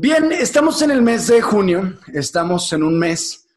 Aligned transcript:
Bien, 0.00 0.30
estamos 0.30 0.80
en 0.82 0.92
el 0.92 1.02
mes 1.02 1.26
de 1.26 1.42
junio, 1.42 1.98
estamos 2.12 2.72
en 2.72 2.84
un 2.84 2.96
mes 2.96 3.48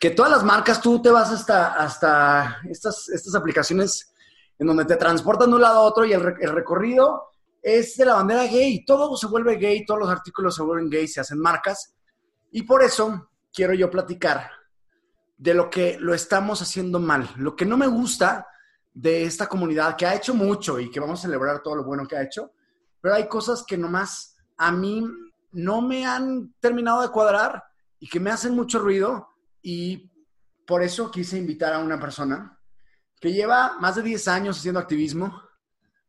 que 0.00 0.10
todas 0.10 0.32
las 0.32 0.42
marcas, 0.42 0.80
tú 0.80 1.00
te 1.00 1.10
vas 1.10 1.30
hasta, 1.30 1.74
hasta 1.74 2.58
estas, 2.68 3.08
estas 3.08 3.36
aplicaciones 3.36 4.12
en 4.58 4.66
donde 4.66 4.84
te 4.84 4.96
transportan 4.96 5.48
de 5.48 5.54
un 5.54 5.60
lado 5.62 5.78
a 5.78 5.82
otro 5.82 6.04
y 6.04 6.12
el, 6.12 6.34
el 6.40 6.50
recorrido 6.50 7.30
es 7.62 7.96
de 7.96 8.04
la 8.04 8.14
bandera 8.14 8.48
gay, 8.48 8.84
todo 8.84 9.16
se 9.16 9.28
vuelve 9.28 9.58
gay, 9.58 9.86
todos 9.86 10.00
los 10.00 10.08
artículos 10.08 10.56
se 10.56 10.64
vuelven 10.64 10.90
gay, 10.90 11.06
se 11.06 11.20
hacen 11.20 11.38
marcas. 11.38 11.94
Y 12.50 12.62
por 12.62 12.82
eso 12.82 13.30
quiero 13.52 13.72
yo 13.72 13.88
platicar 13.88 14.50
de 15.38 15.54
lo 15.54 15.70
que 15.70 15.98
lo 16.00 16.14
estamos 16.14 16.60
haciendo 16.62 16.98
mal, 16.98 17.30
lo 17.36 17.54
que 17.54 17.64
no 17.64 17.76
me 17.76 17.86
gusta 17.86 18.48
de 18.92 19.22
esta 19.22 19.48
comunidad 19.48 19.94
que 19.94 20.04
ha 20.04 20.16
hecho 20.16 20.34
mucho 20.34 20.80
y 20.80 20.90
que 20.90 20.98
vamos 20.98 21.20
a 21.20 21.28
celebrar 21.28 21.62
todo 21.62 21.76
lo 21.76 21.84
bueno 21.84 22.08
que 22.08 22.16
ha 22.16 22.24
hecho, 22.24 22.54
pero 23.00 23.14
hay 23.14 23.28
cosas 23.28 23.62
que 23.64 23.78
nomás 23.78 24.36
a 24.56 24.72
mí 24.72 25.04
no 25.56 25.80
me 25.80 26.04
han 26.04 26.52
terminado 26.60 27.00
de 27.00 27.08
cuadrar 27.08 27.64
y 27.98 28.08
que 28.08 28.20
me 28.20 28.30
hacen 28.30 28.54
mucho 28.54 28.78
ruido 28.78 29.28
y 29.62 30.10
por 30.66 30.82
eso 30.82 31.10
quise 31.10 31.38
invitar 31.38 31.72
a 31.72 31.78
una 31.78 31.98
persona 31.98 32.60
que 33.18 33.32
lleva 33.32 33.78
más 33.80 33.96
de 33.96 34.02
10 34.02 34.28
años 34.28 34.58
haciendo 34.58 34.80
activismo, 34.80 35.42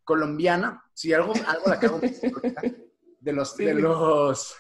colombiana, 0.03 0.83
si 0.93 1.13
algo, 1.13 1.33
algo 1.47 1.63
la 1.65 1.79
cago 1.79 1.99
de 2.01 3.33
los, 3.33 3.55
de 3.55 3.73
los, 3.73 4.55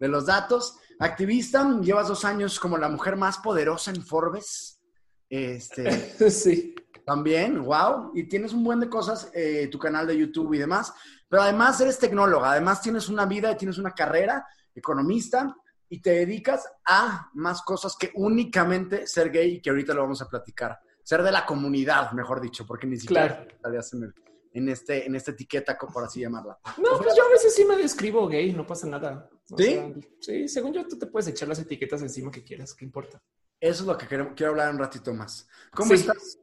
de 0.00 0.08
los 0.08 0.26
datos, 0.26 0.78
activista, 0.98 1.80
llevas 1.80 2.08
dos 2.08 2.24
años 2.24 2.58
como 2.58 2.76
la 2.76 2.88
mujer 2.88 3.16
más 3.16 3.38
poderosa 3.38 3.92
en 3.92 4.02
Forbes, 4.04 4.80
este, 5.28 5.90
Sí. 6.30 6.74
también, 7.06 7.62
wow, 7.62 8.10
y 8.14 8.24
tienes 8.24 8.52
un 8.52 8.64
buen 8.64 8.80
de 8.80 8.88
cosas, 8.88 9.30
eh, 9.32 9.68
tu 9.70 9.78
canal 9.78 10.08
de 10.08 10.18
YouTube 10.18 10.54
y 10.54 10.58
demás, 10.58 10.92
pero 11.34 11.42
además 11.42 11.80
eres 11.80 11.98
tecnóloga, 11.98 12.52
además 12.52 12.80
tienes 12.80 13.08
una 13.08 13.26
vida 13.26 13.50
y 13.50 13.56
tienes 13.56 13.76
una 13.78 13.90
carrera, 13.90 14.46
economista, 14.72 15.52
y 15.88 16.00
te 16.00 16.10
dedicas 16.10 16.64
a 16.84 17.28
más 17.34 17.60
cosas 17.62 17.96
que 17.98 18.12
únicamente 18.14 19.08
ser 19.08 19.32
gay, 19.32 19.54
y 19.56 19.60
que 19.60 19.70
ahorita 19.70 19.94
lo 19.94 20.02
vamos 20.02 20.22
a 20.22 20.28
platicar. 20.28 20.78
Ser 21.02 21.24
de 21.24 21.32
la 21.32 21.44
comunidad, 21.44 22.12
mejor 22.12 22.40
dicho, 22.40 22.64
porque 22.64 22.86
ni 22.86 22.96
siquiera 22.98 23.48
Claro. 23.60 23.82
en, 23.94 24.14
en 24.52 24.68
este, 24.68 25.06
en 25.08 25.16
esta 25.16 25.32
etiqueta, 25.32 25.76
por 25.76 26.04
así 26.04 26.20
llamarla. 26.20 26.56
No, 26.78 26.98
pues 27.02 27.16
yo 27.16 27.24
a 27.26 27.30
veces 27.32 27.52
sí 27.52 27.64
me 27.64 27.76
describo 27.78 28.28
gay, 28.28 28.52
no 28.52 28.64
pasa 28.64 28.86
nada. 28.86 29.28
O 29.50 29.58
¿Sí? 29.58 29.70
sea, 29.72 29.92
sí, 30.20 30.46
según 30.46 30.72
yo, 30.72 30.86
tú 30.86 30.96
te 30.96 31.06
puedes 31.08 31.26
echar 31.26 31.48
las 31.48 31.58
etiquetas 31.58 32.00
encima 32.00 32.30
que 32.30 32.44
quieras, 32.44 32.74
¿qué 32.74 32.84
importa? 32.84 33.20
Eso 33.58 33.82
es 33.82 33.86
lo 33.88 33.98
que 33.98 34.06
quiero, 34.06 34.36
quiero 34.36 34.52
hablar 34.52 34.70
un 34.72 34.78
ratito 34.78 35.12
más. 35.12 35.48
¿Cómo 35.74 35.88
Sí. 35.88 35.94
estás? 36.02 36.38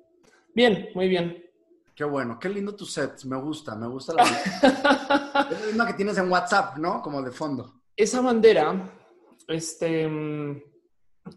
Bien, 0.54 0.90
muy 0.96 1.08
bien. 1.08 1.46
Qué 1.96 2.04
bueno, 2.04 2.40
qué 2.40 2.50
lindo 2.50 2.76
tu 2.76 2.86
set, 2.86 3.24
me 3.26 3.38
gusta, 3.38 3.76
me 3.76 3.88
gusta 3.88 4.14
la... 4.14 4.24
es 5.52 5.60
la 5.62 5.68
misma 5.68 5.88
que 5.88 5.94
tienes 5.94 6.18
en 6.18 6.32
WhatsApp, 6.32 6.78
¿no? 6.78 7.02
Como 7.02 7.22
de 7.22 7.32
fondo. 7.32 7.82
Esa 7.96 8.22
bandera, 8.22 8.90
este, 9.48 10.08
mm, 10.08 10.62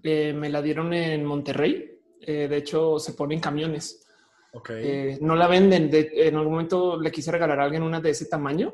eh, 0.02 0.32
me 0.32 0.48
la 0.48 0.62
dieron 0.62 0.92
en 0.94 1.24
Monterrey. 1.24 2.00
Eh, 2.20 2.48
de 2.48 2.56
hecho, 2.56 2.98
se 2.98 3.12
pone 3.12 3.34
en 3.34 3.40
camiones. 3.40 4.06
Ok. 4.52 4.70
Eh, 4.72 5.18
no 5.20 5.34
la 5.34 5.48
venden. 5.48 5.90
De- 5.90 6.12
en 6.28 6.36
algún 6.36 6.52
momento 6.52 6.98
le 6.98 7.10
quise 7.10 7.32
regalar 7.32 7.60
a 7.60 7.64
alguien 7.64 7.82
una 7.82 8.00
de 8.00 8.10
ese 8.10 8.26
tamaño. 8.26 8.72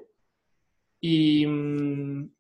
Y, 1.01 1.47
mm, 1.47 2.31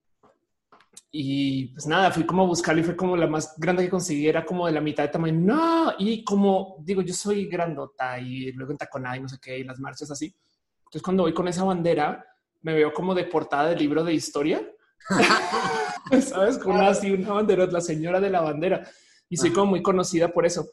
y 1.12 1.68
pues 1.68 1.86
nada, 1.86 2.12
fui 2.12 2.24
como 2.24 2.42
a 2.42 2.46
buscarla 2.46 2.82
y 2.82 2.84
fue 2.84 2.96
como 2.96 3.16
la 3.16 3.26
más 3.26 3.54
grande 3.58 3.82
que 3.82 3.90
conseguí, 3.90 4.28
era 4.28 4.44
como 4.44 4.66
de 4.66 4.72
la 4.72 4.80
mitad 4.80 5.02
de 5.02 5.08
tamaño. 5.08 5.40
No, 5.40 5.92
y 5.98 6.22
como 6.22 6.76
digo, 6.80 7.02
yo 7.02 7.12
soy 7.14 7.46
grandota 7.46 8.18
y 8.20 8.52
luego 8.52 8.72
en 8.72 8.78
taconada 8.78 9.16
y 9.16 9.20
no 9.20 9.28
sé 9.28 9.38
qué, 9.42 9.58
y 9.58 9.64
las 9.64 9.80
marchas 9.80 10.10
así. 10.10 10.34
Entonces, 10.78 11.02
cuando 11.02 11.24
voy 11.24 11.34
con 11.34 11.48
esa 11.48 11.64
bandera, 11.64 12.24
me 12.62 12.74
veo 12.74 12.92
como 12.92 13.14
de 13.14 13.24
portada 13.24 13.70
del 13.70 13.78
libro 13.78 14.04
de 14.04 14.14
historia. 14.14 14.60
¿Sabes? 16.22 16.58
Con 16.58 16.76
una, 16.76 16.88
así, 16.88 17.10
una 17.10 17.32
bandera, 17.32 17.66
la 17.66 17.80
señora 17.80 18.20
de 18.20 18.30
la 18.30 18.40
bandera. 18.40 18.88
Y 19.28 19.36
soy 19.36 19.52
como 19.52 19.66
muy 19.66 19.82
conocida 19.82 20.28
por 20.28 20.46
eso. 20.46 20.68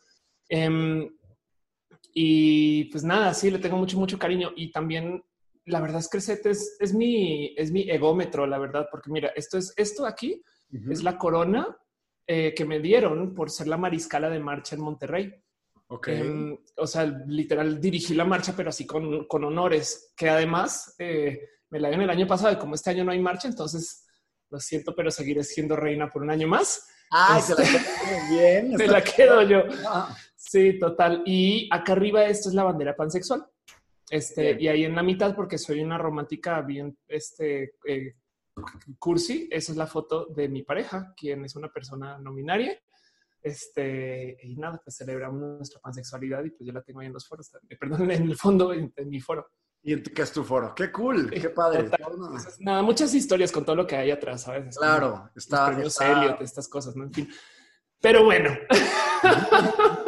Em, 0.49 1.09
y 2.13 2.85
pues 2.85 3.03
nada, 3.03 3.33
sí, 3.33 3.51
le 3.51 3.59
tengo 3.59 3.77
mucho, 3.77 3.97
mucho 3.97 4.17
cariño. 4.17 4.51
Y 4.55 4.71
también, 4.71 5.23
la 5.67 5.79
verdad 5.81 5.99
es 5.99 6.09
que 6.09 6.17
el 6.17 6.23
set 6.23 6.45
es, 6.45 6.75
es 6.79 6.93
mi, 6.93 7.53
es 7.57 7.71
mi 7.71 7.89
egómetro, 7.89 8.45
la 8.47 8.57
verdad, 8.57 8.87
porque 8.91 9.09
mira, 9.11 9.29
esto 9.35 9.57
es, 9.57 9.73
esto 9.77 10.05
aquí 10.05 10.41
Ujú. 10.73 10.91
es 10.91 11.03
la 11.03 11.17
corona 11.17 11.77
eh, 12.25 12.53
que 12.55 12.65
me 12.65 12.79
dieron 12.79 13.33
por 13.33 13.49
ser 13.51 13.67
la 13.67 13.77
mariscala 13.77 14.29
de 14.29 14.39
marcha 14.39 14.75
en 14.75 14.81
Monterrey. 14.81 15.33
Ok. 15.87 16.07
Em, 16.09 16.57
o 16.75 16.87
sea, 16.87 17.05
literal 17.27 17.79
dirigí 17.79 18.13
la 18.13 18.25
marcha, 18.25 18.53
pero 18.55 18.69
así 18.69 18.85
con, 18.85 19.25
con 19.27 19.43
honores, 19.45 20.13
que 20.17 20.29
además 20.29 20.95
eh, 20.99 21.39
me 21.69 21.79
la 21.79 21.87
dieron 21.89 22.03
el 22.03 22.09
año 22.09 22.27
pasado 22.27 22.53
y 22.53 22.57
como 22.57 22.75
este 22.75 22.89
año 22.89 23.03
no 23.05 23.11
hay 23.11 23.19
marcha, 23.19 23.47
entonces 23.47 24.05
lo 24.49 24.59
siento, 24.59 24.93
pero 24.95 25.11
seguiré 25.11 25.43
siendo 25.43 25.75
reina 25.75 26.09
por 26.09 26.21
un 26.23 26.31
año 26.31 26.47
más. 26.47 26.87
Ay, 27.11 27.41
se 27.41 27.55
la 27.55 27.63
Este- 27.63 27.77
quedó 27.79 28.29
bien. 28.37 28.71
Me 28.77 28.87
la 28.87 29.01
quedo 29.03 29.41
yo. 29.43 29.63
Ah, 29.87 30.15
Sí, 30.39 30.79
total. 30.79 31.23
Y 31.25 31.67
acá 31.73 31.91
arriba 31.93 32.23
esto 32.25 32.47
es 32.47 32.55
la 32.55 32.63
bandera 32.63 32.95
pansexual. 32.95 33.45
Este, 34.09 34.53
Bien. 34.53 34.61
y 34.61 34.67
ahí 34.69 34.83
en 34.85 34.95
la 34.95 35.03
mitad, 35.03 35.35
porque 35.35 35.57
soy 35.57 35.81
una 35.81 35.97
romántica 35.97 36.61
bien 36.61 36.97
este, 37.07 37.75
eh, 37.85 38.15
cursi, 38.99 39.47
esa 39.51 39.71
es 39.73 39.77
la 39.77 39.85
foto 39.87 40.27
de 40.27 40.47
mi 40.49 40.63
pareja, 40.63 41.13
quien 41.15 41.43
es 41.45 41.55
una 41.55 41.71
persona 41.71 42.17
no 42.17 42.33
binaria. 42.33 42.79
Este, 43.41 44.37
y 44.43 44.55
nada, 44.57 44.81
pues 44.83 44.97
celebramos 44.97 45.39
nuestra 45.39 45.79
pansexualidad 45.79 46.43
y 46.43 46.49
pues 46.51 46.65
yo 46.67 46.73
la 46.73 46.81
tengo 46.81 46.99
ahí 47.01 47.07
en 47.07 47.13
los 47.13 47.27
foros, 47.27 47.51
perdón, 47.79 48.09
en 48.11 48.23
el 48.23 48.35
fondo, 48.37 48.73
en, 48.73 48.91
en 48.95 49.09
mi 49.09 49.19
foro. 49.19 49.47
Y 49.83 49.93
en 49.93 50.03
tu, 50.03 50.11
que 50.11 50.21
es 50.23 50.31
tu 50.33 50.43
foro. 50.43 50.73
Qué 50.75 50.91
cool, 50.91 51.29
qué 51.29 51.49
padre. 51.49 51.83
Total. 51.83 52.01
Entonces, 52.13 52.57
nada, 52.59 52.81
muchas 52.81 53.13
historias 53.13 53.51
con 53.51 53.63
todo 53.63 53.75
lo 53.75 53.85
que 53.87 53.95
hay 53.95 54.11
atrás, 54.11 54.41
¿sabes? 54.41 54.67
Es 54.69 54.77
como 54.77 54.89
Claro, 54.89 55.29
los 55.33 55.43
está. 55.45 55.67
premios 55.67 55.87
está- 55.93 56.11
Elliot, 56.23 56.41
estas 56.41 56.67
cosas, 56.67 56.95
¿no? 56.95 57.03
En 57.05 57.13
fin. 57.13 57.29
Pero 58.01 58.25
bueno, 58.25 58.49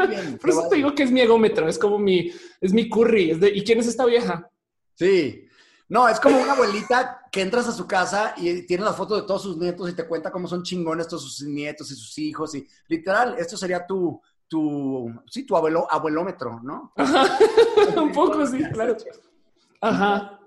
bien, 0.08 0.38
por 0.38 0.50
eso 0.50 0.68
te 0.70 0.76
digo 0.78 0.94
que 0.96 1.04
es 1.04 1.12
mi 1.12 1.22
egómetro, 1.22 1.68
es 1.68 1.78
como 1.78 2.00
mi, 2.00 2.32
es 2.62 2.74
mi 2.74 2.90
curry. 2.90 3.32
Es 3.32 3.40
de, 3.40 3.50
¿Y 3.50 3.64
quién 3.64 3.80
es 3.80 3.88
esta 3.88 4.06
vieja? 4.06 4.50
Sí. 4.96 5.46
No, 5.88 6.08
es 6.08 6.20
como 6.20 6.40
una 6.40 6.54
abuelita 6.54 7.22
que 7.32 7.42
entras 7.42 7.68
a 7.68 7.72
su 7.72 7.88
casa 7.88 8.36
y 8.38 8.64
tiene 8.68 8.84
las 8.84 8.96
fotos 8.96 9.22
de 9.22 9.28
todos 9.28 9.42
sus 9.42 9.58
nietos 9.58 9.90
y 9.90 9.94
te 9.94 10.08
cuenta 10.08 10.32
cómo 10.32 10.48
son 10.48 10.64
chingones 10.64 11.08
todos 11.08 11.24
sus 11.24 11.48
nietos 11.48 11.90
y 11.92 11.96
sus 11.96 12.18
hijos. 12.20 12.54
Y 12.54 12.68
literal, 12.88 13.36
esto 13.40 13.58
sería 13.58 13.88
tu, 13.88 14.22
tu, 14.48 15.12
sí, 15.28 15.46
tu 15.46 15.56
abuelo, 15.56 15.88
abuelómetro, 15.90 16.60
¿no? 16.62 16.94
Un 17.98 18.12
poco, 18.12 18.46
sí, 18.46 18.64
claro. 18.72 18.98
Ajá. 19.82 20.39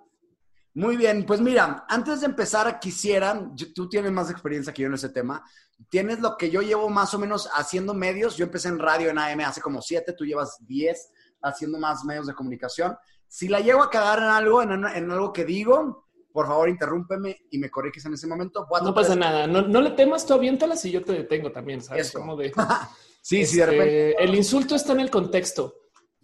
Muy 0.75 0.97
bien, 0.97 1.25
pues 1.27 1.41
mira, 1.41 1.85
antes 1.89 2.21
de 2.21 2.27
empezar, 2.27 2.81
quisiera, 2.81 3.51
yo- 3.55 3.73
tú 3.75 3.89
tienes 3.89 4.11
más 4.13 4.31
experiencia 4.31 4.73
que 4.73 4.83
yo 4.83 4.89
en 4.89 4.95
ese 4.95 5.11
tema, 5.11 5.45
tienes 5.91 6.21
lo 6.21 6.37
que 6.37 6.49
yo 6.51 6.63
llevo 6.63 6.89
más 6.89 7.13
o 7.13 7.19
menos 7.19 7.49
haciendo 7.55 7.93
medios, 7.93 8.37
yo 8.37 8.45
empecé 8.45 8.69
en 8.69 8.79
radio 8.79 9.11
en 9.11 9.19
AM 9.19 9.41
hace 9.45 9.61
como 9.61 9.83
siete, 9.83 10.13
tú 10.15 10.25
llevas 10.25 10.57
10 10.67 11.11
haciendo 11.43 11.79
más 11.79 12.05
medios 12.05 12.27
de 12.27 12.35
comunicación. 12.35 12.97
Si 13.29 13.49
la 13.49 13.61
llego 13.61 13.83
a 13.83 13.91
cagar 13.91 14.19
en 14.21 14.25
algo, 14.27 14.63
en, 14.63 14.71
en 14.73 15.11
algo 15.11 15.33
que 15.33 15.45
digo, 15.45 16.07
por 16.33 16.47
favor 16.47 16.69
interrúmpeme 16.69 17.37
y 17.51 17.59
me 17.59 17.71
corriges 17.71 18.07
en 18.07 18.15
ese 18.15 18.27
momento. 18.27 18.65
Cuatro, 18.69 18.89
No 18.89 18.95
pasa 18.95 19.09
tres- 19.09 19.19
nada. 19.19 19.47
No, 19.47 19.63
no 19.63 19.81
le 19.83 19.91
temas, 19.91 20.25
tú 20.25 20.33
aviéntalas 20.35 20.83
y 20.87 20.91
yo 20.91 21.03
te 21.05 21.13
detengo 21.13 21.51
también, 21.53 21.83
¿sabes? 21.83 22.09
Eso. 22.09 22.19
Como 22.21 22.37
de. 22.37 22.53
Sí, 23.25 23.47
sí, 23.47 23.57
de 23.59 23.63
este, 23.63 23.67
repente. 23.67 24.25
El 24.25 24.35
insulto 24.35 24.75
está 24.75 24.93
en 24.95 25.01
el 25.01 25.11
contexto. 25.11 25.77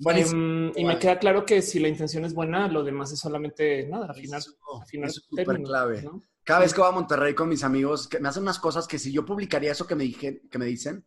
Em, 0.06 0.72
y 0.76 0.84
me 0.84 0.98
queda 0.98 1.18
claro 1.18 1.44
que 1.44 1.60
si 1.60 1.80
la 1.80 1.88
intención 1.88 2.24
es 2.24 2.32
buena, 2.32 2.68
lo 2.68 2.84
demás 2.84 3.12
es 3.12 3.18
solamente 3.18 3.86
nada, 3.88 4.06
al 4.06 4.14
final. 4.14 4.40
es 4.40 5.14
súper 5.14 5.62
clave. 5.62 6.08
Cada 6.44 6.60
vez 6.60 6.72
que 6.72 6.80
voy 6.80 6.88
a 6.88 6.92
Monterrey 6.92 7.34
con 7.34 7.48
mis 7.48 7.62
amigos, 7.64 8.08
que 8.08 8.20
me 8.20 8.28
hacen 8.28 8.42
unas 8.42 8.58
cosas 8.58 8.86
que 8.86 8.98
si 8.98 9.12
yo 9.12 9.24
publicaría 9.24 9.72
eso 9.72 9.86
que 9.86 9.94
me, 9.94 10.04
dije, 10.04 10.42
que 10.50 10.58
me 10.58 10.64
dicen, 10.64 11.04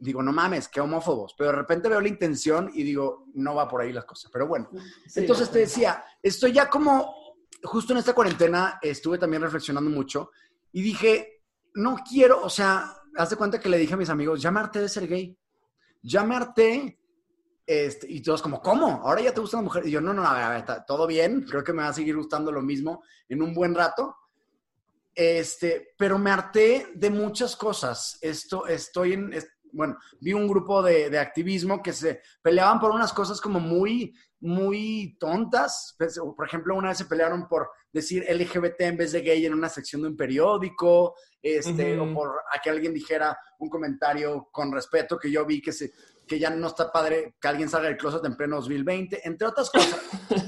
digo, 0.00 0.22
no 0.22 0.32
mames, 0.32 0.68
qué 0.68 0.80
homófobos. 0.80 1.34
Pero 1.38 1.50
de 1.50 1.56
repente 1.56 1.88
veo 1.88 2.00
la 2.00 2.08
intención 2.08 2.70
y 2.74 2.82
digo, 2.82 3.26
no 3.34 3.54
va 3.54 3.68
por 3.68 3.80
ahí 3.80 3.92
las 3.92 4.04
cosas. 4.04 4.30
Pero 4.32 4.46
bueno, 4.46 4.68
entonces 5.14 5.50
te 5.50 5.60
decía, 5.60 6.04
estoy 6.20 6.52
ya 6.52 6.68
como, 6.68 7.14
justo 7.62 7.92
en 7.92 8.00
esta 8.00 8.12
cuarentena 8.12 8.78
estuve 8.82 9.18
también 9.18 9.42
reflexionando 9.42 9.88
mucho 9.88 10.30
y 10.72 10.82
dije, 10.82 11.42
no 11.74 11.96
quiero, 12.06 12.42
o 12.42 12.50
sea, 12.50 12.92
haz 13.16 13.30
de 13.30 13.36
cuenta 13.36 13.60
que 13.60 13.68
le 13.68 13.78
dije 13.78 13.94
a 13.94 13.98
mis 13.98 14.10
amigos, 14.10 14.42
llamarte 14.42 14.80
de 14.80 14.88
ser 14.88 15.06
gay. 15.06 15.38
Llamarte 16.02 16.98
este, 17.72 18.06
y 18.10 18.20
todos 18.20 18.42
como, 18.42 18.60
¿cómo? 18.60 19.00
¿Ahora 19.02 19.22
ya 19.22 19.32
te 19.32 19.40
gusta 19.40 19.56
la 19.56 19.62
mujer? 19.62 19.86
Y 19.86 19.90
yo, 19.90 20.00
no, 20.00 20.12
no, 20.12 20.26
a 20.26 20.48
ver, 20.50 20.64
todo 20.86 21.06
bien, 21.06 21.42
creo 21.48 21.64
que 21.64 21.72
me 21.72 21.82
va 21.82 21.88
a 21.88 21.94
seguir 21.94 22.16
gustando 22.16 22.52
lo 22.52 22.60
mismo 22.60 23.02
en 23.28 23.42
un 23.42 23.54
buen 23.54 23.74
rato. 23.74 24.16
Este, 25.14 25.94
pero 25.96 26.18
me 26.18 26.30
harté 26.30 26.88
de 26.94 27.08
muchas 27.08 27.56
cosas. 27.56 28.18
Esto, 28.20 28.66
estoy 28.66 29.14
en, 29.14 29.32
bueno, 29.72 29.96
vi 30.20 30.32
un 30.34 30.46
grupo 30.46 30.82
de, 30.82 31.18
activismo 31.18 31.82
que 31.82 31.92
se 31.92 32.20
peleaban 32.42 32.78
por 32.78 32.90
unas 32.90 33.12
cosas 33.12 33.40
como 33.40 33.58
muy, 33.58 34.14
muy 34.40 35.16
tontas. 35.18 35.94
Pues, 35.98 36.18
por 36.36 36.46
ejemplo, 36.46 36.76
una 36.76 36.90
vez 36.90 36.98
se 36.98 37.06
pelearon 37.06 37.48
por 37.48 37.70
decir 37.90 38.24
LGBT 38.28 38.80
en 38.82 38.96
vez 38.98 39.12
de 39.12 39.22
gay 39.22 39.46
en 39.46 39.54
una 39.54 39.68
sección 39.68 40.02
de 40.02 40.08
un 40.08 40.16
periódico, 40.16 41.14
este, 41.40 41.98
o 41.98 42.12
por 42.14 42.28
a 42.52 42.60
que 42.60 42.70
alguien 42.70 42.92
dijera 42.94 43.36
un 43.58 43.68
comentario 43.68 44.48
con 44.52 44.72
respeto 44.72 45.18
que 45.18 45.30
yo 45.30 45.44
vi 45.44 45.60
que 45.60 45.72
se, 45.72 45.92
que 46.32 46.38
ya 46.38 46.48
no 46.48 46.68
está 46.68 46.90
padre 46.90 47.34
que 47.38 47.46
alguien 47.46 47.68
salga 47.68 47.88
del 47.88 47.98
closet 47.98 48.24
en 48.24 48.34
pleno 48.34 48.56
2020, 48.56 49.20
entre 49.28 49.48
otras 49.48 49.68
cosas. 49.68 50.00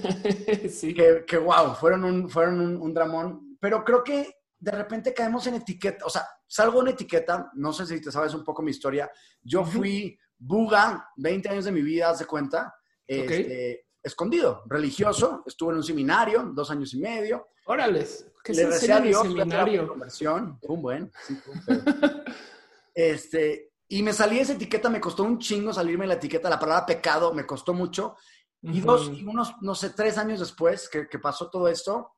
sí. 0.71 0.95
que, 0.95 1.27
que, 1.27 1.37
wow, 1.37 1.75
fueron 1.75 2.05
un, 2.05 2.31
fueron 2.31 2.59
un, 2.59 2.81
un 2.81 2.95
dramón. 2.95 3.59
Pero 3.61 3.85
creo 3.85 4.03
que 4.03 4.35
de 4.59 4.71
repente 4.71 5.13
caemos 5.13 5.47
en 5.47 5.57
etiqueta, 5.57 6.07
o 6.07 6.09
sea, 6.09 6.27
salgo 6.47 6.81
en 6.81 6.89
etiqueta, 6.89 7.51
no 7.53 7.71
sé 7.75 7.85
si 7.85 8.01
te 8.01 8.11
sabes 8.11 8.33
un 8.33 8.43
poco 8.43 8.63
mi 8.63 8.71
historia, 8.71 9.11
yo 9.43 9.63
fui 9.63 10.19
buga 10.39 11.07
20 11.19 11.51
años 11.51 11.67
de 11.67 11.73
mi 11.73 11.83
vida, 11.83 12.09
haz 12.09 12.21
de 12.21 12.25
cuenta, 12.25 12.75
este, 13.07 13.89
escondido, 14.03 14.63
religioso, 14.65 15.43
estuve 15.45 15.73
en 15.73 15.77
un 15.77 15.85
seminario, 15.85 16.51
dos 16.55 16.71
años 16.71 16.95
y 16.95 17.01
medio. 17.01 17.49
Órales, 17.67 18.27
¿qué 18.43 18.55
Le 18.55 18.69
recé 18.69 18.91
a 18.91 19.01
Dios 19.01 19.21
seminario? 19.21 19.87
conversión, 19.87 20.59
un 20.63 20.81
buen, 20.81 21.13
sí, 21.27 21.39
este, 22.95 23.74
y 23.95 24.03
me 24.03 24.13
salí 24.13 24.37
de 24.37 24.43
esa 24.43 24.55
etiqueta, 24.55 24.91
me 24.91 25.01
costó 25.01 25.23
un 25.23 25.39
chingo 25.39 25.73
salirme 25.73 26.03
de 26.03 26.09
la 26.09 26.15
etiqueta, 26.15 26.51
la 26.51 26.59
palabra 26.59 26.85
pecado 26.85 27.33
me 27.33 27.47
costó 27.47 27.73
mucho, 27.73 28.17
y 28.61 28.81
dos, 28.81 29.09
y 29.15 29.25
unos, 29.25 29.55
no 29.61 29.77
sé, 29.77 29.91
tres 29.91 30.19
años 30.19 30.41
después 30.41 30.89
que, 30.89 31.07
que 31.07 31.21
pasó 31.21 31.49
todo 31.49 31.69
esto, 31.69 32.17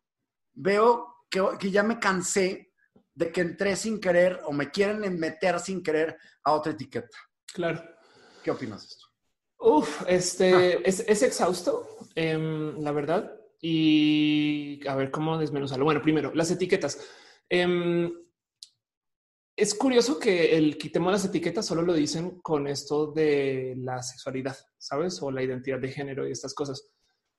veo 0.55 1.17
que, 1.29 1.71
ya 1.71 1.83
me 1.83 1.99
cansé 1.99 2.73
de 3.13 3.31
que 3.31 3.43
entré 3.43 3.77
sin 3.77 4.01
querer 4.01 4.41
o 4.47 4.53
me 4.53 4.71
quieren 4.71 5.19
meter 5.19 5.61
sin 5.61 5.83
querer 5.83 6.17
a 6.45 6.53
otra 6.53 6.73
etiqueta. 6.73 7.19
Claro. 7.53 7.85
¿Qué 8.43 8.51
opinas 8.51 8.81
de 8.81 8.87
esto? 8.87 9.07
Uf, 9.59 10.03
este 10.09 10.89
es, 10.89 11.23
exhausto, 11.23 11.87
em, 12.15 12.79
la 12.79 12.93
verdad. 12.93 13.39
Y 13.61 14.81
a 14.89 14.95
ver 14.95 15.11
cómo 15.11 15.37
desmenuzarlo. 15.37 15.85
Bueno, 15.85 16.01
primero, 16.01 16.33
las 16.35 16.51
etiquetas. 16.51 17.07
Em, 17.51 18.11
es 19.57 19.75
curioso 19.75 20.19
que 20.19 20.57
el 20.57 20.77
quitemos 20.77 21.11
las 21.13 21.25
etiquetas 21.25 21.67
solo 21.67 21.83
lo 21.83 21.95
dicen 21.95 22.41
con 22.41 22.67
esto 22.67 23.13
de 23.13 23.75
la 23.79 24.03
sexualidad, 24.03 24.57
sabes? 24.79 25.21
O 25.23 25.31
la 25.31 25.43
identidad 25.43 25.79
de 25.79 25.89
género 25.89 26.29
y 26.29 26.33
estas 26.33 26.55
cosas 26.55 26.91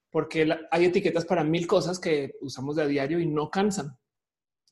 porque 0.09 0.49
hay 0.71 0.85
etiquetas 0.85 1.25
para 1.25 1.43
mil 1.43 1.67
cosas 1.67 1.99
que 1.99 2.33
usamos 2.41 2.75
de 2.75 2.83
a 2.83 2.87
diario 2.87 3.19
y 3.19 3.27
no 3.27 3.49
cansan, 3.49 3.97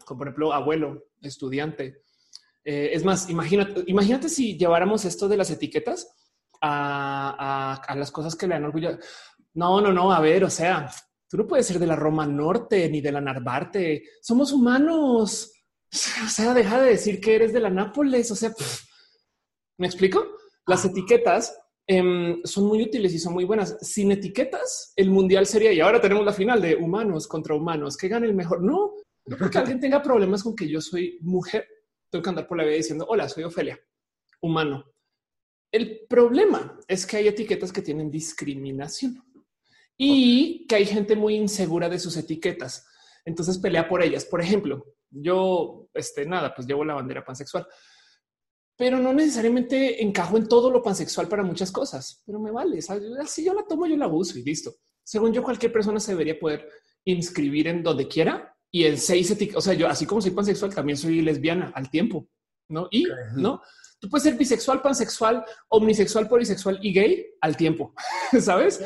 como 0.05 0.19
por 0.19 0.27
ejemplo 0.27 0.53
abuelo, 0.53 1.05
estudiante. 1.21 2.01
Eh, 2.63 2.91
es 2.93 3.03
más, 3.03 3.29
imagínate, 3.29 3.83
imagínate 3.87 4.29
si 4.29 4.57
lleváramos 4.57 5.05
esto 5.05 5.27
de 5.27 5.37
las 5.37 5.51
etiquetas 5.51 6.07
a, 6.61 7.79
las 7.95 8.11
cosas 8.11 8.35
que 8.35 8.47
le 8.47 8.55
dan 8.55 8.65
orgullo. 8.65 8.97
No, 9.53 9.81
no, 9.81 9.93
no, 9.93 10.11
a 10.11 10.19
ver, 10.19 10.43
o 10.43 10.49
sea, 10.49 10.89
tú 11.29 11.37
no 11.37 11.47
puedes 11.47 11.67
ser 11.67 11.79
de 11.79 11.87
la 11.87 11.95
Roma 11.95 12.25
Norte 12.25 12.89
ni 12.89 13.01
de 13.01 13.11
la 13.11 13.21
Narvarte. 13.21 14.03
Somos 14.21 14.51
humanos. 14.51 15.51
O 15.91 16.29
sea, 16.29 16.53
deja 16.53 16.81
de 16.81 16.89
decir 16.89 17.21
que 17.21 17.35
eres 17.35 17.53
de 17.53 17.59
la 17.59 17.69
Nápoles. 17.69 18.29
O 18.31 18.35
sea, 18.35 18.53
¿me 19.77 19.87
explico? 19.87 20.25
Las 20.65 20.85
etiquetas 20.85 21.55
Em, 21.87 22.41
son 22.43 22.65
muy 22.65 22.81
útiles 22.81 23.13
y 23.13 23.19
son 23.19 23.33
muy 23.33 23.45
buenas. 23.45 23.77
Sin 23.81 24.11
etiquetas, 24.11 24.93
el 24.95 25.11
mundial 25.11 25.45
sería 25.45 25.71
y 25.71 25.79
ahora 25.79 26.01
tenemos 26.01 26.25
la 26.25 26.33
final 26.33 26.61
de 26.61 26.75
humanos 26.75 27.27
contra 27.27 27.55
humanos. 27.55 27.95
Que 27.95 28.07
gane 28.07 28.25
el 28.25 28.33
mejor? 28.33 28.63
No, 28.63 28.93
no 29.25 29.37
porque 29.37 29.57
alguien 29.57 29.79
tenga 29.79 30.01
problemas 30.01 30.43
con 30.43 30.55
que 30.55 30.67
yo 30.67 30.81
soy 30.81 31.19
mujer. 31.21 31.67
Tengo 32.09 32.23
que 32.23 32.29
andar 32.29 32.47
por 32.47 32.57
la 32.57 32.63
vida 32.63 32.77
diciendo 32.77 33.05
hola, 33.07 33.29
soy 33.29 33.43
Ofelia, 33.43 33.79
humano. 34.41 34.85
El 35.71 36.05
problema 36.07 36.79
es 36.87 37.05
que 37.05 37.17
hay 37.17 37.27
etiquetas 37.27 37.71
que 37.71 37.81
tienen 37.81 38.09
discriminación 38.09 39.21
y 39.97 40.65
que 40.67 40.75
hay 40.75 40.85
gente 40.85 41.15
muy 41.15 41.35
insegura 41.35 41.87
de 41.89 41.99
sus 41.99 42.17
etiquetas. 42.17 42.87
Entonces 43.25 43.59
pelea 43.59 43.87
por 43.87 44.01
ellas. 44.01 44.25
Por 44.25 44.41
ejemplo, 44.41 44.94
yo, 45.15 45.87
este, 45.93 46.25
nada, 46.25 46.53
pues 46.53 46.67
llevo 46.67 46.85
la 46.85 46.95
bandera 46.95 47.23
pansexual 47.23 47.67
pero 48.77 48.99
no 48.99 49.13
necesariamente 49.13 50.03
encajo 50.03 50.37
en 50.37 50.47
todo 50.47 50.69
lo 50.69 50.83
pansexual 50.83 51.27
para 51.27 51.43
muchas 51.43 51.71
cosas, 51.71 52.21
pero 52.25 52.39
me 52.39 52.51
vale. 52.51 52.81
Si 52.81 53.45
yo 53.45 53.53
la 53.53 53.65
tomo, 53.65 53.87
yo 53.87 53.95
la 53.95 54.07
uso 54.07 54.37
y 54.37 54.43
listo. 54.43 54.75
Según 55.03 55.31
yo, 55.31 55.43
cualquier 55.43 55.71
persona 55.71 55.99
se 55.99 56.11
debería 56.11 56.37
poder 56.37 56.67
inscribir 57.05 57.67
en 57.67 57.83
donde 57.83 58.07
quiera 58.07 58.53
y 58.71 58.83
en 58.83 58.97
seis 58.97 59.31
etiquetas. 59.31 59.59
O 59.59 59.61
sea, 59.61 59.73
yo 59.73 59.87
así 59.87 60.05
como 60.05 60.21
soy 60.21 60.31
pansexual, 60.31 60.75
también 60.75 60.97
soy 60.97 61.21
lesbiana 61.21 61.71
al 61.73 61.89
tiempo, 61.89 62.27
no? 62.67 62.87
Y 62.91 63.05
no, 63.35 63.61
tú 63.99 64.09
puedes 64.09 64.23
ser 64.23 64.35
bisexual, 64.35 64.81
pansexual, 64.81 65.45
omnisexual, 65.69 66.27
polisexual 66.27 66.79
y 66.81 66.91
gay 66.91 67.25
al 67.39 67.55
tiempo, 67.55 67.93
sabes? 68.41 68.81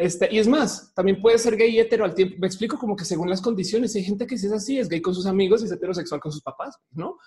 Este, 0.00 0.28
y 0.32 0.38
es 0.38 0.48
más, 0.48 0.94
también 0.94 1.20
puede 1.20 1.38
ser 1.38 1.56
gay 1.56 1.76
y 1.76 1.78
hetero 1.78 2.06
al 2.06 2.14
tiempo. 2.14 2.36
Me 2.38 2.46
explico 2.46 2.78
como 2.78 2.96
que 2.96 3.04
según 3.04 3.28
las 3.28 3.42
condiciones, 3.42 3.94
hay 3.94 4.02
gente 4.02 4.26
que 4.26 4.38
si 4.38 4.46
es 4.46 4.52
así, 4.52 4.78
es 4.78 4.88
gay 4.88 5.02
con 5.02 5.14
sus 5.14 5.26
amigos 5.26 5.60
y 5.60 5.66
es 5.66 5.72
heterosexual 5.72 6.20
con 6.20 6.32
sus 6.32 6.42
papás, 6.42 6.78
no? 6.92 7.18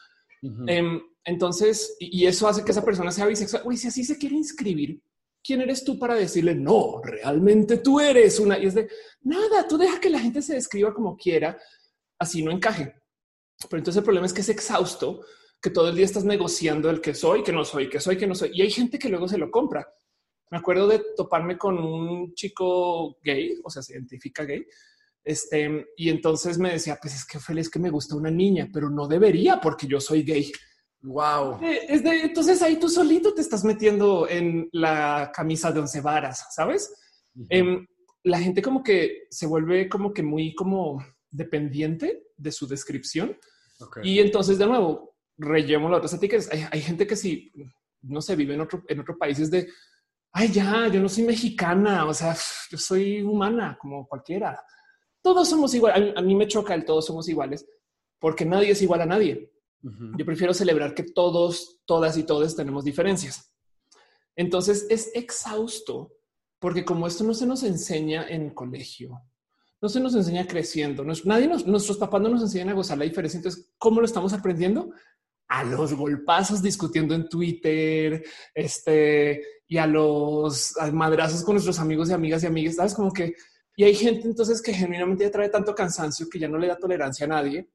Em, 0.68 1.00
entonces, 1.24 1.96
y, 2.00 2.26
eso 2.26 2.48
hace 2.48 2.66
que 2.66 2.72
esa 2.72 2.84
persona 2.84 3.12
sea 3.12 3.28
bisexual. 3.28 3.62
Uy, 3.66 3.78
si 3.78 3.88
así 3.88 4.04
se 4.04 4.18
quiere 4.18 4.36
inscribir, 4.36 5.02
¿quién 5.44 5.62
eres 5.62 5.86
tú 5.86 6.00
para 6.00 6.16
decirle 6.16 6.56
no? 6.56 7.00
Realmente 7.04 7.78
tú 7.78 8.00
eres 8.00 8.40
una 8.40 8.58
y 8.58 8.66
es 8.66 8.74
de 8.74 8.90
nada. 9.22 9.68
Tú 9.68 9.78
deja 9.78 10.00
que 10.00 10.10
la 10.10 10.20
gente 10.20 10.42
se 10.42 10.56
describa 10.56 10.94
como 10.94 11.16
quiera, 11.16 11.58
así 12.18 12.42
no 12.42 12.52
encaje. 12.52 12.94
Pero 13.70 13.78
entonces 13.78 14.00
el 14.00 14.04
problema 14.04 14.26
es 14.26 14.34
que 14.34 14.42
es 14.42 14.50
exhausto, 14.50 15.22
que 15.62 15.70
todo 15.70 15.90
el 15.90 15.96
día 15.96 16.06
estás 16.06 16.26
negociando 16.26 16.90
el 16.90 17.00
que 17.00 17.14
soy, 17.14 17.44
que 17.44 17.54
no 17.54 17.64
soy, 17.64 17.88
que 17.88 18.00
soy, 18.00 18.18
que 18.18 18.28
no 18.28 18.36
soy. 18.36 18.50
Y 18.54 18.64
hay 18.64 18.72
gente 18.72 18.98
que 18.98 19.10
luego 19.10 19.28
se 19.28 19.38
lo 19.38 19.52
compra. 19.52 19.88
Me 20.54 20.60
acuerdo 20.60 20.88
de 20.88 21.04
toparme 21.18 21.58
con 21.58 21.80
un 21.80 22.36
chico 22.36 23.18
gay, 23.24 23.60
o 23.64 23.72
sea, 23.72 23.82
se 23.82 23.94
identifica 23.94 24.44
gay, 24.44 24.64
este, 25.24 25.88
y 25.98 26.10
entonces 26.10 26.60
me 26.60 26.74
decía, 26.74 27.00
pues 27.02 27.16
es 27.16 27.26
que 27.26 27.40
feliz 27.40 27.72
que 27.72 27.80
me 27.80 27.90
gusta 27.90 28.16
una 28.16 28.30
niña, 28.30 28.70
pero 28.72 28.88
no 28.88 29.08
debería 29.08 29.60
porque 29.60 29.88
yo 29.88 30.00
soy 30.00 30.22
gay. 30.22 30.52
Wow. 31.02 31.58
Eh, 31.64 31.88
es 31.90 32.04
de, 32.04 32.22
entonces 32.22 32.62
ahí 32.62 32.78
tú 32.78 32.88
solito 32.88 33.34
te 33.34 33.42
estás 33.42 33.64
metiendo 33.64 34.30
en 34.30 34.70
la 34.74 35.32
camisa 35.34 35.72
de 35.72 35.80
once 35.80 36.02
varas, 36.02 36.46
sabes? 36.52 36.94
Em, 37.50 37.88
la 38.22 38.38
gente 38.38 38.62
como 38.62 38.84
que 38.84 39.24
se 39.32 39.48
vuelve 39.48 39.90
como 39.90 40.14
que 40.14 40.22
muy 40.22 40.54
como 40.54 41.04
dependiente 41.32 42.26
de 42.38 42.52
su 42.52 42.68
descripción. 42.68 43.36
Y 44.04 44.20
entonces 44.20 44.60
de 44.60 44.68
nuevo, 44.68 45.16
rellemo 45.36 45.90
las 45.90 45.98
otras 45.98 46.14
etiquetas. 46.14 46.52
Hay, 46.52 46.64
hay, 46.70 46.82
gente 46.82 47.08
que 47.08 47.16
si 47.16 47.52
no 48.04 48.22
se 48.22 48.36
vive 48.36 48.54
en 48.54 48.62
otro, 48.62 48.84
en 48.88 49.00
otro 49.00 49.18
país 49.18 49.40
es 49.40 49.50
de, 49.50 49.68
ay, 50.34 50.52
ya, 50.52 50.88
yo 50.90 51.00
no 51.00 51.08
soy 51.08 51.24
mexicana, 51.24 52.06
o 52.06 52.14
sea, 52.14 52.36
yo 52.70 52.78
soy 52.78 53.22
humana 53.22 53.78
como 53.80 54.08
cualquiera 54.08 54.60
todos 55.24 55.50
somos 55.50 55.74
iguales. 55.74 56.14
A, 56.16 56.22
mí 56.22 56.36
me 56.36 56.48
choca 56.48 56.76
el 56.76 56.86
todos 56.86 57.08
somos 57.08 57.28
iguales 57.28 57.66
porque 58.20 58.46
nadie 58.46 58.72
es 58.72 58.82
igual 58.84 59.02
a 59.02 59.06
nadie. 59.08 59.50
Yo 60.18 60.26
prefiero 60.26 60.54
celebrar 60.54 60.94
que 60.94 61.04
todos, 61.04 61.82
todas 61.86 62.18
y 62.18 62.24
todos 62.24 62.56
tenemos 62.56 62.86
diferencias. 62.86 63.54
Entonces 64.36 64.88
es 64.90 65.12
exhausto 65.14 66.14
porque 66.60 66.86
como 66.86 67.06
esto 67.06 67.26
no 67.26 67.34
se 67.34 67.46
nos 67.46 67.64
enseña 67.64 68.26
en 68.30 68.52
colegio, 68.52 69.22
no 69.82 69.90
se 69.90 70.00
nos 70.00 70.16
enseña 70.16 70.48
creciendo, 70.48 71.04
nadie 71.26 71.50
nuestros 71.66 71.98
papás 71.98 72.22
no 72.22 72.30
nos 72.30 72.42
enseñan 72.42 72.70
a 72.70 72.74
gozar 72.74 72.98
la 72.98 73.04
diferencia. 73.04 73.38
Entonces, 73.38 73.74
¿cómo 73.78 74.00
lo 74.00 74.06
estamos 74.06 74.32
aprendiendo? 74.32 74.92
A 75.54 75.64
los 75.64 75.94
golpazos 75.94 76.62
discutiendo 76.62 77.14
en 77.14 77.30
Twitter, 77.30 78.24
este, 78.54 79.42
y 79.68 79.78
a 79.78 79.88
los 79.88 80.74
madrazos 80.92 81.44
con 81.44 81.56
nuestros 81.56 81.80
amigos 81.80 82.10
y 82.10 82.14
amigas 82.14 82.44
y 82.44 82.48
amigas. 82.48 82.76
Sabes 82.76 82.94
como 82.94 83.12
que 83.12 83.34
y 83.76 83.84
hay 83.84 83.96
gente 83.96 84.28
entonces 84.28 84.62
que 84.62 84.74
genuinamente 84.74 85.24
ya 85.24 85.32
trae 85.32 85.50
tanto 85.50 85.74
cansancio 85.74 86.30
que 86.30 86.40
ya 86.40 86.48
no 86.48 86.58
le 86.58 86.68
da 86.68 86.78
tolerancia 86.78 87.26
a 87.26 87.30
nadie. 87.30 87.70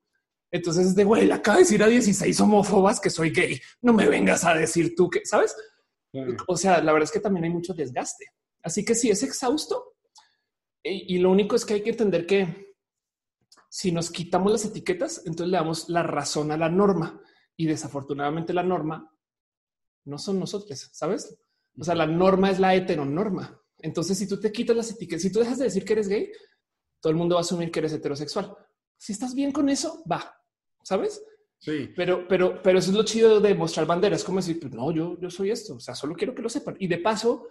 Entonces 0.51 0.87
es 0.87 0.95
de 0.95 1.05
güey, 1.05 1.27
le 1.27 1.35
acaba 1.35 1.57
de 1.57 1.65
decir 1.65 1.83
a 1.83 1.89
16 1.89 2.41
homófobas 2.41 3.01
que 3.01 3.11
soy 3.11 3.31
gay. 3.31 3.61
No 3.83 3.93
me 3.93 4.09
vengas 4.09 4.45
a 4.45 4.55
decir 4.55 4.95
tú 4.97 5.11
que 5.11 5.25
sabes. 5.25 5.55
O 6.47 6.57
sea, 6.57 6.81
la 6.83 6.93
verdad 6.93 7.05
es 7.05 7.13
que 7.13 7.21
también 7.21 7.45
hay 7.45 7.51
mucho 7.51 7.75
desgaste. 7.75 8.27
Así 8.63 8.85
que 8.85 8.95
sí, 8.95 9.11
es 9.11 9.23
exhausto. 9.23 9.97
Y, 10.83 11.17
y 11.17 11.19
lo 11.19 11.31
único 11.31 11.57
es 11.57 11.65
que 11.65 11.75
hay 11.75 11.83
que 11.83 11.91
entender 11.91 12.27
que 12.27 12.77
si 13.69 13.93
nos 13.93 14.11
quitamos 14.11 14.53
las 14.53 14.65
etiquetas, 14.65 15.19
entonces 15.27 15.49
le 15.49 15.59
damos 15.59 15.89
la 15.89 16.03
razón 16.03 16.51
a 16.53 16.57
la 16.57 16.71
norma. 16.71 17.21
Y 17.59 17.67
desafortunadamente 17.67 18.55
la 18.55 18.63
norma 18.63 19.13
no 20.05 20.17
son 20.17 20.39
nosotros, 20.39 20.89
¿sabes? 20.93 21.39
O 21.77 21.85
sea, 21.85 21.95
la 21.95 22.07
norma 22.07 22.51
es 22.51 22.61
la 22.61 22.75
heteronorma. 22.75 23.61
Entonces, 23.81 24.17
si 24.17 24.29
tú 24.29 24.41
te 24.41 24.53
quitas 24.53 24.77
las 24.77 24.91
etiquetas, 24.91 25.23
si 25.23 25.33
tú 25.33 25.41
dejas 25.41 25.59
de 25.59 25.65
decir 25.65 25.85
que 25.85 25.93
eres 25.93 26.09
gay, 26.09 26.31
todo 27.01 27.11
el 27.11 27.17
mundo 27.17 27.35
va 27.35 27.41
a 27.41 27.43
asumir 27.43 27.71
que 27.71 27.81
eres 27.81 27.93
heterosexual. 27.93 28.57
Si 28.97 29.13
estás 29.13 29.35
bien 29.35 29.53
con 29.53 29.69
eso, 29.69 30.03
va, 30.11 30.35
¿sabes? 30.83 31.23
Sí. 31.59 31.91
Pero, 31.97 32.27
pero, 32.29 32.63
pero 32.63 32.79
eso 32.79 32.91
es 32.91 32.97
lo 32.97 33.05
chido 33.05 33.41
de 33.41 33.55
mostrar 33.55 33.87
banderas, 33.87 34.23
como 34.23 34.39
decir, 34.39 34.61
pues 34.61 34.73
no, 34.73 34.93
yo, 34.93 35.19
yo 35.21 35.29
soy 35.29 35.51
esto, 35.51 35.75
o 35.75 35.81
sea, 35.81 35.95
solo 35.95 36.15
quiero 36.15 36.35
que 36.35 36.43
lo 36.43 36.49
sepan. 36.49 36.77
Y 36.79 36.87
de 36.87 36.99
paso, 36.99 37.49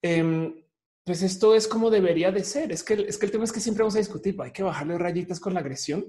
em, 0.00 0.64
pues 1.04 1.22
esto 1.22 1.54
es 1.54 1.66
como 1.66 1.90
debería 1.90 2.30
de 2.30 2.44
ser. 2.44 2.70
Es 2.70 2.84
que, 2.84 2.94
es 2.94 3.18
que 3.18 3.26
el 3.26 3.32
tema 3.32 3.44
es 3.44 3.52
que 3.52 3.60
siempre 3.60 3.82
vamos 3.82 3.96
a 3.96 3.98
discutir, 3.98 4.36
hay 4.40 4.52
que 4.52 4.62
bajarle 4.62 4.96
rayitas 4.96 5.40
con 5.40 5.54
la 5.54 5.60
agresión, 5.60 6.06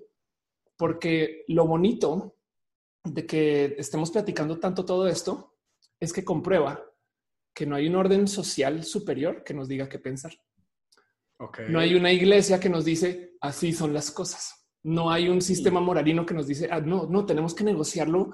porque 0.78 1.44
lo 1.48 1.66
bonito 1.68 2.39
de 3.04 3.26
que 3.26 3.76
estemos 3.78 4.12
platicando 4.12 4.60
tanto 4.60 4.86
todo 4.86 5.08
esto 5.08 5.56
es 6.00 6.14
que 6.14 6.24
comprueba 6.24 6.84
que 7.54 7.66
no 7.66 7.76
hay 7.76 7.88
un 7.88 7.96
orden 7.96 8.28
social 8.28 8.84
superior 8.84 9.44
que 9.44 9.54
nos 9.54 9.68
diga 9.68 9.90
qué 9.90 10.00
pensar. 10.00 10.34
Okay. 11.38 11.70
No 11.70 11.80
hay 11.80 11.96
una 11.96 12.12
iglesia 12.12 12.60
que 12.60 12.70
nos 12.70 12.86
dice 12.86 13.38
así 13.42 13.74
son 13.74 13.94
las 13.94 14.12
cosas. 14.12 14.68
No 14.84 15.12
hay 15.12 15.30
un 15.30 15.42
sistema 15.42 15.80
moralino 15.80 16.26
que 16.26 16.34
nos 16.34 16.48
dice 16.48 16.70
ah, 16.72 16.80
no, 16.80 17.06
no 17.08 17.26
tenemos 17.26 17.54
que 17.54 17.64
negociarlo 17.64 18.32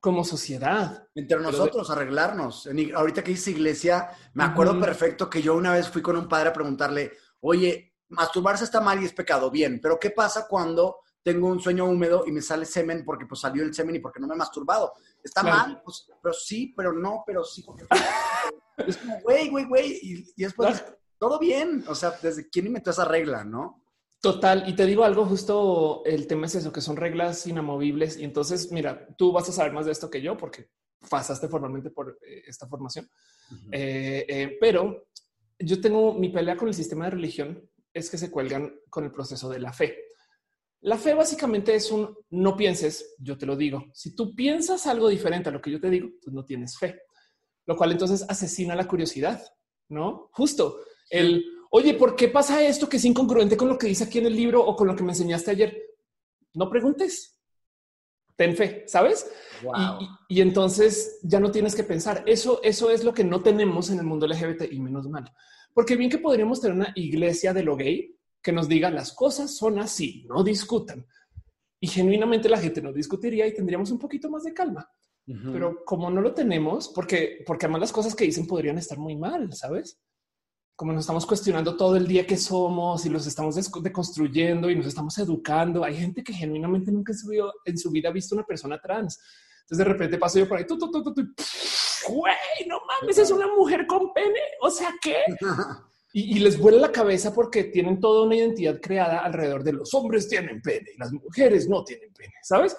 como 0.00 0.22
sociedad. 0.22 1.08
Entre 1.14 1.40
nosotros, 1.40 1.88
arreglarnos. 1.88 2.66
En, 2.66 2.94
ahorita 2.94 3.24
que 3.24 3.30
dice 3.30 3.52
iglesia, 3.52 4.10
me 4.34 4.44
acuerdo 4.44 4.74
uh 4.74 4.76
-huh. 4.76 4.84
perfecto 4.84 5.30
que 5.30 5.40
yo 5.40 5.54
una 5.56 5.72
vez 5.72 5.88
fui 5.88 6.02
con 6.02 6.16
un 6.16 6.28
padre 6.28 6.50
a 6.50 6.52
preguntarle, 6.52 7.12
oye, 7.40 7.94
masturbarse 8.08 8.64
está 8.64 8.82
mal 8.82 9.00
y 9.00 9.06
es 9.06 9.14
pecado, 9.14 9.50
bien, 9.50 9.80
pero 9.80 9.98
¿qué 9.98 10.10
pasa 10.10 10.46
cuando 10.46 10.98
tengo 11.24 11.48
un 11.48 11.58
sueño 11.58 11.86
húmedo 11.86 12.24
y 12.26 12.32
me 12.32 12.42
sale 12.42 12.66
semen 12.66 13.02
porque 13.04 13.24
pues 13.26 13.40
salió 13.40 13.62
el 13.64 13.74
semen 13.74 13.96
y 13.96 13.98
porque 13.98 14.20
no 14.20 14.28
me 14.28 14.34
he 14.34 14.38
masturbado. 14.38 14.92
Está 15.22 15.40
claro. 15.40 15.56
mal, 15.56 15.82
pues, 15.82 16.06
pero 16.22 16.34
sí, 16.34 16.74
pero 16.76 16.92
no, 16.92 17.24
pero 17.26 17.42
sí. 17.42 17.62
Porque... 17.62 17.86
es 18.86 18.98
como, 18.98 19.20
güey, 19.22 19.48
güey, 19.48 19.64
güey. 19.64 19.98
Y, 20.02 20.32
y 20.36 20.44
después, 20.44 20.80
claro. 20.80 20.98
todo 21.18 21.38
bien. 21.38 21.82
O 21.88 21.94
sea, 21.94 22.12
¿desde 22.22 22.48
quién 22.50 22.66
inventó 22.66 22.90
esa 22.90 23.06
regla, 23.06 23.42
no? 23.42 23.82
Total. 24.20 24.68
Y 24.68 24.76
te 24.76 24.84
digo 24.84 25.04
algo, 25.04 25.24
justo 25.24 26.02
el 26.04 26.26
tema 26.26 26.46
es 26.46 26.54
eso, 26.56 26.72
que 26.72 26.82
son 26.82 26.96
reglas 26.96 27.46
inamovibles. 27.46 28.18
Y 28.18 28.24
entonces, 28.24 28.70
mira, 28.70 29.08
tú 29.16 29.32
vas 29.32 29.48
a 29.48 29.52
saber 29.52 29.72
más 29.72 29.86
de 29.86 29.92
esto 29.92 30.10
que 30.10 30.20
yo 30.20 30.36
porque 30.36 30.70
pasaste 31.08 31.48
formalmente 31.48 31.90
por 31.90 32.18
eh, 32.22 32.42
esta 32.46 32.66
formación. 32.66 33.08
Uh 33.50 33.54
-huh. 33.54 33.68
eh, 33.72 34.26
eh, 34.28 34.56
pero 34.60 35.08
yo 35.58 35.80
tengo 35.80 36.14
mi 36.14 36.28
pelea 36.28 36.56
con 36.56 36.68
el 36.68 36.74
sistema 36.74 37.06
de 37.06 37.12
religión 37.12 37.70
es 37.92 38.10
que 38.10 38.18
se 38.18 38.30
cuelgan 38.30 38.74
con 38.90 39.04
el 39.04 39.12
proceso 39.12 39.48
de 39.48 39.60
la 39.60 39.72
fe. 39.72 39.96
La 40.84 40.98
fe 40.98 41.14
básicamente 41.14 41.74
es 41.74 41.90
un 41.90 42.14
no 42.28 42.58
pienses, 42.58 43.14
yo 43.18 43.38
te 43.38 43.46
lo 43.46 43.56
digo. 43.56 43.86
Si 43.94 44.14
tú 44.14 44.34
piensas 44.34 44.86
algo 44.86 45.08
diferente 45.08 45.48
a 45.48 45.52
lo 45.52 45.62
que 45.62 45.70
yo 45.70 45.80
te 45.80 45.88
digo, 45.88 46.10
pues 46.22 46.34
no 46.34 46.44
tienes 46.44 46.76
fe, 46.78 47.00
lo 47.64 47.74
cual 47.74 47.92
entonces 47.92 48.22
asesina 48.28 48.74
la 48.74 48.86
curiosidad, 48.86 49.42
no? 49.88 50.28
Justo 50.32 50.80
el 51.08 51.42
oye, 51.70 51.94
¿por 51.94 52.14
qué 52.14 52.28
pasa 52.28 52.62
esto 52.62 52.86
que 52.86 52.98
es 52.98 53.04
incongruente 53.06 53.56
con 53.56 53.68
lo 53.68 53.78
que 53.78 53.86
dice 53.86 54.04
aquí 54.04 54.18
en 54.18 54.26
el 54.26 54.36
libro 54.36 54.62
o 54.62 54.76
con 54.76 54.86
lo 54.86 54.94
que 54.94 55.02
me 55.02 55.12
enseñaste 55.12 55.52
ayer? 55.52 55.74
No 56.52 56.68
preguntes. 56.68 57.40
Ten 58.36 58.54
fe, 58.54 58.84
sabes? 58.86 59.26
Wow. 59.62 59.74
Y, 60.00 60.04
y, 60.04 60.38
y, 60.38 60.40
entonces 60.42 61.18
ya 61.22 61.40
no 61.40 61.50
tienes 61.50 61.74
que 61.74 61.84
pensar. 61.84 62.24
Eso, 62.26 62.60
eso 62.62 62.90
es 62.90 63.04
lo 63.04 63.14
que 63.14 63.24
no 63.24 63.42
tenemos 63.42 63.88
en 63.88 64.00
el 64.00 64.04
mundo 64.04 64.26
LGBT 64.26 64.70
y 64.70 64.80
menos 64.80 65.08
mal, 65.08 65.32
porque 65.72 65.96
bien 65.96 66.10
que 66.10 66.18
podríamos 66.18 66.60
tener 66.60 66.76
una 66.76 66.92
iglesia 66.94 67.54
de 67.54 67.62
lo 67.62 67.74
gay, 67.74 68.14
que 68.44 68.52
nos 68.52 68.68
diga 68.68 68.90
las 68.90 69.12
cosas 69.12 69.56
son 69.56 69.78
así, 69.78 70.26
no 70.28 70.44
discutan. 70.44 71.06
Y 71.80 71.88
genuinamente 71.88 72.48
la 72.48 72.58
gente 72.58 72.82
no 72.82 72.92
discutiría 72.92 73.46
y 73.46 73.54
tendríamos 73.54 73.90
un 73.90 73.98
poquito 73.98 74.28
más 74.28 74.44
de 74.44 74.52
calma. 74.52 74.86
Uh 75.26 75.32
-huh. 75.32 75.52
Pero 75.52 75.84
como 75.86 76.10
no 76.10 76.20
lo 76.20 76.34
tenemos, 76.34 76.88
porque, 76.88 77.42
porque 77.46 77.64
además 77.64 77.80
las 77.80 77.92
cosas 77.92 78.14
que 78.14 78.24
dicen 78.24 78.46
podrían 78.46 78.76
estar 78.76 78.98
muy 78.98 79.16
mal, 79.16 79.50
¿sabes? 79.54 79.98
Como 80.76 80.92
nos 80.92 81.04
estamos 81.04 81.24
cuestionando 81.24 81.74
todo 81.74 81.96
el 81.96 82.06
día 82.06 82.26
que 82.26 82.36
somos 82.36 83.06
y 83.06 83.08
los 83.08 83.26
estamos 83.26 83.54
deconstruyendo 83.82 84.68
y 84.68 84.76
nos 84.76 84.86
estamos 84.86 85.16
educando. 85.18 85.82
Hay 85.82 85.96
gente 85.96 86.22
que 86.22 86.34
genuinamente 86.34 86.92
nunca 86.92 87.12
en 87.12 87.18
su, 87.18 87.28
vida, 87.28 87.44
en 87.64 87.78
su 87.78 87.90
vida 87.90 88.10
ha 88.10 88.12
visto 88.12 88.34
una 88.34 88.44
persona 88.44 88.78
trans. 88.78 89.18
Entonces 89.62 89.78
de 89.78 89.84
repente 89.84 90.18
paso 90.18 90.38
yo 90.38 90.46
por 90.46 90.58
ahí, 90.58 90.66
tu, 90.66 90.76
tu, 90.76 90.90
tu, 90.90 91.14
güey, 92.08 92.68
no 92.68 92.78
mames, 92.86 93.16
es 93.16 93.30
una 93.30 93.46
mujer 93.56 93.86
con 93.86 94.12
pene. 94.12 94.40
O 94.60 94.68
sea, 94.68 94.92
¿qué? 95.00 95.16
Y, 96.16 96.36
y, 96.36 96.38
les 96.38 96.56
vuela 96.56 96.78
la 96.78 96.92
cabeza 96.92 97.34
porque 97.34 97.64
tienen 97.64 97.98
toda 97.98 98.24
una 98.24 98.36
identidad 98.36 98.80
creada 98.80 99.18
alrededor 99.18 99.64
de 99.64 99.72
los 99.72 99.92
hombres 99.94 100.28
tienen 100.28 100.62
pene 100.62 100.90
y 100.94 100.96
las 100.96 101.12
mujeres 101.12 101.68
no 101.68 101.82
tienen 101.82 102.12
pene, 102.12 102.34
¿sabes? 102.40 102.76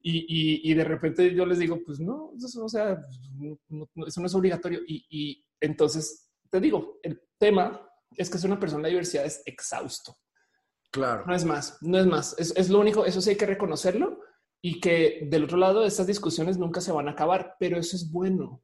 Y, 0.00 0.20
y, 0.20 0.70
y 0.70 0.74
de 0.74 0.84
repente 0.84 1.34
yo 1.34 1.44
les 1.44 1.58
digo, 1.58 1.80
pues 1.84 2.00
no, 2.00 2.32
eso, 2.34 2.64
o 2.64 2.68
sea, 2.68 2.98
no, 3.34 3.58
no, 3.68 4.06
eso 4.06 4.20
no 4.22 4.26
es 4.26 4.34
obligatorio. 4.34 4.80
Y, 4.86 5.44
entonces 5.60 6.30
te 6.48 6.60
digo, 6.60 6.98
el 7.02 7.20
tema 7.36 7.86
es 8.16 8.30
que 8.30 8.38
es 8.38 8.44
una 8.44 8.58
persona 8.58 8.84
de 8.84 8.90
diversidad 8.90 9.26
es 9.26 9.42
exhausto. 9.44 10.16
Claro. 10.90 11.24
No 11.26 11.34
es 11.34 11.44
más, 11.44 11.76
no 11.82 11.98
es 11.98 12.06
más. 12.06 12.34
Es, 12.38 12.54
es 12.56 12.70
lo 12.70 12.80
único, 12.80 13.04
eso 13.04 13.20
sí 13.20 13.30
hay 13.30 13.36
que 13.36 13.44
reconocerlo 13.44 14.20
y 14.62 14.80
que 14.80 15.26
del 15.28 15.44
otro 15.44 15.58
lado 15.58 15.84
estas 15.84 16.06
discusiones 16.06 16.56
nunca 16.56 16.80
se 16.80 16.92
van 16.92 17.08
a 17.08 17.10
acabar, 17.10 17.56
pero 17.60 17.76
eso 17.76 17.96
es 17.96 18.10
bueno. 18.10 18.62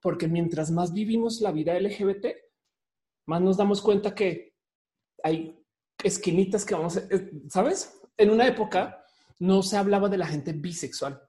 Porque 0.00 0.28
mientras 0.28 0.70
más 0.70 0.92
vivimos 0.92 1.40
la 1.40 1.50
vida 1.50 1.78
LGBT, 1.78 2.26
más 3.26 3.40
nos 3.40 3.56
damos 3.56 3.80
cuenta 3.80 4.14
que 4.14 4.54
hay 5.22 5.58
esquinitas 6.02 6.64
que 6.64 6.74
vamos 6.74 6.96
a, 6.96 7.02
sabes? 7.48 8.00
En 8.16 8.30
una 8.30 8.46
época 8.46 9.04
no 9.38 9.62
se 9.62 9.76
hablaba 9.76 10.08
de 10.08 10.18
la 10.18 10.26
gente 10.26 10.52
bisexual. 10.52 11.20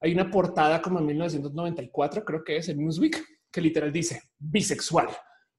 Hay 0.00 0.12
una 0.12 0.30
portada 0.30 0.80
como 0.80 1.00
en 1.00 1.06
1994, 1.06 2.24
creo 2.24 2.44
que 2.44 2.56
es 2.56 2.68
en 2.68 2.78
Newsweek, 2.78 3.24
que 3.50 3.60
literal 3.60 3.92
dice 3.92 4.22
bisexual. 4.38 5.08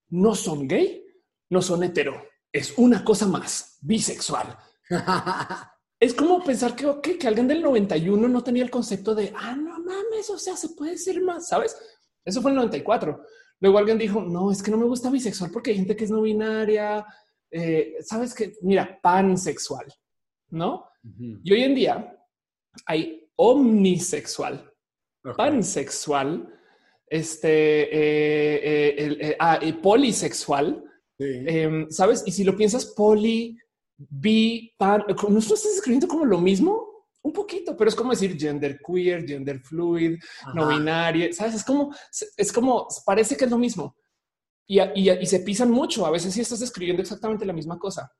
No 0.09 0.33
son 0.35 0.67
gay, 0.67 1.03
no 1.49 1.61
son 1.61 1.83
hetero. 1.83 2.21
Es 2.51 2.77
una 2.77 3.03
cosa 3.03 3.27
más 3.27 3.77
bisexual. 3.81 4.57
es 5.99 6.13
como 6.13 6.43
pensar 6.43 6.75
que, 6.75 6.85
okay, 6.85 7.17
que 7.17 7.27
alguien 7.27 7.47
del 7.47 7.61
91 7.61 8.27
no 8.27 8.43
tenía 8.43 8.63
el 8.63 8.71
concepto 8.71 9.13
de 9.13 9.33
ah, 9.35 9.55
no 9.55 9.79
mames, 9.79 10.29
o 10.29 10.37
sea, 10.37 10.55
se 10.55 10.69
puede 10.69 10.97
ser 10.97 11.21
más, 11.21 11.47
sabes? 11.47 11.77
Eso 12.23 12.41
fue 12.41 12.51
en 12.51 12.57
el 12.57 12.65
94. 12.65 13.25
Luego 13.61 13.77
alguien 13.77 13.97
dijo, 13.97 14.21
no, 14.21 14.51
es 14.51 14.63
que 14.63 14.71
no 14.71 14.77
me 14.77 14.85
gusta 14.85 15.09
bisexual 15.09 15.51
porque 15.51 15.71
hay 15.71 15.77
gente 15.77 15.95
que 15.95 16.05
es 16.05 16.11
no 16.11 16.21
binaria. 16.21 17.05
Eh, 17.51 17.95
Sabes 18.01 18.33
que, 18.33 18.53
mira, 18.61 18.99
pansexual, 19.01 19.85
¿no? 20.49 20.85
Uh 21.03 21.09
-huh. 21.09 21.41
Y 21.43 21.53
hoy 21.53 21.63
en 21.63 21.75
día 21.75 22.17
hay 22.85 23.29
omnisexual, 23.35 24.71
okay. 25.23 25.33
pansexual, 25.35 26.53
este, 27.07 27.49
eh, 27.83 28.55
eh, 28.63 28.95
el, 28.97 29.21
eh, 29.21 29.35
ah, 29.39 29.59
polisexual, 29.81 30.83
sí. 31.17 31.25
Em, 31.47 31.89
¿sabes? 31.89 32.23
Y 32.25 32.31
si 32.31 32.43
lo 32.43 32.55
piensas, 32.55 32.85
poli, 32.85 33.57
bi, 33.97 34.73
pan, 34.77 35.03
¿no 35.07 35.39
estás 35.39 35.65
escribiendo 35.65 36.07
como 36.07 36.25
lo 36.25 36.39
mismo? 36.39 36.88
Un 37.21 37.33
poquito, 37.33 37.75
pero 37.75 37.89
es 37.89 37.95
como 37.95 38.11
decir 38.11 38.37
gender 38.39 38.79
queer, 38.79 39.27
gender 39.27 39.59
fluid, 39.59 40.17
Ajá. 40.41 40.53
no 40.53 40.67
binaria, 40.69 41.31
sabes? 41.33 41.55
Es 41.55 41.63
como, 41.63 41.93
es 42.37 42.51
como, 42.51 42.87
parece 43.05 43.35
que 43.35 43.45
es 43.45 43.51
lo 43.51 43.57
mismo 43.57 43.95
y, 44.69 44.79
y, 44.79 45.09
y, 45.09 45.25
se 45.25 45.39
pisan 45.39 45.71
mucho. 45.71 46.05
A 46.05 46.11
veces 46.11 46.33
sí 46.33 46.41
estás 46.41 46.61
escribiendo 46.61 47.01
exactamente 47.01 47.45
la 47.45 47.53
misma 47.53 47.79
cosa, 47.79 48.11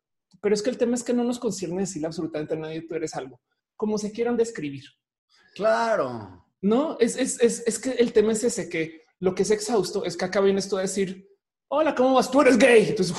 pero 0.41 0.55
es 0.55 0.63
que 0.63 0.71
el 0.71 0.77
tema 0.77 0.95
es 0.95 1.03
que 1.03 1.13
no 1.13 1.23
nos 1.23 1.39
concierne 1.39 1.81
decirle 1.81 2.07
absolutamente 2.07 2.55
a 2.55 2.57
nadie 2.57 2.81
tú 2.81 2.95
eres 2.95 3.13
algo, 3.15 3.39
como 3.75 3.97
se 3.97 4.11
quieran 4.11 4.35
describir. 4.35 4.83
Claro. 5.53 6.45
No, 6.61 6.97
es, 6.99 7.15
es, 7.17 7.39
es, 7.39 7.63
es 7.65 7.79
que 7.79 7.91
el 7.91 8.11
tema 8.11 8.33
es 8.33 8.43
ese, 8.43 8.67
que 8.67 9.03
lo 9.19 9.35
que 9.35 9.43
es 9.43 9.51
exhausto 9.51 10.03
es 10.03 10.17
que 10.17 10.25
acá 10.25 10.41
viene 10.41 10.59
esto 10.59 10.77
a 10.77 10.81
decir, 10.81 11.29
hola, 11.69 11.93
¿cómo 11.93 12.15
vas? 12.15 12.31
Tú 12.31 12.41
eres 12.41 12.57
gay. 12.57 12.87
Entonces, 12.89 13.15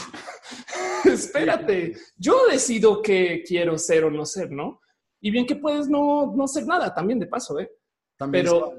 espérate, 1.04 1.94
yo 2.16 2.46
decido 2.50 3.00
que 3.00 3.42
quiero 3.46 3.78
ser 3.78 4.04
o 4.04 4.10
no 4.10 4.26
ser, 4.26 4.50
¿no? 4.50 4.80
Y 5.20 5.30
bien 5.30 5.46
que 5.46 5.56
puedes 5.56 5.88
no, 5.88 6.32
no 6.34 6.44
hacer 6.44 6.66
nada 6.66 6.94
también 6.94 7.18
de 7.18 7.26
paso, 7.26 7.58
¿eh? 7.58 7.70
También 8.16 8.44
Pero... 8.44 8.74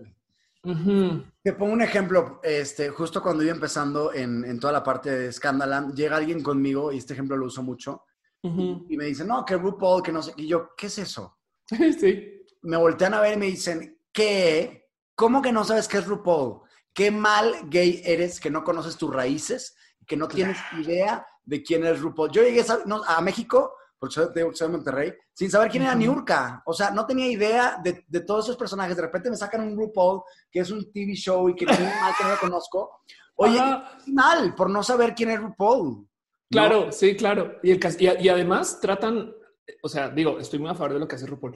Uh 0.64 0.74
-huh. 0.74 1.26
Te 1.42 1.54
pongo 1.54 1.74
un 1.74 1.82
ejemplo, 1.82 2.40
este, 2.44 2.90
justo 2.90 3.20
cuando 3.22 3.42
iba 3.42 3.52
empezando 3.52 4.14
en, 4.14 4.46
en 4.46 4.60
toda 4.60 4.72
la 4.74 4.84
parte 4.84 5.10
de 5.10 5.32
Scandaland, 5.34 5.96
llega 5.96 6.18
alguien 6.18 6.44
conmigo, 6.44 6.92
y 6.92 7.00
este 7.00 7.14
ejemplo 7.14 7.36
lo 7.36 7.48
uso 7.48 7.64
mucho, 7.64 8.04
uh 8.44 8.50
-huh. 8.50 8.86
y 8.88 8.96
me 8.96 9.06
dice, 9.06 9.26
no, 9.26 9.44
que 9.44 9.58
RuPaul, 9.58 10.04
que 10.04 10.12
no 10.12 10.22
sé, 10.22 10.34
y 10.38 10.46
yo, 10.46 10.70
¿qué 10.78 10.86
es 10.86 11.00
eso? 11.00 11.40
sí. 12.00 12.46
Me 12.62 12.78
voltean 12.78 13.16
a 13.16 13.22
ver 13.22 13.34
y 13.34 13.40
me 13.40 13.48
dicen, 13.48 13.98
¿qué? 14.14 14.88
¿Cómo 15.16 15.42
que 15.42 15.52
no 15.52 15.64
sabes 15.64 15.88
qué 15.88 15.98
es 15.98 16.06
RuPaul? 16.06 16.62
Qué 16.94 17.10
mal 17.10 17.56
gay 17.68 18.02
eres 18.06 18.40
que 18.40 18.52
no 18.52 18.64
conoces 18.64 18.98
tus 18.98 19.12
raíces, 19.12 19.76
que 20.06 20.16
no 20.16 20.28
tienes 20.28 20.58
idea 20.78 21.26
de 21.44 21.64
quién 21.64 21.84
es 21.86 22.00
RuPaul. 22.00 22.30
Yo 22.32 22.44
llegué 22.44 22.62
a, 22.62 22.80
no, 22.86 23.04
a 23.04 23.20
México 23.22 23.74
porque 24.02 24.20
de, 24.34 24.56
soy 24.56 24.68
de 24.68 24.72
Monterrey, 24.72 25.14
sin 25.32 25.52
saber 25.52 25.70
quién 25.70 25.84
era 25.84 25.94
Niurka. 25.94 26.64
O 26.66 26.74
sea, 26.74 26.90
no 26.90 27.06
tenía 27.06 27.30
idea 27.30 27.80
de, 27.84 28.04
de, 28.08 28.22
todos 28.22 28.46
esos 28.46 28.58
personajes. 28.58 28.96
De 28.96 29.04
repente 29.04 29.30
me 29.30 29.36
sacan 29.36 29.62
un 29.62 29.78
RuPaul, 29.78 30.24
que 30.50 30.62
es 30.62 30.72
un 30.72 30.92
TV 30.92 31.14
show 31.14 31.48
y 31.48 31.54
que, 31.54 31.68
mal 31.68 31.78
que 32.18 32.24
no 32.24 32.32
lo 32.32 32.40
conozco. 32.40 33.02
Oye, 33.36 33.62
mal 34.08 34.56
por 34.56 34.72
no 34.72 34.82
saber 34.82 35.14
quién 35.14 35.30
es 35.30 35.40
RuPaul. 35.40 36.08
Claro, 36.50 36.92
sí, 36.92 37.16
claro. 37.16 37.60
Y, 37.62 37.70
el, 37.70 37.80
y, 38.00 38.28
además 38.28 38.80
tratan, 38.82 39.36
o 39.84 39.88
sea, 39.88 40.10
digo, 40.10 40.40
estoy 40.40 40.58
muy 40.58 40.72
a 40.72 40.74
favor 40.74 40.94
de 40.94 41.00
lo 41.00 41.08
que 41.08 41.18
hace 41.18 41.28
RuPaul, 41.28 41.56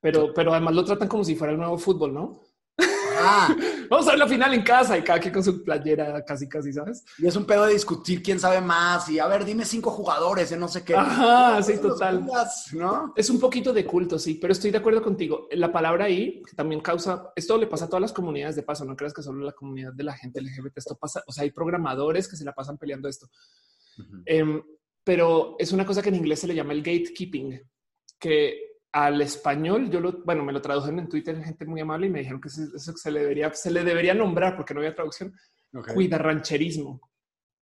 pero, 0.00 0.34
pero 0.34 0.50
además 0.50 0.74
lo 0.74 0.84
tratan 0.84 1.06
como 1.06 1.22
si 1.22 1.36
fuera 1.36 1.52
el 1.52 1.60
nuevo 1.60 1.78
fútbol, 1.78 2.12
¿no? 2.12 2.40
Ah. 3.16 3.54
Vamos 3.90 4.06
a 4.06 4.10
ver 4.10 4.18
la 4.18 4.28
final 4.28 4.54
en 4.54 4.62
casa 4.62 4.96
y 4.98 5.02
cada 5.02 5.20
quien 5.20 5.32
con 5.32 5.44
su 5.44 5.62
playera 5.62 6.24
casi, 6.24 6.48
casi, 6.48 6.72
¿sabes? 6.72 7.04
Y 7.18 7.26
es 7.26 7.36
un 7.36 7.44
pedo 7.44 7.66
de 7.66 7.72
discutir 7.72 8.22
quién 8.22 8.38
sabe 8.40 8.60
más 8.60 9.08
y 9.08 9.18
a 9.18 9.26
ver, 9.26 9.44
dime 9.44 9.64
cinco 9.64 9.90
jugadores 9.90 10.50
de 10.50 10.56
no 10.56 10.68
sé 10.68 10.84
qué. 10.84 10.94
Ajá, 10.94 11.62
sí, 11.62 11.78
total. 11.78 12.26
¿no? 12.72 13.12
Es 13.16 13.30
un 13.30 13.40
poquito 13.40 13.72
de 13.72 13.84
culto, 13.84 14.18
sí, 14.18 14.34
pero 14.34 14.52
estoy 14.52 14.70
de 14.70 14.78
acuerdo 14.78 15.02
contigo. 15.02 15.48
La 15.52 15.72
palabra 15.72 16.06
ahí 16.06 16.42
que 16.42 16.56
también 16.56 16.80
causa, 16.80 17.32
esto 17.36 17.58
le 17.58 17.66
pasa 17.66 17.86
a 17.86 17.88
todas 17.88 18.02
las 18.02 18.12
comunidades 18.12 18.56
de 18.56 18.62
paso, 18.62 18.84
no 18.84 18.96
creas 18.96 19.14
que 19.14 19.22
solo 19.22 19.44
la 19.44 19.52
comunidad 19.52 19.92
de 19.92 20.04
la 20.04 20.14
gente 20.14 20.40
LGBT 20.40 20.78
esto 20.78 20.96
pasa, 20.96 21.22
o 21.26 21.32
sea, 21.32 21.42
hay 21.42 21.50
programadores 21.50 22.28
que 22.28 22.36
se 22.36 22.44
la 22.44 22.52
pasan 22.52 22.78
peleando 22.78 23.08
esto. 23.08 23.28
Em, 24.24 24.62
pero 25.02 25.56
es 25.58 25.72
una 25.72 25.84
cosa 25.86 26.02
que 26.02 26.08
en 26.08 26.16
inglés 26.16 26.40
se 26.40 26.46
le 26.46 26.54
llama 26.54 26.72
el 26.72 26.82
gatekeeping, 26.82 27.60
que 28.18 28.73
al 28.94 29.20
español, 29.22 29.90
yo 29.90 29.98
lo, 29.98 30.22
bueno, 30.24 30.44
me 30.44 30.52
lo 30.52 30.62
tradujeron 30.62 31.00
en 31.00 31.08
Twitter, 31.08 31.42
gente 31.42 31.64
muy 31.64 31.80
amable 31.80 32.06
y 32.06 32.10
me 32.10 32.20
dijeron 32.20 32.40
que 32.40 32.46
eso 32.46 32.96
se 32.96 33.10
le 33.10 33.22
debería, 33.22 33.52
se 33.52 33.72
le 33.72 33.82
debería 33.82 34.14
nombrar 34.14 34.54
porque 34.54 34.72
no 34.72 34.78
había 34.78 34.94
traducción. 34.94 35.34
Cuidarrancherismo. 35.92 37.00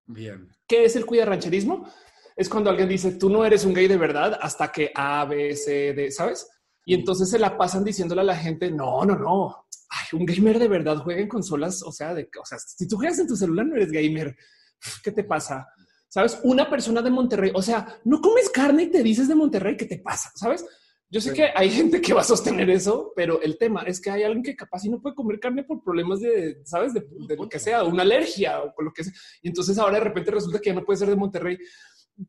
Bien. 0.05 0.47
¿Qué 0.69 0.85
es 0.85 0.95
el 0.95 1.07
cuidarrancherismo? 1.07 1.89
Es 2.37 2.51
cuando 2.51 2.69
alguien 2.69 2.87
dice 2.87 3.13
tú 3.13 3.31
no 3.31 3.47
eres 3.47 3.65
un 3.65 3.73
gay 3.73 3.89
de 3.89 3.97
verdad 3.97 4.39
hasta 4.43 4.71
que 4.71 4.93
A, 4.95 5.25
B, 5.25 5.57
C, 5.57 5.95
D, 5.95 6.11
sabes? 6.11 6.51
Y 6.85 6.93
entonces 6.93 7.31
se 7.31 7.39
la 7.39 7.57
pasan 7.57 7.83
diciéndole 7.83 8.21
a 8.21 8.25
la 8.25 8.37
gente 8.37 8.71
no, 8.71 9.03
no, 9.07 9.17
no. 9.17 9.69
Ay, 9.89 10.21
un 10.21 10.27
gamer 10.27 10.59
de 10.59 10.69
verdad 10.69 10.99
juega 10.99 11.23
en 11.23 11.29
consolas. 11.29 11.83
O 11.83 11.93
sea, 11.93 12.13
de, 12.13 12.29
o 12.39 12.45
sea, 12.45 12.59
si 12.59 12.87
tú 12.87 12.97
juegas 12.97 13.19
en 13.19 13.27
tu 13.27 13.37
celular, 13.37 13.65
no 13.65 13.77
eres 13.77 13.91
gamer. 13.91 14.37
¿Qué 15.03 15.13
te 15.13 15.25
pasa? 15.25 15.67
Sabes? 16.09 16.39
Una 16.43 16.69
persona 16.69 17.01
de 17.01 17.11
Monterrey, 17.11 17.53
o 17.55 17.63
sea, 17.63 18.01
no 18.05 18.21
comes 18.21 18.51
carne 18.51 18.83
y 18.83 18.91
te 18.91 19.03
dices 19.03 19.29
de 19.29 19.35
Monterrey, 19.35 19.79
¿qué 19.79 19.87
te 19.87 19.97
pasa? 19.97 20.31
Sabes? 20.35 20.67
Yo 21.13 21.21
sé 21.21 21.35
que 21.35 21.51
hay 21.55 21.69
gente 21.69 22.01
que 22.01 22.15
va 22.15 22.23
a 22.23 22.25
sostener 22.25 22.71
eso, 22.71 23.13
pero 23.15 23.43
el 23.43 23.59
tema 23.59 23.83
es 23.83 24.01
que 24.01 24.11
hay 24.11 24.23
alguien 24.23 24.43
que 24.43 24.57
capaz 24.57 24.87
y 24.87 24.89
no 24.89 24.99
puede 24.99 25.15
comer 25.15 25.39
carne 25.39 25.63
por 25.63 25.85
problemas 25.85 26.21
de, 26.21 26.63
sabes, 26.65 26.95
de, 26.95 27.05
lo 27.37 27.51
que 27.51 27.59
sea, 27.59 27.85
una 27.85 28.03
alergia 28.03 28.63
o 28.63 28.73
con 28.75 28.87
lo 28.87 28.93
que 28.95 29.05
sea. 29.05 29.13
Y 29.43 29.49
entonces 29.49 29.77
ahora 29.77 29.99
de 29.99 30.05
repente 30.05 30.31
resulta 30.31 30.59
que 30.59 30.71
ya 30.71 30.75
no 30.75 30.87
puede 30.87 31.01
ser 31.01 31.11
de 31.11 31.17
Monterrey. 31.17 31.59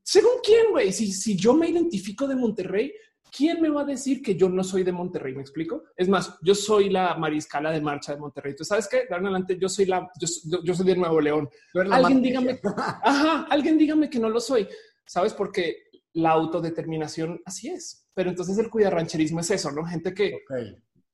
Según 0.03 0.33
quién, 0.43 0.71
güey, 0.71 0.91
si, 0.91 1.13
si 1.13 1.37
yo 1.37 1.53
me 1.53 1.69
identifico 1.69 2.27
de 2.27 2.35
Monterrey, 2.35 2.91
¿quién 3.31 3.61
me 3.61 3.69
va 3.69 3.83
a 3.83 3.85
decir 3.85 4.21
que 4.21 4.35
yo 4.35 4.49
no 4.49 4.65
soy 4.65 4.83
de 4.83 4.91
Monterrey? 4.91 5.33
¿Me 5.33 5.41
explico? 5.41 5.85
Es 5.95 6.09
más, 6.09 6.37
yo 6.41 6.53
soy 6.53 6.89
la 6.89 7.15
mariscala 7.15 7.71
de 7.71 7.79
marcha 7.79 8.13
de 8.13 8.19
Monterrey. 8.19 8.53
Tú 8.53 8.65
sabes 8.65 8.89
que 8.89 9.05
de 9.05 9.15
adelante 9.15 9.57
yo 9.57 9.69
soy 9.69 9.85
la, 9.85 10.11
yo, 10.19 10.75
soy 10.75 10.85
de 10.85 10.97
Nuevo 10.97 11.21
León. 11.21 11.49
Alguien 11.89 12.21
dígame, 12.21 12.59
ajá, 13.01 13.47
alguien 13.49 13.77
dígame 13.77 14.09
que 14.09 14.19
no 14.19 14.27
lo 14.27 14.41
soy. 14.41 14.67
Sabes, 15.05 15.33
porque 15.33 15.85
la 16.11 16.31
autodeterminación 16.31 17.41
así 17.45 17.69
es. 17.69 18.02
Pero 18.13 18.29
entonces 18.29 18.57
el 18.57 18.69
cuidarrancherismo 18.69 19.39
es 19.39 19.51
eso, 19.51 19.71
¿no? 19.71 19.85
Gente 19.85 20.13
que, 20.13 20.43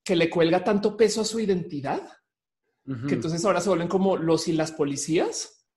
que 0.04 0.16
le 0.16 0.30
cuelga 0.30 0.64
tanto 0.64 0.98
peso 0.98 1.22
a 1.22 1.26
su 1.26 1.40
identidad, 1.40 2.02
que 3.08 3.14
entonces 3.14 3.46
ahora 3.46 3.62
se 3.62 3.70
vuelven 3.70 3.88
como 3.88 4.18
los 4.18 4.48
y 4.48 4.54
las 4.54 4.72
policías 4.72 5.68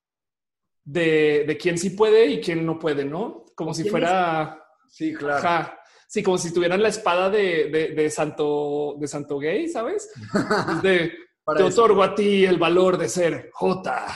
de, 0.82 1.44
de 1.46 1.56
quién 1.58 1.76
sí 1.76 1.90
puede 1.90 2.26
y 2.26 2.40
quién 2.40 2.64
no 2.64 2.78
puede, 2.78 3.04
¿no? 3.04 3.44
Como 3.54 3.74
si 3.74 3.88
fuera... 3.88 4.58
Sí, 4.88 5.12
claro. 5.12 5.72
Sí, 6.08 6.22
como 6.22 6.36
si 6.36 6.52
tuvieran 6.52 6.82
la 6.82 6.88
espada 6.88 7.30
de, 7.30 7.92
de, 7.94 8.10
Santo, 8.10 8.96
de 8.98 9.08
Santo 9.08 9.38
Gay, 9.38 9.68
¿sabes? 9.68 10.10
de, 10.82 11.12
te 11.56 11.62
otorgo 11.62 12.02
a 12.02 12.14
ti 12.14 12.44
el 12.44 12.58
valor 12.58 12.98
de 12.98 13.08
ser 13.08 13.50
J 13.52 14.06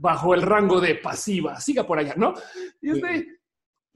bajo 0.00 0.34
el 0.34 0.42
rango 0.42 0.80
de 0.80 0.96
pasiva. 0.96 1.60
Siga 1.60 1.86
por 1.86 1.98
allá, 1.98 2.14
¿no? 2.16 2.34
Y 2.80 2.90
es 2.90 3.02
de, 3.02 3.39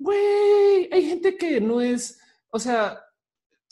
güey, 0.04 0.88
hay 0.92 1.02
gente 1.08 1.36
que 1.36 1.60
no 1.60 1.80
es, 1.80 2.20
o 2.50 2.58
sea, 2.58 3.00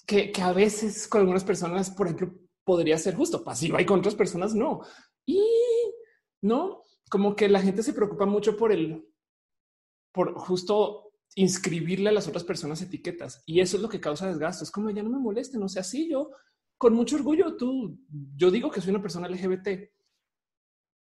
que, 0.07 0.33
a 0.43 0.53
veces 0.53 1.07
con 1.07 1.21
algunas 1.21 1.45
personas, 1.45 1.91
por 1.91 2.07
ejemplo, 2.07 2.33
podría 2.65 2.97
ser 2.97 3.15
justo 3.15 3.45
pasiva 3.45 3.81
y 3.81 3.87
con 3.87 4.01
otras 4.01 4.15
personas 4.15 4.55
no. 4.55 4.81
Y 5.27 5.43
no, 6.43 6.83
como 7.11 7.37
que 7.37 7.49
la 7.49 7.61
gente 7.61 7.83
se 7.83 7.93
preocupa 7.93 8.25
mucho 8.25 8.57
por 8.57 8.73
el, 8.73 9.07
por 10.13 10.35
justo 10.35 11.13
inscribirle 11.35 12.09
a 12.09 12.13
las 12.13 12.29
otras 12.29 12.45
personas 12.45 12.81
etiquetas. 12.81 13.43
Y 13.47 13.61
eso 13.61 13.77
es 13.77 13.83
lo 13.83 13.89
que 13.89 14.01
causa 14.01 14.29
desgaste. 14.29 14.65
Es 14.65 14.71
como 14.71 14.91
ya 14.91 15.03
no 15.03 15.11
me 15.11 15.19
moleste, 15.19 15.59
no 15.59 15.69
sea 15.69 15.83
así. 15.83 16.11
Yo 16.11 16.31
con 16.79 16.95
mucho 16.95 17.17
orgullo, 17.17 17.57
tú, 17.57 17.99
yo 18.37 18.51
digo 18.51 18.71
que 18.71 18.81
soy 18.81 18.91
una 18.91 19.03
persona 19.03 19.29
LGBT, 19.29 19.69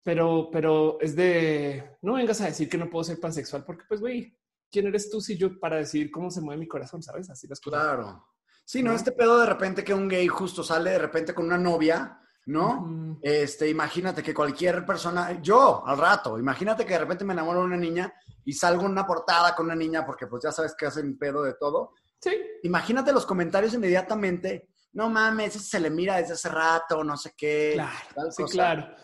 pero, 0.04 0.50
pero 0.52 1.00
es 1.00 1.16
de 1.16 1.98
no 2.02 2.14
vengas 2.14 2.40
a 2.40 2.46
decir 2.46 2.68
que 2.68 2.78
no 2.78 2.88
puedo 2.88 3.04
ser 3.04 3.18
pansexual 3.18 3.64
porque 3.64 3.84
pues 3.88 4.00
güey, 4.00 4.36
quién 4.76 4.88
eres 4.88 5.08
tú 5.08 5.22
si 5.22 5.38
yo 5.38 5.58
para 5.58 5.76
decir 5.76 6.10
cómo 6.10 6.30
se 6.30 6.42
mueve 6.42 6.60
mi 6.60 6.68
corazón, 6.68 7.02
sabes? 7.02 7.30
Así 7.30 7.48
las 7.48 7.60
cosas. 7.60 7.82
Claro. 7.82 8.26
Sí, 8.62 8.82
no, 8.82 8.92
este 8.92 9.12
pedo 9.12 9.38
de 9.40 9.46
repente 9.46 9.82
que 9.82 9.94
un 9.94 10.06
gay 10.06 10.26
justo 10.26 10.62
sale 10.62 10.90
de 10.90 10.98
repente 10.98 11.32
con 11.32 11.46
una 11.46 11.56
novia, 11.56 12.20
¿no? 12.44 13.16
Este, 13.22 13.70
imagínate 13.70 14.22
que 14.22 14.34
cualquier 14.34 14.84
persona, 14.84 15.40
yo 15.40 15.86
al 15.86 15.96
rato, 15.96 16.38
imagínate 16.38 16.84
que 16.84 16.92
de 16.92 16.98
repente 16.98 17.24
me 17.24 17.32
enamoro 17.32 17.60
de 17.60 17.66
una 17.66 17.78
niña 17.78 18.12
y 18.44 18.52
salgo 18.52 18.84
en 18.84 18.90
una 18.90 19.06
portada 19.06 19.54
con 19.54 19.64
una 19.64 19.74
niña 19.74 20.04
porque 20.04 20.26
pues 20.26 20.42
ya 20.42 20.52
sabes 20.52 20.74
que 20.76 20.84
hacen 20.84 21.16
pedo 21.16 21.42
de 21.42 21.54
todo. 21.54 21.92
Sí. 22.20 22.36
Imagínate 22.64 23.12
los 23.12 23.24
comentarios 23.24 23.72
inmediatamente. 23.72 24.68
No 24.92 25.08
mames, 25.08 25.54
se 25.54 25.80
le 25.80 25.88
mira 25.88 26.16
desde 26.16 26.34
hace 26.34 26.50
rato, 26.50 27.02
no 27.02 27.16
sé 27.16 27.32
qué. 27.34 27.72
Claro, 27.74 28.30
sí, 28.30 28.44
claro. 28.44 28.94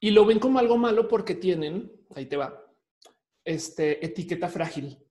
Y 0.00 0.10
lo 0.10 0.24
ven 0.24 0.38
como 0.38 0.58
algo 0.58 0.78
malo 0.78 1.06
porque 1.06 1.34
tienen, 1.34 1.92
ahí 2.14 2.26
te 2.26 2.38
va, 2.38 2.62
este, 3.44 4.04
etiqueta 4.04 4.48
frágil. 4.48 5.01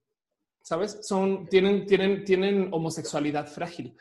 ¿Sabes? 0.61 0.99
Son, 1.01 1.47
tienen, 1.47 1.85
tienen, 1.85 2.23
tienen 2.23 2.69
homosexualidad 2.71 3.47
frágil. 3.47 3.95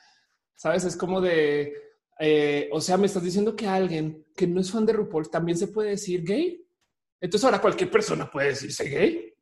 ¿Sabes? 0.55 0.85
Es 0.85 0.97
como 0.97 1.21
de, 1.21 1.73
eh, 2.19 2.69
o 2.73 2.81
sea, 2.81 2.99
me 2.99 3.07
estás 3.07 3.23
diciendo 3.23 3.57
que 3.57 3.67
alguien 3.67 4.27
que 4.37 4.47
no 4.47 4.61
es 4.61 4.71
fan 4.71 4.85
de 4.85 4.93
RuPaul 4.93 5.31
también 5.31 5.57
se 5.57 5.69
puede 5.69 5.91
decir 5.91 6.23
gay. 6.23 6.63
Entonces 7.19 7.45
ahora 7.45 7.61
cualquier 7.61 7.91
persona 7.91 8.31
puede 8.31 8.49
decirse 8.49 8.89
gay. 8.89 9.35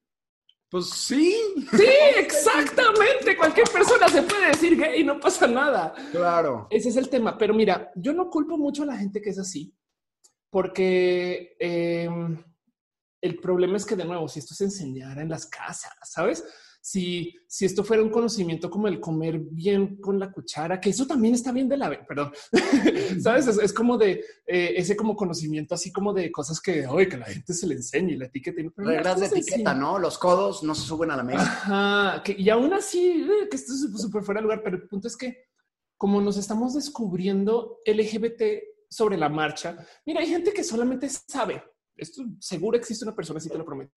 Pues 0.70 0.90
sí. 0.90 1.36
Sí, 1.72 1.86
exactamente. 2.16 3.36
Cualquier 3.36 3.68
persona 3.68 4.08
se 4.08 4.22
puede 4.22 4.48
decir 4.48 4.76
gay, 4.76 5.02
no 5.02 5.18
pasa 5.18 5.46
nada. 5.46 5.92
Claro. 6.12 6.68
Ese 6.70 6.90
es 6.90 6.96
el 6.96 7.08
tema. 7.08 7.36
Pero 7.36 7.52
mira, 7.52 7.90
yo 7.96 8.12
no 8.12 8.30
culpo 8.30 8.56
mucho 8.56 8.84
a 8.84 8.86
la 8.86 8.96
gente 8.96 9.20
que 9.20 9.30
es 9.30 9.38
así, 9.38 9.74
porque 10.50 11.56
em, 11.58 12.40
el 13.20 13.40
problema 13.40 13.76
es 13.76 13.86
que 13.86 13.96
de 13.96 14.04
nuevo, 14.04 14.28
si 14.28 14.38
esto 14.38 14.54
se 14.54 14.64
enseñara 14.64 15.22
en 15.22 15.30
las 15.30 15.46
casas, 15.46 15.92
sabes? 16.04 16.44
Si, 16.80 17.34
si 17.46 17.64
esto 17.64 17.84
fuera 17.84 18.02
un 18.02 18.10
conocimiento 18.10 18.70
como 18.70 18.88
el 18.88 19.00
comer 19.00 19.38
bien 19.38 19.96
con 19.96 20.18
la 20.18 20.32
cuchara, 20.32 20.80
que 20.80 20.90
eso 20.90 21.06
también 21.06 21.34
está 21.34 21.52
bien 21.52 21.68
de 21.68 21.76
la, 21.76 22.06
perdón, 22.06 22.32
sabes? 23.20 23.46
Es, 23.46 23.72
como 23.72 23.98
de 23.98 24.24
eh, 24.46 24.74
ese 24.76 24.96
como 24.96 25.14
conocimiento, 25.16 25.74
así 25.74 25.92
como 25.92 26.12
de 26.12 26.32
cosas 26.32 26.60
que 26.60 26.86
hoy 26.86 27.08
que 27.08 27.18
la 27.18 27.26
gente 27.26 27.52
se 27.52 27.66
le 27.66 27.74
enseñe 27.74 28.16
la 28.16 28.26
etiqueta. 28.26 28.62
Reglas 28.76 29.20
de 29.20 29.26
etiqueta, 29.26 29.74
¿no? 29.74 29.98
Los 29.98 30.18
codos 30.18 30.62
no 30.62 30.74
se 30.74 30.86
suben 30.86 31.10
a 31.10 31.16
la 31.16 31.24
mesa. 31.24 31.42
Ajá, 31.42 32.22
que, 32.22 32.34
y 32.38 32.48
aún 32.48 32.72
así, 32.72 33.26
eh, 33.28 33.48
que 33.50 33.56
esto 33.56 33.72
es 33.72 34.00
súper 34.00 34.22
fuera 34.22 34.40
de 34.40 34.44
lugar, 34.44 34.62
pero 34.62 34.76
el 34.76 34.88
punto 34.88 35.08
es 35.08 35.16
que 35.16 35.48
como 35.96 36.20
nos 36.20 36.36
estamos 36.36 36.74
descubriendo 36.74 37.80
LGBT 37.84 38.42
sobre 38.88 39.16
la 39.16 39.28
marcha, 39.28 39.76
mira, 40.06 40.20
hay 40.20 40.28
gente 40.28 40.52
que 40.52 40.62
solamente 40.62 41.08
sabe 41.08 41.62
esto 41.98 42.24
seguro 42.38 42.78
existe 42.78 43.04
una 43.04 43.14
persona, 43.14 43.40
si 43.40 43.48
te 43.48 43.58
lo 43.58 43.64
prometo. 43.64 43.92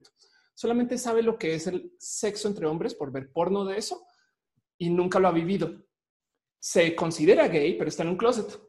Solamente 0.62 1.00
sabe 1.00 1.24
lo 1.24 1.40
que 1.40 1.56
es 1.56 1.66
el 1.66 1.92
sexo 1.98 2.48
entre 2.48 2.68
hombres 2.68 2.94
por 2.94 3.12
ver 3.12 3.32
porno 3.32 3.66
de 3.66 3.80
eso 3.80 4.06
y 4.78 4.92
nunca 4.92 5.18
lo 5.18 5.28
ha 5.28 5.32
vivido. 5.32 5.88
Se 6.60 6.96
considera 6.96 7.48
gay, 7.48 7.80
pero 7.80 7.90
está 7.90 8.04
en 8.04 8.10
un 8.10 8.16
closet. 8.16 8.62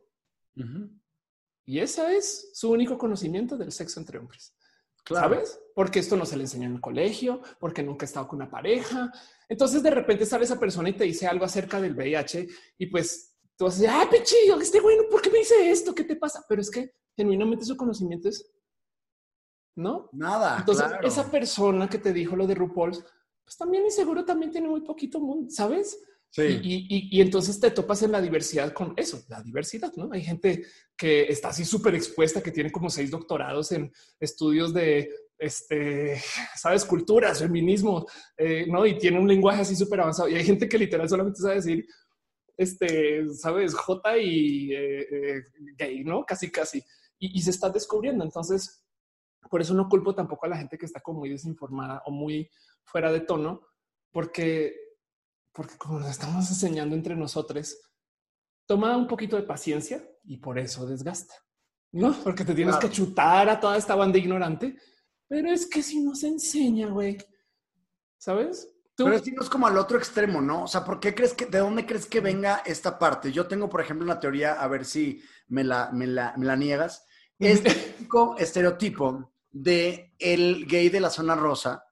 Y 1.67 1.81
ese 1.81 2.17
es 2.17 2.49
su 2.55 2.71
único 2.71 2.97
conocimiento 2.97 3.59
del 3.59 3.73
sexo 3.73 4.01
entre 4.01 4.19
hombres. 4.19 4.57
¿Sabes? 5.07 5.61
Porque 5.75 5.99
esto 5.99 6.17
no 6.17 6.25
se 6.25 6.39
le 6.39 6.45
enseñó 6.45 6.65
en 6.65 6.77
el 6.77 6.81
colegio, 6.81 7.43
porque 7.61 7.83
nunca 7.83 8.05
ha 8.05 8.09
estado 8.09 8.27
con 8.27 8.41
una 8.41 8.51
pareja. 8.51 9.13
Entonces 9.47 9.83
de 9.83 9.91
repente 9.91 10.25
sale 10.25 10.45
esa 10.45 10.59
persona 10.59 10.89
y 10.89 10.95
te 10.95 11.05
dice 11.05 11.27
algo 11.27 11.45
acerca 11.45 11.79
del 11.79 11.95
VIH 11.95 12.49
y 12.79 12.87
pues 12.87 13.37
tú 13.55 13.67
decir, 13.67 13.91
ah, 13.91 14.09
pechillo, 14.11 14.59
este 14.59 14.81
bueno, 14.81 15.03
¿por 15.11 15.21
qué 15.21 15.31
me 15.31 15.41
dice 15.41 15.71
esto? 15.71 15.95
¿Qué 15.95 16.05
te 16.05 16.17
pasa? 16.17 16.43
Pero 16.49 16.63
es 16.63 16.71
que 16.71 16.95
genuinamente 17.15 17.67
su 17.67 17.77
conocimiento 17.77 18.31
es 18.31 18.51
¿no? 19.75 20.09
Nada. 20.13 20.59
Entonces, 20.59 20.87
esa 21.03 21.31
persona 21.31 21.89
que 21.89 21.99
te 21.99 22.13
dijo 22.13 22.37
lo 22.37 22.47
de 22.47 22.55
RuPaul, 22.55 22.93
pues 23.45 23.57
también 23.57 23.87
y 23.87 23.91
seguro 23.91 24.25
también 24.25 24.51
tiene 24.51 24.69
muy 24.69 24.83
poquito 24.83 25.21
mundo, 25.21 25.51
¿sabes? 25.51 25.99
Sí. 26.31 26.61
Y, 27.11 27.21
entonces 27.21 27.61
te 27.61 27.71
topas 27.71 28.03
en 28.03 28.13
la 28.13 28.23
diversidad 28.23 28.73
con 28.73 28.95
eso, 28.97 29.23
la 29.29 29.43
diversidad, 29.43 29.93
¿no? 29.97 30.09
Hay 30.13 30.23
gente 30.23 30.65
que 30.97 31.25
está 31.25 31.49
así 31.49 31.63
súper 31.67 31.95
expuesta, 31.95 32.43
que 32.43 32.51
tiene 32.51 32.73
como 32.73 32.89
seis 32.89 33.11
doctorados 33.11 33.71
en 33.73 33.93
estudios 34.19 34.73
de, 34.73 35.11
este, 35.37 36.23
sabes, 36.57 36.87
culturas, 36.87 37.41
feminismo, 37.41 38.07
eh, 38.39 38.65
¿no? 38.67 38.87
Y 38.87 38.97
tiene 38.97 39.19
un 39.19 39.29
lenguaje 39.29 39.61
así 39.61 39.77
súper 39.77 40.01
avanzado. 40.01 40.31
Y 40.31 40.37
hay 40.37 40.45
gente 40.45 40.67
que 40.67 40.79
literal 40.79 41.07
solamente 41.07 41.41
sabe 41.41 41.57
decir, 41.57 41.87
este, 42.57 43.29
sabes, 43.35 43.75
J 43.75 44.19
y 44.19 44.73
eh, 44.73 45.01
eh, 45.01 45.43
gay, 45.77 46.03
¿no? 46.03 46.25
Casi, 46.25 46.51
casi. 46.51 46.79
Y, 47.19 47.39
y 47.39 47.43
se 47.43 47.51
está 47.51 47.69
descubriendo. 47.69 48.25
Entonces, 48.25 48.82
Por 49.51 49.61
eso 49.61 49.75
no 49.75 49.89
culpo 49.89 50.15
tampoco 50.15 50.47
a 50.47 50.51
la 50.51 50.57
gente 50.57 50.79
que 50.79 50.87
está 50.87 51.01
como 51.01 51.21
muy 51.21 51.31
desinformada 51.31 52.03
o 52.07 52.11
muy 52.11 52.51
fuera 52.85 53.13
de 53.13 53.21
tono, 53.21 53.63
porque, 54.11 54.75
porque 55.53 55.77
como 55.77 56.01
nos 56.01 56.11
estamos 56.11 56.49
enseñando 56.49 56.95
entre 56.95 57.17
nosotros, 57.17 57.79
toma 58.67 58.97
un 58.97 59.07
poquito 59.07 59.37
de 59.37 59.43
paciencia 59.43 60.03
y 60.25 60.39
por 60.39 60.59
eso 60.59 60.87
desgasta. 60.87 61.35
No, 61.93 62.13
porque 62.25 62.45
te 62.45 62.55
tienes 62.55 62.77
que 62.77 62.91
chutar 62.91 63.49
a 63.51 63.61
toda 63.61 63.77
esta 63.77 63.95
banda 63.95 64.19
ignorante, 64.19 64.79
pero 65.29 65.51
es 65.51 65.67
que 65.67 65.83
si 65.83 66.01
no 66.01 66.15
se 66.15 66.29
enseña, 66.29 66.89
güey, 66.89 67.19
¿sabes? 68.17 68.69
Pero 68.97 69.13
es 69.15 69.27
es 69.27 69.51
como 69.51 69.67
al 69.67 69.77
otro 69.79 69.99
extremo, 69.99 70.41
¿no? 70.41 70.65
O 70.65 70.69
sea, 70.69 70.85
¿por 70.85 71.01
qué 71.01 71.15
crees 71.15 71.35
que, 71.35 71.47
de 71.47 71.59
dónde 71.59 71.87
crees 71.87 72.07
que 72.07 72.21
venga 72.21 72.63
esta 72.65 72.99
parte? 72.99 73.33
Yo 73.33 73.47
tengo, 73.47 73.69
por 73.69 73.81
ejemplo, 73.81 74.05
una 74.05 74.21
teoría, 74.21 74.55
a 74.55 74.69
ver 74.69 74.85
si 74.85 75.23
me 75.49 75.65
la, 75.65 75.91
me 75.93 76.07
la, 76.07 76.35
me 76.37 76.47
la 76.47 76.57
niegas. 76.57 77.05
Este 77.39 77.97
estereotipo 78.39 79.32
de 79.53 80.15
el 80.19 80.67
gay 80.67 80.89
de 80.89 81.01
la 81.01 81.11
zona 81.11 81.35
rosa, 81.35 81.85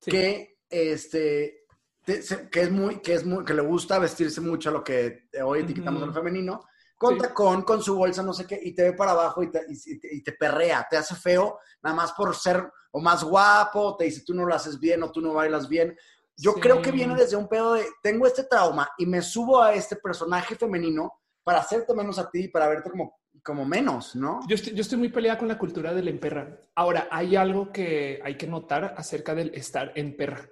que 0.00 0.58
este, 0.68 1.66
que 2.04 2.60
es 2.60 2.70
muy, 2.70 3.00
que 3.00 3.14
es 3.14 3.24
muy, 3.24 3.44
que 3.44 3.54
le 3.54 3.62
gusta 3.62 3.98
vestirse 3.98 4.40
mucho 4.40 4.68
a 4.68 4.72
lo 4.72 4.84
que 4.84 5.28
hoy 5.42 5.60
etiquetamos 5.60 6.02
uh 6.02 6.12
femenino, 6.12 6.64
con 6.96 7.18
tacón, 7.18 7.62
con 7.62 7.82
su 7.82 7.96
bolsa, 7.96 8.22
no 8.22 8.32
sé 8.32 8.46
qué, 8.46 8.58
y 8.62 8.74
te 8.74 8.84
ve 8.84 8.92
para 8.92 9.12
abajo 9.12 9.42
y 9.42 9.50
te, 9.50 9.66
y, 9.68 10.22
te, 10.22 10.32
perrea, 10.32 10.86
te 10.88 10.96
hace 10.96 11.14
feo, 11.14 11.58
nada 11.82 11.94
más 11.94 12.12
por 12.12 12.34
ser 12.34 12.70
o 12.92 13.00
más 13.00 13.22
guapo, 13.24 13.96
te 13.96 14.04
dice 14.04 14.22
tú 14.24 14.34
no 14.34 14.46
lo 14.46 14.54
haces 14.54 14.78
bien 14.78 15.02
o 15.02 15.10
tú 15.10 15.20
no 15.20 15.34
bailas 15.34 15.68
bien. 15.68 15.96
Yo 16.36 16.54
creo 16.54 16.80
que 16.80 16.90
viene 16.90 17.14
desde 17.14 17.36
un 17.36 17.48
pedo 17.48 17.74
de, 17.74 17.86
tengo 18.02 18.26
este 18.26 18.44
trauma 18.44 18.90
y 18.98 19.06
me 19.06 19.20
subo 19.20 19.62
a 19.62 19.74
este 19.74 19.96
personaje 19.96 20.54
femenino 20.54 21.12
para 21.42 21.60
hacerte 21.60 21.94
menos 21.94 22.18
a 22.18 22.30
ti 22.30 22.44
y 22.44 22.48
para 22.48 22.68
verte 22.68 22.90
como, 22.90 23.18
como 23.46 23.64
menos, 23.64 24.16
¿no? 24.16 24.40
Yo 24.48 24.56
estoy, 24.56 24.74
yo 24.74 24.80
estoy 24.80 24.98
muy 24.98 25.08
peleada 25.08 25.38
con 25.38 25.46
la 25.46 25.56
cultura 25.56 25.94
del 25.94 26.08
emperra. 26.08 26.60
Ahora, 26.74 27.06
hay 27.12 27.36
algo 27.36 27.70
que 27.70 28.20
hay 28.24 28.36
que 28.36 28.48
notar 28.48 28.94
acerca 28.98 29.36
del 29.36 29.54
estar 29.54 29.92
en 29.94 30.16
perra. 30.16 30.50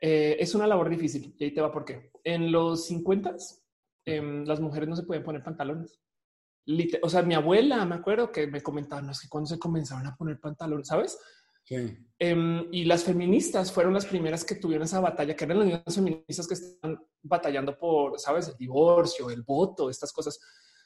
Eh, 0.00 0.38
es 0.40 0.54
una 0.54 0.66
labor 0.66 0.88
difícil 0.88 1.34
y 1.38 1.44
ahí 1.44 1.50
te 1.52 1.60
va 1.60 1.70
por 1.70 1.84
qué. 1.84 2.10
En 2.24 2.50
los 2.50 2.86
50 2.86 3.36
em, 4.06 4.46
las 4.46 4.58
mujeres 4.58 4.88
no 4.88 4.96
se 4.96 5.02
podían 5.02 5.22
poner 5.22 5.42
pantalones. 5.42 6.00
o 7.02 7.08
sea, 7.10 7.22
mi 7.22 7.34
abuela 7.34 7.84
me 7.84 7.96
acuerdo 7.96 8.32
que 8.32 8.46
me 8.46 8.62
comentaba, 8.62 9.02
no 9.02 9.12
es 9.12 9.20
que 9.20 9.28
cuando 9.28 9.48
se 9.48 9.58
comenzaron 9.58 10.06
a 10.06 10.16
poner 10.16 10.40
pantalones, 10.40 10.88
sabes? 10.88 11.18
Em, 12.18 12.66
y 12.72 12.84
las 12.84 13.04
feministas 13.04 13.70
fueron 13.70 13.92
las 13.92 14.06
primeras 14.06 14.44
que 14.46 14.54
tuvieron 14.54 14.86
esa 14.86 14.98
batalla, 14.98 15.36
que 15.36 15.44
eran 15.44 15.58
las 15.58 15.66
mismas 15.66 15.94
feministas 15.94 16.48
que 16.48 16.54
están 16.54 16.98
batallando 17.22 17.78
por, 17.78 18.18
sabes, 18.18 18.48
el 18.48 18.56
divorcio, 18.56 19.30
el 19.30 19.42
voto, 19.42 19.90
estas 19.90 20.10
cosas. 20.10 20.40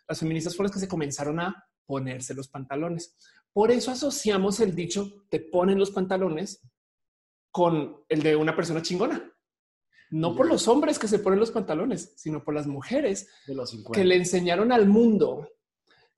Las 0.09 0.21
feministas 0.21 0.57
fueron 0.57 0.71
las 0.71 0.75
que 0.75 0.85
se 0.85 0.89
comenzaron 0.89 1.41
a 1.41 1.67
ponerse 1.87 2.35
los 2.35 2.49
pantalones. 2.49 3.17
Por 3.53 3.71
eso 3.71 3.91
asociamos 3.91 4.61
el 4.61 4.75
dicho, 4.75 5.25
te 5.29 5.41
ponen 5.41 5.79
los 5.79 5.91
pantalones 5.91 6.61
con 7.51 8.05
el 8.09 8.23
de 8.23 8.37
una 8.37 8.57
persona 8.57 8.83
chingona. 8.83 9.31
No 10.11 10.35
por 10.35 10.47
los 10.47 10.69
hombres 10.69 10.99
que 10.99 11.09
se 11.09 11.19
ponen 11.19 11.41
los 11.41 11.51
pantalones, 11.51 12.13
sino 12.17 12.45
por 12.45 12.55
las 12.55 12.67
mujeres 12.67 13.29
que 13.93 14.05
le 14.05 14.17
enseñaron 14.17 14.73
al 14.73 14.87
mundo 14.87 15.49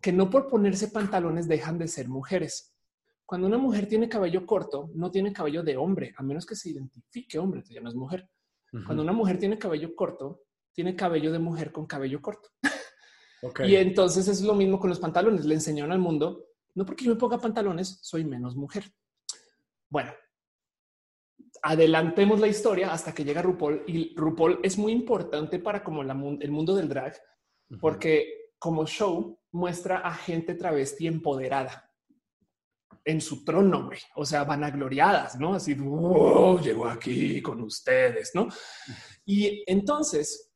que 0.01 0.13
no 0.13 0.31
por 0.31 0.49
ponerse 0.49 0.89
pantalones 0.89 1.49
dejan 1.49 1.79
de 1.79 1.89
ser 1.89 2.09
mujeres. 2.09 2.75
Cuando 3.25 3.47
una 3.47 3.59
mujer 3.59 3.89
tiene 3.89 4.09
cabello 4.09 4.47
corto, 4.47 4.91
no 4.95 5.11
tiene 5.11 5.33
cabello 5.33 5.63
de 5.63 5.77
hombre, 5.77 6.15
a 6.17 6.23
menos 6.23 6.47
que 6.47 6.55
se 6.55 6.71
identifique 6.71 7.39
hombre, 7.39 7.63
ya 7.69 7.81
no 7.81 7.89
es 7.89 7.95
mujer. 7.95 8.29
Cuando 8.85 9.03
una 9.03 9.13
mujer 9.13 9.39
tiene 9.39 9.59
cabello 9.59 9.95
corto, 9.97 10.43
tiene 10.73 10.95
cabello 10.95 11.33
de 11.33 11.39
mujer 11.39 11.73
con 11.73 11.87
cabello 11.87 12.21
corto. 12.21 12.51
Y 13.65 13.77
entonces 13.77 14.29
es 14.29 14.43
lo 14.43 14.55
mismo 14.55 14.79
con 14.79 14.91
los 14.91 15.01
pantalones. 15.01 15.45
Le 15.45 15.55
enseñaron 15.55 15.93
al 15.93 15.99
mundo, 15.99 16.47
no 16.75 16.85
porque 16.85 17.05
yo 17.05 17.15
me 17.15 17.21
ponga 17.21 17.39
pantalones, 17.39 17.99
soy 18.03 18.25
menos 18.25 18.57
mujer. 18.57 18.85
Bueno, 19.89 20.13
adelantemos 21.63 22.41
la 22.41 22.49
historia 22.49 22.93
hasta 22.93 23.15
que 23.15 23.25
llega 23.25 23.43
RuPaul 23.43 23.85
y 23.87 24.15
RuPaul 24.17 24.61
es 24.63 24.79
muy 24.79 24.93
importante 24.93 25.59
para 25.59 25.83
como 25.83 26.03
el 26.03 26.51
mundo 26.51 26.75
del 26.75 26.89
drag, 26.89 27.17
porque 27.81 28.53
como 28.59 28.87
show 28.87 29.39
muestra 29.53 29.99
a 29.99 30.15
gente 30.15 30.55
travesti 30.55 31.07
empoderada 31.07 31.91
en 33.05 33.21
su 33.21 33.45
trono, 33.45 33.87
güey. 33.87 34.01
O 34.17 34.25
sea, 34.25 34.45
vanagloriadas, 34.45 35.39
¿no? 35.39 35.55
Así, 35.55 35.77
oh, 35.81 36.61
llegó 36.61 36.89
aquí 36.89 37.41
con 37.41 37.63
ustedes, 37.63 38.33
¿no? 38.35 38.49
Y 39.25 39.63
entonces, 39.67 40.53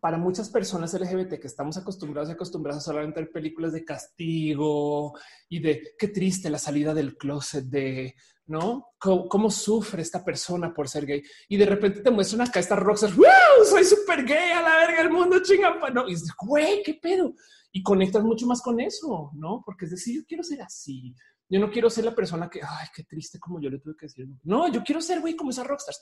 para 0.00 0.18
muchas 0.18 0.48
personas 0.48 0.94
LGBT 0.94 1.38
que 1.40 1.46
estamos 1.46 1.76
acostumbrados 1.76 2.30
y 2.30 2.32
acostumbrados 2.32 2.82
a 2.82 2.86
solamente 2.92 3.20
ver 3.20 3.30
películas 3.30 3.72
de 3.72 3.84
castigo 3.84 5.12
y 5.48 5.60
de 5.60 5.94
qué 5.98 6.08
triste 6.08 6.50
la 6.50 6.58
salida 6.58 6.94
del 6.94 7.16
closet 7.16 7.64
de, 7.64 8.14
¿no? 8.46 8.88
¿Cómo, 8.98 9.50
sufre 9.50 10.02
esta 10.02 10.24
persona 10.24 10.72
por 10.72 10.88
ser 10.88 11.06
gay? 11.06 11.22
Y 11.48 11.56
de 11.56 11.66
repente 11.66 12.00
te 12.00 12.10
muestran 12.10 12.48
acá 12.48 12.60
esta 12.60 12.76
rockstar, 12.76 13.14
¡Wow! 13.14 13.64
Soy 13.68 13.84
súper 13.84 14.24
gay 14.24 14.52
a 14.52 14.62
la 14.62 14.76
verga 14.86 15.02
del 15.02 15.12
mundo, 15.12 15.42
chinga, 15.42 15.76
no. 15.92 16.08
Y 16.08 16.12
dices, 16.12 16.32
güey, 16.38 16.82
qué 16.82 16.94
pedo. 16.94 17.34
Y 17.70 17.82
conectas 17.82 18.24
mucho 18.24 18.46
más 18.46 18.60
con 18.60 18.80
eso, 18.80 19.30
¿no? 19.34 19.62
Porque 19.64 19.84
es 19.84 19.92
decir, 19.92 20.16
yo 20.16 20.26
quiero 20.26 20.42
ser 20.42 20.62
así 20.62 21.14
yo 21.52 21.60
no 21.60 21.70
quiero 21.70 21.90
ser 21.90 22.06
la 22.06 22.14
persona 22.14 22.48
que, 22.48 22.62
ay, 22.62 22.88
qué 22.94 23.04
triste 23.04 23.38
como 23.38 23.60
yo 23.60 23.68
le 23.68 23.78
tuve 23.78 23.94
que 23.94 24.06
decir. 24.06 24.26
No, 24.42 24.72
yo 24.72 24.82
quiero 24.82 25.02
ser 25.02 25.20
güey 25.20 25.36
como 25.36 25.50
esas 25.50 25.66
rockstars. 25.66 26.00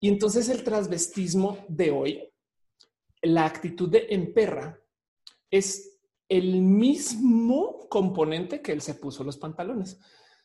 Y 0.00 0.08
entonces 0.08 0.48
el 0.48 0.64
transvestismo 0.64 1.66
de 1.68 1.90
hoy, 1.90 2.32
la 3.22 3.46
actitud 3.46 3.88
de 3.88 4.06
emperra 4.10 4.80
es 5.50 5.98
el 6.28 6.60
mismo 6.60 7.88
componente 7.88 8.60
que 8.60 8.72
él 8.72 8.82
se 8.82 8.94
puso 8.94 9.24
los 9.24 9.38
pantalones. 9.38 9.98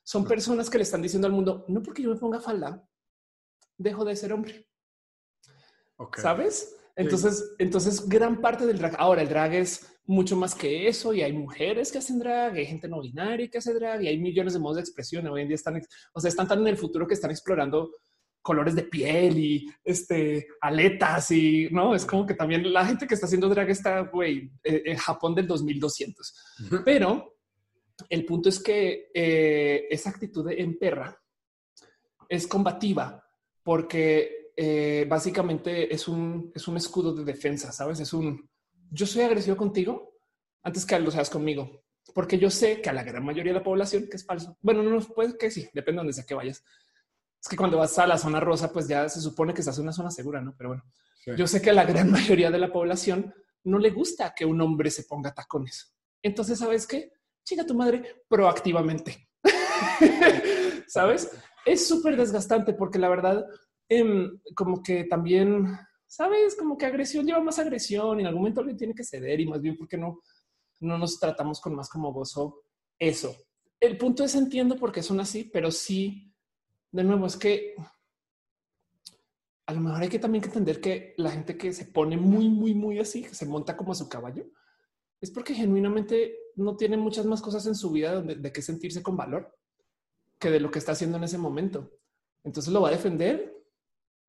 Son 0.04 0.26
personas 0.26 0.70
que 0.70 0.78
le 0.78 0.84
están 0.84 1.02
diciendo 1.02 1.28
al 1.28 1.34
mundo, 1.34 1.66
no 1.68 1.82
porque 1.82 2.02
yo 2.02 2.10
me 2.10 2.20
ponga 2.20 2.40
falda, 2.40 2.88
dejo 3.78 4.06
de 4.06 4.16
ser 4.16 4.34
hombre. 4.34 4.68
¿Sabes? 6.18 6.76
Entonces, 6.96 7.56
entonces 7.60 8.08
gran 8.08 8.42
parte 8.42 8.66
del 8.66 8.78
drag. 8.78 8.96
Ahora 8.98 9.22
el 9.22 9.30
drag 9.30 9.54
es 9.54 9.88
mucho 10.06 10.36
más 10.36 10.54
que 10.54 10.88
eso 10.88 11.14
y 11.14 11.22
hay 11.22 11.34
mujeres 11.34 11.92
que 11.92 11.98
hacen 11.98 12.20
drag, 12.20 12.54
hay 12.54 12.66
gente 12.66 12.88
no 12.88 13.02
binaria 13.02 13.50
que 13.50 13.58
hace 13.58 13.74
drag 13.74 14.04
y 14.04 14.08
hay 14.08 14.20
millones 14.20 14.54
de 14.54 14.60
modos 14.60 14.78
de 14.78 14.82
expresión. 14.82 15.26
Hoy 15.28 15.42
en 15.42 15.48
día 15.48 15.56
están, 15.56 15.82
o 16.14 16.20
sea, 16.20 16.30
están 16.30 16.48
tan 16.48 16.60
en 16.60 16.68
el 16.68 16.78
futuro 16.78 17.08
que 17.08 17.14
están 17.14 17.32
explorando 17.32 17.92
colores 18.44 18.76
de 18.76 18.84
piel 18.84 19.40
y 19.40 19.74
este 19.84 20.48
aletas 20.62 21.32
y 21.32 21.70
no 21.72 21.96
es 21.96 22.06
como 22.06 22.26
que 22.26 22.36
también 22.36 22.72
la 22.72 22.86
gente 22.86 23.08
que 23.08 23.16
está 23.16 23.26
haciendo 23.26 23.50
drag 23.50 23.70
está 23.70 24.02
güey 24.02 24.52
eh, 24.64 24.84
en 24.86 24.98
Japón 24.98 25.34
del 25.34 25.48
2200. 25.48 26.36
Pero 26.86 27.38
el 28.10 28.26
punto 28.26 28.50
es 28.50 28.60
que 28.60 29.10
eh, 29.14 29.88
esa 29.90 30.10
actitud 30.10 30.48
en 30.52 30.78
perra 30.78 31.18
es 32.28 32.46
combativa 32.46 33.24
porque 33.64 34.52
eh, 34.56 35.06
básicamente 35.08 35.94
es 35.94 36.08
un, 36.08 36.52
es 36.54 36.68
un 36.68 36.78
escudo 36.78 37.14
de 37.14 37.24
defensa, 37.24 37.72
sabes? 37.72 38.00
Es 38.02 38.14
un 38.14 38.50
yo 38.92 39.08
soy 39.08 39.24
agresivo 39.24 39.58
contigo 39.58 40.18
antes 40.62 40.86
que 40.86 41.00
lo 41.00 41.12
seas 41.12 41.30
conmigo, 41.30 41.84
porque 42.14 42.38
yo 42.38 42.50
sé 42.50 42.82
que 42.82 42.90
a 42.90 42.94
la 42.94 43.04
gran 43.04 43.26
mayoría 43.26 43.54
de 43.54 43.60
la 43.60 43.64
población 43.64 44.08
que 44.10 44.18
es 44.18 44.26
falso. 44.26 44.58
Bueno, 44.62 44.84
no 44.84 45.00
puede 45.00 45.38
que 45.38 45.50
sí, 45.50 45.70
depende 45.74 45.94
de 45.94 45.98
donde 45.98 46.14
sea 46.14 46.26
que 46.26 46.36
vayas. 46.36 46.64
Es 47.44 47.50
que 47.50 47.58
cuando 47.58 47.78
vas 47.78 48.00
a 48.00 48.08
la 48.08 48.18
zona 48.18 48.40
rosa, 48.40 48.72
pues 48.72 48.88
ya 48.88 49.10
se 49.10 49.20
supone 49.20 49.54
que 49.54 49.60
estás 49.60 49.78
en 49.78 49.84
una 49.84 49.92
zona 49.92 50.10
segura, 50.10 50.40
no? 50.40 50.56
Pero 50.58 50.70
bueno, 50.70 50.84
yo 51.36 51.46
sé 51.46 51.62
que 51.62 51.72
a 51.72 51.74
la 51.74 51.84
gran 51.84 52.10
mayoría 52.12 52.50
de 52.50 52.58
la 52.58 52.72
población 52.72 53.34
no 53.66 53.80
le 53.80 53.90
gusta 53.90 54.34
que 54.34 54.46
un 54.46 54.62
hombre 54.62 54.90
se 54.90 55.04
ponga 55.04 55.34
tacones. 55.34 55.94
Entonces, 56.22 56.58
sabes 56.58 56.88
qué? 56.88 57.12
Chica 57.44 57.66
tu 57.66 57.76
madre 57.76 58.24
proactivamente. 58.30 59.28
Sabes? 60.88 61.32
Es 61.66 61.86
súper 61.86 62.16
desgastante 62.16 62.74
porque 62.74 62.98
la 62.98 63.10
verdad, 63.10 63.46
em, 63.90 64.40
como 64.56 64.82
que 64.82 65.04
también 65.04 65.78
sabes, 66.08 66.56
como 66.56 66.78
que 66.78 66.86
agresión 66.86 67.26
lleva 67.26 67.42
más 67.42 67.60
agresión 67.60 68.20
y 68.20 68.22
en 68.22 68.28
algún 68.28 68.44
momento 68.44 68.62
alguien 68.62 68.78
tiene 68.78 68.96
que 68.96 69.04
ceder 69.04 69.42
y 69.42 69.48
más 69.48 69.62
bien 69.62 69.76
porque 69.76 69.98
no, 69.98 70.22
no 70.80 70.98
nos 70.98 71.20
tratamos 71.20 71.60
con 71.60 71.76
más 71.76 71.90
como 71.90 72.14
gozo 72.14 72.64
eso. 72.98 73.36
El 73.82 73.98
punto 73.98 74.24
es 74.24 74.34
entiendo 74.36 74.78
por 74.78 74.94
qué 74.94 75.04
son 75.04 75.20
así, 75.20 75.44
pero 75.44 75.72
sí, 75.72 76.33
de 76.94 77.04
nuevo, 77.04 77.26
es 77.26 77.36
que 77.36 77.76
a 79.66 79.74
lo 79.74 79.82
mejor 79.82 80.04
hay 80.04 80.10
que 80.10 80.20
también 80.20 80.44
entender 80.44 80.80
que 80.80 81.16
la 81.18 81.32
gente 81.32 81.58
que 81.58 81.74
se 81.74 81.86
pone 81.86 82.18
muy, 82.18 82.50
muy, 82.50 82.76
muy 82.76 83.00
así, 83.00 83.24
que 83.24 83.34
se 83.34 83.48
monta 83.48 83.76
como 83.76 83.92
a 83.92 83.96
su 83.96 84.08
caballo, 84.08 84.46
es 85.20 85.32
porque 85.32 85.56
genuinamente 85.56 86.38
no 86.56 86.78
tiene 86.78 86.96
muchas 86.96 87.26
más 87.26 87.42
cosas 87.42 87.66
en 87.66 87.74
su 87.74 87.90
vida 87.90 88.22
de, 88.22 88.36
de 88.36 88.52
qué 88.52 88.62
sentirse 88.62 89.02
con 89.02 89.18
valor 89.18 89.58
que 90.38 90.52
de 90.52 90.60
lo 90.60 90.70
que 90.70 90.80
está 90.80 90.92
haciendo 90.92 91.18
en 91.18 91.24
ese 91.24 91.40
momento. 91.40 91.92
Entonces 92.44 92.72
lo 92.72 92.82
va 92.82 92.90
a 92.90 92.92
defender 92.92 93.56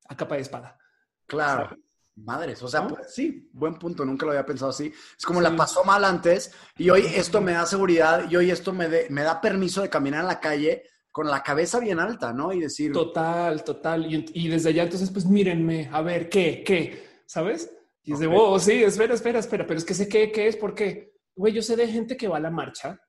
a 0.07 0.17
capa 0.17 0.35
de 0.35 0.41
espada. 0.41 0.79
Claro. 1.27 1.77
Madres, 2.15 2.63
o 2.63 2.67
sea, 2.69 2.87
pues, 2.87 3.13
sí, 3.13 3.49
buen 3.51 3.75
punto, 3.75 4.05
nunca 4.05 4.25
lo 4.25 4.31
había 4.31 4.45
pensado 4.45 4.71
así. 4.71 4.91
Es 5.17 5.25
como 5.25 5.41
la 5.41 5.55
pasó 5.55 5.83
mal 5.83 6.03
antes 6.05 6.51
y 6.77 6.89
hoy 6.89 7.05
esto 7.13 7.41
me 7.41 7.51
da 7.51 7.65
seguridad 7.65 8.31
y 8.31 8.37
hoy 8.37 8.49
esto 8.49 8.71
me, 8.71 8.87
me 9.09 9.21
da 9.21 9.41
permiso 9.41 9.81
de 9.81 9.89
caminar 9.89 10.21
en 10.21 10.27
la 10.27 10.39
calle 10.39 10.83
con 11.15 11.27
la 11.27 11.41
cabeza 11.41 11.79
bien 11.79 12.01
alta, 12.01 12.33
¿no? 12.33 12.51
Y 12.51 12.59
decir... 12.59 12.91
Total, 12.91 13.63
total. 13.63 14.05
Y, 14.11 14.49
desde 14.49 14.69
allá 14.69 14.83
entonces, 14.83 15.09
pues 15.11 15.25
mírenme, 15.25 15.89
a 15.93 16.01
ver, 16.01 16.27
¿qué? 16.27 16.61
¿Qué? 16.61 17.21
¿Sabes? 17.25 17.71
Y 18.03 18.11
es 18.11 18.19
de, 18.19 18.27
oh, 18.27 18.59
sí, 18.59 18.83
espera, 18.83 19.13
espera, 19.13 19.39
espera, 19.39 19.65
pero 19.65 19.77
es 19.77 19.85
que 19.85 19.93
sé 19.93 20.09
qué, 20.09 20.29
qué 20.29 20.47
es, 20.47 20.57
porque, 20.57 21.15
güey, 21.33 21.53
yo 21.53 21.61
sé 21.61 21.77
de 21.77 21.87
gente 21.87 22.17
que 22.17 22.27
va 22.27 22.35
a 22.35 22.41
la 22.41 22.51
marcha 22.51 22.99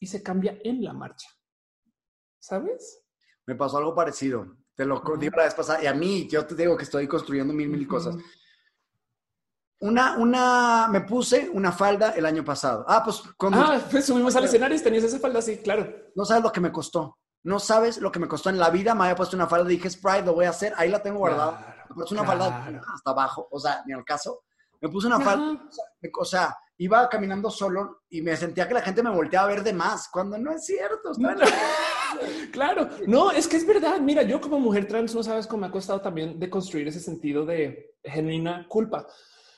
y 0.00 0.08
se 0.08 0.24
cambia 0.24 0.58
en 0.64 0.82
la 0.82 0.92
marcha. 0.92 1.28
¿sabes? 2.42 3.00
Me 3.46 3.54
pasó 3.54 3.78
algo 3.78 3.94
parecido. 3.94 4.56
Te 4.74 4.84
lo 4.84 5.00
digo 5.18 5.36
la 5.36 5.44
vez 5.44 5.54
pasada. 5.54 5.82
Y 5.82 5.86
a 5.86 5.94
mí, 5.94 6.28
yo 6.28 6.44
te 6.44 6.56
digo 6.56 6.76
que 6.76 6.82
estoy 6.82 7.06
construyendo 7.06 7.54
mil, 7.54 7.68
mil 7.68 7.86
cosas. 7.86 8.16
Una, 9.80 10.16
una, 10.18 10.88
me 10.90 11.02
puse 11.02 11.48
una 11.52 11.70
falda 11.70 12.10
el 12.10 12.26
año 12.26 12.44
pasado. 12.44 12.84
Ah, 12.88 13.02
pues. 13.04 13.22
Ah, 13.52 13.80
pues 13.90 14.06
subimos 14.06 14.34
al 14.34 14.44
escenario 14.44 14.76
y 14.76 14.80
tenías 14.80 15.04
esa 15.04 15.20
falda 15.20 15.38
así, 15.38 15.58
claro. 15.58 16.10
No 16.16 16.24
sabes 16.24 16.42
lo 16.42 16.50
que 16.50 16.60
me 16.60 16.72
costó. 16.72 17.18
No 17.44 17.58
sabes 17.58 17.98
lo 17.98 18.12
que 18.12 18.20
me 18.20 18.28
costó 18.28 18.50
en 18.50 18.58
la 18.58 18.70
vida. 18.70 18.94
Me 18.94 19.04
había 19.04 19.16
puesto 19.16 19.36
una 19.36 19.46
falda, 19.46 19.68
dije, 19.68 19.90
Sprite, 19.90 20.22
lo 20.22 20.34
voy 20.34 20.44
a 20.44 20.50
hacer. 20.50 20.72
Ahí 20.76 20.88
la 20.88 21.02
tengo 21.02 21.18
guardada. 21.18 21.86
me 21.88 21.94
puse 21.94 22.14
una 22.14 22.24
falda 22.24 22.68
hasta 22.94 23.10
abajo, 23.10 23.48
o 23.50 23.58
sea, 23.58 23.82
ni 23.86 23.92
al 23.92 24.04
caso. 24.04 24.42
Me 24.80 24.88
puse 24.88 25.06
una 25.06 25.20
falda, 25.20 25.62
o 26.18 26.24
sea, 26.24 26.56
iba 26.78 27.08
caminando 27.08 27.50
solo 27.50 28.02
y 28.10 28.20
me 28.22 28.36
sentía 28.36 28.66
que 28.66 28.74
la 28.74 28.82
gente 28.82 29.02
me 29.02 29.10
volteaba 29.10 29.46
a 29.46 29.54
ver 29.54 29.62
de 29.62 29.72
más, 29.72 30.08
cuando 30.08 30.36
no 30.38 30.52
es 30.52 30.66
cierto. 30.66 31.12
claro, 32.52 32.88
no, 33.06 33.30
es 33.30 33.46
que 33.46 33.56
es 33.56 33.66
verdad. 33.66 34.00
Mira, 34.00 34.22
yo 34.22 34.40
como 34.40 34.58
mujer 34.58 34.88
trans 34.88 35.14
no 35.14 35.22
sabes 35.22 35.46
cómo 35.46 35.60
me 35.60 35.66
ha 35.68 35.70
costado 35.70 36.00
también 36.00 36.40
de 36.40 36.50
construir 36.50 36.88
ese 36.88 36.98
sentido 36.98 37.46
de 37.46 37.96
genuina 38.02 38.66
culpa. 38.68 39.06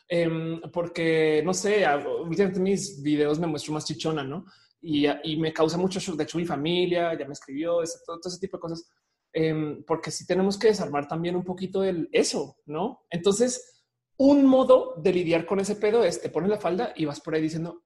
Em, 0.07 0.61
porque, 0.71 1.43
no 1.45 1.55
sé, 1.55 1.85
en 1.85 2.63
mis 2.63 3.03
videos 3.03 3.39
me 3.39 3.47
muestro 3.47 3.73
más 3.73 3.87
chichona, 3.87 4.23
¿no? 4.23 4.45
Y, 4.87 5.37
me 5.39 5.53
causa 5.53 5.79
mucho 5.79 5.99
shock. 5.99 6.17
De 6.17 6.25
hecho, 6.25 6.37
mi 6.37 6.45
familia 6.45 7.19
ya 7.19 7.27
me 7.27 7.33
escribió 7.33 7.81
todo, 8.05 8.21
ese 8.23 8.39
tipo 8.39 8.59
de 8.59 8.61
cosas, 8.61 8.87
em, 9.33 9.83
porque 9.85 10.11
sí 10.11 10.27
tenemos 10.27 10.59
que 10.59 10.69
desarmar 10.69 11.09
también 11.09 11.37
un 11.37 11.45
poquito 11.45 11.83
el 11.83 12.09
eso, 12.13 12.57
¿no? 12.67 13.07
Entonces, 13.09 13.83
un 14.19 14.45
modo 14.45 14.95
de 14.99 15.13
lidiar 15.13 15.47
con 15.47 15.59
ese 15.59 15.77
pedo 15.77 16.05
es 16.05 16.21
te 16.21 16.29
pones 16.29 16.51
la 16.51 16.61
falda 16.61 16.93
y 16.97 17.05
vas 17.05 17.21
por 17.21 17.35
ahí 17.35 17.43
diciendo 17.43 17.83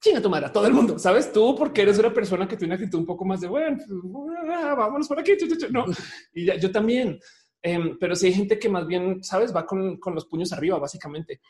chinga 0.00 0.20
tu 0.20 0.28
madre 0.28 0.50
todo 0.50 0.66
el 0.66 0.74
mundo, 0.74 0.98
sabes 0.98 1.32
tú, 1.32 1.54
porque 1.56 1.80
eres 1.80 1.98
una 1.98 2.12
persona 2.12 2.46
que 2.46 2.56
tiene 2.58 2.74
una 2.74 2.82
actitud 2.82 2.98
un 2.98 3.06
poco 3.06 3.24
más 3.24 3.40
de 3.40 3.48
bueno, 3.48 3.78
pues, 3.78 4.38
ah, 4.50 4.74
vámonos 4.76 5.08
por 5.08 5.18
aquí. 5.18 5.32
No, 5.70 5.86
y 6.34 6.58
yo 6.58 6.70
también. 6.70 7.18
Em, 7.62 7.96
pero 7.98 8.14
si 8.14 8.26
hay 8.26 8.34
gente 8.34 8.58
que 8.58 8.68
más 8.68 8.86
bien, 8.86 9.24
sabes, 9.24 9.54
va 9.56 9.64
con, 9.64 9.96
con 9.96 10.14
los 10.14 10.26
puños 10.26 10.52
arriba, 10.52 10.78
básicamente. 10.78 11.40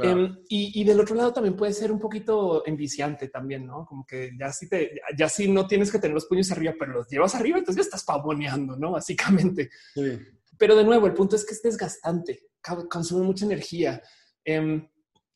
Em, 0.00 0.38
y, 0.48 0.80
y, 0.80 0.84
del 0.84 1.00
otro 1.00 1.14
lado 1.14 1.34
también 1.34 1.54
puede 1.54 1.74
ser 1.74 1.92
un 1.92 2.00
poquito 2.00 2.64
enviciante 2.66 3.28
también, 3.28 3.66
no? 3.66 3.84
Como 3.84 4.06
que 4.06 4.30
ya 4.38 4.50
si 4.50 4.66
te, 4.66 5.00
ya 5.16 5.28
si 5.28 5.48
no 5.48 5.66
tienes 5.66 5.92
que 5.92 5.98
tener 5.98 6.14
los 6.14 6.24
puños 6.24 6.50
arriba, 6.50 6.72
pero 6.78 6.92
los 6.92 7.08
llevas 7.08 7.34
arriba, 7.34 7.58
entonces 7.58 7.84
ya 7.84 7.88
estás 7.88 8.04
pavoneando, 8.04 8.76
no? 8.76 8.92
Básicamente. 8.92 9.70
Sí. 9.94 10.18
Pero 10.56 10.76
de 10.76 10.84
nuevo, 10.84 11.06
el 11.06 11.12
punto 11.12 11.36
es 11.36 11.44
que 11.44 11.52
es 11.52 11.62
desgastante, 11.62 12.48
consume 12.88 13.26
mucha 13.26 13.44
energía. 13.44 14.00
Em, 14.44 14.88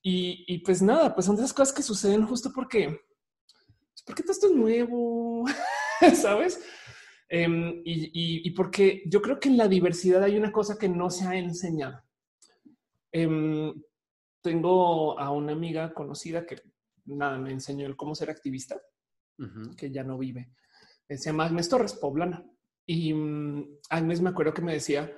y, 0.02 0.58
pues 0.58 0.82
nada, 0.82 1.12
pues 1.14 1.26
son 1.26 1.34
de 1.34 1.42
esas 1.42 1.52
cosas 1.52 1.74
que 1.74 1.82
suceden 1.82 2.24
justo 2.26 2.52
porque, 2.54 2.88
pues 2.88 4.02
porque 4.06 4.22
todo 4.22 4.32
esto 4.32 4.46
es 4.46 4.52
nuevo, 4.52 5.44
¿sabes? 6.14 6.60
Em, 7.28 7.82
y, 7.84 8.48
porque 8.52 9.02
yo 9.06 9.20
creo 9.20 9.40
que 9.40 9.48
en 9.48 9.56
la 9.56 9.66
diversidad 9.66 10.22
hay 10.22 10.36
una 10.36 10.52
cosa 10.52 10.78
que 10.78 10.88
no 10.88 11.10
se 11.10 11.26
ha 11.26 11.36
enseñado. 11.36 12.00
Tengo 14.46 15.18
a 15.18 15.32
una 15.32 15.50
amiga 15.50 15.92
conocida 15.92 16.46
que 16.46 16.62
nada 17.06 17.36
me 17.36 17.50
enseñó 17.50 17.84
el 17.84 17.96
cómo 17.96 18.14
ser 18.14 18.30
activista, 18.30 18.80
que 19.76 19.90
ya 19.90 20.04
no 20.04 20.16
vive. 20.16 20.52
Se 21.08 21.16
llama 21.16 21.46
Agnes 21.46 21.68
Torres, 21.68 21.94
poblana. 21.94 22.48
Y 22.86 23.12
um, 23.12 23.76
Agnes 23.90 24.20
me 24.20 24.30
acuerdo 24.30 24.54
que 24.54 24.62
me 24.62 24.74
decía, 24.74 25.12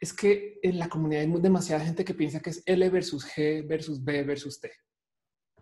es 0.00 0.12
que 0.12 0.58
en 0.60 0.80
la 0.80 0.88
comunidad 0.88 1.22
hay 1.22 1.30
demasiada 1.40 1.84
gente 1.84 2.04
que 2.04 2.14
piensa 2.14 2.40
que 2.40 2.50
es 2.50 2.64
L 2.66 2.90
versus 2.90 3.24
G 3.24 3.64
versus 3.64 4.02
B 4.02 4.24
versus 4.24 4.60
T. 4.60 4.72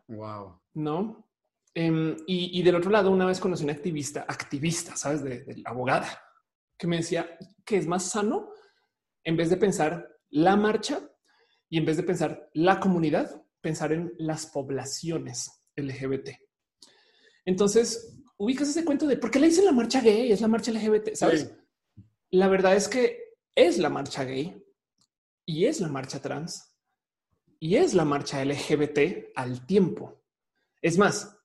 Wow. 0.08 0.62
No. 0.72 1.28
Em, 1.74 2.16
y, 2.26 2.62
del 2.62 2.76
otro 2.76 2.90
lado, 2.90 3.10
una 3.10 3.26
vez 3.26 3.40
conocí 3.40 3.62
una 3.64 3.74
activista, 3.74 4.24
activista, 4.26 4.96
sabes, 4.96 5.22
de, 5.22 5.44
la 5.58 5.68
abogada, 5.68 6.18
que 6.78 6.86
me 6.86 6.96
decía 6.96 7.36
que 7.62 7.76
es 7.76 7.86
más 7.86 8.08
sano 8.08 8.54
en 9.22 9.36
vez 9.36 9.50
de 9.50 9.58
pensar 9.58 10.08
la 10.30 10.56
marcha 10.56 11.11
y 11.72 11.78
en 11.78 11.86
vez 11.86 11.96
de 11.96 12.02
pensar 12.02 12.50
la 12.52 12.78
comunidad, 12.78 13.46
pensar 13.62 13.94
en 13.94 14.12
las 14.18 14.44
poblaciones 14.44 15.64
LGBT. 15.74 16.28
Entonces, 17.46 18.14
ubicas 18.36 18.68
ese 18.68 18.84
cuento 18.84 19.06
de 19.06 19.16
por 19.16 19.30
qué 19.30 19.40
le 19.40 19.46
dicen 19.46 19.64
la 19.64 19.72
marcha 19.72 20.02
gay, 20.02 20.30
es 20.30 20.42
la 20.42 20.48
marcha 20.48 20.70
LGBT, 20.70 21.14
¿sabes? 21.14 21.50
La 22.30 22.48
verdad 22.48 22.76
es 22.76 22.88
que 22.88 23.36
es 23.54 23.78
la 23.78 23.88
marcha 23.88 24.22
gay 24.24 24.62
y 25.46 25.64
es 25.64 25.80
la 25.80 25.88
marcha 25.88 26.20
trans 26.20 26.76
y 27.58 27.76
es 27.76 27.94
la 27.94 28.04
marcha 28.04 28.44
LGBT 28.44 29.32
al 29.34 29.64
tiempo. 29.64 30.22
Es 30.82 30.98
más, 30.98 31.38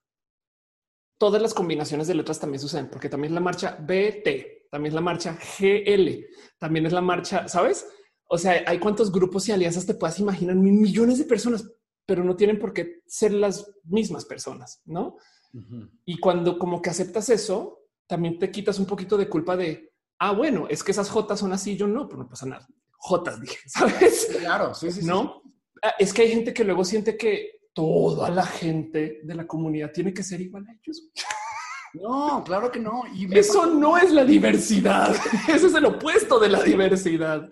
todas 1.17 1.41
las 1.41 1.53
combinaciones 1.53 2.05
de 2.05 2.15
letras 2.15 2.37
también 2.37 2.59
suceden, 2.59 2.89
porque 2.89 3.07
también 3.07 3.31
es 3.31 3.35
la 3.35 3.39
marcha 3.39 3.77
BT, 3.79 4.67
también 4.69 4.91
es 4.91 4.93
la 4.93 4.99
marcha 4.99 5.39
GL, 5.57 6.25
también 6.57 6.85
es 6.85 6.91
la 6.91 7.01
marcha, 7.01 7.47
¿sabes? 7.47 7.87
O 8.27 8.37
sea, 8.37 8.63
hay 8.65 8.79
cuántos 8.79 9.11
grupos 9.11 9.47
y 9.47 9.51
alianzas 9.51 9.85
te 9.85 9.93
puedas 9.93 10.19
imaginar, 10.19 10.55
millones 10.55 11.17
de 11.17 11.23
personas, 11.23 11.69
pero 12.05 12.23
no 12.23 12.35
tienen 12.35 12.59
por 12.59 12.73
qué 12.73 13.01
ser 13.07 13.33
las 13.33 13.71
mismas 13.83 14.25
personas, 14.25 14.81
¿no? 14.85 15.17
Y 16.05 16.19
cuando 16.19 16.59
como 16.59 16.81
que 16.81 16.89
aceptas 16.89 17.29
eso, 17.29 17.79
también 18.05 18.37
te 18.37 18.51
quitas 18.51 18.79
un 18.79 18.85
poquito 18.85 19.17
de 19.17 19.27
culpa 19.27 19.57
de, 19.57 19.93
ah, 20.19 20.31
bueno, 20.31 20.67
es 20.69 20.83
que 20.83 20.91
esas 20.91 21.09
Jotas 21.09 21.39
son 21.39 21.51
así, 21.51 21.75
yo 21.75 21.87
no, 21.87 22.07
pero 22.07 22.21
no 22.21 22.29
pasa 22.29 22.45
nada. 22.45 22.67
Jotas, 22.97 23.39
dije, 23.41 23.57
¿sabes? 23.67 24.27
Claro, 24.39 24.73
sí, 24.73 24.91
sí. 24.91 25.05
No, 25.05 25.41
ah, 25.81 25.93
es 25.97 26.13
que 26.13 26.23
hay 26.23 26.29
gente 26.29 26.53
que 26.53 26.63
luego 26.63 26.83
siente 26.85 27.17
que 27.17 27.57
toda 27.73 28.29
la 28.29 28.45
gente 28.45 29.21
de 29.23 29.35
la 29.35 29.45
comunidad 29.45 29.91
tiene 29.91 30.13
que 30.13 30.23
ser 30.23 30.41
igual 30.41 30.65
a 30.67 30.73
ellos. 30.73 31.09
No, 31.93 32.43
claro 32.43 32.71
que 32.71 32.79
no. 32.79 33.03
Y 33.13 33.35
Eso 33.37 33.65
no 33.67 33.97
es 33.97 34.11
la 34.11 34.25
diversidad. 34.25 35.15
Ese 35.47 35.67
es 35.67 35.73
el 35.73 35.85
opuesto 35.85 36.39
de 36.39 36.49
la 36.49 36.61
diversidad. 36.63 37.49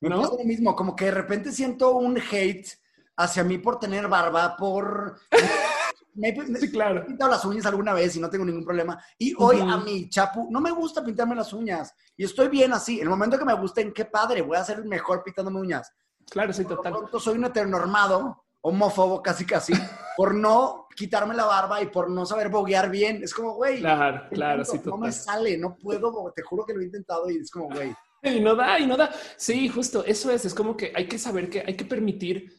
¿No? 0.00 0.16
Me 0.16 0.38
lo 0.38 0.44
mismo, 0.44 0.76
como 0.76 0.94
que 0.94 1.06
de 1.06 1.10
repente 1.12 1.52
siento 1.52 1.96
un 1.96 2.18
hate 2.18 2.68
hacia 3.16 3.44
mí 3.44 3.58
por 3.58 3.78
tener 3.78 4.08
barba, 4.08 4.56
por 4.56 5.18
me, 6.14 6.34
sí, 6.58 6.70
claro. 6.70 7.02
he 7.02 7.04
pintado 7.04 7.30
las 7.30 7.44
uñas 7.44 7.66
alguna 7.66 7.92
vez 7.92 8.16
y 8.16 8.20
no 8.20 8.30
tengo 8.30 8.44
ningún 8.44 8.64
problema. 8.64 9.02
Y 9.18 9.34
hoy 9.38 9.60
a 9.60 9.76
mi 9.78 10.08
chapu 10.08 10.48
no 10.50 10.60
me 10.60 10.70
gusta 10.70 11.04
pintarme 11.04 11.34
las 11.34 11.52
uñas 11.52 11.94
y 12.16 12.24
estoy 12.24 12.48
bien 12.48 12.72
así. 12.72 13.00
El 13.00 13.08
momento 13.08 13.38
que 13.38 13.44
me 13.44 13.54
gusten, 13.54 13.92
qué 13.92 14.04
padre, 14.04 14.42
voy 14.42 14.56
a 14.56 14.64
ser 14.64 14.84
mejor 14.84 15.22
pintándome 15.22 15.60
uñas. 15.60 15.92
Claro, 16.30 16.52
sí, 16.52 16.64
total. 16.64 16.94
soy 17.18 17.38
un 17.38 17.46
heteronormado, 17.46 18.44
homófobo 18.60 19.22
casi 19.22 19.46
casi, 19.46 19.72
por 20.16 20.34
no 20.34 20.86
quitarme 20.94 21.34
la 21.34 21.44
barba 21.44 21.80
y 21.80 21.86
por 21.86 22.10
no 22.10 22.26
saber 22.26 22.48
boguear 22.48 22.90
bien. 22.90 23.22
Es 23.22 23.32
como, 23.32 23.54
güey. 23.54 23.78
Claro, 23.78 24.28
claro, 24.30 24.64
sí, 24.64 24.78
total. 24.78 24.90
No 24.90 25.06
me 25.06 25.12
sale, 25.12 25.56
no 25.56 25.76
puedo, 25.76 26.32
te 26.34 26.42
juro 26.42 26.64
que 26.64 26.74
lo 26.74 26.80
he 26.80 26.84
intentado 26.84 27.30
y 27.30 27.38
es 27.38 27.50
como, 27.50 27.68
güey. 27.68 27.94
Y 28.22 28.40
no 28.40 28.54
da, 28.54 28.78
y 28.80 28.86
no 28.86 28.96
da. 28.96 29.12
Sí, 29.36 29.68
justo, 29.68 30.04
eso 30.04 30.30
es, 30.30 30.44
es 30.44 30.54
como 30.54 30.76
que 30.76 30.92
hay 30.94 31.06
que 31.06 31.18
saber 31.18 31.48
que 31.48 31.62
hay 31.66 31.76
que 31.76 31.84
permitir 31.84 32.52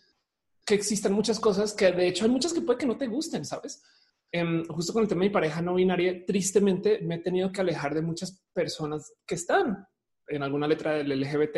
que 0.66 0.76
existan 0.76 1.14
muchas 1.14 1.40
cosas 1.40 1.74
que 1.74 1.92
de 1.92 2.08
hecho 2.08 2.26
hay 2.26 2.32
muchas 2.32 2.54
que 2.54 2.62
puede 2.62 2.78
que 2.78 2.86
no 2.86 2.98
te 2.98 3.08
gusten, 3.08 3.44
sabes? 3.44 3.84
Em, 4.32 4.64
justo 4.66 4.94
con 4.94 5.02
el 5.02 5.10
tema 5.10 5.24
de 5.24 5.30
mi 5.30 5.34
pareja 5.34 5.62
no 5.62 5.74
binaria, 5.74 6.24
tristemente 6.26 7.00
me 7.02 7.16
he 7.16 7.20
tenido 7.20 7.52
que 7.52 7.62
alejar 7.62 7.96
de 7.96 8.04
muchas 8.04 8.44
personas 8.54 9.12
que 9.26 9.36
están 9.36 9.88
en 10.28 10.44
alguna 10.44 10.68
letra 10.68 10.94
del 10.94 11.20
LGBT 11.20 11.58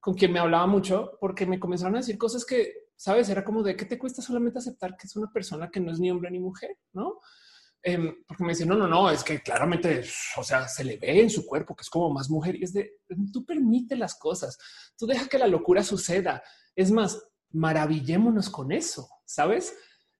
con 0.00 0.14
quien 0.14 0.32
me 0.32 0.38
hablaba 0.38 0.66
mucho 0.66 1.18
porque 1.20 1.44
me 1.46 1.58
comenzaron 1.58 1.96
a 1.96 1.98
decir 1.98 2.16
cosas 2.16 2.44
que, 2.44 2.90
sabes, 2.96 3.28
era 3.28 3.44
como 3.44 3.62
de 3.62 3.76
que 3.76 3.84
te 3.84 3.98
cuesta 3.98 4.22
solamente 4.22 4.58
aceptar 4.60 4.96
que 4.96 5.08
es 5.08 5.16
una 5.16 5.30
persona 5.32 5.70
que 5.70 5.80
no 5.80 5.90
es 5.90 5.98
ni 5.98 6.10
hombre 6.10 6.30
ni 6.30 6.38
mujer, 6.38 6.76
no? 6.92 7.18
Em, 7.82 8.12
porque 8.26 8.42
me 8.42 8.50
dicen, 8.50 8.68
no, 8.68 8.74
no, 8.74 8.88
no, 8.88 9.10
es 9.10 9.22
que 9.22 9.40
claramente, 9.40 10.04
o 10.36 10.42
sea, 10.42 10.66
se 10.66 10.82
le 10.84 10.96
ve 10.96 11.22
en 11.22 11.30
su 11.30 11.46
cuerpo 11.46 11.76
que 11.76 11.82
es 11.82 11.90
como 11.90 12.10
más 12.10 12.28
mujer 12.28 12.56
y 12.56 12.64
es 12.64 12.72
de, 12.72 12.96
tú 13.32 13.44
permite 13.46 13.96
las 13.96 14.16
cosas, 14.16 14.58
tú 14.96 15.06
deja 15.06 15.28
que 15.28 15.38
la 15.38 15.46
locura 15.46 15.82
suceda. 15.82 16.42
Es 16.74 16.90
más, 16.90 17.22
maravillémonos 17.50 18.50
con 18.50 18.72
eso, 18.72 19.08
¿sabes? 19.24 19.74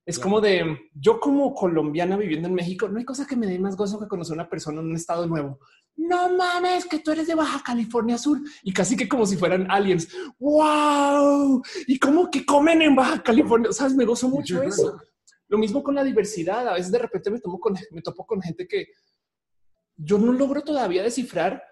Es 0.06 0.18
como 0.18 0.40
de 0.40 0.64
yo 0.94 1.20
como 1.20 1.52
colombiana 1.52 2.16
viviendo 2.16 2.48
en 2.48 2.54
México, 2.54 2.88
no 2.88 2.98
hay 2.98 3.04
cosa 3.04 3.26
que 3.26 3.36
me 3.36 3.46
dé 3.46 3.58
más 3.58 3.76
gozo 3.76 4.00
que 4.00 4.08
conocer 4.08 4.32
a 4.32 4.40
una 4.40 4.48
persona 4.48 4.80
en 4.80 4.86
un 4.86 4.96
estado 4.96 5.26
nuevo. 5.26 5.58
No 5.96 6.34
mames, 6.34 6.86
que 6.86 7.00
tú 7.00 7.10
eres 7.10 7.26
de 7.26 7.34
Baja 7.34 7.62
California 7.62 8.16
Sur 8.16 8.40
y 8.62 8.72
casi 8.72 8.96
que 8.96 9.06
como 9.06 9.26
si 9.26 9.36
fueran 9.36 9.70
aliens. 9.70 10.08
Wow. 10.38 11.62
Y 11.86 11.98
como 11.98 12.30
que 12.30 12.46
comen 12.46 12.80
en 12.80 12.96
Baja 12.96 13.22
California. 13.22 13.70
Sabes, 13.72 13.94
me 13.94 14.06
gozo 14.06 14.30
mucho 14.30 14.62
eso. 14.62 14.98
Lo 15.48 15.58
mismo 15.58 15.82
con 15.82 15.94
la 15.94 16.04
diversidad. 16.04 16.68
A 16.68 16.74
veces 16.74 16.92
de 16.92 16.98
repente 16.98 17.30
me 17.30 17.40
tomo 17.40 17.58
con, 17.58 17.74
me 17.90 18.02
topo 18.02 18.26
con 18.26 18.40
gente 18.40 18.66
que 18.66 18.88
yo 19.96 20.18
no 20.18 20.32
logro 20.32 20.62
todavía 20.62 21.02
descifrar 21.02 21.62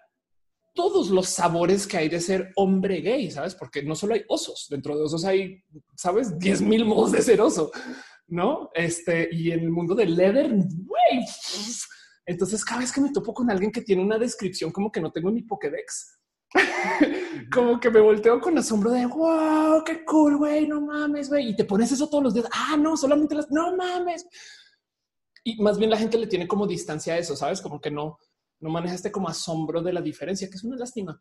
todos 0.74 1.08
los 1.10 1.28
sabores 1.28 1.86
que 1.86 1.96
hay 1.96 2.08
de 2.08 2.20
ser 2.20 2.52
hombre 2.56 3.00
gay, 3.00 3.30
sabes? 3.30 3.54
Porque 3.54 3.82
no 3.82 3.94
solo 3.94 4.14
hay 4.14 4.24
osos, 4.28 4.66
dentro 4.68 4.96
de 4.96 5.04
osos 5.04 5.24
hay, 5.24 5.62
sabes, 5.96 6.38
10 6.38 6.60
mil 6.62 6.84
modos 6.84 7.12
de 7.12 7.22
ser 7.22 7.40
oso, 7.40 7.70
no? 8.26 8.70
Este 8.74 9.28
y 9.32 9.52
en 9.52 9.60
el 9.60 9.70
mundo 9.70 9.94
del 9.94 10.14
leather, 10.14 10.50
güey. 10.50 11.24
Entonces, 12.26 12.64
cada 12.64 12.80
vez 12.80 12.92
que 12.92 13.00
me 13.00 13.12
topo 13.12 13.32
con 13.32 13.50
alguien 13.50 13.72
que 13.72 13.82
tiene 13.82 14.02
una 14.02 14.18
descripción 14.18 14.70
como 14.70 14.92
que 14.92 15.00
no 15.00 15.12
tengo 15.12 15.28
en 15.28 15.36
mi 15.36 15.42
Pokédex, 15.42 16.18
como 17.52 17.78
que 17.80 17.90
me 17.90 18.00
volteo 18.00 18.40
con 18.40 18.58
asombro 18.58 18.90
de 18.90 19.06
wow, 19.06 19.82
qué 19.84 20.04
cool, 20.04 20.36
güey, 20.36 20.66
no 20.66 20.80
mames, 20.80 21.28
güey. 21.28 21.50
Y 21.50 21.56
te 21.56 21.64
pones 21.64 21.92
eso 21.92 22.08
todos 22.08 22.24
los 22.24 22.34
días. 22.34 22.46
Ah, 22.52 22.76
no, 22.78 22.96
solamente 22.96 23.34
las 23.34 23.50
no 23.50 23.76
mames. 23.76 24.26
Y 25.44 25.62
más 25.62 25.78
bien 25.78 25.90
la 25.90 25.98
gente 25.98 26.18
le 26.18 26.26
tiene 26.26 26.48
como 26.48 26.66
distancia 26.66 27.14
a 27.14 27.18
eso, 27.18 27.36
sabes? 27.36 27.60
Como 27.60 27.80
que 27.80 27.90
no, 27.90 28.18
no 28.60 28.70
maneja 28.70 28.94
este 28.94 29.12
como 29.12 29.28
asombro 29.28 29.82
de 29.82 29.92
la 29.92 30.00
diferencia, 30.00 30.48
que 30.48 30.56
es 30.56 30.64
una 30.64 30.76
lástima. 30.76 31.20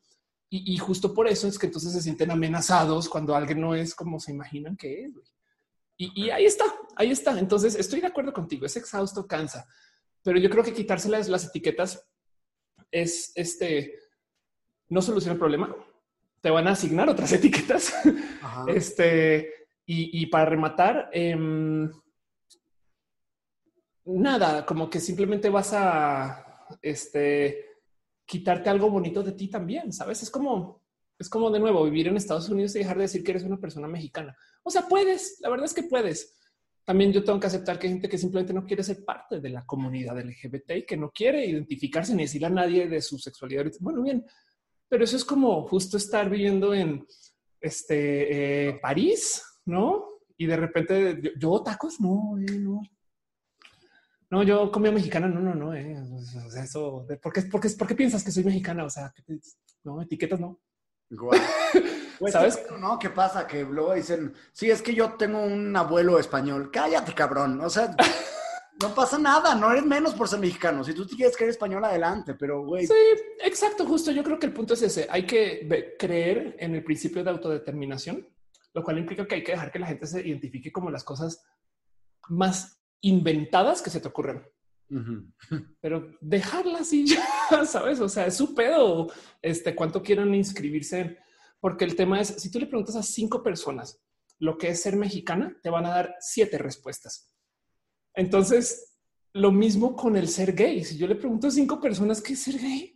Y, 0.49 0.77
justo 0.77 1.13
por 1.13 1.27
eso 1.27 1.47
es 1.47 1.59
que 1.59 1.65
entonces 1.65 1.91
se 1.91 2.01
sienten 2.01 2.31
amenazados 2.31 3.09
cuando 3.09 3.35
alguien 3.35 3.59
no 3.59 3.75
es 3.75 3.93
como 3.93 4.19
se 4.19 4.31
imaginan 4.31 4.77
que 4.77 5.03
es. 5.03 5.11
Y, 5.97 6.29
ahí 6.29 6.45
está, 6.45 6.65
ahí 6.95 7.11
está. 7.11 7.37
Entonces 7.37 7.75
estoy 7.75 7.99
de 7.99 8.07
acuerdo 8.07 8.31
contigo, 8.31 8.65
es 8.65 8.77
exhausto, 8.77 9.27
cansa, 9.27 9.67
pero 10.23 10.39
yo 10.39 10.49
creo 10.49 10.63
que 10.63 10.73
quitárselas 10.73 11.27
las 11.27 11.45
etiquetas 11.47 12.07
es 12.89 13.31
este, 13.35 13.99
no 14.89 15.01
soluciona 15.01 15.33
el 15.33 15.39
problema. 15.39 15.75
Te 16.41 16.49
van 16.49 16.67
a 16.67 16.71
asignar 16.71 17.09
otras 17.09 17.31
etiquetas. 17.33 17.93
Este, 18.67 19.67
y, 19.85 20.25
para 20.27 20.45
rematar, 20.45 21.09
em, 21.13 21.91
nada, 24.05 24.65
como 24.65 24.89
que 24.89 24.99
simplemente 24.99 25.49
vas 25.49 25.73
a 25.73 26.67
este, 26.81 27.65
quitarte 28.25 28.69
algo 28.69 28.89
bonito 28.89 29.21
de 29.23 29.33
ti 29.33 29.47
también, 29.47 29.93
¿sabes? 29.93 30.23
Es 30.23 30.31
como, 30.31 30.81
es 31.17 31.29
como 31.29 31.51
de 31.51 31.59
nuevo 31.59 31.83
vivir 31.83 32.07
en 32.07 32.17
Estados 32.17 32.49
Unidos 32.49 32.75
y 32.75 32.79
dejar 32.79 32.97
de 32.97 33.03
decir 33.03 33.23
que 33.23 33.31
eres 33.31 33.43
una 33.43 33.59
persona 33.59 33.87
mexicana. 33.87 34.35
O 34.63 34.71
sea, 34.71 34.87
puedes, 34.87 35.37
la 35.41 35.49
verdad 35.49 35.65
es 35.65 35.73
que 35.73 35.83
puedes. 35.83 36.35
También 36.83 37.11
yo 37.11 37.23
tengo 37.23 37.39
que 37.39 37.47
aceptar 37.47 37.79
que 37.79 37.87
hay 37.87 37.93
gente 37.93 38.09
que 38.09 38.17
simplemente 38.17 38.53
no 38.53 38.65
quiere 38.65 38.83
ser 38.83 39.03
parte 39.03 39.39
de 39.39 39.49
la 39.49 39.65
comunidad 39.65 40.19
LGBT 40.19 40.71
y 40.77 40.85
que 40.85 40.97
no 40.97 41.11
quiere 41.11 41.45
identificarse 41.45 42.13
ni 42.13 42.23
decirle 42.23 42.47
a 42.47 42.51
nadie 42.51 42.87
de 42.87 43.01
su 43.01 43.17
sexualidad. 43.17 43.65
Bueno, 43.79 44.03
bien, 44.03 44.23
pero 44.89 45.03
eso 45.03 45.15
es 45.15 45.25
como 45.25 45.67
justo 45.67 45.97
estar 45.97 46.29
viviendo 46.29 46.73
en 46.73 47.05
este 47.59 48.69
eh, 48.69 48.79
París, 48.81 49.43
¿no? 49.65 50.05
Y 50.37 50.45
de 50.45 50.57
repente 50.57 51.33
yo, 51.37 51.61
tacos, 51.63 51.99
no, 51.99 52.37
eh, 52.39 52.59
no, 52.59 52.81
no, 54.29 54.43
yo 54.43 54.71
comida 54.71 54.91
mexicana, 54.91 55.27
no, 55.27 55.39
no, 55.39 55.55
no. 55.55 55.73
Eh. 55.73 55.95
eso, 56.61 57.05
¿por 57.21 57.33
qué, 57.33 57.43
por, 57.43 57.61
qué, 57.61 57.69
¿por 57.69 57.87
qué 57.87 57.95
piensas 57.95 58.23
que 58.23 58.31
soy 58.31 58.43
mexicana? 58.43 58.83
O 58.83 58.89
sea, 58.89 59.13
no, 59.83 60.01
etiquetas 60.01 60.39
no. 60.39 60.59
¿Sabes? 62.31 62.63
No, 62.79 62.97
¿qué 62.97 63.09
pasa? 63.09 63.45
Que 63.45 63.63
luego 63.63 63.93
dicen, 63.93 64.33
sí, 64.51 64.69
es 64.69 64.81
que 64.81 64.93
yo 64.93 65.13
tengo 65.13 65.41
un 65.41 65.75
abuelo 65.75 66.17
español. 66.19 66.71
Cállate, 66.71 67.13
cabrón. 67.13 67.61
O 67.61 67.69
sea, 67.69 67.95
no 68.81 68.93
pasa 68.93 69.17
nada, 69.17 69.55
no 69.55 69.71
eres 69.71 69.85
menos 69.85 70.13
por 70.13 70.27
ser 70.27 70.39
mexicano. 70.39 70.83
Si 70.83 70.93
tú 70.93 71.05
quieres 71.07 71.35
creer 71.35 71.51
español, 71.51 71.83
adelante, 71.85 72.33
pero 72.33 72.65
güey. 72.65 72.85
Sí, 72.85 72.93
exacto, 73.43 73.85
justo. 73.85 74.11
Yo 74.11 74.23
creo 74.23 74.37
que 74.37 74.47
el 74.47 74.53
punto 74.53 74.73
es 74.73 74.81
ese. 74.81 75.07
Hay 75.09 75.25
que 75.25 75.95
creer 75.97 76.55
en 76.59 76.75
el 76.75 76.83
principio 76.83 77.23
de 77.23 77.29
autodeterminación, 77.29 78.27
lo 78.73 78.83
cual 78.83 78.99
implica 78.99 79.25
que 79.27 79.35
hay 79.35 79.43
que 79.43 79.53
dejar 79.53 79.71
que 79.71 79.79
la 79.79 79.87
gente 79.87 80.07
se 80.07 80.25
identifique 80.27 80.71
como 80.71 80.91
las 80.91 81.03
cosas 81.03 81.43
más 82.29 82.81
inventadas 83.01 83.81
que 83.81 83.89
se 83.89 84.01
te 84.01 84.07
ocurren. 84.07 84.43
Pero 85.81 86.11
dejarlas 86.21 86.91
y 86.93 87.07
ya, 87.07 87.25
sabes? 87.65 87.99
O 87.99 88.09
sea, 88.09 88.27
es 88.27 88.35
su 88.35 88.53
pedo. 88.53 89.07
Este, 89.41 89.75
cuánto 89.75 90.03
quieren 90.03 90.33
inscribirse 90.35 91.17
porque 91.65 91.85
el 91.85 91.95
tema 91.95 92.21
es 92.21 92.27
si 92.27 92.51
tú 92.51 92.59
le 92.59 92.67
preguntas 92.67 92.95
a 92.95 93.01
cinco 93.01 93.41
personas 93.41 93.99
lo 94.37 94.55
que 94.57 94.67
es 94.67 94.81
ser 94.83 94.97
mexicana, 94.97 95.57
te 95.63 95.71
van 95.71 95.87
a 95.87 95.89
dar 95.89 96.15
siete 96.19 96.59
respuestas. 96.59 97.33
Entonces, 98.15 98.97
lo 99.33 99.51
mismo 99.51 99.95
con 99.95 100.15
el 100.15 100.27
ser 100.27 100.53
gay. 100.53 100.83
Si 100.83 100.97
yo 100.97 101.07
le 101.07 101.15
pregunto 101.15 101.47
a 101.47 101.51
cinco 101.51 101.79
personas 101.79 102.21
qué 102.21 102.33
es 102.33 102.39
ser 102.39 102.57
gay, 102.57 102.93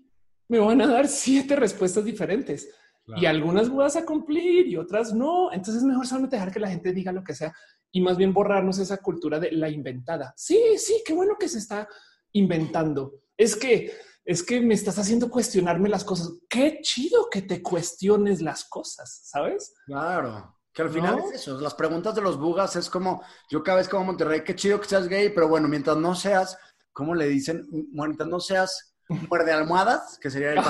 me 0.48 0.60
van 0.60 0.82
a 0.82 0.88
dar 0.88 1.08
siete 1.08 1.56
respuestas 1.56 2.06
diferentes 2.06 2.70
y 3.18 3.26
algunas 3.26 3.74
vas 3.74 3.96
a 3.96 4.06
cumplir 4.06 4.68
y 4.68 4.78
otras 4.78 5.14
no. 5.14 5.52
Entonces, 5.52 5.78
es 5.78 5.84
mejor 5.84 6.06
solamente 6.06 6.36
dejar 6.36 6.52
que 6.52 6.60
la 6.60 6.70
gente 6.70 6.94
diga 6.94 7.12
lo 7.12 7.24
que 7.24 7.34
sea 7.34 7.54
y 7.92 8.02
más 8.02 8.18
bien 8.18 8.34
borrarnos 8.34 8.78
esa 8.80 8.98
cultura 8.98 9.40
de 9.40 9.52
la 9.52 9.70
inventada. 9.70 10.34
Sí, 10.38 10.60
sí, 10.78 11.02
qué 11.06 11.14
bueno 11.14 11.36
que 11.40 11.50
se 11.50 11.58
está 11.58 11.88
inventando. 12.34 13.14
Es 13.36 13.56
que 13.56 13.92
es 14.26 14.44
que 14.44 14.62
me 14.62 14.76
estás 14.76 15.00
haciendo 15.00 15.28
cuestionarme 15.28 15.90
las 15.90 16.04
cosas. 16.04 16.34
Qué 16.48 16.82
chido 16.84 17.30
que 17.32 17.42
te 17.42 17.64
cuestiones 17.64 18.44
las 18.44 18.64
cosas, 18.64 19.22
¿sabes? 19.24 19.74
Claro. 19.88 20.56
Que 20.80 20.84
al 20.84 20.92
final 20.92 21.20
es 21.20 21.42
eso. 21.42 21.60
Las 21.60 21.74
preguntas 21.74 22.16
de 22.16 22.22
los 22.22 22.40
bugas 22.40 22.78
es 22.78 22.90
como 22.90 23.22
yo 23.52 23.62
cada 23.62 23.80
vez 23.80 23.94
a 23.94 24.00
Monterrey, 24.00 24.46
qué 24.46 24.56
chido 24.56 24.80
que 24.80 24.88
seas 24.88 25.10
gay, 25.10 25.28
pero 25.28 25.50
bueno, 25.50 25.68
mientras 25.68 25.98
no 25.98 26.16
seas, 26.16 26.58
¿cómo 26.94 27.14
le 27.14 27.28
dicen? 27.28 27.68
Mientras 27.92 28.30
no 28.30 28.40
seas 28.40 28.96
muerde 29.30 29.52
almohadas, 29.52 30.18
que 30.20 30.30
sería 30.30 30.54
el 30.54 30.62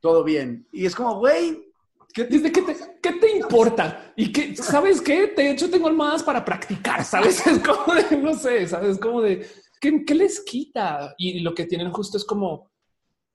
todo 0.00 0.24
bien. 0.24 0.66
Y 0.72 0.86
es 0.86 0.94
como, 0.94 1.18
güey, 1.18 1.62
¿Qué 2.14 2.24
te, 2.24 2.40
¿qué, 2.50 3.12
te, 3.12 3.36
importa? 3.36 4.14
Y 4.16 4.32
que, 4.32 4.56
¿sabes 4.56 5.02
qué? 5.02 5.26
De 5.36 5.50
hecho, 5.50 5.68
tengo 5.68 5.88
almohadas 5.88 6.22
para 6.22 6.42
practicar, 6.42 7.04
¿sabes? 7.04 7.46
Es 7.46 7.58
como 7.58 7.94
de, 7.94 8.16
no 8.16 8.32
sé, 8.32 8.66
¿sabes? 8.66 8.98
Como 8.98 9.20
de, 9.20 9.46
¿qué, 9.78 10.06
¿qué, 10.06 10.14
les 10.14 10.40
quita? 10.40 11.14
Y 11.18 11.40
lo 11.40 11.52
que 11.54 11.66
tienen 11.66 11.92
justo 11.92 12.16
es 12.16 12.24
como 12.24 12.70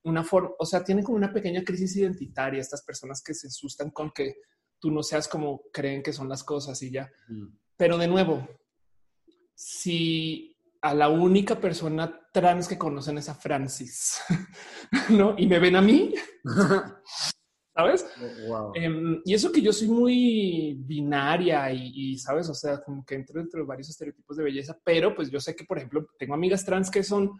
una 0.05 0.23
forma, 0.23 0.49
o 0.57 0.65
sea, 0.65 0.83
tienen 0.83 1.03
como 1.03 1.17
una 1.17 1.31
pequeña 1.31 1.63
crisis 1.63 1.95
identitaria 1.97 2.59
estas 2.59 2.81
personas 2.81 3.21
que 3.21 3.35
se 3.35 3.45
asustan 3.45 3.91
con 3.91 4.09
que 4.09 4.37
tú 4.83 4.91
no 4.91 5.01
seas 5.01 5.29
como 5.29 5.61
creen 5.71 6.03
que 6.03 6.11
son 6.11 6.27
las 6.27 6.43
cosas 6.43 6.83
y 6.83 6.91
ya. 6.91 7.09
Pero 7.77 7.97
de 7.97 8.05
nuevo, 8.05 8.45
si 9.55 10.57
a 10.81 10.93
la 10.93 11.07
única 11.07 11.55
persona 11.55 12.19
trans 12.33 12.67
que 12.67 12.77
conocen 12.77 13.17
es 13.17 13.29
a 13.29 13.33
Francis, 13.33 14.19
¿no? 15.09 15.35
Y 15.37 15.47
me 15.47 15.59
ven 15.59 15.77
a 15.77 15.81
mí, 15.81 16.13
¿sabes? 17.73 18.05
Em, 18.73 19.21
y 19.23 19.33
eso 19.33 19.53
que 19.53 19.61
yo 19.61 19.71
soy 19.71 19.87
muy 19.87 20.73
binaria 20.79 21.71
y, 21.71 22.17
¿sabes? 22.17 22.49
O 22.49 22.53
sea, 22.53 22.83
como 22.83 23.05
que 23.05 23.15
entro 23.15 23.39
dentro 23.39 23.61
de 23.61 23.65
varios 23.65 23.89
estereotipos 23.89 24.35
de 24.35 24.43
belleza, 24.43 24.77
pero 24.83 25.15
pues 25.15 25.31
yo 25.31 25.39
sé 25.39 25.55
que, 25.55 25.63
por 25.63 25.77
ejemplo, 25.77 26.05
tengo 26.19 26.33
amigas 26.33 26.65
trans 26.65 26.91
que 26.91 27.03
son 27.03 27.39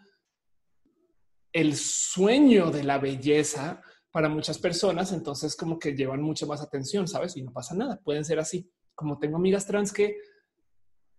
el 1.51 1.75
sueño 1.75 2.71
de 2.71 2.85
la 2.85 2.99
belleza 2.99 3.81
para 4.13 4.29
muchas 4.29 4.59
personas, 4.59 5.11
entonces 5.11 5.55
como 5.55 5.79
que 5.79 5.95
llevan 5.95 6.21
mucha 6.21 6.45
más 6.45 6.61
atención, 6.61 7.07
¿sabes? 7.07 7.35
Y 7.35 7.41
no 7.41 7.51
pasa 7.51 7.73
nada, 7.73 7.99
pueden 8.03 8.23
ser 8.23 8.37
así. 8.37 8.71
Como 8.93 9.17
tengo 9.17 9.37
amigas 9.37 9.65
trans 9.65 9.91
que 9.91 10.17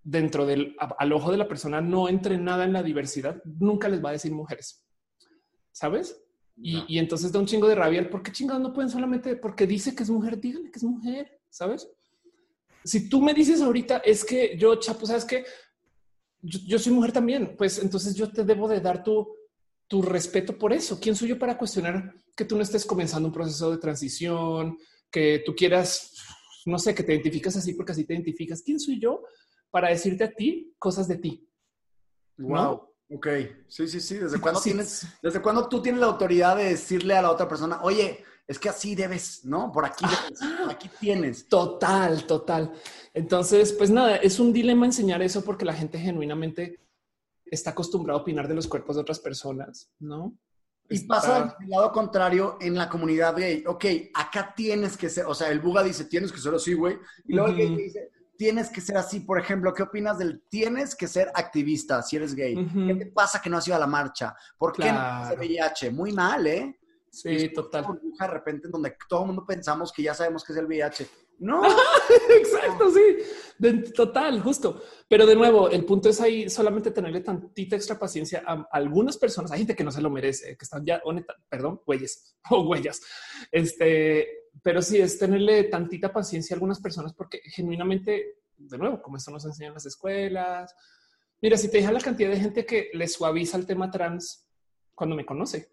dentro 0.00 0.46
del 0.46 0.76
al 0.78 1.12
ojo 1.12 1.32
de 1.32 1.36
la 1.36 1.48
persona 1.48 1.80
no 1.80 2.08
entre 2.08 2.38
nada 2.38 2.64
en 2.64 2.72
la 2.72 2.84
diversidad, 2.84 3.42
nunca 3.44 3.88
les 3.88 4.02
va 4.02 4.10
a 4.10 4.12
decir 4.12 4.30
mujeres, 4.30 4.86
¿sabes? 5.72 6.24
Y, 6.56 6.98
entonces 6.98 7.32
da 7.32 7.40
un 7.40 7.46
chingo 7.46 7.66
de 7.66 7.74
rabia. 7.74 8.08
¿Por 8.08 8.22
qué 8.22 8.30
chingados 8.30 8.62
no 8.62 8.72
pueden 8.72 8.88
solamente 8.88 9.34
porque 9.34 9.66
dice 9.66 9.92
que 9.92 10.04
es 10.04 10.10
mujer? 10.10 10.38
Díganle 10.38 10.70
que 10.70 10.78
es 10.78 10.84
mujer, 10.84 11.40
¿sabes? 11.50 11.90
Si 12.84 13.08
tú 13.08 13.20
me 13.20 13.34
dices 13.34 13.60
ahorita 13.60 13.98
es 13.98 14.24
que 14.24 14.56
yo, 14.56 14.76
Chapo, 14.76 15.04
sabes 15.04 15.24
que 15.24 15.44
yo, 16.40 16.78
soy 16.78 16.92
mujer 16.92 17.10
también, 17.10 17.56
pues 17.58 17.82
entonces 17.82 18.14
yo 18.14 18.30
te 18.30 18.44
debo 18.44 18.68
de 18.68 18.80
dar 18.80 19.02
tu, 19.02 19.26
tu 19.94 20.02
respeto 20.02 20.58
por 20.58 20.72
eso. 20.72 20.98
¿Quién 20.98 21.14
soy 21.14 21.28
yo 21.28 21.38
para 21.38 21.56
cuestionar 21.56 22.12
que 22.34 22.44
tú 22.44 22.56
no 22.56 22.62
estés 22.64 22.84
comenzando 22.84 23.28
un 23.28 23.32
proceso 23.32 23.70
de 23.70 23.78
transición, 23.78 24.76
que 25.08 25.44
tú 25.46 25.54
quieras, 25.54 26.10
no 26.66 26.80
sé, 26.80 26.96
que 26.96 27.04
te 27.04 27.12
identificas 27.12 27.54
así 27.54 27.74
porque 27.74 27.92
así 27.92 28.02
te 28.02 28.12
identificas? 28.12 28.60
¿Quién 28.60 28.80
soy 28.80 28.98
yo 28.98 29.22
para 29.70 29.90
decirte 29.90 30.24
a 30.24 30.32
ti 30.32 30.74
cosas 30.80 31.06
de 31.06 31.18
ti? 31.18 31.48
Wow. 32.38 32.88
Ok, 33.08 33.28
sí, 33.68 33.86
sí, 33.86 34.00
sí. 34.00 34.16
¿Desde 34.16 34.40
cuándo 34.40 34.60
tienes, 34.60 35.06
desde 35.22 35.40
cuándo 35.40 35.68
tú 35.68 35.80
tienes 35.80 36.00
la 36.00 36.08
autoridad 36.08 36.56
de 36.56 36.70
decirle 36.70 37.14
a 37.14 37.22
la 37.22 37.30
otra 37.30 37.46
persona, 37.46 37.80
oye, 37.84 38.24
es 38.48 38.58
que 38.58 38.68
así 38.68 38.96
debes, 38.96 39.44
¿no? 39.44 39.70
Por 39.70 39.84
aquí, 39.84 40.04
por 40.60 40.72
aquí 40.72 40.90
tienes. 40.98 41.48
Total, 41.48 42.26
total. 42.26 42.72
Entonces, 43.12 43.72
pues 43.72 43.90
nada, 43.90 44.16
es 44.16 44.40
un 44.40 44.52
dilema 44.52 44.86
enseñar 44.86 45.22
eso 45.22 45.44
porque 45.44 45.64
la 45.64 45.72
gente 45.72 46.00
genuinamente 46.00 46.80
está 47.54 47.70
acostumbrada 47.70 48.18
a 48.18 48.22
opinar 48.22 48.48
de 48.48 48.54
los 48.54 48.66
cuerpos 48.66 48.96
de 48.96 49.02
otras 49.02 49.20
personas, 49.20 49.90
¿no? 49.98 50.36
Y 50.90 51.00
pasa 51.06 51.56
del 51.58 51.70
lado 51.70 51.92
contrario 51.92 52.58
en 52.60 52.74
la 52.74 52.88
comunidad 52.88 53.36
gay. 53.36 53.64
Ok, 53.66 53.84
acá 54.12 54.52
tienes 54.54 54.96
que 54.96 55.08
ser, 55.08 55.24
o 55.26 55.34
sea, 55.34 55.48
el 55.50 55.60
buga 55.60 55.82
dice, 55.82 56.04
tienes 56.04 56.30
que 56.30 56.38
ser 56.38 56.54
así, 56.54 56.74
güey. 56.74 56.98
Y 57.26 57.34
luego 57.34 57.48
el 57.48 57.56
gay 57.56 57.74
dice, 57.74 58.10
tienes 58.36 58.68
que 58.68 58.80
ser 58.80 58.98
así. 58.98 59.20
Por 59.20 59.38
ejemplo, 59.38 59.72
¿qué 59.72 59.82
opinas 59.82 60.18
del 60.18 60.42
tienes 60.48 60.94
que 60.94 61.08
ser 61.08 61.30
activista 61.34 62.02
si 62.02 62.16
eres 62.16 62.34
gay? 62.34 62.54
¿Qué 62.54 62.94
te 62.96 63.06
pasa 63.06 63.40
que 63.40 63.48
no 63.48 63.56
has 63.56 63.66
ido 63.66 63.76
a 63.76 63.80
la 63.80 63.86
marcha? 63.86 64.34
¿Por 64.58 64.72
qué 64.72 64.92
no 64.92 65.30
no 65.30 65.34
VIH? 65.36 65.90
Muy 65.90 66.12
mal, 66.12 66.46
¿eh? 66.46 66.78
Sí, 67.10 67.48
total. 67.54 67.86
De 68.18 68.26
repente 68.26 68.66
en 68.66 68.72
donde 68.72 68.96
todo 69.08 69.20
el 69.20 69.26
mundo 69.28 69.46
pensamos 69.46 69.92
que 69.92 70.02
ya 70.02 70.14
sabemos 70.14 70.44
qué 70.44 70.52
es 70.52 70.58
el 70.58 70.66
VIH. 70.66 71.08
No. 71.38 71.62
Exacto, 72.30 72.90
sí. 72.90 73.92
total, 73.92 74.40
justo. 74.40 74.82
Pero 75.08 75.26
de 75.26 75.34
nuevo, 75.34 75.68
el 75.68 75.84
punto 75.84 76.08
es 76.08 76.20
ahí 76.20 76.48
solamente 76.48 76.90
tenerle 76.90 77.20
tantita 77.20 77.76
extra 77.76 77.98
paciencia 77.98 78.42
a 78.46 78.66
algunas 78.72 79.16
personas. 79.16 79.50
Hay 79.50 79.58
gente 79.58 79.76
que 79.76 79.84
no 79.84 79.90
se 79.90 80.00
lo 80.00 80.10
merece, 80.10 80.56
que 80.56 80.64
están 80.64 80.84
ya, 80.84 81.00
honesta, 81.04 81.34
perdón, 81.48 81.80
güeyes 81.84 82.36
o 82.50 82.68
huellas. 82.68 83.00
Este, 83.50 84.28
pero 84.62 84.80
sí 84.80 85.00
es 85.00 85.18
tenerle 85.18 85.64
tantita 85.64 86.12
paciencia 86.12 86.54
a 86.54 86.56
algunas 86.56 86.80
personas 86.80 87.12
porque 87.14 87.40
genuinamente, 87.44 88.38
de 88.56 88.78
nuevo, 88.78 89.02
como 89.02 89.16
esto 89.16 89.30
nos 89.30 89.44
enseñan 89.44 89.74
las 89.74 89.86
escuelas. 89.86 90.74
Mira, 91.42 91.56
si 91.56 91.70
te 91.70 91.78
deja 91.78 91.92
la 91.92 92.00
cantidad 92.00 92.30
de 92.30 92.40
gente 92.40 92.64
que 92.64 92.90
le 92.94 93.08
suaviza 93.08 93.56
el 93.56 93.66
tema 93.66 93.90
trans 93.90 94.48
cuando 94.94 95.16
me 95.16 95.26
conoce, 95.26 95.72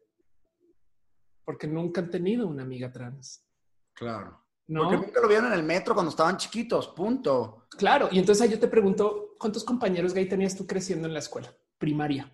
porque 1.46 1.68
nunca 1.68 2.02
han 2.02 2.10
tenido 2.10 2.48
una 2.48 2.64
amiga 2.64 2.92
trans. 2.92 3.46
Claro. 3.94 4.41
¿No? 4.72 4.84
Porque 4.84 5.06
nunca 5.06 5.20
lo 5.20 5.28
vieron 5.28 5.48
en 5.48 5.54
el 5.54 5.64
metro 5.64 5.94
cuando 5.94 6.12
estaban 6.12 6.38
chiquitos, 6.38 6.88
punto. 6.88 7.68
Claro, 7.78 8.08
y 8.10 8.20
entonces 8.20 8.50
yo 8.50 8.58
te 8.58 8.70
pregunto, 8.70 9.36
¿cuántos 9.38 9.66
compañeros 9.66 10.14
gay 10.14 10.30
tenías 10.30 10.56
tú 10.56 10.66
creciendo 10.66 11.10
en 11.10 11.14
la 11.14 11.20
escuela 11.20 11.54
primaria? 11.78 12.34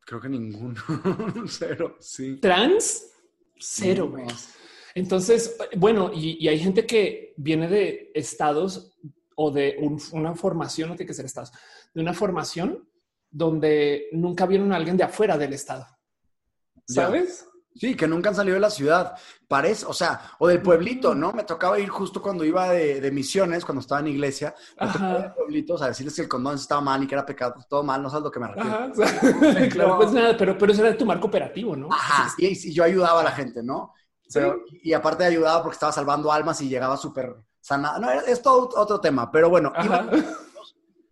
Creo 0.00 0.20
que 0.20 0.28
ninguno. 0.28 0.82
Cero, 1.46 1.96
sí. 2.00 2.38
Trans, 2.40 3.12
cero, 3.56 4.10
güey. 4.10 4.26
Entonces, 4.96 5.56
bueno, 5.76 6.10
y, 6.12 6.48
hay 6.48 6.58
gente 6.58 6.86
que 6.86 7.34
viene 7.36 7.68
de 7.68 8.10
estados 8.12 8.98
o 9.36 9.52
de 9.52 9.76
una 10.10 10.34
formación, 10.34 10.88
no 10.88 10.96
tiene 10.96 11.06
que 11.06 11.14
ser 11.14 11.24
estados, 11.24 11.52
de 11.94 12.02
una 12.02 12.14
formación 12.14 12.88
donde 13.30 14.08
nunca 14.10 14.46
vieron 14.46 14.72
a 14.72 14.76
alguien 14.76 14.96
de 14.96 15.04
afuera 15.04 15.38
del 15.38 15.52
estado. 15.52 15.86
¿Sabes? 16.84 17.46
Sí, 17.74 17.94
que 17.96 18.06
nunca 18.06 18.28
han 18.28 18.34
salido 18.34 18.54
de 18.54 18.60
la 18.60 18.70
ciudad. 18.70 19.14
Parece, 19.48 19.86
o 19.86 19.92
sea, 19.92 20.32
o 20.38 20.48
del 20.48 20.60
pueblito, 20.60 21.14
¿no? 21.14 21.32
Me 21.32 21.44
tocaba 21.44 21.78
ir 21.78 21.88
justo 21.88 22.20
cuando 22.20 22.44
iba 22.44 22.70
de, 22.70 23.10
misiones, 23.10 23.64
cuando 23.64 23.80
estaba 23.80 24.00
en 24.00 24.08
iglesia, 24.08 24.54
me 24.80 24.88
tocaba 24.88 25.18
ir 25.20 25.32
pueblitos 25.32 25.82
a 25.82 25.88
decirles 25.88 26.14
que 26.14 26.22
el 26.22 26.28
condón 26.28 26.56
estaba 26.56 26.80
mal 26.80 27.02
y 27.02 27.06
que 27.06 27.14
era 27.14 27.26
pecado, 27.26 27.54
pues, 27.54 27.66
todo 27.68 27.82
mal, 27.82 28.02
no 28.02 28.10
sabes 28.10 28.24
lo 28.24 28.30
que 28.30 28.40
me 28.40 28.48
refiero. 28.48 29.70
claro, 29.70 29.96
pues 29.96 30.12
nada, 30.12 30.36
pero, 30.36 30.56
pero 30.56 30.72
eso 30.72 30.84
era 30.84 30.96
tu 30.96 31.06
marco 31.06 31.26
operativo, 31.26 31.76
¿no? 31.76 31.88
Ajá, 31.92 32.32
y, 32.38 32.72
yo 32.72 32.84
ayudaba 32.84 33.20
a 33.20 33.24
la 33.24 33.32
gente, 33.32 33.62
¿no? 33.62 33.94
y 34.82 34.94
aparte 34.94 35.24
ayudaba 35.24 35.62
porque 35.62 35.74
estaba 35.74 35.92
salvando 35.92 36.32
almas 36.32 36.58
y 36.62 36.68
llegaba 36.68 36.96
súper 36.96 37.36
sanada. 37.60 37.98
No, 37.98 38.10
es 38.10 38.40
todo 38.40 38.70
otro 38.74 38.98
tema, 38.98 39.30
pero 39.30 39.50
bueno, 39.50 39.72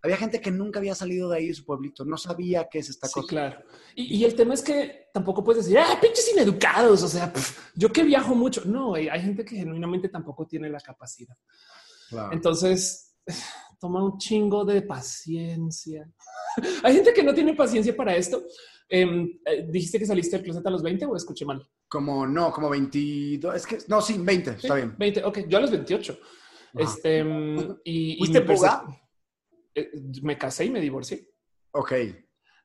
había 0.03 0.16
gente 0.16 0.40
que 0.40 0.51
nunca 0.51 0.78
había 0.78 0.94
salido 0.94 1.28
de 1.28 1.38
ahí 1.38 1.48
de 1.48 1.55
su 1.55 1.64
pueblito, 1.64 2.05
no 2.05 2.16
sabía 2.16 2.68
qué 2.70 2.78
es 2.78 2.88
esta 2.88 3.07
sí, 3.07 3.14
cosa. 3.14 3.28
Claro. 3.28 3.62
Y, 3.94 4.24
el 4.24 4.34
tema 4.34 4.55
es 4.55 4.62
que 4.62 5.09
tampoco 5.12 5.44
puedes 5.44 5.64
decir, 5.64 5.78
ah, 5.78 5.98
pinches 6.01 6.32
ineducados. 6.32 7.03
O 7.03 7.09
sea, 7.09 7.32
yo 7.74 7.92
que 7.92 8.03
viajo 8.03 8.34
mucho. 8.34 8.62
No, 8.64 8.94
hay 8.94 9.20
gente 9.20 9.44
que 9.44 9.57
genuinamente 9.57 10.09
tampoco 10.09 10.46
tiene 10.46 10.70
la 10.70 10.80
capacidad. 10.80 11.36
Entonces, 12.32 13.14
toma 13.80 14.03
un 14.03 14.18
chingo 14.18 14.64
de 14.64 14.82
paciencia. 14.82 16.11
hay 16.82 16.94
gente 16.94 17.12
que 17.12 17.22
no 17.22 17.34
tiene 17.34 17.55
paciencia 17.55 17.94
para 17.94 18.16
esto. 18.16 18.42
Em, 18.88 19.38
eh, 19.44 19.66
¿Dijiste 19.70 19.98
que 19.98 20.07
saliste 20.07 20.36
del 20.36 20.44
closet 20.44 20.66
a 20.66 20.70
los 20.70 20.82
20 20.82 21.07
o 21.07 21.14
escuché 21.14 21.44
mal? 21.44 21.64
Como 21.88 22.26
no, 22.26 22.51
como 22.53 22.68
22. 22.70 23.55
Es 23.55 23.66
que 23.66 23.78
no, 23.88 24.01
sí, 24.01 24.16
20, 24.18 24.51
está 24.51 24.74
bien. 24.74 24.94
20, 24.98 25.24
ok, 25.24 25.38
yo 25.46 25.59
a 25.59 25.61
los 25.61 25.70
28. 25.70 26.18
Este, 26.74 27.18
em, 27.18 27.76
y, 27.84 28.18
¿Fuiste 28.18 28.38
y 28.38 28.42
eh, 29.75 29.91
me 30.23 30.37
casé 30.37 30.66
y 30.66 30.71
me 30.71 30.81
divorcié. 30.81 31.29
Ok. 31.73 31.93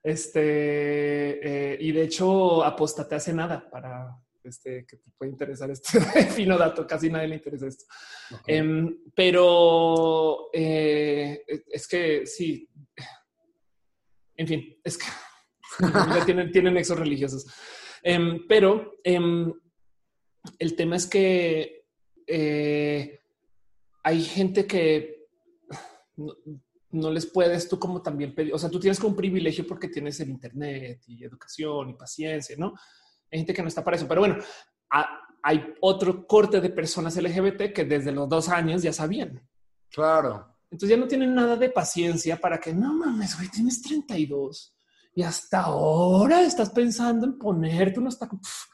Este, 0.03 1.73
eh, 1.73 1.77
y 1.79 1.91
de 1.91 2.03
hecho 2.03 2.63
apostaté 2.63 3.15
hace 3.15 3.33
nada 3.33 3.69
para 3.69 4.15
este, 4.43 4.85
que 4.85 4.97
te 4.97 5.11
puede 5.17 5.31
interesar 5.31 5.71
este 5.71 5.99
fino 6.35 6.57
dato, 6.57 6.85
casi 6.85 7.09
nadie 7.09 7.27
le 7.27 7.35
interesa 7.35 7.67
esto. 7.67 7.85
Em, 8.45 8.97
pero 9.15 10.49
eh, 10.53 11.43
es 11.67 11.87
que 11.87 12.25
sí, 12.27 12.69
en 14.35 14.47
fin, 14.47 14.79
es 14.83 14.97
que 14.97 15.05
tienen, 16.25 16.51
tienen 16.51 16.75
nexos 16.75 16.99
religiosos. 16.99 17.45
Em, 18.03 18.45
pero 18.47 18.93
em, 19.03 19.51
el 20.59 20.75
tema 20.75 20.97
es 20.97 21.07
que 21.07 21.85
hay 24.03 24.21
gente 24.23 24.67
que 24.67 25.15
no 26.95 27.11
les 27.11 27.25
puedes 27.25 27.67
tú 27.69 27.79
como 27.79 28.01
también 28.01 28.33
pedir, 28.33 28.53
o 28.53 28.57
sea, 28.57 28.69
tú 28.69 28.79
tienes 28.79 28.99
como 28.99 29.11
un 29.11 29.15
privilegio 29.15 29.65
porque 29.67 29.87
tienes 29.87 30.19
el 30.19 30.29
Internet 30.29 31.03
y 31.07 31.23
educación 31.23 31.89
y 31.89 31.93
paciencia, 31.93 32.55
¿no? 32.57 32.73
Hay 33.31 33.39
gente 33.39 33.53
que 33.53 33.61
no 33.61 33.67
está 33.67 33.83
para 33.83 33.97
eso, 33.97 34.07
pero 34.07 34.21
bueno, 34.21 34.37
hay 35.43 35.73
otro 35.81 36.25
corte 36.25 36.61
de 36.61 36.69
personas 36.69 37.17
LGBT 37.17 37.73
que 37.73 37.85
desde 37.85 38.11
los 38.11 38.27
dos 38.29 38.49
años 38.49 38.81
ya 38.81 38.93
sabían. 38.93 39.41
Claro. 39.91 40.55
Entonces 40.71 40.89
ya 40.89 40.97
no 40.97 41.07
tienen 41.07 41.35
nada 41.35 41.55
de 41.55 41.69
paciencia 41.69 42.37
para 42.37 42.59
que 42.59 42.73
no 42.73 42.93
mames, 42.93 43.35
güey, 43.37 43.49
tienes 43.49 43.81
32 43.81 44.75
y 45.15 45.23
hasta 45.23 45.61
ahora 45.61 46.41
estás 46.41 46.69
pensando 46.69 47.25
en 47.25 47.39
ponerte 47.39 47.99
unos 47.99 48.19
tacos. 48.19 48.67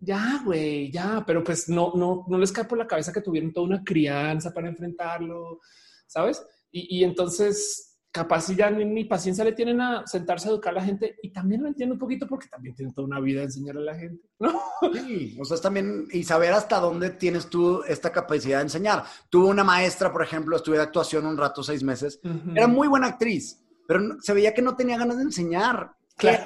Ya, 0.00 0.42
güey, 0.44 0.90
ya, 0.90 1.24
pero 1.26 1.42
pues 1.42 1.68
no, 1.68 1.92
no, 1.94 2.24
no 2.28 2.38
les 2.38 2.52
cae 2.52 2.64
por 2.64 2.78
la 2.78 2.86
cabeza 2.86 3.12
que 3.12 3.20
tuvieron 3.20 3.52
toda 3.52 3.66
una 3.66 3.84
crianza 3.84 4.52
para 4.52 4.68
enfrentarlo, 4.68 5.60
¿sabes? 6.06 6.44
Y, 6.70 7.02
entonces, 7.02 7.98
capaz 8.12 8.42
si 8.42 8.56
ya 8.56 8.70
ni, 8.70 9.04
paciencia 9.04 9.44
le 9.44 9.52
tienen 9.52 9.80
a 9.80 10.06
sentarse 10.06 10.48
a 10.48 10.52
educar 10.52 10.72
a 10.72 10.80
la 10.80 10.84
gente. 10.84 11.16
Y 11.22 11.32
también 11.32 11.62
lo 11.62 11.68
entiendo 11.68 11.94
un 11.94 11.98
poquito 11.98 12.26
porque 12.26 12.48
también 12.48 12.74
tienen 12.74 12.94
toda 12.94 13.06
una 13.06 13.20
vida 13.20 13.40
de 13.40 13.46
enseñar 13.46 13.76
a 13.76 13.80
la 13.80 13.94
gente, 13.94 14.28
¿no? 14.38 14.60
Sí, 14.92 15.36
o 15.40 15.44
sea, 15.44 15.54
es 15.54 15.60
también 15.60 16.06
y 16.12 16.24
saber 16.24 16.52
hasta 16.52 16.78
dónde 16.78 17.10
tienes 17.10 17.48
tú 17.48 17.82
esta 17.84 18.12
capacidad 18.12 18.58
de 18.58 18.64
enseñar. 18.64 19.04
Tuve 19.30 19.48
una 19.48 19.64
maestra, 19.64 20.12
por 20.12 20.22
ejemplo, 20.22 20.56
estuve 20.56 20.76
de 20.76 20.82
actuación 20.82 21.26
un 21.26 21.36
rato, 21.36 21.62
seis 21.62 21.82
meses. 21.82 22.20
Era 22.54 22.66
muy 22.66 22.88
buena 22.88 23.08
actriz, 23.08 23.64
pero 23.86 24.20
se 24.20 24.34
veía 24.34 24.52
que 24.54 24.62
no 24.62 24.76
tenía 24.76 24.98
ganas 24.98 25.16
de 25.16 25.24
enseñar. 25.24 25.92
Claro. 26.16 26.44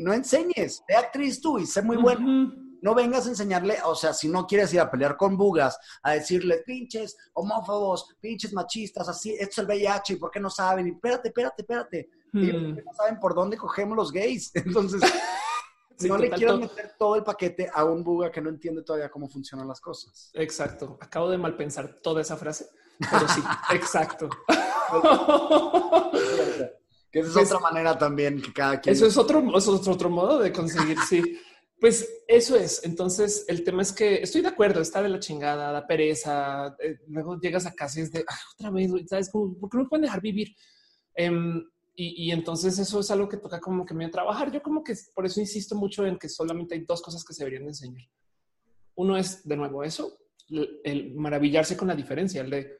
no 0.00 0.12
enseñes, 0.12 0.82
ve 0.88 0.96
actriz 0.96 1.40
tú 1.40 1.58
y 1.60 1.66
sé 1.66 1.82
muy 1.82 1.96
buena 1.96 2.52
no 2.82 2.94
vengas 2.94 3.26
a 3.26 3.30
enseñarle, 3.30 3.78
o 3.84 3.94
sea, 3.94 4.12
si 4.12 4.28
no 4.28 4.46
quieres 4.46 4.72
ir 4.72 4.80
a 4.80 4.90
pelear 4.90 5.16
con 5.16 5.36
bugas, 5.36 5.78
a 6.02 6.12
decirle 6.12 6.62
pinches 6.66 7.16
homófobos, 7.34 8.16
pinches 8.20 8.52
machistas, 8.52 9.08
así, 9.08 9.32
esto 9.32 9.48
es 9.48 9.58
el 9.58 9.66
VIH, 9.66 10.12
¿y 10.14 10.16
por 10.16 10.30
qué 10.30 10.40
no 10.40 10.50
saben? 10.50 10.86
Y 10.86 10.90
espérate, 10.90 11.28
espérate, 11.28 11.62
espérate. 11.62 12.10
Hmm. 12.30 12.76
no 12.84 12.92
saben 12.92 13.18
por 13.18 13.34
dónde 13.34 13.56
cogemos 13.56 13.96
los 13.96 14.12
gays. 14.12 14.50
Entonces, 14.54 15.00
no 16.06 16.18
le 16.18 16.30
quiero 16.30 16.58
meter 16.58 16.94
todo 16.98 17.16
el 17.16 17.24
paquete 17.24 17.70
a 17.72 17.84
un 17.84 18.04
buga 18.04 18.30
que 18.30 18.40
no 18.40 18.50
entiende 18.50 18.82
todavía 18.82 19.10
cómo 19.10 19.28
funcionan 19.28 19.66
las 19.66 19.80
cosas. 19.80 20.30
Exacto. 20.34 20.98
Acabo 21.00 21.30
de 21.30 21.38
malpensar 21.38 22.00
toda 22.02 22.20
esa 22.20 22.36
frase, 22.36 22.68
pero 22.98 23.26
sí, 23.28 23.42
exacto. 23.74 24.28
que 27.10 27.20
esa 27.20 27.40
es 27.40 27.52
otra 27.52 27.60
manera 27.60 27.98
también 27.98 28.40
que 28.40 28.52
cada 28.52 28.80
quien. 28.80 28.94
Eso 28.94 29.06
es 29.06 29.16
otro, 29.16 29.42
eso 29.56 29.76
es 29.80 29.88
otro 29.88 30.10
modo 30.10 30.38
de 30.38 30.52
conseguir, 30.52 30.98
sí. 31.00 31.40
Pues 31.80 32.24
eso 32.26 32.56
es. 32.56 32.84
Entonces, 32.84 33.44
el 33.46 33.62
tema 33.62 33.82
es 33.82 33.92
que 33.92 34.16
estoy 34.16 34.40
de 34.40 34.48
acuerdo, 34.48 34.80
está 34.80 35.00
de 35.00 35.08
la 35.08 35.20
chingada, 35.20 35.70
da 35.70 35.86
pereza. 35.86 36.76
Eh, 36.80 36.98
luego 37.06 37.38
llegas 37.40 37.66
a 37.66 37.74
casa 37.74 38.00
y 38.00 38.02
es 38.02 38.12
de 38.12 38.24
otra 38.54 38.70
vez, 38.70 38.90
sabes, 39.06 39.30
como, 39.30 39.56
¿por 39.58 39.70
qué 39.70 39.76
no 39.76 39.84
me 39.84 39.88
pueden 39.88 40.04
dejar 40.04 40.20
vivir? 40.20 40.54
Em, 41.14 41.64
y, 42.00 42.30
entonces 42.30 42.78
eso 42.78 43.00
es 43.00 43.10
algo 43.10 43.28
que 43.28 43.38
toca 43.38 43.58
como 43.60 43.84
que 43.84 43.94
me 43.94 44.08
trabajar. 44.08 44.52
Yo 44.52 44.62
como 44.62 44.84
que 44.84 44.94
por 45.14 45.26
eso 45.26 45.40
insisto 45.40 45.74
mucho 45.74 46.06
en 46.06 46.16
que 46.16 46.28
solamente 46.28 46.76
hay 46.76 46.84
dos 46.84 47.02
cosas 47.02 47.24
que 47.24 47.34
se 47.34 47.42
deberían 47.44 47.68
enseñar. 47.68 48.04
Uno 48.94 49.16
es 49.16 49.46
de 49.46 49.56
nuevo 49.56 49.82
eso, 49.82 50.16
el 50.48 51.14
maravillarse 51.16 51.76
con 51.76 51.88
la 51.88 51.96
diferencia, 51.96 52.40
el 52.40 52.50
de 52.50 52.78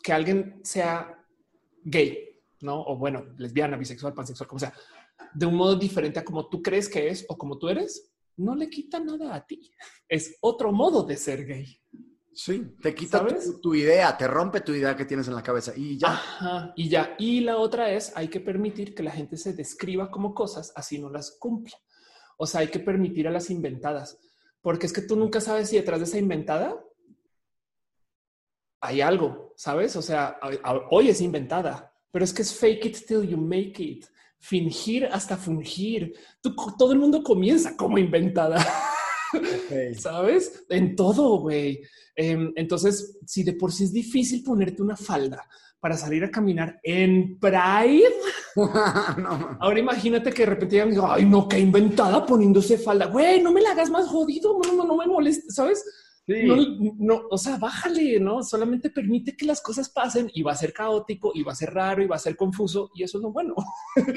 que 0.00 0.12
alguien 0.12 0.60
sea 0.62 1.18
gay, 1.82 2.40
no? 2.60 2.80
O 2.82 2.96
bueno, 2.96 3.26
lesbiana, 3.38 3.76
bisexual, 3.76 4.14
pansexual, 4.14 4.48
como 4.48 4.60
sea 4.60 4.72
de 5.32 5.46
un 5.46 5.54
modo 5.54 5.76
diferente 5.76 6.18
a 6.18 6.24
como 6.24 6.48
tú 6.48 6.62
crees 6.62 6.88
que 6.88 7.08
es 7.08 7.24
o 7.28 7.36
como 7.36 7.58
tú 7.58 7.68
eres, 7.68 8.10
no 8.36 8.54
le 8.54 8.68
quita 8.68 9.00
nada 9.00 9.34
a 9.34 9.46
ti. 9.46 9.70
Es 10.08 10.36
otro 10.40 10.72
modo 10.72 11.04
de 11.04 11.16
ser 11.16 11.44
gay. 11.44 11.80
Sí, 12.32 12.74
te 12.82 12.92
quita 12.94 13.24
tu, 13.62 13.76
idea, 13.76 14.16
te 14.16 14.26
rompe 14.26 14.60
tu 14.60 14.72
idea 14.72 14.96
que 14.96 15.04
tienes 15.04 15.28
en 15.28 15.36
la 15.36 15.42
cabeza 15.42 15.72
y 15.76 15.96
ya. 15.96 16.72
y 16.74 16.88
ya. 16.88 17.14
Y 17.16 17.40
la 17.40 17.58
otra 17.58 17.92
es, 17.92 18.12
hay 18.16 18.26
que 18.26 18.40
permitir 18.40 18.92
que 18.92 19.04
la 19.04 19.12
gente 19.12 19.36
se 19.36 19.52
describa 19.52 20.10
como 20.10 20.34
cosas, 20.34 20.72
así 20.74 20.98
no 20.98 21.10
las 21.10 21.36
cumpla. 21.38 21.76
O 22.36 22.46
sea, 22.46 22.62
hay 22.62 22.68
que 22.68 22.80
permitir 22.80 23.28
a 23.28 23.30
las 23.30 23.50
inventadas, 23.50 24.18
porque 24.60 24.86
es 24.86 24.92
que 24.92 25.02
tú 25.02 25.14
nunca 25.14 25.40
sabes 25.40 25.68
si 25.68 25.76
detrás 25.76 26.00
de 26.00 26.06
esa 26.06 26.18
inventada 26.18 26.76
hay 28.80 29.00
algo, 29.00 29.54
¿sabes? 29.56 29.94
O 29.94 30.02
sea, 30.02 30.38
hoy 30.90 31.10
es 31.10 31.20
inventada, 31.20 31.94
pero 32.10 32.24
es 32.24 32.32
que 32.32 32.42
es 32.42 32.52
fake 32.52 32.84
it 32.86 33.06
till 33.06 33.22
you 33.22 33.38
make 33.38 33.80
it 33.80 34.06
fingir 34.44 35.06
hasta 35.10 35.38
fungir. 35.38 36.12
todo 36.78 36.92
el 36.92 36.98
mundo 36.98 37.22
comienza 37.22 37.76
como 37.76 37.96
inventada. 37.96 38.64
¿Sabes? 39.98 40.64
En 40.68 40.94
todo, 40.94 41.40
güey. 41.40 41.80
Em, 42.14 42.52
entonces, 42.54 43.18
si 43.26 43.42
de 43.42 43.54
por 43.54 43.72
sí 43.72 43.84
es 43.84 43.92
difícil 43.92 44.44
ponerte 44.44 44.82
una 44.82 44.96
falda 44.96 45.42
para 45.80 45.96
salir 45.96 46.24
a 46.24 46.30
caminar 46.30 46.78
en 46.82 47.38
Pride, 47.38 48.14
ahora 49.60 49.78
imagínate 49.78 50.30
que 50.30 50.42
de 50.42 50.50
repente 50.50 50.76
digan, 50.76 50.94
ay, 51.08 51.24
no, 51.24 51.48
qué 51.48 51.58
inventada 51.58 52.26
poniéndose 52.26 52.76
falda. 52.76 53.06
Güey, 53.06 53.42
no 53.42 53.50
me 53.50 53.62
la 53.62 53.70
hagas 53.70 53.90
más 53.90 54.06
jodido, 54.06 54.60
no, 54.62 54.74
no, 54.74 54.84
no 54.84 54.96
me 54.96 55.06
moleste, 55.06 55.50
¿sabes? 55.50 55.82
No, 56.26 56.56
no, 56.98 57.22
o 57.30 57.36
sea, 57.36 57.58
bájale, 57.58 58.18
no 58.18 58.42
solamente 58.42 58.88
permite 58.88 59.36
que 59.36 59.44
las 59.44 59.60
cosas 59.60 59.90
pasen 59.90 60.30
y 60.32 60.42
va 60.42 60.52
a 60.52 60.56
ser 60.56 60.72
caótico 60.72 61.32
y 61.34 61.42
va 61.42 61.52
a 61.52 61.56
ser 61.56 61.74
raro 61.74 62.02
y 62.02 62.06
va 62.06 62.16
a 62.16 62.20
ser 62.20 62.34
confuso 62.34 62.90
y 62.94 63.02
eso 63.02 63.18
es 63.18 63.22
lo 63.22 63.30
bueno. 63.30 63.54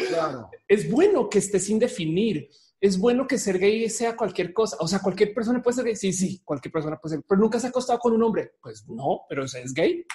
Claro. 0.08 0.49
es 0.68 0.89
bueno 0.89 1.30
que 1.30 1.39
esté 1.39 1.60
sin 1.60 1.80
definir. 1.80 2.49
Es 2.80 2.97
bueno 2.97 3.28
que 3.28 3.38
ser 3.38 3.60
gay 3.60 3.89
sea 3.89 4.16
cualquier 4.16 4.53
cosa. 4.53 4.78
O 4.80 4.88
sea, 4.88 4.99
cualquier 4.99 5.34
persona 5.34 5.62
puede 5.62 5.76
ser 5.76 5.86
gay. 5.86 5.95
Sí, 5.95 6.14
sí, 6.14 6.41
cualquier 6.45 6.72
persona 6.72 6.97
puede 6.97 7.16
ser, 7.16 7.26
pero 7.28 7.41
nunca 7.41 7.60
se 7.60 7.68
ha 7.68 7.70
acostado 7.72 7.99
con 7.99 8.14
un 8.14 8.24
hombre. 8.24 8.53
Pues 8.62 8.88
no, 8.88 9.22
pero 9.28 9.43
es 9.43 9.74
gay. 9.74 10.05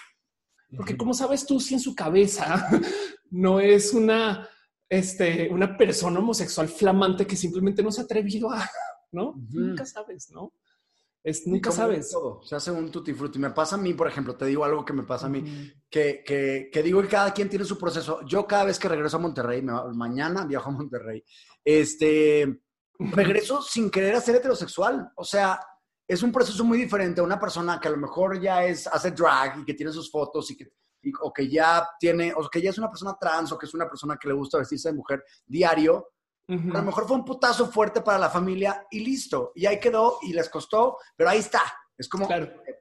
Porque 0.74 0.96
cómo 0.96 1.12
sabes 1.12 1.44
tú 1.44 1.60
si 1.60 1.74
en 1.74 1.80
su 1.80 1.94
cabeza 1.94 2.68
no 3.30 3.60
es 3.60 3.92
una, 3.92 4.48
este, 4.88 5.50
una 5.50 5.76
persona 5.76 6.20
homosexual 6.20 6.68
flamante 6.68 7.26
que 7.26 7.36
simplemente 7.36 7.82
no 7.82 7.92
se 7.92 8.00
ha 8.00 8.04
atrevido 8.04 8.50
a, 8.50 8.66
no? 9.12 9.34
Nunca 9.50 9.84
sabes, 9.84 10.30
no? 10.30 10.54
Es, 11.24 11.46
nunca 11.46 11.70
sabes. 11.70 12.10
Todo. 12.10 12.42
Se 12.42 12.56
hace 12.56 12.70
un 12.70 12.90
tutti 12.90 13.12
frutti. 13.12 13.38
Me 13.38 13.50
pasa 13.50 13.76
a 13.76 13.78
mí, 13.78 13.94
por 13.94 14.08
ejemplo, 14.08 14.36
te 14.36 14.46
digo 14.46 14.64
algo 14.64 14.84
que 14.84 14.92
me 14.92 15.04
pasa 15.04 15.26
a 15.26 15.28
mí, 15.28 15.72
que, 15.88 16.22
que, 16.26 16.68
que, 16.72 16.82
digo 16.82 17.00
que 17.00 17.08
cada 17.08 17.32
quien 17.32 17.48
tiene 17.48 17.64
su 17.64 17.78
proceso. 17.78 18.20
Yo 18.26 18.46
cada 18.46 18.64
vez 18.64 18.78
que 18.78 18.88
regreso 18.88 19.18
a 19.18 19.20
Monterrey, 19.20 19.62
me, 19.62 19.72
mañana 19.94 20.44
viajo 20.44 20.70
a 20.70 20.72
Monterrey, 20.72 21.24
este, 21.64 22.62
regreso 22.98 23.62
sin 23.62 23.90
querer 23.90 24.20
ser 24.20 24.36
heterosexual. 24.36 25.12
O 25.14 25.24
sea, 25.24 25.60
es 26.06 26.22
un 26.22 26.32
proceso 26.32 26.64
muy 26.64 26.76
diferente 26.76 27.20
a 27.20 27.24
una 27.24 27.38
persona 27.38 27.78
que 27.80 27.88
a 27.88 27.92
lo 27.92 27.98
mejor 27.98 28.40
ya 28.40 28.64
es, 28.64 28.88
hace 28.88 29.12
drag 29.12 29.60
y 29.60 29.64
que 29.64 29.74
tiene 29.74 29.92
sus 29.92 30.10
fotos 30.10 30.50
y 30.50 30.56
que, 30.56 30.66
o 31.20 31.32
que 31.32 31.48
ya 31.48 31.88
tiene, 32.00 32.32
o 32.34 32.48
que 32.48 32.60
ya 32.60 32.70
es 32.70 32.78
una 32.78 32.90
persona 32.90 33.16
trans 33.18 33.52
o 33.52 33.58
que 33.58 33.66
es 33.66 33.74
una 33.74 33.88
persona 33.88 34.16
que 34.20 34.28
le 34.28 34.34
gusta 34.34 34.58
vestirse 34.58 34.90
de 34.90 34.96
mujer 34.96 35.24
diario 35.46 36.08
a 36.52 36.78
lo 36.78 36.82
mejor 36.82 37.06
fue 37.06 37.16
un 37.16 37.24
putazo 37.24 37.66
fuerte 37.70 38.00
para 38.00 38.18
la 38.18 38.30
familia 38.30 38.86
y 38.90 39.00
listo. 39.00 39.52
Y 39.54 39.66
ahí 39.66 39.78
quedó 39.80 40.18
y 40.22 40.32
les 40.32 40.48
costó, 40.48 40.98
pero 41.16 41.30
ahí 41.30 41.38
está. 41.38 41.62
Es 41.96 42.08
como 42.08 42.28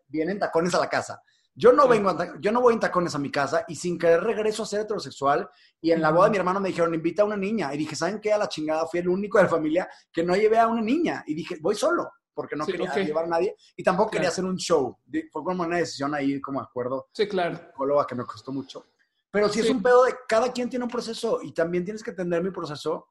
vienen 0.08 0.40
tacones 0.40 0.74
a 0.76 0.80
la 0.80 0.90
casa. 0.90 1.22
Yo 1.54 1.74
no 1.74 1.88
vengo, 1.88 2.16
yo 2.40 2.52
no 2.52 2.62
voy 2.62 2.74
en 2.74 2.80
tacones 2.80 3.14
a 3.14 3.20
mi 3.20 3.30
casa 3.30 3.66
y 3.68 3.76
sin 3.76 4.00
querer 4.00 4.24
regreso 4.24 4.64
a 4.64 4.66
ser 4.66 4.82
heterosexual. 4.82 5.50
Y 5.82 5.92
en 5.92 6.02
la 6.02 6.12
boda 6.12 6.26
de 6.26 6.32
mi 6.32 6.38
hermano 6.38 6.60
me 6.60 6.70
dijeron, 6.70 6.94
invita 6.94 7.24
a 7.24 7.26
una 7.26 7.38
niña. 7.38 7.74
Y 7.74 7.78
dije, 7.78 7.96
¿saben 7.96 8.22
qué? 8.22 8.32
A 8.32 8.38
la 8.38 8.48
chingada 8.48 8.88
fui 8.88 9.00
el 9.02 9.10
único 9.10 9.38
de 9.38 9.44
la 9.44 9.50
familia 9.50 9.90
que 10.12 10.24
no 10.24 10.36
llevé 10.36 10.60
a 10.60 10.68
una 10.68 10.82
niña. 10.82 11.24
Y 11.28 11.34
dije, 11.34 11.58
voy 11.62 11.76
solo, 11.76 12.10
porque 12.34 12.56
no 12.56 12.66
quería 12.66 12.94
llevar 12.96 13.26
a 13.26 13.28
nadie. 13.28 13.56
Y 13.76 13.84
tampoco 13.84 14.12
quería 14.12 14.30
hacer 14.30 14.46
un 14.46 14.56
show. 14.56 14.98
Fue 15.32 15.44
como 15.44 15.64
una 15.64 15.78
decisión 15.78 16.16
ahí, 16.16 16.40
como 16.40 16.62
acuerdo. 16.62 17.10
Sí, 17.14 17.28
claro. 17.28 17.60
Que 18.08 18.16
me 18.16 18.26
costó 18.26 18.52
mucho. 18.52 18.86
Pero 19.30 19.48
sí, 19.50 19.60
es 19.60 19.70
un 19.70 19.82
pedo 19.82 20.04
de 20.06 20.16
cada 20.28 20.52
quien 20.52 20.70
tiene 20.70 20.86
un 20.86 20.92
proceso 20.92 21.42
y 21.42 21.54
también 21.54 21.86
tienes 21.86 22.04
que 22.04 22.12
entender 22.12 22.44
mi 22.44 22.52
proceso 22.52 23.08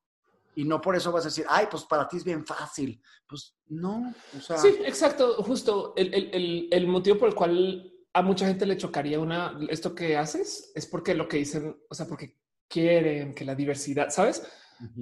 y 0.54 0.64
no 0.64 0.80
por 0.80 0.96
eso 0.96 1.12
vas 1.12 1.24
a 1.24 1.28
decir, 1.28 1.46
ay, 1.48 1.66
pues 1.70 1.84
para 1.84 2.08
ti 2.08 2.16
es 2.16 2.24
bien 2.24 2.44
fácil. 2.44 3.00
Pues 3.28 3.56
no. 3.68 4.12
O 4.36 4.40
sea... 4.40 4.58
Sí, 4.58 4.68
exacto. 4.84 5.42
Justo 5.42 5.94
el, 5.96 6.12
el, 6.12 6.68
el, 6.70 6.86
motivo 6.86 7.18
por 7.18 7.28
el 7.28 7.34
cual 7.34 7.92
a 8.12 8.22
mucha 8.22 8.46
gente 8.46 8.66
le 8.66 8.76
chocaría 8.76 9.20
una, 9.20 9.58
esto 9.68 9.94
que 9.94 10.16
haces 10.16 10.72
es 10.74 10.86
porque 10.86 11.14
lo 11.14 11.28
que 11.28 11.36
dicen, 11.36 11.80
o 11.88 11.94
sea, 11.94 12.06
porque 12.06 12.38
quieren 12.68 13.34
que 13.34 13.44
la 13.44 13.54
diversidad, 13.54 14.10
¿sabes? 14.10 14.46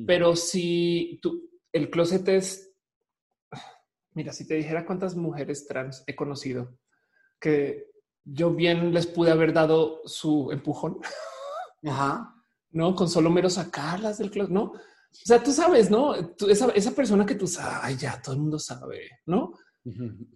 Pero 0.07 0.35
si 0.35 1.21
tú, 1.23 1.49
el 1.73 1.89
closet 1.89 2.27
es, 2.29 2.75
mira, 4.13 4.33
si 4.33 4.47
te 4.47 4.55
dijera 4.55 4.85
cuántas 4.85 5.15
mujeres 5.15 5.69
trans 5.69 6.03
he 6.07 6.17
conocido, 6.17 6.77
que 7.39 7.87
yo 8.25 8.51
bien 8.51 8.93
les 8.93 9.07
pude 9.07 9.31
haber 9.31 9.53
dado 9.53 10.03
su 10.05 10.51
empujón. 10.51 10.99
Ajá. 11.87 12.35
No, 12.71 12.95
con 12.97 13.09
solo 13.09 13.31
mero 13.31 13.49
sacarlas 13.49 14.19
del 14.19 14.31
closet, 14.31 14.53
no 14.53 14.73
o 15.11 15.27
sea, 15.27 15.43
tú 15.43 15.53
sabes, 15.53 15.91
¿no? 15.91 16.15
esa, 16.49 16.91
persona 16.93 17.27
que 17.27 17.35
tú 17.35 17.47
sabes, 17.47 17.79
ay, 17.83 17.97
ya 17.97 18.21
todo 18.23 18.35
el 18.35 18.41
mundo 18.41 18.59
sabe, 18.59 19.11
¿no? 19.27 19.53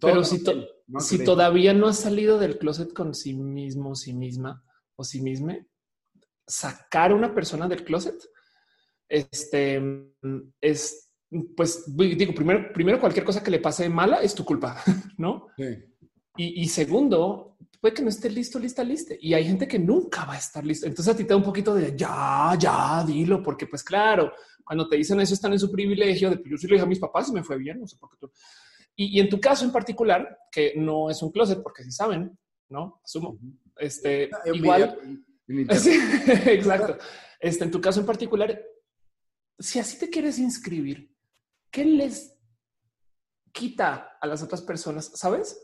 Pero 0.00 0.24
si, 0.24 0.42
si 1.00 1.24
todavía 1.24 1.74
no 1.74 1.86
has 1.86 1.98
salido 1.98 2.38
del 2.38 2.58
closet 2.58 2.92
con 2.92 3.14
sí 3.14 3.34
mismo, 3.34 3.94
sí 3.94 4.14
misma 4.14 4.64
o 4.96 5.04
sí 5.04 5.20
misma, 5.20 5.58
sacar 6.46 7.10
a 7.10 7.14
una 7.14 7.34
persona 7.34 7.68
del 7.68 7.84
closet, 7.84 8.16
este 9.08 9.82
es, 10.60 11.12
pues 11.56 11.84
digo, 11.96 12.34
primero, 12.34 12.72
primero 12.72 13.00
cualquier 13.00 13.24
cosa 13.24 13.42
que 13.42 13.50
le 13.50 13.60
pase 13.60 13.88
mala 13.88 14.22
es 14.22 14.34
tu 14.34 14.44
culpa, 14.44 14.82
¿no? 15.18 15.48
Y, 16.36 16.62
y, 16.62 16.68
segundo, 16.68 17.58
puede 17.78 17.94
que 17.94 18.02
no 18.02 18.08
esté 18.08 18.30
listo, 18.30 18.58
lista, 18.58 18.82
lista. 18.82 19.14
Y 19.20 19.34
hay 19.34 19.44
gente 19.44 19.68
que 19.68 19.78
nunca 19.78 20.24
va 20.24 20.34
a 20.34 20.38
estar 20.38 20.64
listo. 20.64 20.86
Entonces 20.86 21.12
a 21.12 21.16
ti 21.16 21.24
te 21.24 21.30
da 21.30 21.36
un 21.36 21.42
poquito 21.42 21.74
de 21.74 21.94
ya, 21.94 22.56
ya, 22.58 23.04
dilo, 23.06 23.42
porque 23.42 23.66
pues 23.66 23.82
claro, 23.82 24.32
cuando 24.72 24.88
te 24.88 24.96
dicen 24.96 25.20
eso 25.20 25.34
están 25.34 25.52
en 25.52 25.58
su 25.58 25.70
privilegio 25.70 26.30
de, 26.30 26.38
pues, 26.38 26.50
yo 26.50 26.56
sí 26.56 26.66
le 26.66 26.76
dije 26.76 26.84
a 26.84 26.88
mis 26.88 26.98
papás 26.98 27.28
y 27.28 27.32
me 27.32 27.44
fue 27.44 27.58
bien, 27.58 27.78
no 27.78 27.86
sé 27.86 27.98
por 27.98 28.08
qué 28.08 28.16
tú. 28.18 28.32
Y, 28.96 29.20
en 29.20 29.28
tu 29.28 29.38
caso 29.38 29.66
en 29.66 29.70
particular, 29.70 30.38
que 30.50 30.72
no 30.76 31.10
es 31.10 31.22
un 31.22 31.30
closet, 31.30 31.62
porque 31.62 31.84
si 31.84 31.92
saben, 31.92 32.38
¿no? 32.70 32.98
Asumo. 33.04 33.38
Este, 33.76 34.30
igual. 34.46 35.20
exacto. 35.46 36.96
Este, 37.38 37.64
en 37.64 37.70
tu 37.70 37.82
caso 37.82 38.00
en 38.00 38.06
particular, 38.06 38.62
si 39.58 39.78
así 39.78 39.98
te 39.98 40.08
quieres 40.08 40.38
inscribir, 40.38 41.14
¿qué 41.70 41.84
les 41.84 42.34
quita 43.52 44.16
a 44.18 44.26
las 44.26 44.42
otras 44.42 44.62
personas? 44.62 45.12
¿Sabes? 45.14 45.62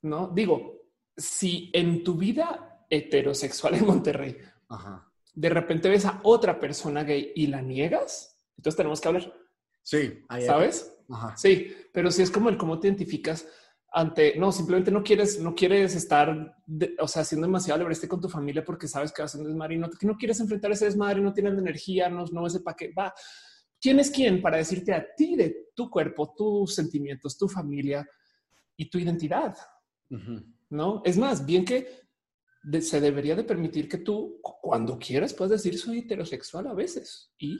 No 0.00 0.28
digo, 0.28 0.80
si 1.14 1.70
en 1.74 2.02
tu 2.02 2.14
vida 2.14 2.86
heterosexual 2.88 3.74
en 3.74 3.84
Monterrey 3.84 4.38
Ajá 4.70 5.11
de 5.34 5.48
repente 5.48 5.88
ves 5.88 6.04
a 6.04 6.20
otra 6.22 6.60
persona 6.60 7.04
gay 7.04 7.32
y 7.34 7.46
la 7.46 7.62
niegas, 7.62 8.36
entonces 8.56 8.76
tenemos 8.76 9.00
que 9.00 9.08
hablar. 9.08 9.34
Sí, 9.82 10.24
¿sabes? 10.46 10.96
Sí, 11.36 11.74
pero 11.92 12.10
si 12.10 12.22
es 12.22 12.30
como 12.30 12.48
el 12.48 12.56
cómo 12.56 12.78
te 12.78 12.88
identificas 12.88 13.46
ante, 13.92 14.36
no, 14.38 14.52
simplemente 14.52 14.90
no 14.90 15.02
quieres, 15.02 15.38
no 15.40 15.54
quieres 15.54 15.94
estar, 15.94 16.56
o 16.98 17.08
sea, 17.08 17.24
siendo 17.24 17.46
demasiado 17.46 17.76
alebreste 17.76 18.08
con 18.08 18.20
tu 18.20 18.28
familia 18.28 18.64
porque 18.64 18.88
sabes 18.88 19.12
que 19.12 19.20
vas 19.20 19.34
a 19.34 19.38
un 19.38 19.44
desmadre 19.44 19.74
y 19.74 19.78
no, 19.78 19.90
que 19.90 20.06
no 20.06 20.16
quieres 20.16 20.40
enfrentar 20.40 20.72
ese 20.72 20.86
desmadre, 20.86 21.20
no 21.20 21.32
tienes 21.32 21.58
energía, 21.58 22.08
no, 22.08 22.24
no 22.26 22.46
ese 22.46 22.60
para 22.60 22.76
qué 22.76 22.92
va. 22.92 23.12
¿Quién 23.80 23.98
es 23.98 24.10
quién 24.10 24.40
para 24.40 24.56
decirte 24.58 24.94
a 24.94 25.04
ti 25.14 25.36
de 25.36 25.70
tu 25.74 25.90
cuerpo, 25.90 26.32
tus 26.36 26.74
sentimientos, 26.74 27.36
tu 27.36 27.48
familia 27.48 28.08
y 28.76 28.88
tu 28.88 28.98
identidad? 28.98 29.56
No 30.70 31.02
es 31.04 31.18
más 31.18 31.44
bien 31.44 31.64
que 31.64 32.02
se 32.80 33.00
debería 33.00 33.34
de 33.34 33.44
permitir 33.44 33.88
que 33.88 33.98
tú 33.98 34.40
cuando 34.40 34.98
quieras 34.98 35.34
puedas 35.34 35.52
decir 35.52 35.78
soy 35.78 36.00
heterosexual 36.00 36.66
a 36.68 36.74
veces 36.74 37.32
y 37.38 37.58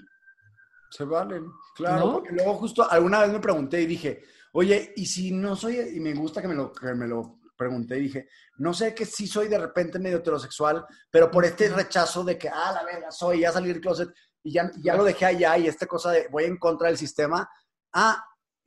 se 0.91 1.05
valen. 1.05 1.51
Claro, 1.75 2.15
porque 2.15 2.33
luego 2.33 2.55
justo 2.55 2.89
alguna 2.89 3.23
vez 3.23 3.33
me 3.33 3.41
pregunté 3.41 3.83
y 3.83 3.87
dije, 3.87 4.23
oye, 4.53 4.93
y 4.97 5.07
si 5.07 5.33
no 5.33 5.57
soy, 5.57 5.79
y 5.79 6.01
me 6.01 6.15
gusta 6.15 6.43
que 6.43 6.49
me 6.49 6.55
lo, 6.55 6.73
que 6.73 6.95
me 6.95 7.09
lo 7.09 7.41
pregunté 7.57 7.99
y 7.99 8.03
dije, 8.03 8.29
no 8.59 8.75
sé 8.75 8.95
que 8.95 9.07
sí 9.07 9.27
soy 9.27 9.49
de 9.49 9.59
repente 9.59 9.99
medio 9.99 10.19
heterosexual, 10.19 10.85
pero 11.11 11.31
por 11.31 11.45
este 11.45 11.69
rechazo 11.69 12.23
de 12.25 12.37
que, 12.37 12.49
ah, 12.49 12.73
la 12.73 12.85
verga, 12.85 13.11
soy, 13.11 13.41
ya 13.41 13.53
salí 13.53 13.69
del 13.69 13.81
closet 13.81 14.11
y 14.43 14.53
ya, 14.53 14.71
ya 14.83 14.95
lo 14.95 15.05
dejé 15.05 15.25
allá 15.25 15.57
y 15.57 15.67
esta 15.67 15.87
cosa 15.87 16.11
de 16.11 16.29
voy 16.29 16.45
en 16.45 16.59
contra 16.59 16.89
del 16.89 16.99
sistema, 16.99 17.49
ah, 17.93 18.23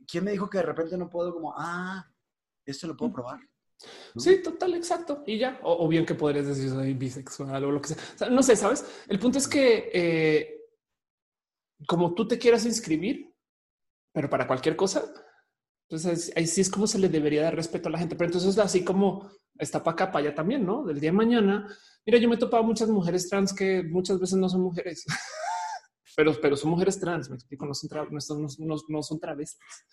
¿quién 0.08 0.24
me 0.24 0.32
dijo 0.32 0.50
que 0.50 0.58
de 0.58 0.66
repente 0.66 0.98
no 0.98 1.10
puedo 1.10 1.34
como, 1.34 1.54
ah, 1.56 2.06
esto 2.66 2.88
lo 2.88 2.98
puedo 2.98 3.14
probar? 3.14 3.40
Sí, 4.16 4.42
total, 4.42 4.74
exacto. 4.76 5.24
Y 5.26 5.38
ya, 5.38 5.60
o, 5.64 5.88
bien 5.88 6.06
que 6.06 6.16
podrías 6.16 6.48
decir 6.48 6.70
soy 6.70 6.94
bisexual 6.94 7.64
o 7.66 7.72
lo 7.72 7.82
que 7.82 7.90
sea. 7.90 8.30
no 8.30 8.42
sé, 8.42 8.56
sabes. 8.56 8.86
El 9.08 9.20
punto 9.20 9.38
es 9.38 9.48
que 9.48 9.90
eh, 9.94 10.62
como 11.88 12.14
tú 12.14 12.28
te 12.28 12.38
quieras 12.38 12.66
inscribir, 12.66 13.34
pero 14.14 14.30
para 14.30 14.48
cualquier 14.48 14.76
cosa, 14.76 15.04
entonces 15.90 16.32
ahí 16.36 16.48
sí 16.48 16.62
es 16.62 16.70
como 16.70 16.88
se 16.88 17.00
le 17.00 17.10
debería 17.10 17.44
dar 17.44 17.56
respeto 17.56 17.90
a 17.90 17.92
la 17.92 18.00
gente. 18.00 18.16
Pero 18.16 18.28
entonces 18.28 18.58
así 18.58 18.84
como 18.84 19.30
está 19.60 19.84
para 19.84 19.94
acá, 19.94 20.12
para 20.12 20.28
allá 20.28 20.36
también, 20.36 20.66
no? 20.66 20.86
Del 20.86 21.00
día 21.00 21.12
de 21.12 21.18
mañana. 21.18 21.68
Mira, 22.06 22.20
yo 22.20 22.30
me 22.30 22.36
he 22.36 22.40
topado 22.40 22.64
muchas 22.64 22.90
mujeres 22.90 23.28
trans 23.30 23.54
que 23.54 23.84
muchas 23.84 24.20
veces 24.20 24.38
no 24.38 24.48
son 24.48 24.62
mujeres, 24.62 25.06
pero, 26.16 26.34
pero 26.42 26.56
son 26.56 26.72
mujeres 26.72 27.00
trans. 27.00 27.30
Me 27.30 27.36
explico, 27.36 27.66
no 27.66 27.74
son, 27.74 28.48
no, 28.60 28.76
no 28.88 29.04
son 29.04 29.20
travestis. 29.20 29.86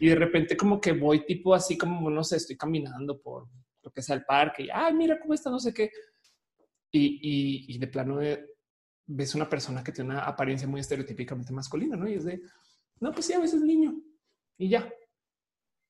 Y 0.00 0.08
de 0.08 0.14
repente 0.14 0.56
como 0.56 0.80
que 0.80 0.92
voy 0.92 1.24
tipo 1.24 1.54
así 1.54 1.76
como, 1.76 2.10
no 2.10 2.24
sé, 2.24 2.36
estoy 2.36 2.56
caminando 2.56 3.20
por 3.20 3.48
lo 3.82 3.90
que 3.90 4.02
sea 4.02 4.16
el 4.16 4.24
parque 4.24 4.64
y, 4.64 4.68
ay, 4.72 4.94
mira 4.94 5.18
cómo 5.20 5.34
está, 5.34 5.50
no 5.50 5.58
sé 5.58 5.72
qué. 5.72 5.90
Y, 6.90 7.74
y, 7.74 7.78
de 7.78 7.86
plano 7.86 8.18
ves 9.06 9.34
una 9.34 9.48
persona 9.48 9.84
que 9.84 9.92
tiene 9.92 10.10
una 10.10 10.24
apariencia 10.24 10.66
muy 10.66 10.80
estereotípicamente 10.80 11.52
masculina, 11.52 11.96
¿no? 11.96 12.08
Y 12.08 12.14
es 12.14 12.24
de, 12.24 12.40
no, 13.00 13.12
pues 13.12 13.26
sí, 13.26 13.32
a 13.34 13.40
veces 13.40 13.60
niño. 13.60 13.94
Y 14.56 14.70
ya. 14.70 14.90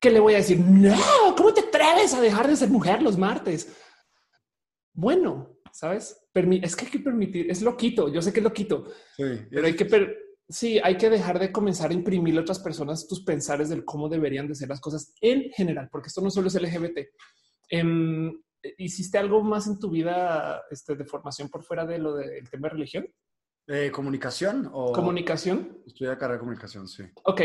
¿Qué 0.01 0.11
le 0.11 0.21
voy 0.21 0.35
a 0.35 0.39
decir? 0.39 0.59
No, 0.61 0.97
¿cómo 1.37 1.53
te 1.53 1.61
atreves 1.61 2.15
a 2.15 2.21
dejar 2.21 2.47
de 2.49 2.57
ser 2.57 2.69
mujer 2.69 3.03
los 3.03 3.17
martes? 3.17 3.77
Bueno, 4.93 5.59
¿sabes? 5.73 6.29
es 6.35 6.77
que 6.77 6.85
hay 6.85 6.91
que 6.91 6.99
permitir, 7.01 7.51
es 7.51 7.63
loquito, 7.63 8.13
yo 8.13 8.23
sé 8.23 8.33
que 8.33 8.41
es 8.41 8.45
loquito, 8.45 8.87
sí, 9.17 9.25
pero 9.51 9.67
hay 9.67 9.75
que, 9.75 9.85
Sí, 10.51 10.81
hay 10.83 10.97
que 10.97 11.11
dejar 11.11 11.39
de 11.39 11.53
comenzar 11.53 11.91
a 11.91 11.95
imprimir 11.95 12.39
a 12.39 12.41
otras 12.41 12.59
personas 12.59 13.07
tus 13.07 13.23
pensares 13.23 13.69
del 13.69 13.85
cómo 13.85 14.09
deberían 14.09 14.49
de 14.49 14.55
ser 14.55 14.71
las 14.71 14.81
cosas 14.81 15.13
en 15.21 15.51
general, 15.51 15.91
porque 15.93 16.09
esto 16.09 16.23
no 16.23 16.31
solo 16.31 16.49
es 16.49 16.55
LGBT. 16.55 17.11
Em, 17.69 18.33
¿Hiciste 18.79 19.19
algo 19.19 19.43
más 19.43 19.67
en 19.67 19.79
tu 19.79 19.91
vida 19.91 20.63
este, 20.71 20.97
de 20.97 21.05
formación 21.05 21.51
por 21.51 21.63
fuera 21.63 21.85
de 21.85 21.99
lo 21.99 22.15
del 22.15 22.49
tema 22.49 22.69
de 22.69 22.73
religión? 22.73 23.15
Eh, 23.67 23.91
¿Comunicación? 23.93 24.71
O... 24.73 24.91
¿Comunicación? 24.93 25.83
Estudié 25.87 26.17
carrera 26.17 26.35
de 26.35 26.41
comunicación, 26.41 26.89
sí. 26.89 27.05
Ok. 27.25 27.43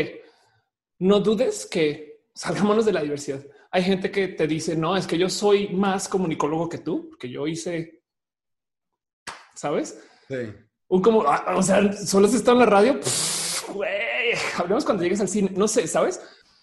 No 1.00 1.20
dudes 1.20 1.66
que 1.66 2.24
salgámonos 2.34 2.86
de 2.86 2.92
la 2.92 3.02
diversidad. 3.02 3.44
Hay 3.70 3.82
gente 3.82 4.10
que 4.10 4.28
te 4.28 4.46
dice, 4.46 4.76
no, 4.76 4.96
es 4.96 5.06
que 5.06 5.18
yo 5.18 5.28
soy 5.28 5.68
más 5.68 6.08
comunicólogo 6.08 6.70
que 6.70 6.78
tú, 6.78 7.10
porque 7.10 7.28
yo 7.28 7.46
hice, 7.46 8.02
¿sabes? 9.54 10.02
Sí 10.26 10.36
un 10.94 11.02
como, 11.02 11.22
ah, 11.26 11.54
o 11.56 11.62
sea, 11.62 11.92
solo 11.92 12.28
se 12.28 12.36
está 12.36 12.52
en 12.52 12.60
la 12.60 12.66
radio. 12.66 13.00
Güey, 13.72 14.32
hablemos 14.56 14.84
cuando 14.84 15.02
llegues 15.02 15.20
al 15.20 15.28
cine. 15.28 15.50
No 15.56 15.66
sé, 15.66 15.88
¿sabes? 15.88 16.20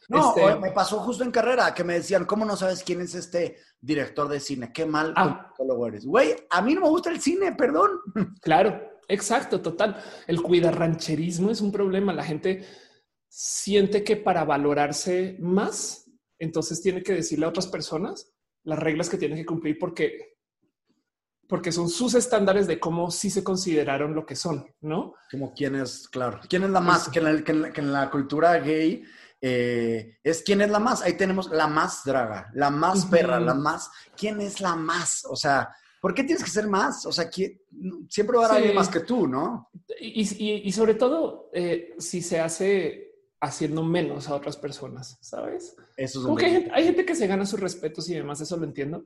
No, 0.08 0.36
este 0.36 0.56
me 0.60 0.72
pasó 0.72 1.00
justo 1.00 1.24
en 1.24 1.32
carrera 1.32 1.74
que 1.74 1.84
me 1.84 1.96
decían, 1.96 2.26
¿cómo 2.26 2.46
no 2.46 2.56
sabes 2.56 2.84
quién 2.84 3.02
es 3.02 3.14
este 3.16 3.58
director 3.80 4.28
de 4.28 4.40
cine? 4.40 4.72
Qué 4.74 4.86
mal 4.86 5.14
ah. 5.16 5.54
eres. 5.88 6.06
Güey, 6.06 6.36
a 6.50 6.62
mí 6.62 6.76
no 6.76 6.82
me 6.82 6.90
gusta 6.90 7.10
el 7.10 7.22
cine, 7.22 7.52
perdón. 7.54 7.92
Claro, 8.42 8.82
exacto, 9.08 9.62
total. 9.62 10.02
El 10.28 10.42
cuidarrancherismo 10.42 11.52
es 11.52 11.62
un 11.62 11.72
problema. 11.72 12.14
La 12.14 12.24
gente 12.24 12.66
siente 13.28 14.04
que 14.04 14.18
para 14.18 14.46
valorarse 14.46 15.38
más 15.40 16.02
entonces 16.40 16.82
tiene 16.82 17.04
que 17.04 17.14
decirle 17.14 17.46
a 17.46 17.50
otras 17.50 17.68
personas 17.68 18.34
las 18.64 18.80
reglas 18.80 19.10
que 19.10 19.18
tienen 19.18 19.38
que 19.38 19.46
cumplir 19.46 19.78
porque 19.78 20.31
porque 21.52 21.74
son 21.74 21.90
sus 21.90 22.14
estándares 22.14 22.66
de 22.66 22.80
cómo 22.80 23.12
sí 23.12 23.30
se 23.30 23.44
consideraron 23.44 24.16
lo 24.16 24.26
que 24.26 24.38
son, 24.38 24.66
¿no? 24.80 25.16
Como 25.30 25.54
quién 25.54 25.76
es, 25.76 26.08
claro. 26.08 26.40
¿Quién 26.48 26.64
es 26.64 26.70
la 26.70 26.80
más? 26.80 27.10
Que 27.10 27.20
en 27.20 27.92
la, 27.92 28.10
cultura 28.10 28.58
gay 28.60 29.04
eh, 29.42 30.18
es 30.24 30.44
quién 30.44 30.62
es 30.62 30.70
la 30.70 30.80
más. 30.80 31.02
Ahí 31.02 31.18
tenemos 31.18 31.50
la 31.50 31.68
más 31.68 32.06
draga, 32.06 32.50
la 32.54 32.70
más 32.70 33.06
perra, 33.08 33.38
la 33.42 33.54
más. 33.54 33.92
¿Quién 34.16 34.40
es 34.40 34.62
la 34.62 34.78
más? 34.78 35.26
O 35.30 35.36
sea, 35.36 35.76
¿por 36.00 36.14
qué 36.14 36.24
tienes 36.24 36.42
que 36.42 36.50
ser 36.50 36.70
más? 36.70 37.06
O 37.06 37.12
sea, 37.12 37.30
siempre 37.30 38.38
va 38.38 38.44
a 38.44 38.46
haber 38.46 38.58
alguien 38.60 38.76
más 38.76 38.88
que 38.88 39.02
tú, 39.02 39.28
¿no? 39.28 39.70
Y, 40.00 40.72
sobre 40.72 40.94
todo, 40.94 41.50
eh, 41.52 41.96
si 41.98 42.22
se 42.22 42.40
hace 42.40 43.12
haciendo 43.42 43.84
menos 43.84 44.30
a 44.30 44.36
otras 44.36 44.56
personas, 44.56 45.18
¿sabes? 45.20 45.76
Eso 45.98 46.38
es 46.38 46.46
hay, 46.46 46.52
gente, 46.52 46.72
hay 46.74 46.84
gente 46.86 47.06
que 47.06 47.16
se 47.16 47.28
gana 47.28 47.46
sus 47.46 47.60
respetos 47.60 48.10
y 48.10 48.14
demás, 48.14 48.40
eso 48.40 48.56
lo 48.56 48.64
entiendo 48.64 49.04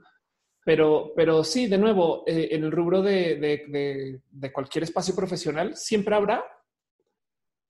pero, 0.65 1.13
pero 1.15 1.43
sí, 1.43 1.67
de 1.67 1.77
nuevo, 1.77 2.23
eh, 2.25 2.49
en 2.51 2.63
el 2.63 2.71
rubro 2.71 3.03
de, 3.03 4.19
cualquier 4.51 4.83
espacio 4.83 5.15
profesional, 5.15 5.77
siempre 5.77 6.15
habrá 6.15 6.43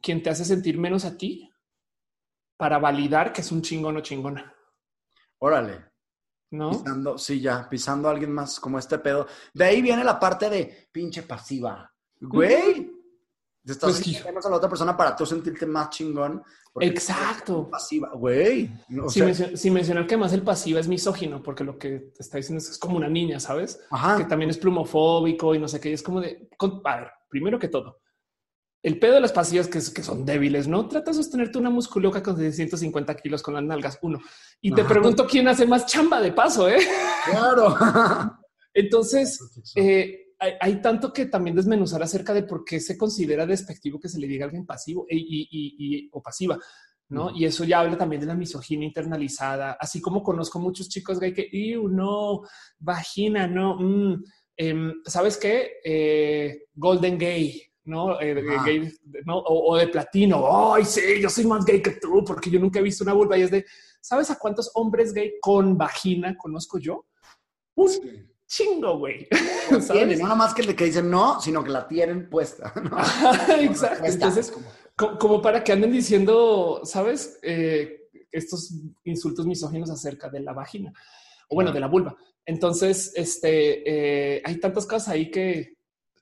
quien 0.01 0.23
te 0.23 0.29
hace 0.29 0.45
sentir 0.45 0.77
menos 0.77 1.03
a 1.03 1.17
ti 1.17 1.51
para 2.55 2.79
validar 2.79 3.33
que 3.33 3.41
es 3.41 3.51
un 3.51 3.61
chingón 3.61 3.97
o 3.97 3.99
chingona. 3.99 4.55
Órale. 5.39 5.91
¿No? 6.51 6.69
Pisando, 6.69 7.17
sí, 7.17 7.41
ya, 7.41 7.67
pisando 7.69 8.07
a 8.07 8.11
alguien 8.11 8.31
más 8.31 8.61
como 8.61 8.79
este 8.79 8.97
pedo. 8.99 9.27
De 9.53 9.65
ahí 9.65 9.81
viene 9.81 10.05
la 10.05 10.17
parte 10.17 10.49
de 10.49 10.87
pinche 10.89 11.23
pasiva. 11.23 11.93
Güey, 12.21 12.94
estás 13.73 14.01
pues, 14.03 14.45
a 14.45 14.49
la 14.49 14.57
otra 14.57 14.69
persona 14.69 14.95
para 14.95 15.15
tú 15.15 15.25
sentirte 15.25 15.65
más 15.65 15.89
chingón. 15.89 16.43
Exacto. 16.79 17.69
Pasiva, 17.69 18.11
güey. 18.13 18.69
sin, 19.55 19.73
mencionar 19.73 20.05
que 20.05 20.17
más 20.17 20.33
el 20.33 20.41
pasiva 20.41 20.79
es 20.79 20.87
misógino, 20.87 21.41
porque 21.41 21.63
lo 21.63 21.77
que 21.77 22.11
te 22.15 22.21
está 22.21 22.37
diciendo 22.37 22.59
es, 22.59 22.77
como 22.77 22.97
una 22.97 23.07
niña, 23.07 23.39
¿sabes? 23.39 23.79
Que 24.17 24.25
también 24.25 24.49
es 24.49 24.57
plumofóbico 24.57 25.55
y 25.55 25.59
no 25.59 25.67
sé 25.67 25.79
qué. 25.79 25.93
es 25.93 26.03
como 26.03 26.21
de, 26.21 26.49
a 26.83 26.95
ver, 26.97 27.11
primero 27.29 27.57
que 27.57 27.69
todo, 27.69 28.01
el 28.83 28.99
pedo 28.99 29.15
de 29.15 29.21
las 29.21 29.31
pasivas 29.31 29.67
que, 29.67 29.79
que 29.79 30.03
son 30.03 30.25
débiles, 30.25 30.67
¿no? 30.67 30.87
Trata 30.87 31.09
de 31.09 31.17
sostenerte 31.17 31.57
una 31.57 31.71
musculoca 31.71 32.21
con 32.21 32.37
150 32.37 33.15
kilos 33.15 33.41
con 33.41 33.55
las 33.55 33.63
nalgas, 33.63 33.97
uno. 34.03 34.19
Y 34.61 34.71
te 34.71 34.83
pregunto 34.83 35.25
quién 35.25 35.47
hace 35.47 35.65
más 35.65 35.87
chamba 35.87 36.21
de 36.21 36.31
paso, 36.31 36.69
¿eh? 36.69 36.77
Claro. 37.31 37.75
Entonces, 38.75 39.39
eh, 39.75 40.24
hay, 40.39 40.81
tanto 40.81 41.13
que 41.13 41.25
también 41.25 41.55
desmenuzar 41.55 42.01
acerca 42.03 42.33
de 42.33 42.43
por 42.43 42.65
qué 42.65 42.79
se 42.79 42.97
considera 42.97 43.45
despectivo 43.45 43.99
que 43.99 44.09
se 44.09 44.19
le 44.19 44.27
diga 44.27 44.45
a 44.45 44.47
alguien 44.47 44.65
pasivo 44.65 45.05
e, 45.09 45.15
y, 45.17 46.09
o 46.11 46.21
pasiva. 46.21 46.57
¿no? 47.09 47.31
Y 47.35 47.45
eso 47.45 47.63
ya 47.63 47.81
habla 47.81 47.97
también 47.97 48.19
de 48.19 48.25
la 48.25 48.35
misoginia 48.35 48.87
internalizada, 48.87 49.77
así 49.79 50.01
como 50.01 50.23
conozco 50.23 50.59
muchos 50.59 50.89
chicos 50.89 51.19
gay 51.19 51.33
que, 51.33 51.49
no, 51.89 52.41
vagina, 52.79 53.47
no, 53.47 53.77
mm, 53.79 54.23
em, 54.57 54.93
¿sabes 55.05 55.37
qué? 55.37 55.73
Eh, 55.83 56.63
golden 56.73 57.19
gay, 57.19 57.61
¿no? 57.83 58.19
Eh, 58.19 58.33
gay, 58.65 58.91
¿no? 59.23 59.37
O, 59.37 59.77
de 59.77 59.87
platino, 59.87 60.73
ay, 60.73 60.83
sí, 60.83 61.21
yo 61.21 61.29
soy 61.29 61.45
más 61.45 61.63
gay 61.63 61.79
que 61.81 61.91
tú, 61.91 62.23
porque 62.25 62.49
yo 62.49 62.59
nunca 62.59 62.79
he 62.79 62.83
visto 62.83 63.03
una 63.03 63.13
vulva 63.13 63.37
y 63.37 63.43
es 63.43 63.51
de, 63.51 63.65
¿sabes 64.01 64.31
a 64.31 64.39
cuántos 64.39 64.71
hombres 64.73 65.13
gay 65.13 65.33
con 65.39 65.77
vagina 65.77 66.35
conozco 66.35 66.79
yo? 66.79 67.05
Chingo, 68.47 68.97
güey. 68.99 69.27
No 69.71 69.79
nada 69.79 70.35
más 70.35 70.53
que 70.53 70.61
el 70.61 70.67
de 70.67 70.75
que 70.75 70.85
dicen 70.85 71.09
no, 71.09 71.41
sino 71.41 71.63
que 71.63 71.71
la 71.71 71.87
tienen 71.87 72.29
puesta. 72.29 72.73
Exacto. 73.59 74.05
Entonces, 74.05 74.53
como, 74.95 75.41
para 75.41 75.63
que 75.63 75.71
anden 75.71 75.91
diciendo, 75.91 76.81
¿sabes? 76.83 77.39
Eh, 77.41 78.09
estos 78.31 78.73
insultos 79.03 79.45
misóginos 79.45 79.89
acerca 79.89 80.29
de 80.29 80.41
la 80.41 80.53
vagina 80.53 80.93
o 81.49 81.55
bueno, 81.55 81.71
de 81.71 81.79
la 81.79 81.87
vulva. 81.87 82.15
Entonces, 82.45 83.11
este, 83.15 84.35
eh, 84.37 84.41
hay 84.45 84.59
tantas 84.59 84.85
cosas 84.85 85.09
ahí 85.09 85.31
que, 85.31 85.74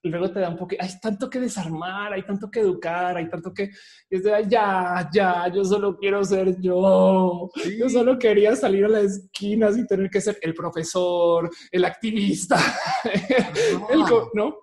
luego 0.09 0.31
te 0.31 0.39
da 0.41 0.49
un 0.49 0.57
poco, 0.57 0.75
hay 0.79 0.89
tanto 0.99 1.29
que 1.29 1.39
desarmar, 1.39 2.11
hay 2.13 2.23
tanto 2.23 2.51
que 2.51 2.59
educar, 2.59 3.15
hay 3.15 3.29
tanto 3.29 3.53
que 3.53 3.69
es 4.09 4.23
de 4.23 4.45
ya, 4.49 5.09
ya, 5.13 5.47
yo 5.47 5.63
solo 5.63 5.97
quiero 5.97 6.23
ser 6.23 6.59
yo. 6.59 7.49
Yo 7.79 7.89
solo 7.89 8.19
quería 8.19 8.55
salir 8.55 8.85
a 8.85 8.89
la 8.89 8.99
esquina 8.99 9.71
sin 9.71 9.87
tener 9.87 10.09
que 10.09 10.21
ser 10.21 10.37
el 10.41 10.53
profesor, 10.53 11.49
el 11.71 11.85
activista, 11.85 12.57
el, 13.89 13.99
¿no? 14.33 14.57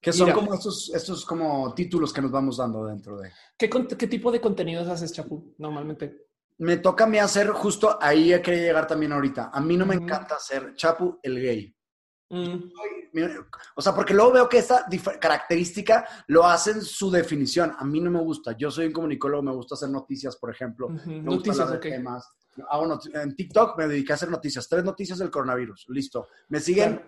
Que 0.00 0.12
son 0.12 0.32
como 0.32 0.54
estos, 0.54 0.92
estos 0.94 1.24
como 1.24 1.74
títulos 1.74 2.12
que 2.12 2.20
nos 2.20 2.30
vamos 2.30 2.58
dando 2.58 2.84
dentro 2.84 3.18
de. 3.18 3.30
¿Qué, 3.56 3.68
qué 3.68 4.06
tipo 4.06 4.30
de 4.30 4.40
contenidos 4.40 4.86
haces, 4.86 5.12
Chapu, 5.12 5.54
normalmente? 5.58 6.28
Me 6.58 6.76
toca 6.76 7.04
a 7.04 7.06
mí 7.06 7.18
hacer 7.18 7.48
justo 7.48 7.98
ahí 8.00 8.30
querido 8.42 8.64
llegar 8.64 8.86
también 8.86 9.12
ahorita. 9.12 9.50
A 9.52 9.60
mí 9.60 9.76
no 9.76 9.86
me 9.86 9.94
encanta 9.94 10.36
hacer 10.36 10.74
Chapu 10.74 11.18
el 11.22 11.40
gay. 11.40 11.74
Mm. 12.30 12.70
O 13.74 13.82
sea, 13.82 13.94
porque 13.94 14.12
luego 14.12 14.32
veo 14.32 14.48
que 14.48 14.58
esta 14.58 14.86
característica 15.20 16.06
lo 16.26 16.44
hacen 16.44 16.82
su 16.82 17.10
definición. 17.10 17.74
A 17.78 17.84
mí 17.84 18.00
no 18.00 18.10
me 18.10 18.20
gusta. 18.20 18.52
Yo 18.52 18.70
soy 18.70 18.86
un 18.86 18.92
comunicólogo, 18.92 19.42
me 19.42 19.52
gusta 19.52 19.74
hacer 19.74 19.88
noticias, 19.88 20.36
por 20.36 20.50
ejemplo. 20.50 20.88
noticias, 21.06 21.70
de 21.70 21.78
temas. 21.78 22.28
en 23.14 23.34
TikTok 23.34 23.78
me 23.78 23.88
dediqué 23.88 24.12
a 24.12 24.16
hacer 24.16 24.30
noticias. 24.30 24.68
Tres 24.68 24.84
noticias 24.84 25.18
del 25.18 25.30
coronavirus. 25.30 25.86
Listo. 25.88 26.28
Me 26.48 26.60
siguen 26.60 27.02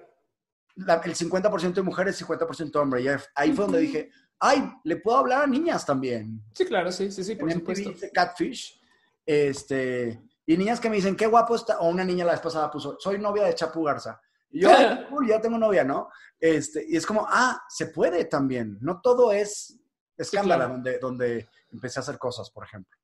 el 0.77 1.15
50% 1.15 1.75
de 1.75 1.83
mujeres, 1.83 2.21
y 2.21 2.25
50% 2.25 2.71
de 2.71 2.79
hombres. 2.79 3.05
Y 3.05 3.09
ahí 3.35 3.53
fue 3.53 3.65
donde 3.67 3.81
dije, 3.81 4.11
ay, 4.39 4.73
le 4.85 4.97
puedo 4.97 5.19
hablar 5.19 5.43
a 5.45 5.47
niñas 5.47 5.85
también. 5.85 6.43
Sí, 6.55 6.65
claro, 6.65 6.91
sí, 6.91 7.11
sí, 7.11 7.23
sí, 7.23 7.35
por 7.35 7.53
supuesto. 7.53 7.93
Catfish. 8.15 8.81
Este, 9.27 10.23
y 10.47 10.57
niñas 10.57 10.81
que 10.81 10.89
me 10.89 10.97
dicen, 10.97 11.15
qué 11.15 11.27
guapo 11.27 11.55
está. 11.55 11.79
O 11.81 11.89
una 11.89 12.05
niña 12.05 12.25
la 12.25 12.33
vez 12.33 12.41
pasada 12.41 12.71
puso, 12.71 12.97
soy 12.99 13.19
novia 13.19 13.45
de 13.45 13.55
Chapu 13.55 13.85
Garza. 13.85 14.21
Y 14.51 14.61
yo, 14.61 14.71
ya 15.29 15.41
tengo 15.41 15.59
novia, 15.59 15.85
¿no? 15.85 16.09
Este, 16.39 16.85
y 16.89 16.97
es 16.97 17.07
como, 17.07 17.27
ah, 17.29 17.63
se 17.69 17.87
puede 17.87 18.25
también. 18.25 18.79
No 18.81 19.01
todo 19.01 19.33
es 19.33 19.79
escándalo 20.17 20.69
donde, 20.69 20.99
donde 20.99 21.49
empecé 21.73 21.99
a 21.99 22.03
hacer 22.03 22.19
cosas, 22.19 22.51
por 22.51 22.65
ejemplo. 22.65 22.97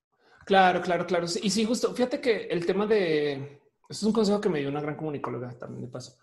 Claro, 0.44 0.80
claro, 0.80 1.06
claro. 1.06 1.26
Y 1.42 1.50
sí, 1.50 1.64
justo, 1.64 1.92
fíjate 1.92 2.20
que 2.20 2.46
el 2.46 2.64
tema 2.64 2.86
de... 2.86 3.60
Esto 3.88 4.00
es 4.00 4.02
un 4.04 4.12
consejo 4.12 4.40
que 4.40 4.48
me 4.48 4.60
dio 4.60 4.68
una 4.68 4.80
gran 4.80 4.96
comunicóloga 4.96 5.50
también 5.58 5.82
de 5.82 5.88
paso. 5.88 6.16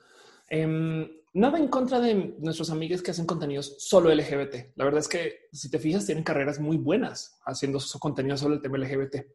Em, 0.47 1.09
nada 1.33 1.57
en 1.57 1.67
contra 1.67 1.99
de 1.99 2.35
nuestros 2.39 2.69
amigos 2.69 3.01
que 3.01 3.11
hacen 3.11 3.25
contenidos 3.25 3.75
solo 3.79 4.13
LGBT. 4.13 4.75
La 4.75 4.85
verdad 4.85 4.99
es 4.99 5.07
que 5.07 5.47
si 5.51 5.69
te 5.69 5.79
fijas, 5.79 6.05
tienen 6.05 6.23
carreras 6.23 6.59
muy 6.59 6.77
buenas 6.77 7.39
haciendo 7.45 7.79
su 7.79 7.99
contenido 7.99 8.37
sobre 8.37 8.55
el 8.55 8.61
tema 8.61 8.77
LGBT. 8.77 9.25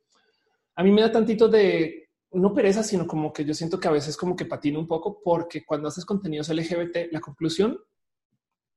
A 0.77 0.83
mí 0.83 0.91
me 0.91 1.03
da 1.03 1.11
tantito 1.11 1.49
de 1.49 2.08
no 2.33 2.53
pereza, 2.53 2.83
sino 2.83 3.07
como 3.07 3.33
que 3.33 3.45
yo 3.45 3.55
siento 3.55 3.81
que 3.81 3.89
a 3.89 3.93
veces 3.93 4.17
como 4.17 4.37
que 4.37 4.45
patina 4.45 4.79
un 4.79 4.87
poco 4.87 5.21
porque 5.23 5.65
cuando 5.65 5.89
haces 5.89 6.05
contenidos 6.05 6.49
LGBT, 6.49 7.11
la 7.11 7.21
conclusión 7.21 7.79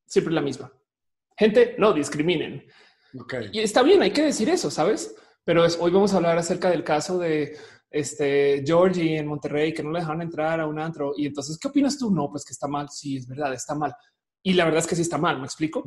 siempre 0.06 0.32
es 0.32 0.36
la 0.36 0.42
misma. 0.42 0.74
Gente, 1.38 1.76
no 1.78 1.94
discriminen. 1.94 2.66
Y 3.52 3.60
está 3.60 3.84
bien, 3.84 4.02
hay 4.02 4.12
que 4.12 4.24
decir 4.24 4.50
eso, 4.50 4.72
¿sabes? 4.72 5.16
Pero 5.44 5.66
hoy 5.80 5.92
vamos 5.92 6.14
a 6.14 6.18
hablar 6.18 6.38
acerca 6.38 6.70
del 6.70 6.84
caso 6.84 7.18
de 7.18 7.58
este 7.90 8.64
Georgie 8.66 9.18
en 9.18 9.28
Monterrey 9.28 9.74
que 9.74 9.84
no 9.84 9.92
le 9.92 10.00
dejaron 10.00 10.22
entrar 10.22 10.60
a 10.62 10.68
un 10.68 10.80
antro. 10.80 11.14
Y 11.18 11.26
entonces, 11.26 11.58
¿qué 11.58 11.68
opinas 11.68 11.98
tú? 11.98 12.10
No, 12.12 12.30
pues 12.30 12.46
que 12.46 12.54
está 12.54 12.68
mal. 12.68 12.88
Sí, 12.90 13.18
es 13.18 13.28
verdad, 13.28 13.54
está 13.54 13.76
mal. 13.76 13.94
Y 14.44 14.54
la 14.54 14.66
verdad 14.66 14.80
es 14.80 14.88
que 14.88 14.96
sí 14.96 15.04
está 15.04 15.18
mal, 15.18 15.40
¿me 15.40 15.46
explico? 15.46 15.84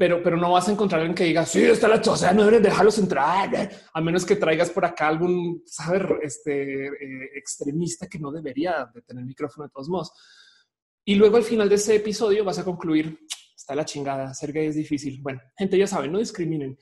pero, 0.00 0.22
pero 0.22 0.38
no 0.38 0.52
vas 0.52 0.66
a 0.66 0.72
encontrar 0.72 1.02
alguien 1.02 1.14
que 1.14 1.24
diga, 1.24 1.44
sí, 1.44 1.62
está 1.62 1.86
la 1.86 2.02
sea, 2.02 2.32
no 2.32 2.46
debes 2.46 2.62
dejarlos 2.62 2.96
entrar, 2.98 3.70
a 3.92 4.00
menos 4.00 4.24
que 4.24 4.36
traigas 4.36 4.70
por 4.70 4.84
acá 4.86 5.08
algún, 5.08 5.62
saber, 5.66 6.20
este 6.22 6.86
eh, 6.86 7.30
extremista 7.34 8.06
que 8.06 8.18
no 8.18 8.32
debería 8.32 8.90
de 8.94 9.02
tener 9.02 9.24
micrófono 9.26 9.66
de 9.66 9.70
todos 9.70 9.90
modos. 9.90 10.12
Y 11.04 11.16
luego 11.16 11.36
al 11.36 11.42
final 11.42 11.68
de 11.68 11.74
ese 11.74 11.96
episodio 11.96 12.44
vas 12.44 12.58
a 12.58 12.64
concluir, 12.64 13.18
está 13.54 13.74
la 13.74 13.84
chingada, 13.84 14.32
ser 14.32 14.52
gay 14.52 14.68
es 14.68 14.76
difícil. 14.76 15.20
Bueno, 15.20 15.42
gente 15.54 15.76
ya 15.76 15.86
sabe, 15.86 16.08
no 16.08 16.18
discriminen. 16.18 16.78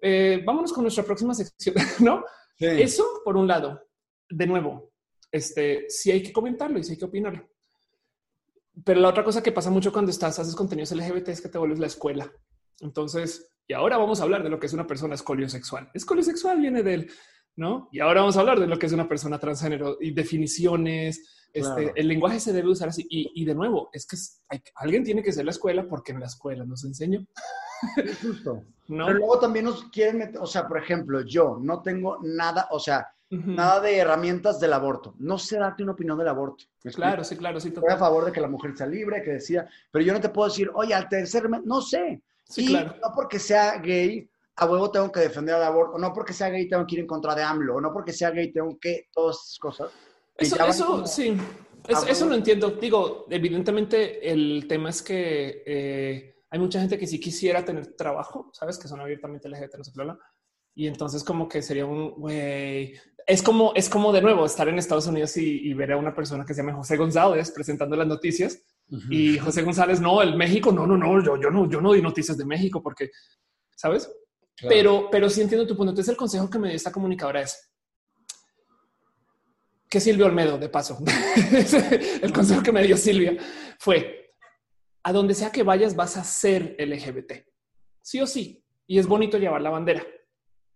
Eh, 0.00 0.42
vámonos 0.46 0.72
con 0.72 0.84
nuestra 0.84 1.04
próxima 1.04 1.34
sección, 1.34 1.74
¿no? 2.00 2.24
Eso 2.58 3.20
por 3.22 3.36
un 3.36 3.48
lado. 3.48 3.82
De 4.30 4.46
nuevo, 4.46 4.92
este, 5.30 5.90
sí 5.90 6.10
hay 6.10 6.22
que 6.22 6.32
comentarlo 6.32 6.78
y 6.78 6.84
sí 6.84 6.92
hay 6.92 6.98
que 6.98 7.04
opinarlo. 7.04 7.51
Pero 8.84 9.00
la 9.00 9.08
otra 9.08 9.24
cosa 9.24 9.42
que 9.42 9.52
pasa 9.52 9.70
mucho 9.70 9.92
cuando 9.92 10.10
estás, 10.10 10.38
haces 10.38 10.54
contenidos 10.54 10.92
LGBT 10.92 11.28
es 11.28 11.40
que 11.40 11.48
te 11.48 11.58
vuelves 11.58 11.78
la 11.78 11.86
escuela. 11.86 12.30
Entonces, 12.80 13.52
y 13.66 13.74
ahora 13.74 13.98
vamos 13.98 14.20
a 14.20 14.24
hablar 14.24 14.42
de 14.42 14.48
lo 14.48 14.58
que 14.58 14.66
es 14.66 14.72
una 14.72 14.86
persona 14.86 15.14
escoliosexual. 15.14 15.90
Escoliosexual 15.94 16.60
viene 16.60 16.82
del, 16.82 17.10
¿no? 17.56 17.88
Y 17.92 18.00
ahora 18.00 18.20
vamos 18.20 18.36
a 18.36 18.40
hablar 18.40 18.58
de 18.58 18.66
lo 18.66 18.78
que 18.78 18.86
es 18.86 18.92
una 18.92 19.08
persona 19.08 19.38
transgénero 19.38 19.98
y 20.00 20.12
definiciones. 20.12 21.48
Este, 21.52 21.92
el 21.94 22.08
lenguaje 22.08 22.40
se 22.40 22.52
debe 22.52 22.70
usar 22.70 22.88
así. 22.88 23.06
Y, 23.08 23.44
de 23.44 23.54
nuevo, 23.54 23.90
es 23.92 24.06
que 24.06 24.16
alguien 24.76 25.04
tiene 25.04 25.22
que 25.22 25.32
ser 25.32 25.44
la 25.44 25.50
escuela 25.50 25.86
porque 25.86 26.12
en 26.12 26.20
la 26.20 26.26
escuela 26.26 26.64
nos 26.64 26.84
enseñó. 26.84 27.24
Justo. 28.22 28.64
¿No? 28.88 29.06
Pero 29.06 29.18
luego 29.18 29.38
también 29.38 29.66
nos 29.66 29.84
quieren 29.84 30.18
meter, 30.18 30.38
o 30.38 30.46
sea, 30.46 30.66
por 30.66 30.78
ejemplo, 30.78 31.22
yo 31.22 31.58
no 31.62 31.80
tengo 31.80 32.18
nada, 32.22 32.68
o 32.72 32.78
sea, 32.78 33.06
nada 33.32 33.80
de 33.80 33.96
herramientas 33.96 34.60
del 34.60 34.72
aborto. 34.72 35.14
No 35.18 35.38
sé 35.38 35.58
darte 35.58 35.82
una 35.82 35.92
opinión 35.92 36.18
del 36.18 36.28
aborto. 36.28 36.64
Claro, 36.94 37.24
sí, 37.24 37.36
claro, 37.36 37.60
sí. 37.60 37.68
Estoy 37.68 37.84
a 37.90 37.96
favor 37.96 38.24
de 38.24 38.32
que 38.32 38.40
la 38.40 38.48
mujer 38.48 38.76
sea 38.76 38.86
libre, 38.86 39.22
que 39.22 39.32
decida, 39.32 39.68
pero 39.90 40.04
yo 40.04 40.12
no 40.12 40.20
te 40.20 40.28
puedo 40.28 40.48
decir, 40.48 40.70
oye, 40.74 40.94
al 40.94 41.08
tercer 41.08 41.48
mes, 41.48 41.62
no 41.64 41.80
sé. 41.80 42.22
Sí, 42.44 42.66
claro. 42.66 42.94
No 43.02 43.12
porque 43.14 43.38
sea 43.38 43.78
gay, 43.78 44.28
a 44.56 44.66
huevo 44.66 44.90
tengo 44.90 45.10
que 45.10 45.20
defender 45.20 45.54
al 45.54 45.62
aborto, 45.64 45.98
no 45.98 46.12
porque 46.12 46.32
sea 46.32 46.50
gay 46.50 46.68
tengo 46.68 46.86
que 46.86 46.96
ir 46.96 47.00
en 47.00 47.06
contra 47.06 47.34
de 47.34 47.42
AMLO, 47.42 47.80
no 47.80 47.92
porque 47.92 48.12
sea 48.12 48.30
gay 48.30 48.52
tengo 48.52 48.78
que 48.78 49.08
todas 49.12 49.36
esas 49.44 49.58
cosas. 49.58 49.90
Eso, 50.36 50.66
eso 50.66 51.06
sí, 51.06 51.36
eso 52.08 52.26
lo 52.26 52.34
entiendo. 52.34 52.70
Digo, 52.70 53.26
evidentemente 53.30 54.30
el 54.30 54.66
tema 54.68 54.90
es 54.90 55.02
que 55.02 55.62
eh, 55.66 56.44
hay 56.50 56.58
mucha 56.58 56.80
gente 56.80 56.98
que 56.98 57.06
sí 57.06 57.18
quisiera 57.18 57.64
tener 57.64 57.94
trabajo, 57.94 58.50
sabes, 58.52 58.78
que 58.78 58.88
son 58.88 59.00
abiertamente 59.00 59.48
LGBT, 59.48 59.76
no 59.78 59.84
sé, 59.84 59.92
bla, 59.94 60.18
Y 60.74 60.86
entonces 60.86 61.24
como 61.24 61.48
que 61.48 61.62
sería 61.62 61.86
un 61.86 62.10
güey. 62.12 62.94
Es 63.26 63.42
como, 63.42 63.72
es 63.74 63.88
como 63.88 64.12
de 64.12 64.22
nuevo 64.22 64.44
estar 64.44 64.68
en 64.68 64.78
Estados 64.78 65.06
Unidos 65.06 65.36
y, 65.36 65.72
ver 65.74 65.92
a 65.92 65.96
una 65.96 66.14
persona 66.14 66.44
que 66.44 66.54
se 66.54 66.62
llama 66.62 66.74
José 66.74 66.96
González 66.96 67.50
presentando 67.50 67.96
las 67.96 68.06
noticias 68.06 68.62
y 69.08 69.38
José 69.38 69.62
González, 69.62 70.00
no, 70.00 70.20
el 70.20 70.36
México, 70.36 70.70
no, 70.70 70.86
no, 70.86 70.98
no, 70.98 71.22
yo, 71.22 71.40
yo 71.40 71.50
no, 71.50 71.68
yo 71.68 71.80
no 71.80 71.90
doy 71.90 72.02
noticias 72.02 72.36
de 72.36 72.44
México 72.44 72.82
porque, 72.82 73.10
¿sabes? 73.74 74.10
Pero, 74.68 75.08
pero 75.10 75.30
sí 75.30 75.40
entiendo 75.40 75.66
tu 75.66 75.76
punto. 75.76 75.90
Entonces 75.90 76.10
el 76.10 76.16
consejo 76.16 76.50
que 76.50 76.58
me 76.58 76.68
dio 76.68 76.76
esta 76.76 76.92
comunicadora 76.92 77.40
es 77.40 77.72
que 79.88 80.00
Silvia 80.00 80.26
Olmedo, 80.26 80.58
de 80.58 80.68
paso, 80.68 80.98
el 82.22 82.32
consejo 82.32 82.62
que 82.62 82.72
me 82.72 82.82
dio 82.82 82.96
Silvia 82.96 83.36
fue 83.78 84.30
a 85.02 85.12
donde 85.12 85.34
sea 85.34 85.50
que 85.50 85.62
vayas 85.62 85.96
vas 85.96 86.16
a 86.16 86.24
ser 86.24 86.76
LGBT, 86.78 87.46
sí 88.00 88.20
o 88.20 88.26
sí. 88.26 88.64
Y 88.86 88.98
es 88.98 89.06
bonito 89.06 89.38
llevar 89.38 89.62
la 89.62 89.70
bandera, 89.70 90.04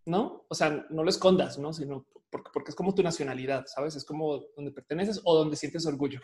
no? 0.06 0.46
O 0.48 0.54
sea, 0.54 0.86
no 0.90 1.02
lo 1.02 1.10
escondas, 1.10 1.58
no, 1.58 1.72
sino 1.72 2.06
porque, 2.52 2.70
es 2.70 2.74
como 2.74 2.94
tu 2.94 3.02
nacionalidad, 3.02 3.64
sabes? 3.66 3.96
Es 3.96 4.04
como 4.04 4.44
donde 4.56 4.72
perteneces 4.72 5.20
o 5.24 5.36
donde 5.36 5.56
sientes 5.56 5.86
orgullo. 5.86 6.20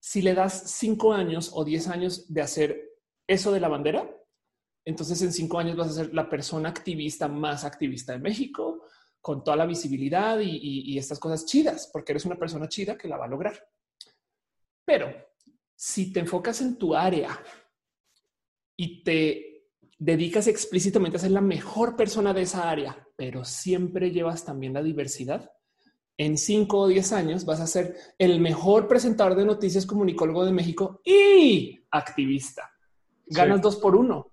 Si 0.00 0.22
le 0.22 0.34
das 0.34 0.70
cinco 0.72 1.12
años 1.12 1.50
o 1.54 1.64
diez 1.64 1.88
años 1.88 2.32
de 2.32 2.42
hacer 2.42 2.80
eso 3.26 3.52
de 3.52 3.60
la 3.60 3.68
bandera, 3.68 4.10
entonces 4.84 5.20
en 5.22 5.32
cinco 5.32 5.58
años 5.58 5.76
vas 5.76 5.88
a 5.88 6.04
ser 6.04 6.14
la 6.14 6.28
persona 6.28 6.68
activista 6.68 7.26
más 7.26 7.64
activista 7.64 8.12
de 8.12 8.18
México, 8.18 8.84
con 9.24 9.42
toda 9.42 9.56
la 9.56 9.64
visibilidad 9.64 10.38
y, 10.38 10.98
estas 10.98 11.18
cosas 11.18 11.46
chidas, 11.46 11.88
porque 11.90 12.12
eres 12.12 12.26
una 12.26 12.36
persona 12.36 12.68
chida 12.68 12.98
que 12.98 13.08
la 13.08 13.16
va 13.16 13.24
a 13.24 13.28
lograr. 13.28 13.58
Pero 14.84 15.10
si 15.74 16.12
te 16.12 16.20
enfocas 16.20 16.60
en 16.60 16.76
tu 16.76 16.94
área 16.94 17.42
y 18.76 19.02
te 19.02 19.53
dedicas 19.98 20.46
explícitamente 20.46 21.16
a 21.16 21.20
ser 21.20 21.30
la 21.30 21.40
mejor 21.40 21.96
persona 21.96 22.32
de 22.34 22.42
esa 22.42 22.68
área, 22.68 23.06
pero 23.16 23.44
siempre 23.44 24.10
llevas 24.10 24.44
también 24.44 24.72
la 24.72 24.82
diversidad, 24.82 25.50
en 26.16 26.38
cinco 26.38 26.80
o 26.80 26.88
diez 26.88 27.12
años 27.12 27.44
vas 27.44 27.60
a 27.60 27.66
ser 27.66 27.96
el 28.18 28.40
mejor 28.40 28.86
presentador 28.86 29.34
de 29.34 29.44
noticias 29.44 29.84
comunicólogo 29.84 30.44
de 30.44 30.52
México 30.52 31.00
y 31.04 31.84
activista. 31.90 32.70
Ganas 33.26 33.60
dos 33.60 33.76
por 33.76 33.96
uno. 33.96 34.30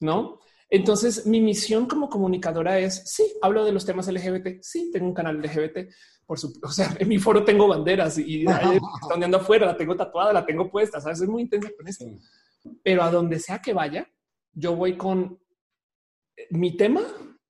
¿no? 0.00 0.38
Entonces, 0.70 1.26
mi 1.26 1.40
misión 1.40 1.86
como 1.86 2.08
comunicadora 2.08 2.78
es, 2.78 3.02
sí, 3.06 3.24
hablo 3.42 3.64
de 3.64 3.72
los 3.72 3.84
temas 3.84 4.08
LGBT, 4.08 4.60
sí, 4.62 4.90
tengo 4.92 5.06
un 5.06 5.14
canal 5.14 5.38
LGBT, 5.38 5.90
por 6.26 6.38
supuesto, 6.38 6.66
o 6.68 6.70
sea, 6.70 6.96
en 6.98 7.08
mi 7.08 7.18
foro 7.18 7.44
tengo 7.44 7.68
banderas 7.68 8.18
y 8.18 8.40
están 9.02 9.12
andando 9.12 9.38
afuera, 9.38 9.66
la 9.66 9.76
tengo 9.76 9.94
tatuada, 9.94 10.32
la 10.32 10.44
tengo 10.44 10.70
puesta, 10.70 11.00
¿sabes? 11.00 11.20
Es 11.20 11.28
muy 11.28 11.42
intensa 11.42 11.70
con 11.76 11.86
eso. 11.86 12.04
Pero 12.82 13.02
a 13.02 13.10
donde 13.10 13.38
sea 13.38 13.60
que 13.60 13.72
vaya, 13.72 14.08
yo 14.54 14.74
voy 14.74 14.96
con 14.96 15.40
mi 16.50 16.76
tema 16.76 17.02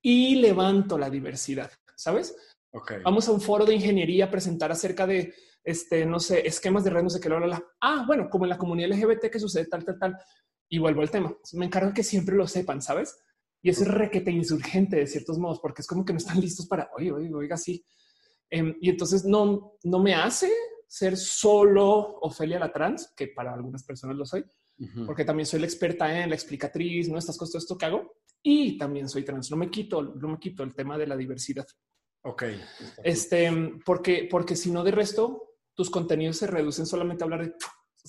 y 0.02 0.36
levanto 0.36 0.98
la 0.98 1.10
diversidad, 1.10 1.70
¿sabes? 1.96 2.36
Vamos 3.04 3.28
a 3.28 3.32
un 3.32 3.40
foro 3.40 3.64
de 3.64 3.74
ingeniería 3.74 4.26
a 4.26 4.30
presentar 4.30 4.72
acerca 4.72 5.06
de, 5.06 5.32
este, 5.62 6.04
no 6.04 6.18
sé, 6.18 6.46
esquemas 6.46 6.82
de 6.84 6.90
red, 6.90 7.02
no 7.02 7.10
sé 7.10 7.20
qué, 7.20 7.28
la, 7.28 7.62
Ah, 7.80 8.04
bueno, 8.06 8.28
como 8.28 8.44
en 8.44 8.50
la 8.50 8.58
comunidad 8.58 8.90
LGBT 8.90 9.30
que 9.30 9.38
sucede 9.38 9.66
tal, 9.66 9.84
tal, 9.84 9.98
tal 9.98 10.18
y 10.68 10.78
vuelvo 10.78 11.02
al 11.02 11.10
tema. 11.10 11.34
Me 11.52 11.66
encargo 11.66 11.92
que 11.92 12.02
siempre 12.02 12.34
lo 12.34 12.48
sepan, 12.48 12.82
sabes? 12.82 13.16
Y 13.62 13.70
es 13.70 13.86
requete 13.86 14.30
insurgente 14.30 14.96
de 14.96 15.06
ciertos 15.06 15.38
modos, 15.38 15.60
porque 15.60 15.82
es 15.82 15.86
como 15.86 16.04
que 16.04 16.12
no 16.12 16.18
están 16.18 16.40
listos 16.40 16.66
para, 16.66 16.90
oye, 16.96 17.12
oye, 17.12 17.32
oiga, 17.32 17.56
sí. 17.56 17.84
Em, 18.50 18.76
y 18.80 18.90
entonces 18.90 19.24
no, 19.24 19.76
no 19.84 19.98
me 20.00 20.14
hace 20.14 20.52
ser 20.86 21.16
solo 21.16 22.18
Ofelia 22.20 22.58
la 22.58 22.72
trans, 22.72 23.12
que 23.16 23.28
para 23.28 23.54
algunas 23.54 23.84
personas 23.84 24.16
lo 24.16 24.26
soy, 24.26 24.44
porque 25.06 25.24
también 25.24 25.46
soy 25.46 25.60
la 25.60 25.66
experta 25.66 26.22
en 26.22 26.30
la 26.30 26.34
explicatriz, 26.34 27.08
no 27.08 27.18
estas 27.18 27.38
cosas, 27.38 27.62
esto 27.62 27.78
que 27.78 27.86
hago. 27.86 28.16
Y 28.42 28.76
también 28.76 29.08
soy 29.08 29.24
trans. 29.24 29.50
No 29.50 29.56
me 29.56 29.70
quito, 29.70 30.02
no 30.02 30.28
me 30.28 30.38
quito 30.38 30.62
el 30.62 30.74
tema 30.74 30.98
de 30.98 31.06
la 31.06 31.16
diversidad. 31.16 31.66
Ok. 32.24 32.44
Este, 33.02 33.50
porque, 33.84 34.28
porque 34.30 34.56
si 34.56 34.70
no, 34.70 34.84
de 34.84 34.90
resto, 34.90 35.56
tus 35.74 35.90
contenidos 35.90 36.38
se 36.38 36.46
reducen 36.46 36.86
solamente 36.86 37.24
a 37.24 37.26
hablar 37.26 37.44
de 37.46 37.54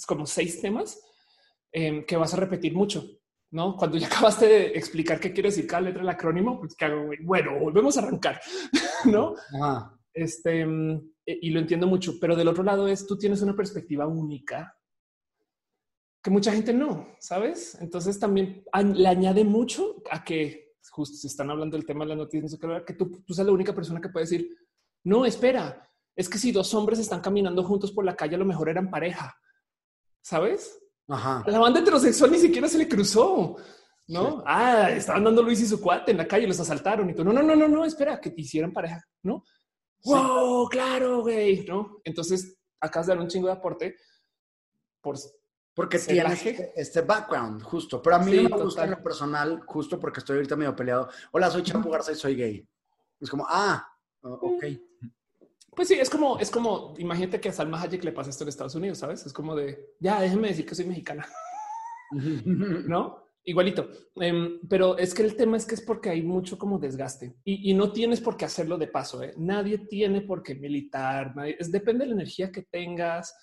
como 0.08 0.26
seis 0.26 0.60
temas 0.60 1.00
Em, 1.78 2.06
que 2.06 2.16
vas 2.16 2.34
a 2.34 2.38
repetir 2.38 2.74
mucho. 2.74 3.04
No, 3.52 3.76
cuando 3.76 3.98
ya 3.98 4.08
acabaste 4.32 4.48
de 4.48 4.68
explicar 4.68 5.20
qué 5.20 5.34
quiere 5.34 5.50
decir 5.50 5.68
cada 5.68 5.82
letra 5.82 6.00
del 6.00 6.10
acrónimo, 6.10 6.58
pues 6.58 6.74
que 6.74 6.86
hago, 6.86 7.10
bueno, 7.24 7.60
volvemos 7.60 7.98
a 7.98 8.02
arrancar, 8.02 8.40
no? 9.06 9.36
Este 10.14 10.62
em, 10.62 10.96
e, 11.26 11.38
y 11.42 11.50
lo 11.50 11.60
entiendo 11.60 11.86
mucho, 11.86 12.14
pero 12.18 12.38
del 12.38 12.48
otro 12.48 12.64
lado 12.64 12.88
es 12.88 13.06
tú 13.06 13.18
tienes 13.18 13.42
una 13.42 13.58
perspectiva 13.58 14.08
única 14.08 14.74
que 16.26 16.32
mucha 16.32 16.52
gente 16.52 16.74
no 16.74 17.08
sabes. 17.20 17.78
Entonces 17.80 18.20
también 18.20 18.64
le 18.96 19.08
añade 19.08 19.44
mucho 19.44 20.02
a 20.10 20.24
que 20.24 20.74
justo 20.90 21.18
se 21.18 21.28
están 21.28 21.52
hablando 21.52 21.78
del 21.78 21.86
tema 21.86 22.04
de 22.04 22.10
las 22.10 22.18
noticias, 22.18 22.58
que 22.84 22.94
tú, 22.96 23.22
tú 23.24 23.32
seas 23.36 23.46
la 23.46 23.54
única 23.54 23.76
persona 23.76 24.02
que 24.02 24.10
puede 24.10 24.26
decir 24.26 24.50
no, 25.04 25.24
espera, 25.24 25.88
es 26.16 26.28
que 26.28 26.40
si 26.40 26.52
dos 26.52 26.74
hombres 26.74 26.98
están 26.98 27.22
caminando 27.22 27.64
juntos 27.64 27.92
por 27.92 28.04
la 28.04 28.16
calle, 28.16 28.34
a 28.34 28.40
lo 28.40 28.46
mejor 28.46 28.70
eran 28.70 28.90
pareja, 28.90 29.40
sabes? 30.20 30.80
Ajá. 31.08 31.44
la 31.46 31.60
banda 31.60 31.82
heterosexual 31.82 32.32
ni 32.32 32.40
siquiera 32.40 32.68
se 32.68 32.80
le 32.80 32.90
cruzó. 32.90 33.58
No, 34.08 34.44
ah, 34.48 34.90
estaban 34.90 35.26
dando 35.26 35.44
Luis 35.44 35.62
y 35.62 35.68
su 35.68 35.80
cuate 35.80 36.10
en 36.10 36.18
la 36.18 36.28
calle, 36.28 36.48
los 36.48 36.60
asaltaron 36.60 37.08
y 37.08 37.14
todo. 37.14 37.26
No, 37.26 37.34
no, 37.34 37.44
no, 37.44 37.56
no, 37.56 37.68
no, 37.68 37.86
espera, 37.86 38.20
que 38.20 38.32
te 38.32 38.42
hicieran 38.42 38.74
pareja, 38.74 39.00
no? 39.22 39.44
Wow, 40.04 40.70
claro, 40.70 41.22
güey, 41.22 41.64
no? 41.68 42.02
Entonces 42.04 42.58
acabas 42.80 43.06
de 43.06 43.14
dar 43.14 43.22
un 43.22 43.30
chingo 43.30 43.46
de 43.46 43.54
aporte 43.54 43.96
por 45.02 45.20
porque 45.76 46.00
tienes 46.00 46.46
este, 46.46 46.72
este, 46.76 47.02
background, 47.02 47.62
justo. 47.62 48.02
Pero 48.02 48.16
a 48.16 48.20
mí 48.20 48.32
no 48.32 48.50
me 48.50 48.64
gusta 48.64 48.86
en 48.86 48.92
lo 48.92 49.04
personal, 49.04 49.62
justo 49.66 50.00
porque 50.00 50.22
estoy 50.22 50.38
ahorita 50.38 50.56
medio 50.56 50.76
peleado. 50.76 51.10
Hola, 51.32 51.52
soy 51.52 51.64
Chapo 51.64 51.90
Garza 51.90 52.14
y 52.14 52.16
soy 52.16 52.36
gay. 52.36 52.68
Es 53.20 53.30
como, 53.30 53.46
ah, 53.48 53.86
ok. 54.22 54.64
Pues 55.76 55.90
sí, 55.90 55.96
es 55.96 56.10
como, 56.10 56.40
es 56.40 56.50
como, 56.50 56.94
imagínate 56.98 57.42
que 57.42 57.50
a 57.50 57.52
Salma 57.52 57.82
Hayek 57.82 58.06
le 58.06 58.14
pasa 58.14 58.30
esto 58.30 58.46
en 58.46 58.50
Estados 58.50 58.76
Unidos, 58.76 59.00
¿sabes? 59.00 59.26
Es 59.26 59.34
como 59.34 59.54
de, 59.54 59.94
ya, 60.00 60.22
déjenme 60.22 60.48
decir 60.48 60.66
que 60.66 60.76
soy 60.76 60.86
mexicana. 60.86 61.28
¿No? 62.12 63.26
Igualito. 63.44 63.90
Em, 64.16 64.62
pero 64.70 64.98
es 64.98 65.14
que 65.14 65.24
el 65.24 65.36
tema 65.36 65.58
es 65.58 65.66
que 65.66 65.76
es 65.76 65.82
porque 65.82 66.10
hay 66.10 66.24
mucho 66.24 66.58
como 66.58 66.80
desgaste 66.80 67.36
y, 67.44 67.74
no 67.74 67.92
tienes 67.92 68.22
por 68.22 68.38
qué 68.38 68.46
hacerlo 68.46 68.78
de 68.78 68.88
paso. 68.88 69.22
¿eh? 69.22 69.34
Nadie 69.38 69.80
tiene 69.80 70.22
por 70.22 70.42
qué 70.42 70.56
militar. 70.56 71.34
es, 71.60 71.70
depende 71.70 72.06
de 72.06 72.10
la 72.10 72.16
energía 72.16 72.52
que 72.52 72.64
tengas. 72.64 73.36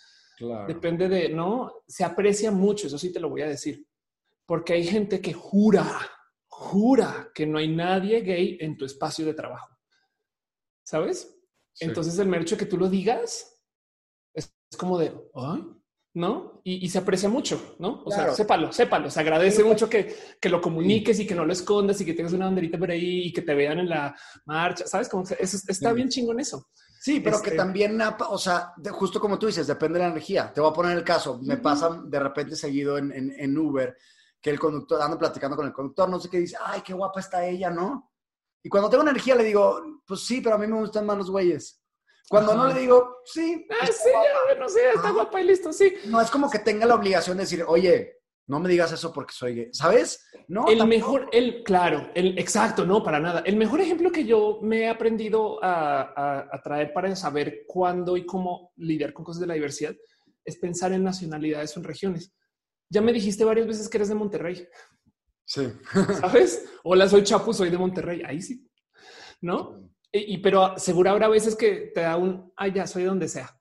Depende 0.67 1.09
de, 1.09 1.29
no, 1.29 1.83
se 1.87 2.05
aprecia 2.05 2.51
mucho. 2.51 2.87
Eso 2.87 2.99
sí 2.99 3.13
te 3.13 3.21
lo 3.21 3.29
voy 3.29 3.43
a 3.43 3.49
decir. 3.49 3.87
Porque 4.47 4.73
hay 4.75 4.85
gente 4.85 5.21
que 5.21 5.33
jura, 5.33 5.87
jura 6.47 7.31
que 7.35 7.47
no 7.47 7.59
hay 7.59 7.69
nadie 7.69 8.21
gay 8.21 8.59
en 8.61 8.77
tu 8.77 8.85
espacio 8.85 9.25
de 9.25 9.35
trabajo. 9.35 9.77
¿Sabes? 10.85 11.39
Entonces 11.81 12.19
el 12.19 12.29
mercho 12.29 12.57
que 12.57 12.67
tú 12.67 12.77
lo 12.77 12.89
digas 12.89 13.61
es, 14.35 14.53
como 14.77 14.99
de, 14.99 15.13
¿no? 16.15 16.61
Y, 16.65 16.89
se 16.89 16.99
aprecia 16.99 17.29
mucho, 17.29 17.77
¿no? 17.79 18.03
O 18.05 18.11
sea, 18.11 18.33
sépalo, 18.33 18.73
sépalo. 18.73 19.11
Se 19.11 19.21
agradece 19.21 19.65
mucho 19.65 19.89
que, 19.89 20.15
que, 20.41 20.49
lo 20.49 20.61
comuniques 20.61 21.19
y 21.21 21.27
que 21.27 21.35
no 21.35 21.45
lo 21.45 21.53
escondas 21.53 22.01
y 22.01 22.05
que 22.05 22.15
tengas 22.15 22.33
una 22.33 22.47
banderita 22.47 22.79
por 22.79 22.91
ahí 22.91 23.27
y 23.27 23.33
que 23.33 23.43
te 23.43 23.55
vean 23.55 23.79
en 23.79 23.89
la 23.89 24.15
marcha, 24.45 24.87
¿sabes? 24.87 25.09
Como 25.09 25.25
eso, 25.25 25.59
está 25.69 25.93
bien 25.93 26.09
chingón 26.09 26.41
eso. 26.41 26.69
Sí, 27.03 27.19
pero 27.19 27.43
que 27.43 27.49
este 27.49 27.57
también, 27.57 28.01
o 28.01 28.39
sea, 28.39 28.75
justo 28.93 29.19
como 29.19 29.37
tú 29.37 29.49
dices, 29.49 29.67
depende 29.67 29.99
de 29.99 30.05
la 30.05 30.13
energía. 30.13 30.53
Te 30.53 30.61
voy 30.61 30.71
a 30.71 30.73
poner 30.73 30.97
el 30.97 31.03
caso. 31.03 31.41
Me 31.43 31.57
pasa 31.57 32.01
de 32.05 32.21
repente 32.21 32.55
seguido 32.55 32.97
en, 32.97 33.11
en, 33.13 33.59
Uber 33.59 33.97
que 34.41 34.51
el 34.51 34.61
conductor, 34.61 35.03
ando 35.03 35.19
platicando 35.19 35.57
con 35.57 35.67
el 35.67 35.73
conductor, 35.73 36.09
no 36.09 36.21
sé 36.21 36.31
qué 36.31 36.39
dice, 36.39 36.57
ay, 36.65 36.81
qué 36.83 36.93
guapa 36.93 37.19
está 37.19 37.45
ella, 37.45 37.71
¿no? 37.71 38.13
Y 38.63 38.69
cuando 38.69 38.89
tengo 38.89 39.03
energía 39.03 39.35
le 39.35 39.43
digo, 39.43 39.83
pues 40.07 40.21
sí, 40.21 40.41
pero 40.41 40.55
a 40.55 40.59
mí 40.59 40.69
me 40.69 40.79
gustan 40.79 41.05
más 41.05 41.19
los 41.19 41.29
güeyes. 41.29 41.83
Cuando 42.29 42.55
no 42.55 42.69
le 42.69 42.79
digo, 42.79 43.17
sí. 43.25 43.67
Ah, 43.81 43.87
sí, 43.87 44.11
no 44.57 44.69
sé, 44.69 44.91
está 44.95 45.11
guapa 45.11 45.41
y 45.41 45.45
listo, 45.45 45.73
sí. 45.73 45.95
No 46.05 46.21
es 46.21 46.31
como 46.31 46.49
que 46.49 46.61
tenga 46.61 46.87
la 46.87 46.95
obligación 46.95 47.37
de 47.37 47.43
decir, 47.43 47.65
oye, 47.67 48.22
no 48.53 48.61
me 48.61 48.69
digas 48.69 48.93
eso 48.93 49.13
porque 49.13 49.33
soy 49.33 49.55
gay, 49.55 49.69
¿sabes? 49.73 50.29
No. 50.49 50.69
El 50.69 50.87
mejor, 50.87 51.29
el, 51.33 51.63
claro, 51.63 52.11
el 52.15 52.39
exacto, 52.39 52.85
no, 52.85 53.03
para 53.03 53.19
nada. 53.19 53.43
El 53.47 53.57
mejor 53.57 53.81
ejemplo 53.81 54.13
que 54.13 54.25
yo 54.25 54.61
me 54.63 54.81
he 54.81 54.89
aprendido 54.89 55.59
a, 55.65 56.45
a 56.53 56.63
traer 56.63 56.93
para 56.93 57.17
saber 57.17 57.65
cuándo 57.67 58.17
y 58.17 58.27
cómo 58.27 58.73
lidiar 58.77 59.15
con 59.15 59.25
cosas 59.25 59.41
de 59.41 59.47
la 59.47 59.55
diversidad 59.55 59.95
es 60.45 60.57
pensar 60.59 60.93
en 60.93 61.03
nacionalidades 61.03 61.75
o 61.77 61.81
en 61.81 61.85
regiones. 61.85 62.35
Ya 62.91 63.01
me 63.01 63.15
dijiste 63.15 63.45
varias 63.45 63.67
veces 63.67 63.89
que 63.89 63.97
eres 63.97 64.09
de 64.09 64.15
Monterrey. 64.15 64.69
Sí. 65.47 65.73
¿Sabes? 66.21 66.67
Hola, 66.85 67.09
soy 67.09 67.23
Chapu, 67.23 67.55
soy 67.55 67.71
de 67.71 67.79
Monterrey. 67.79 68.23
Ahí 68.27 68.43
sí. 68.43 68.69
¿No? 69.41 69.91
Y, 70.13 70.39
pero 70.39 70.79
seguro 70.79 71.11
habrá 71.11 71.29
veces 71.29 71.57
que 71.57 71.91
te 71.95 72.03
da 72.03 72.17
un, 72.17 72.53
ay, 72.55 72.73
ya 72.75 72.87
soy 72.87 73.05
donde 73.05 73.29
sea. 73.29 73.59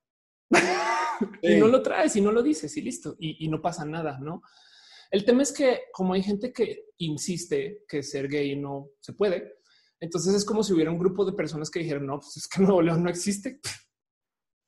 y 1.42 1.56
no 1.56 1.68
lo 1.68 1.82
traes 1.82 2.16
y 2.18 2.22
no 2.22 2.32
lo 2.32 2.44
dices 2.44 2.76
y 2.76 2.82
listo. 2.82 3.16
Y, 3.20 3.48
no 3.48 3.62
pasa 3.62 3.86
nada, 3.86 4.20
¿no? 4.20 4.42
El 5.12 5.26
tema 5.26 5.44
es 5.44 5.52
que 5.52 5.82
como 5.92 6.14
hay 6.14 6.24
gente 6.24 6.54
que 6.54 6.86
insiste 6.98 7.84
que 7.88 8.02
ser 8.02 8.30
gay 8.30 8.56
no 8.56 8.92
se 9.02 9.14
puede, 9.14 9.58
entonces 10.00 10.34
es 10.34 10.46
como 10.46 10.64
si 10.64 10.74
hubiera 10.74 10.90
un 10.90 10.98
grupo 10.98 11.26
de 11.26 11.34
personas 11.34 11.70
que 11.70 11.80
dijeron, 11.80 12.08
no, 12.08 12.20
pues 12.20 12.38
es 12.38 12.48
que 12.48 12.62
Nuevo 12.62 12.82
León 12.82 13.04
no 13.04 13.10
existe. 13.10 13.60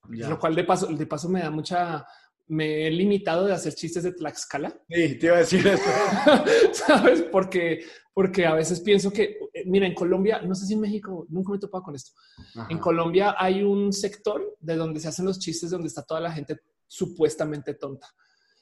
Lo 0.10 0.38
cual 0.38 0.54
de 0.54 0.66
paso, 0.66 0.88
de 0.88 1.08
paso 1.08 1.30
me 1.30 1.40
da 1.40 1.50
mucha, 1.50 2.06
me 2.48 2.88
he 2.88 2.92
limitado 2.92 3.46
de 3.46 3.54
hacer 3.54 3.74
chistes 3.74 4.04
de 4.04 4.12
Tlaxcala. 4.12 4.70
Sí, 4.90 5.18
te 5.18 5.28
iba 5.28 5.38
a 5.38 5.40
decir 5.40 5.66
eso. 5.66 5.84
¿Sabes? 6.74 7.22
Porque, 7.22 7.86
porque 8.14 8.46
a 8.46 8.54
veces 8.54 8.82
pienso 8.82 9.12
que, 9.12 9.38
eh, 9.54 9.64
mira, 9.66 9.88
en 9.88 9.96
Colombia, 9.96 10.42
no 10.42 10.56
sé 10.56 10.66
si 10.66 10.74
en 10.74 10.82
México, 10.82 11.26
nunca 11.30 11.52
me 11.52 11.56
he 11.56 11.62
topado 11.62 11.86
con 11.86 11.96
esto. 11.96 12.12
Ajá. 12.54 12.68
En 12.70 12.80
Colombia 12.80 13.36
hay 13.40 13.64
un 13.64 13.94
sector 13.94 14.58
de 14.60 14.76
donde 14.76 15.00
se 15.00 15.08
hacen 15.08 15.26
los 15.26 15.40
chistes 15.40 15.72
donde 15.72 15.88
está 15.88 16.04
toda 16.04 16.20
la 16.20 16.34
gente 16.34 16.60
supuestamente 16.86 17.76
tonta. 17.76 18.14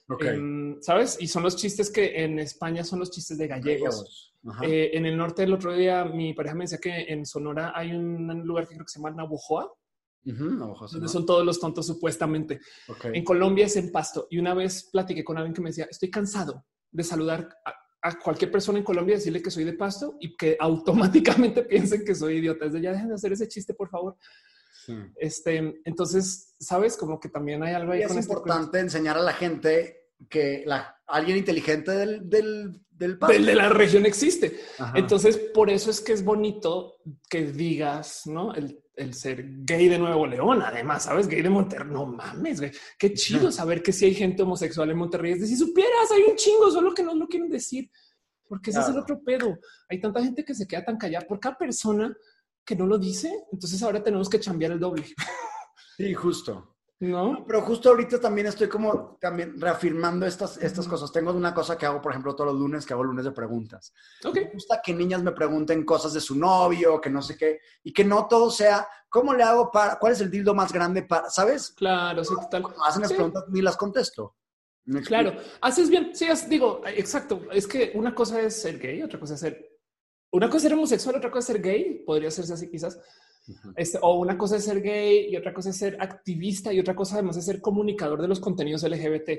Ok. 0.07 0.23
Em, 0.23 0.81
¿Sabes? 0.81 1.17
Y 1.19 1.27
son 1.27 1.43
los 1.43 1.55
chistes 1.55 1.89
que 1.89 2.23
en 2.23 2.39
España 2.39 2.83
son 2.83 2.99
los 2.99 3.11
chistes 3.11 3.37
de 3.37 3.47
gallegos. 3.47 4.33
Eh, 4.63 4.91
en 4.93 5.05
el 5.05 5.15
norte 5.15 5.43
del 5.43 5.53
otro 5.53 5.73
día, 5.73 6.03
mi 6.05 6.33
pareja 6.33 6.55
me 6.55 6.63
decía 6.63 6.79
que 6.79 7.05
en 7.07 7.25
Sonora 7.25 7.73
hay 7.75 7.91
un 7.91 8.27
lugar 8.43 8.67
que 8.67 8.73
creo 8.73 8.85
que 8.85 8.91
se 8.91 8.99
llama 8.99 9.11
Navojoa, 9.11 9.71
donde 10.23 11.07
son 11.07 11.25
todos 11.25 11.45
los 11.45 11.59
tontos 11.59 11.85
supuestamente. 11.85 12.59
Ok. 12.87 13.05
En 13.13 13.23
Colombia 13.23 13.65
es 13.65 13.75
en 13.75 13.91
Pasto. 13.91 14.27
Y 14.29 14.39
una 14.39 14.53
vez 14.53 14.89
platiqué 14.91 15.23
con 15.23 15.37
alguien 15.37 15.53
que 15.53 15.61
me 15.61 15.69
decía, 15.69 15.87
estoy 15.89 16.09
cansado 16.09 16.65
de 16.91 17.03
saludar 17.03 17.49
a, 17.65 17.73
a 18.01 18.19
cualquier 18.19 18.51
persona 18.51 18.79
en 18.79 18.83
Colombia 18.83 19.13
y 19.13 19.17
decirle 19.17 19.41
que 19.41 19.51
soy 19.51 19.63
de 19.63 19.73
Pasto 19.73 20.17
y 20.19 20.35
que 20.35 20.57
automáticamente 20.59 21.63
piensen 21.63 22.03
que 22.03 22.15
soy 22.15 22.37
idiota. 22.37 22.65
Es 22.65 22.73
de 22.73 22.81
ya 22.81 22.91
dejen 22.91 23.09
de 23.09 23.15
hacer 23.15 23.33
ese 23.33 23.47
chiste, 23.47 23.73
por 23.73 23.89
favor. 23.89 24.17
Sí. 24.85 24.95
Este, 25.15 25.81
entonces, 25.85 26.55
sabes, 26.59 26.97
como 26.97 27.19
que 27.19 27.29
también 27.29 27.63
hay 27.63 27.73
algo 27.73 27.91
ahí 27.91 27.99
Y 27.99 28.03
es 28.03 28.07
con 28.09 28.17
este 28.17 28.33
importante 28.33 28.79
enseñar 28.79 29.17
a 29.17 29.21
la 29.21 29.33
gente 29.33 30.09
que 30.29 30.63
la, 30.65 30.95
alguien 31.07 31.37
inteligente 31.37 31.91
del, 31.91 32.29
del, 32.29 32.81
del 32.89 33.17
cuento. 33.17 33.35
El 33.35 33.45
de 33.45 33.55
la 33.55 33.69
región 33.69 34.05
existe. 34.05 34.59
Ajá. 34.77 34.97
Entonces, 34.97 35.37
por 35.37 35.69
eso 35.69 35.89
es 35.89 36.01
que 36.01 36.13
es 36.13 36.23
bonito 36.23 36.97
que 37.29 37.51
digas, 37.51 38.23
¿no? 38.25 38.53
El, 38.53 38.81
el 38.95 39.13
ser 39.13 39.43
gay 39.63 39.87
de 39.87 39.97
Nuevo 39.97 40.27
León, 40.27 40.61
además, 40.61 41.03
¿sabes? 41.03 41.27
Gay 41.27 41.41
de 41.41 41.49
Monterrey, 41.49 41.87
no 41.91 42.05
mames, 42.05 42.59
güey. 42.59 42.71
Qué 42.97 43.13
chido 43.13 43.51
saber 43.51 43.81
que 43.81 43.91
si 43.91 44.05
hay 44.05 44.13
gente 44.13 44.43
homosexual 44.43 44.89
en 44.89 44.97
Monterrey. 44.97 45.33
Es 45.33 45.41
decir, 45.41 45.57
si 45.57 45.63
supieras, 45.63 46.11
hay 46.11 46.23
un 46.29 46.35
chingo, 46.35 46.69
solo 46.71 46.93
que 46.93 47.03
no 47.03 47.15
lo 47.15 47.27
quieren 47.27 47.49
decir. 47.49 47.89
Porque 48.47 48.71
ese 48.71 48.81
es 48.81 48.89
el 48.89 48.99
otro 48.99 49.23
pedo. 49.23 49.57
Hay 49.87 50.01
tanta 50.01 50.21
gente 50.21 50.43
que 50.43 50.53
se 50.53 50.67
queda 50.67 50.83
tan 50.83 50.97
callada 50.97 51.25
por 51.25 51.39
cada 51.39 51.57
persona 51.57 52.13
que 52.65 52.75
no 52.75 52.85
lo 52.85 52.97
dice. 52.97 53.45
Entonces 53.51 53.81
ahora 53.83 54.03
tenemos 54.03 54.29
que 54.29 54.39
cambiar 54.39 54.71
el 54.71 54.79
doble, 54.79 55.05
Sí, 55.97 56.13
justo. 56.13 56.67
¿no? 56.99 57.43
Pero 57.47 57.61
justo 57.63 57.89
ahorita 57.89 58.19
también 58.21 58.45
estoy 58.45 58.69
como 58.69 59.17
también 59.19 59.59
reafirmando 59.59 60.23
estas, 60.27 60.57
estas 60.57 60.87
cosas. 60.87 61.11
Tengo 61.11 61.31
una 61.33 61.51
cosa 61.53 61.75
que 61.75 61.87
hago, 61.87 61.99
por 61.99 62.11
ejemplo, 62.11 62.35
todos 62.35 62.51
los 62.53 62.59
lunes, 62.61 62.85
que 62.85 62.93
hago 62.93 63.03
lunes 63.03 63.25
de 63.25 63.31
preguntas. 63.31 63.91
Me 64.33 64.51
gusta 64.53 64.81
que 64.83 64.93
niñas 64.93 65.23
me 65.23 65.31
pregunten 65.31 65.83
cosas 65.83 66.13
de 66.13 66.21
su 66.21 66.35
novio, 66.37 67.01
que 67.01 67.09
no 67.09 67.23
sé 67.23 67.35
qué, 67.37 67.59
y 67.83 67.91
que 67.91 68.03
no 68.03 68.27
todo 68.27 68.51
sea, 68.51 68.87
¿cómo 69.09 69.33
le 69.33 69.41
hago 69.41 69.71
para, 69.71 69.97
cuál 69.97 70.13
es 70.13 70.21
el 70.21 70.29
dildo 70.29 70.53
más 70.53 70.71
grande 70.71 71.01
para, 71.01 71.27
sabes? 71.31 71.71
Claro, 71.71 72.23
sí, 72.23 72.35
total. 72.35 72.61
Cuando 72.61 72.83
hacen 72.85 73.01
las 73.01 73.09
Sí. 73.09 73.15
preguntas 73.15 73.45
ni 73.49 73.61
las 73.63 73.77
contesto. 73.77 74.35
Claro, 75.05 75.33
haces 75.61 75.89
bien. 75.89 76.11
Sí, 76.15 76.25
es- 76.25 76.47
digo, 76.49 76.81
exacto. 76.85 77.41
Es 77.51 77.65
que 77.67 77.91
una 77.95 78.13
cosa 78.13 78.41
es 78.41 78.61
ser 78.61 78.77
gay, 78.77 79.01
otra 79.01 79.19
cosa 79.19 79.33
es 79.33 79.39
ser, 79.39 79.70
una 80.31 80.47
cosa 80.47 80.57
es 80.57 80.63
ser 80.63 80.73
homosexual, 80.73 81.15
otra 81.15 81.29
cosa 81.29 81.39
es 81.39 81.45
ser 81.57 81.61
gay. 81.61 82.03
Podría 82.05 82.29
hacerse 82.29 82.53
así 82.53 82.69
quizás. 82.69 82.99
Este, 83.75 83.97
o 84.01 84.19
una 84.19 84.37
cosa 84.37 84.57
es 84.57 84.63
ser 84.63 84.81
gay 84.81 85.27
y 85.29 85.35
otra 85.35 85.53
cosa 85.53 85.71
es 85.71 85.77
ser 85.77 85.97
activista 85.99 86.71
y 86.71 86.79
otra 86.79 86.95
cosa 86.95 87.15
además 87.15 87.37
es 87.37 87.45
ser 87.45 87.59
comunicador 87.59 88.21
de 88.21 88.27
los 88.27 88.39
contenidos 88.39 88.83
LGBT, 88.83 89.29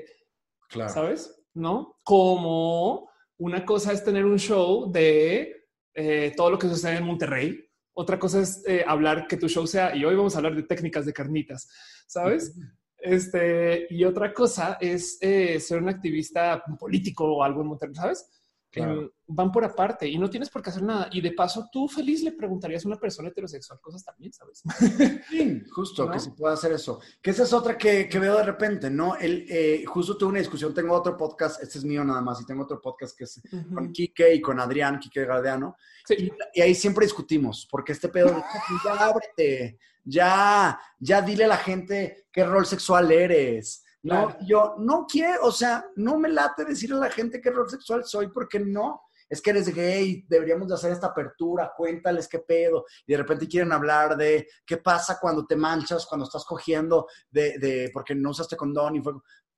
Claro. 0.69 0.93
¿sabes? 0.93 1.35
¿No? 1.53 1.99
Como 2.03 3.09
una 3.37 3.65
cosa 3.65 3.93
es 3.93 4.03
tener 4.03 4.25
un 4.25 4.37
show 4.37 4.91
de 4.91 5.67
eh, 5.93 6.33
todo 6.35 6.51
lo 6.51 6.59
que 6.59 6.67
sucede 6.67 6.97
en 6.97 7.05
Monterrey. 7.05 7.59
Otra 7.95 8.19
cosa 8.19 8.41
es 8.41 8.63
eh, 8.67 8.83
hablar 8.85 9.27
que 9.27 9.37
tu 9.37 9.47
show 9.47 9.67
sea, 9.67 9.95
y 9.95 10.03
hoy 10.03 10.15
vamos 10.15 10.33
a 10.35 10.39
hablar 10.39 10.55
de 10.55 10.63
técnicas 10.63 11.05
de 11.05 11.13
carnitas, 11.13 11.69
¿sabes? 12.07 12.55
Este, 12.97 13.85
y 13.89 14.03
otra 14.03 14.33
cosa 14.33 14.77
es 14.79 15.17
eh, 15.21 15.59
ser 15.59 15.81
un 15.81 15.89
activista 15.89 16.63
político 16.79 17.25
o 17.25 17.43
algo 17.43 17.61
en 17.61 17.67
Monterrey, 17.67 17.95
¿sabes? 17.95 18.27
Claro. 18.73 19.13
Van 19.27 19.51
por 19.51 19.63
aparte 19.63 20.07
y 20.07 20.17
no 20.17 20.29
tienes 20.29 20.49
por 20.49 20.61
qué 20.61 20.69
hacer 20.71 20.83
nada. 20.83 21.07
Y 21.11 21.21
de 21.21 21.31
paso, 21.31 21.69
tú 21.71 21.87
feliz 21.87 22.23
le 22.23 22.31
preguntarías 22.31 22.83
a 22.83 22.87
una 22.87 22.99
persona 22.99 23.29
heterosexual 23.29 23.79
cosas 23.79 24.03
también, 24.03 24.33
¿sabes? 24.33 24.63
Sí, 25.29 25.63
justo, 25.71 26.05
¿No? 26.05 26.11
que 26.11 26.19
se 26.19 26.31
pueda 26.31 26.53
hacer 26.55 26.71
eso. 26.73 26.99
Que 27.21 27.31
esa 27.31 27.43
es 27.43 27.53
otra 27.53 27.77
que, 27.77 28.09
que 28.09 28.19
veo 28.19 28.35
de 28.37 28.43
repente, 28.43 28.89
¿no? 28.89 29.15
El, 29.15 29.45
eh, 29.49 29.83
justo 29.85 30.17
tuve 30.17 30.29
una 30.31 30.39
discusión, 30.39 30.73
tengo 30.73 30.93
otro 30.95 31.15
podcast, 31.15 31.61
este 31.61 31.77
es 31.77 31.85
mío 31.85 32.03
nada 32.03 32.21
más, 32.21 32.41
y 32.41 32.45
tengo 32.45 32.63
otro 32.63 32.81
podcast 32.81 33.17
que 33.17 33.23
es 33.25 33.41
con 33.73 33.91
Quique 33.91 34.33
y 34.33 34.41
con 34.41 34.59
Adrián, 34.59 34.99
Quique 34.99 35.25
Gardeano, 35.25 35.75
Sí. 36.05 36.15
y, 36.17 36.31
y 36.59 36.61
ahí 36.61 36.75
siempre 36.75 37.05
discutimos, 37.05 37.67
porque 37.69 37.93
este 37.93 38.09
pedo, 38.09 38.27
de, 38.35 38.43
ya 38.83 39.05
ábrete, 39.05 39.79
ya, 40.03 40.79
ya 40.99 41.21
dile 41.21 41.45
a 41.45 41.47
la 41.49 41.57
gente 41.57 42.25
qué 42.31 42.43
rol 42.43 42.65
sexual 42.65 43.11
eres. 43.11 43.85
No, 44.03 44.37
yo 44.45 44.75
no 44.79 45.05
quiero, 45.09 45.45
o 45.45 45.51
sea, 45.51 45.85
no 45.95 46.17
me 46.17 46.29
late 46.29 46.65
decirle 46.65 46.97
a 46.97 46.99
la 46.99 47.09
gente 47.09 47.39
qué 47.41 47.49
rol 47.51 47.69
sexual 47.69 48.03
soy, 48.05 48.27
porque 48.27 48.59
no. 48.59 49.01
Es 49.29 49.41
que 49.41 49.49
eres 49.51 49.73
gay, 49.73 50.25
deberíamos 50.27 50.67
de 50.67 50.75
hacer 50.75 50.91
esta 50.91 51.07
apertura, 51.07 51.71
cuéntales 51.75 52.27
qué 52.27 52.39
pedo. 52.39 52.85
Y 53.07 53.13
de 53.13 53.17
repente 53.17 53.47
quieren 53.47 53.71
hablar 53.71 54.15
de 54.17 54.47
qué 54.65 54.77
pasa 54.77 55.17
cuando 55.19 55.45
te 55.47 55.55
manchas, 55.55 56.05
cuando 56.05 56.25
estás 56.25 56.43
cogiendo, 56.45 57.07
de, 57.31 57.57
de 57.57 57.89
porque 57.93 58.13
no 58.13 58.29
usaste 58.31 58.55
condón 58.57 58.97
y 58.97 59.01
fue. 59.01 59.13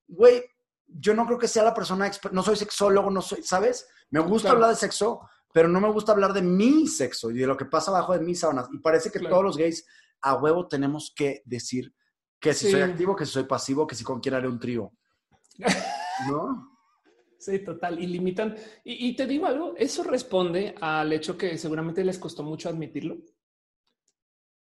Güey, 0.08 0.43
yo 0.88 1.14
no 1.16 1.26
creo 1.26 1.39
que 1.39 1.48
sea 1.48 1.64
la 1.64 1.74
persona, 1.74 2.10
no 2.32 2.43
soy 2.43 2.56
sexólogo, 2.56 3.10
no 3.10 3.22
soy, 3.22 3.41
¿sabes? 3.43 3.88
Me 4.12 4.20
gusta 4.20 4.50
Claro. 4.50 4.58
hablar 4.58 4.70
de 4.70 4.76
sexo, 4.78 5.22
pero 5.52 5.68
no 5.68 5.82
me 5.82 5.91
gusta 5.91 6.12
hablar 6.12 6.32
de 6.32 6.43
mi 6.43 6.88
sexo 6.88 7.32
y 7.32 7.39
de 7.39 7.48
lo 7.48 7.58
que 7.58 7.66
pasa 7.66 7.89
abajo 7.91 8.14
de 8.14 8.20
mis 8.20 8.39
sábanas. 8.39 8.68
Y 8.72 8.78
parece 8.78 9.10
que 9.12 9.20
Claro. 9.20 9.34
todos 9.34 9.46
los 9.46 9.58
gays 9.58 9.86
a 10.22 10.36
huevo 10.36 10.68
tenemos 10.68 11.12
que 11.14 11.41
decir 11.43 11.93
que 12.50 12.54
si 12.54 12.66
Sí. 12.68 12.72
soy 12.72 12.82
activo, 12.82 13.16
que 13.16 13.26
si 13.26 13.32
soy 13.32 13.43
pasivo, 13.43 13.86
que 13.88 13.96
si 13.96 14.04
con 14.04 14.20
quién 14.20 14.36
haré 14.36 14.48
un 14.48 14.60
trío. 14.60 14.91
¿No? 16.30 16.72
Sí, 17.38 17.60
total. 17.60 18.02
Y 18.02 18.08
limitan. 18.08 18.56
Y, 18.84 19.08
y 19.10 19.16
te 19.16 19.26
digo 19.28 19.46
algo, 19.46 19.74
eso 19.78 20.04
responde 20.04 20.76
al 20.80 21.12
hecho 21.14 21.38
que 21.38 21.58
seguramente 21.58 22.04
les 22.04 22.18
costó 22.18 22.43
mucho 22.43 22.70
admitirlo. 22.70 23.18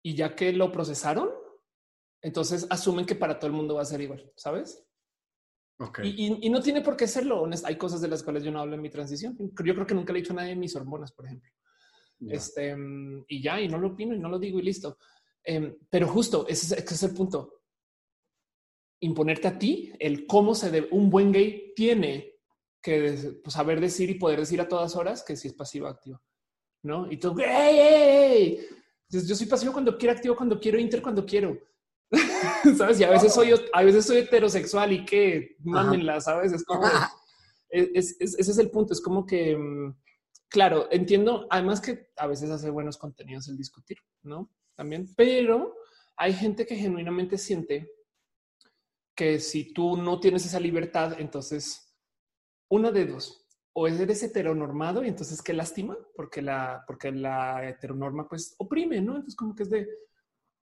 Y 0.02 0.14
ya 0.14 0.34
que 0.34 0.52
lo 0.52 0.70
procesaron, 0.70 1.30
entonces 2.22 2.66
asumen 2.70 3.04
que 3.06 3.14
para 3.16 3.38
todo 3.38 3.48
el 3.48 3.56
mundo 3.56 3.74
va 3.76 3.82
a 3.82 3.86
ser 3.86 4.00
igual, 4.00 4.30
¿sabes? 4.36 4.84
Ok. 5.80 6.00
Y, 6.04 6.26
y- 6.26 6.38
y 6.46 6.50
no 6.50 6.60
tiene 6.60 6.82
por 6.82 6.96
qué 6.96 7.06
serlo. 7.06 7.42
honest- 7.42 7.64
Hay 7.64 7.76
cosas 7.76 8.00
de 8.00 8.08
las 8.08 8.22
cuales 8.22 8.42
yo 8.44 8.50
no 8.50 8.60
hablo 8.60 8.74
en 8.74 8.82
mi 8.82 8.90
transición. 8.90 9.36
Yo 9.38 9.74
creo 9.74 9.86
que 9.86 9.94
nunca 9.94 10.12
le 10.12 10.18
he 10.18 10.22
dicho 10.22 10.32
a 10.32 10.36
nadie 10.36 10.50
de 10.50 10.56
mis 10.56 10.74
hormonas, 10.76 11.12
por 11.12 11.26
ejemplo. 11.26 11.50
Este, 12.28 12.74
mm, 12.74 13.24
y 13.28 13.42
ya, 13.42 13.60
y 13.60 13.68
no 13.68 13.78
lo 13.78 13.88
opino 13.88 14.14
y 14.14 14.18
no 14.18 14.28
lo 14.28 14.38
digo 14.40 14.58
y 14.58 14.62
listo. 14.62 14.98
Em, 15.44 15.76
pero 15.88 16.08
justo 16.08 16.46
ese 16.48 16.66
es, 16.74 16.84
ese 16.84 16.94
es 16.94 17.02
el 17.04 17.14
punto. 17.14 17.57
Imponerte 19.00 19.48
a 19.48 19.58
ti 19.58 19.92
el 19.98 20.26
cómo 20.26 20.54
se 20.54 20.70
debe. 20.70 20.88
Un 20.90 21.08
buen 21.10 21.32
gay 21.32 21.72
tiene 21.76 22.34
que 22.82 23.38
pues, 23.42 23.54
saber 23.54 23.80
decir 23.80 24.10
y 24.10 24.14
poder 24.14 24.40
decir 24.40 24.60
a 24.60 24.68
todas 24.68 24.96
horas 24.96 25.22
que 25.22 25.36
si 25.36 25.48
es 25.48 25.54
pasivo 25.54 25.86
activo. 25.86 26.20
No? 26.82 27.10
Y 27.10 27.16
tú, 27.18 27.36
¡ey, 27.38 27.78
ey, 27.78 28.32
ey! 28.32 28.66
Yo 29.10 29.34
soy 29.34 29.46
pasivo 29.46 29.72
cuando 29.72 29.96
quiero, 29.96 30.14
activo 30.14 30.36
cuando 30.36 30.60
quiero, 30.60 30.78
inter 30.78 31.00
cuando 31.02 31.24
quiero. 31.24 31.58
sabes? 32.76 33.00
Y 33.00 33.04
a 33.04 33.10
veces 33.10 33.32
soy, 33.34 33.52
a 33.72 33.82
veces 33.82 34.04
soy 34.06 34.18
heterosexual 34.18 34.92
y 34.92 35.04
que 35.04 35.56
mámenla, 35.60 36.20
sabes? 36.20 36.52
Es 36.52 36.64
como, 36.64 36.86
es- 37.68 37.90
es- 37.94 38.16
es- 38.20 38.38
ese 38.38 38.50
es 38.50 38.58
el 38.58 38.70
punto. 38.70 38.92
Es 38.92 39.00
como 39.00 39.26
que, 39.26 39.56
mm, 39.56 39.94
claro, 40.48 40.88
entiendo. 40.90 41.46
Además 41.50 41.80
que 41.80 42.08
a 42.16 42.26
veces 42.26 42.50
hace 42.50 42.70
buenos 42.70 42.96
contenidos 42.98 43.48
el 43.48 43.56
discutir, 43.56 43.98
no? 44.22 44.50
También, 44.74 45.12
pero 45.16 45.74
hay 46.16 46.32
gente 46.32 46.64
que 46.66 46.76
genuinamente 46.76 47.36
siente 47.38 47.90
que 49.18 49.40
si 49.40 49.72
tú 49.72 49.96
no 49.96 50.20
tienes 50.20 50.46
esa 50.46 50.60
libertad, 50.60 51.16
entonces 51.18 51.92
una 52.70 52.92
de 52.92 53.04
dos 53.04 53.48
o 53.72 53.88
eres 53.88 54.22
heteronormado 54.22 55.02
y 55.02 55.08
entonces 55.08 55.42
qué 55.42 55.52
lástima 55.52 55.98
porque 56.14 56.40
la, 56.40 56.84
porque 56.86 57.10
la 57.10 57.68
heteronorma 57.68 58.28
pues 58.28 58.54
oprime, 58.58 59.00
no? 59.00 59.16
Entonces 59.16 59.34
como 59.34 59.56
que 59.56 59.64
es 59.64 59.70
de, 59.70 59.88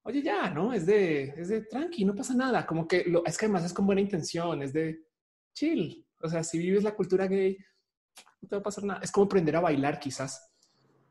oye 0.04 0.22
ya, 0.22 0.48
no 0.48 0.72
es 0.72 0.86
de, 0.86 1.34
es 1.36 1.48
de 1.48 1.66
tranqui, 1.66 2.06
no 2.06 2.14
pasa 2.14 2.32
nada. 2.32 2.66
Como 2.66 2.88
que 2.88 3.04
lo, 3.04 3.26
es 3.26 3.36
que 3.36 3.44
además 3.44 3.66
es 3.66 3.74
con 3.74 3.84
buena 3.84 4.00
intención, 4.00 4.62
es 4.62 4.72
de 4.72 5.04
chill. 5.52 6.06
O 6.22 6.26
sea, 6.26 6.42
si 6.42 6.56
vives 6.56 6.82
la 6.82 6.96
cultura 6.96 7.26
gay, 7.26 7.58
no 8.40 8.48
te 8.48 8.56
va 8.56 8.60
a 8.60 8.64
pasar 8.64 8.84
nada. 8.84 9.00
Es 9.02 9.12
como 9.12 9.26
aprender 9.26 9.54
a 9.56 9.60
bailar, 9.60 10.00
quizás. 10.00 10.50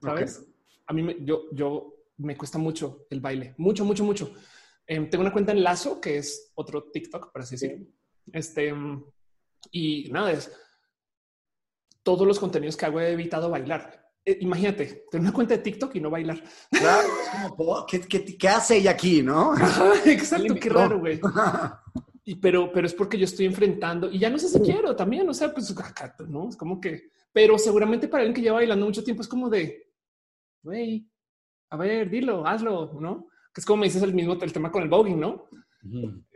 Sabes? 0.02 0.44
A 0.88 0.94
mí 0.94 1.04
me, 1.04 1.24
yo, 1.24 1.44
yo 1.52 1.94
me 2.18 2.36
cuesta 2.36 2.58
mucho 2.58 3.06
el 3.12 3.22
baile, 3.22 3.54
mucho, 3.60 3.86
mucho, 3.86 4.04
mucho. 4.04 4.34
Em, 4.88 5.10
tengo 5.10 5.22
una 5.24 5.34
cuenta 5.34 5.52
en 5.52 5.64
Lazo, 5.64 6.00
que 6.00 6.18
es 6.18 6.52
otro 6.56 6.90
TikTok, 6.92 7.32
por 7.32 7.42
así 7.42 7.56
decirlo. 7.56 7.86
Este 8.32 8.74
mm, 8.74 9.04
y 9.72 10.10
nada 10.12 10.32
es 10.32 10.52
todos 12.04 12.28
los 12.28 12.40
contenidos 12.40 12.78
que 12.78 12.86
hago 12.86 13.00
he 13.00 13.12
evitado 13.12 13.50
bailar. 13.50 14.04
Eh, 14.24 14.38
imagínate, 14.42 15.06
tener 15.12 15.22
una 15.28 15.34
cuenta 15.34 15.56
de 15.56 15.64
TikTok 15.64 15.96
y 15.96 16.00
no 16.00 16.10
bailar. 16.10 16.42
Claro, 16.72 17.08
es 17.08 17.30
como, 17.30 17.56
po- 17.56 17.86
¿qué, 17.88 18.02
qué, 18.02 18.38
qué 18.38 18.48
hace 18.48 18.78
ella 18.78 18.92
aquí, 18.92 19.22
no? 19.22 19.52
Ajá, 19.58 19.94
Exacto, 20.06 20.46
¿Quién 20.48 20.60
qué 20.60 20.70
raro, 20.70 21.00
güey. 21.00 21.20
Y 22.24 22.36
pero, 22.36 22.72
pero 22.72 22.88
es 22.88 22.94
porque 22.94 23.18
yo 23.20 23.26
estoy 23.26 23.46
enfrentando 23.46 24.10
y 24.12 24.18
ya 24.20 24.30
no 24.32 24.40
sé 24.40 24.50
si 24.50 24.60
quiero 24.60 24.96
también. 24.96 25.28
O 25.30 25.34
sea, 25.34 25.54
pues 25.54 25.74
no 26.28 26.50
es 26.50 26.56
como 26.58 26.82
que, 26.82 27.12
pero 27.32 27.58
seguramente 27.60 28.08
para 28.08 28.22
alguien 28.22 28.34
que 28.36 28.42
lleva 28.42 28.56
bailando 28.58 28.86
mucho 28.86 29.04
tiempo 29.04 29.22
es 29.22 29.28
como 29.28 29.48
de, 29.50 29.92
güey, 30.64 31.08
a 31.70 31.78
ver, 31.78 32.10
dilo, 32.10 32.46
hazlo, 32.48 32.94
no? 33.00 33.28
Que 33.56 33.62
es 33.62 33.66
como 33.66 33.80
me 33.80 33.88
dices 33.88 34.04
el 34.04 34.14
mismo 34.14 34.34
el 34.34 34.54
tema 34.54 34.70
con 34.70 34.84
el 34.84 34.90
voguing, 34.90 35.20
no? 35.20 35.48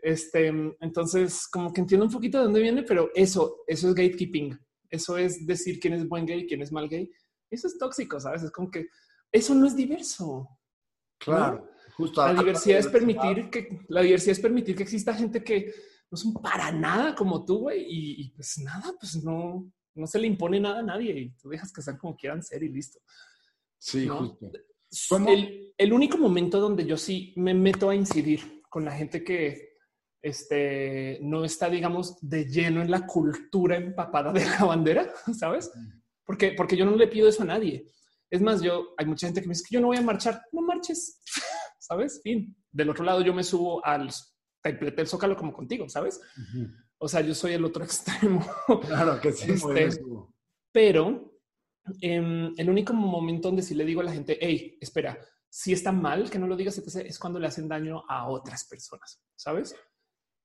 Este, 0.01 0.47
entonces, 0.79 1.47
como 1.47 1.73
que 1.73 1.81
entiendo 1.81 2.05
un 2.05 2.11
poquito 2.11 2.37
de 2.37 2.45
dónde 2.45 2.61
viene, 2.61 2.83
pero 2.83 3.09
eso, 3.13 3.57
eso 3.67 3.89
es 3.89 3.93
gatekeeping. 3.93 4.57
Eso 4.89 5.17
es 5.17 5.45
decir 5.45 5.81
quién 5.81 5.95
es 5.95 6.07
buen 6.07 6.25
gay, 6.25 6.47
quién 6.47 6.61
es 6.61 6.71
mal 6.71 6.87
gay. 6.87 7.11
Eso 7.51 7.67
es 7.67 7.77
tóxico, 7.77 8.19
sabes? 8.21 8.43
Es 8.43 8.51
como 8.51 8.71
que 8.71 8.87
eso 9.31 9.53
no 9.53 9.67
es 9.67 9.75
diverso. 9.75 10.47
Claro, 11.17 11.69
justo. 11.97 12.25
La 12.25 12.33
diversidad 12.33 12.79
es 12.79 12.87
permitir 12.87 13.49
que 13.49 13.81
la 13.89 14.01
diversidad 14.01 14.31
es 14.31 14.39
permitir 14.39 14.75
que 14.75 14.83
exista 14.83 15.13
gente 15.13 15.43
que 15.43 15.73
no 16.09 16.17
son 16.17 16.33
para 16.33 16.71
nada 16.71 17.13
como 17.13 17.43
tú, 17.43 17.59
güey, 17.59 17.85
y, 17.87 18.29
pues 18.31 18.57
nada, 18.59 18.93
pues 18.97 19.21
no, 19.23 19.69
no 19.93 20.07
se 20.07 20.19
le 20.19 20.27
impone 20.27 20.59
nada 20.59 20.79
a 20.79 20.83
nadie 20.83 21.19
y 21.19 21.29
tú 21.31 21.49
dejas 21.49 21.73
que 21.73 21.81
sean 21.81 21.97
como 21.97 22.15
quieran 22.15 22.41
ser 22.41 22.63
y 22.63 22.69
listo. 22.69 22.99
Sí, 23.77 24.07
justo. 24.07 24.51
El, 25.27 25.73
el, 25.77 25.93
único 25.93 26.17
momento 26.17 26.59
donde 26.59 26.85
yo 26.85 26.97
sí 26.97 27.33
me 27.35 27.53
meto 27.53 27.89
a 27.89 27.95
incidir 27.95 28.61
con 28.69 28.85
la 28.85 28.91
gente 28.91 29.23
que 29.23 29.69
este, 30.21 31.19
no 31.21 31.45
está, 31.45 31.69
digamos, 31.69 32.17
de 32.21 32.45
lleno 32.45 32.81
en 32.81 32.91
la 32.91 33.05
cultura 33.05 33.77
empapada 33.77 34.31
de 34.31 34.45
la 34.45 34.65
bandera, 34.65 35.11
¿sabes? 35.37 35.71
Porque, 36.25 36.53
porque 36.55 36.75
yo 36.75 36.85
no 36.85 36.95
le 36.95 37.07
pido 37.07 37.29
eso 37.29 37.43
a 37.43 37.47
nadie. 37.47 37.85
Es 38.29 38.41
más, 38.41 38.61
yo 38.61 38.93
hay 38.97 39.05
mucha 39.05 39.27
gente 39.27 39.41
que 39.41 39.47
me 39.47 39.53
dice 39.53 39.65
que 39.67 39.75
yo 39.75 39.81
no 39.81 39.87
voy 39.87 39.97
a 39.97 40.01
marchar. 40.01 40.41
No 40.51 40.61
marches, 40.61 41.21
sabes? 41.79 42.21
Fin. 42.23 42.55
Del 42.71 42.89
otro 42.89 43.03
lado, 43.03 43.21
yo 43.21 43.33
me 43.33 43.43
subo 43.43 43.83
al 43.83 44.09
templete 44.61 44.97
del 44.97 45.07
zócalo 45.07 45.35
como 45.35 45.53
contigo, 45.53 45.89
sabes? 45.89 46.19
O 46.99 47.07
sea, 47.07 47.21
yo 47.21 47.33
soy 47.33 47.53
el 47.53 47.65
otro 47.65 47.83
extremo. 47.85 48.45
Claro 48.85 49.19
que 49.19 49.31
sí. 49.31 49.51
Este, 49.51 49.89
pero 50.71 51.28
em, 52.01 52.53
el 52.57 52.69
único 52.69 52.93
momento 52.93 53.47
donde 53.47 53.63
sí 53.63 53.75
le 53.75 53.85
digo 53.85 54.01
a 54.01 54.05
la 54.05 54.13
gente, 54.13 54.37
hey, 54.41 54.77
espera, 54.79 55.19
si 55.49 55.73
está 55.73 55.91
mal 55.91 56.29
que 56.29 56.39
no 56.39 56.47
lo 56.47 56.55
digas, 56.55 56.77
es 56.77 57.19
cuando 57.19 57.39
le 57.39 57.47
hacen 57.47 57.67
daño 57.67 58.03
a 58.07 58.29
otras 58.29 58.65
personas, 58.65 59.21
sabes? 59.35 59.75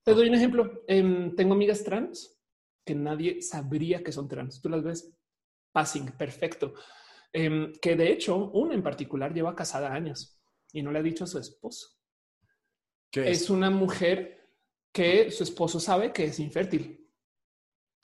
Te 0.03 0.15
doy 0.15 0.29
un 0.29 0.35
ejemplo. 0.35 0.83
Em, 0.87 1.35
tengo 1.35 1.55
amigas 1.55 1.83
trans 1.83 2.39
que 2.85 2.95
nadie 2.95 3.41
sabría 3.43 4.03
que 4.03 4.13
son 4.13 4.29
trans. 4.29 4.61
Tú 4.61 4.69
las 4.69 4.83
ves 4.83 5.15
passing, 5.73 6.13
perfecto. 6.13 6.75
Em, 7.33 7.73
que 7.81 7.97
de 7.97 8.13
hecho, 8.13 8.37
una 8.51 8.75
en 8.75 8.83
particular 8.83 9.33
lleva 9.35 9.57
casada 9.57 9.93
años 9.93 10.41
y 10.73 10.83
no 10.83 10.93
le 10.93 10.99
ha 10.99 11.03
dicho 11.03 11.25
a 11.25 11.27
su 11.27 11.39
esposo. 11.39 11.89
¿Qué 13.11 13.31
es? 13.31 13.49
una 13.49 13.71
mujer 13.71 14.49
que 14.93 15.31
su 15.31 15.43
esposo 15.43 15.81
sabe 15.81 16.13
que 16.13 16.25
es 16.25 16.39
infértil. 16.39 17.11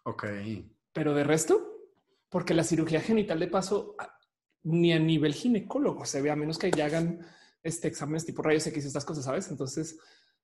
Ok. 0.04 0.24
Pero 0.92 1.14
de 1.14 1.24
resto, 1.24 1.69
porque 2.30 2.54
la 2.54 2.64
cirugía 2.64 3.00
genital 3.00 3.38
de 3.38 3.48
paso 3.48 3.96
ni 4.62 4.92
a 4.92 4.98
nivel 4.98 5.34
ginecólogo 5.34 6.06
se 6.06 6.22
ve 6.22 6.30
a 6.30 6.36
menos 6.36 6.58
que 6.58 6.70
ya 6.70 6.86
hagan 6.86 7.20
este 7.62 7.88
exámenes 7.88 8.24
tipo 8.24 8.40
rayos 8.40 8.66
X, 8.66 8.84
estas 8.84 9.04
cosas, 9.04 9.24
sabes? 9.24 9.50
Entonces, 9.50 9.98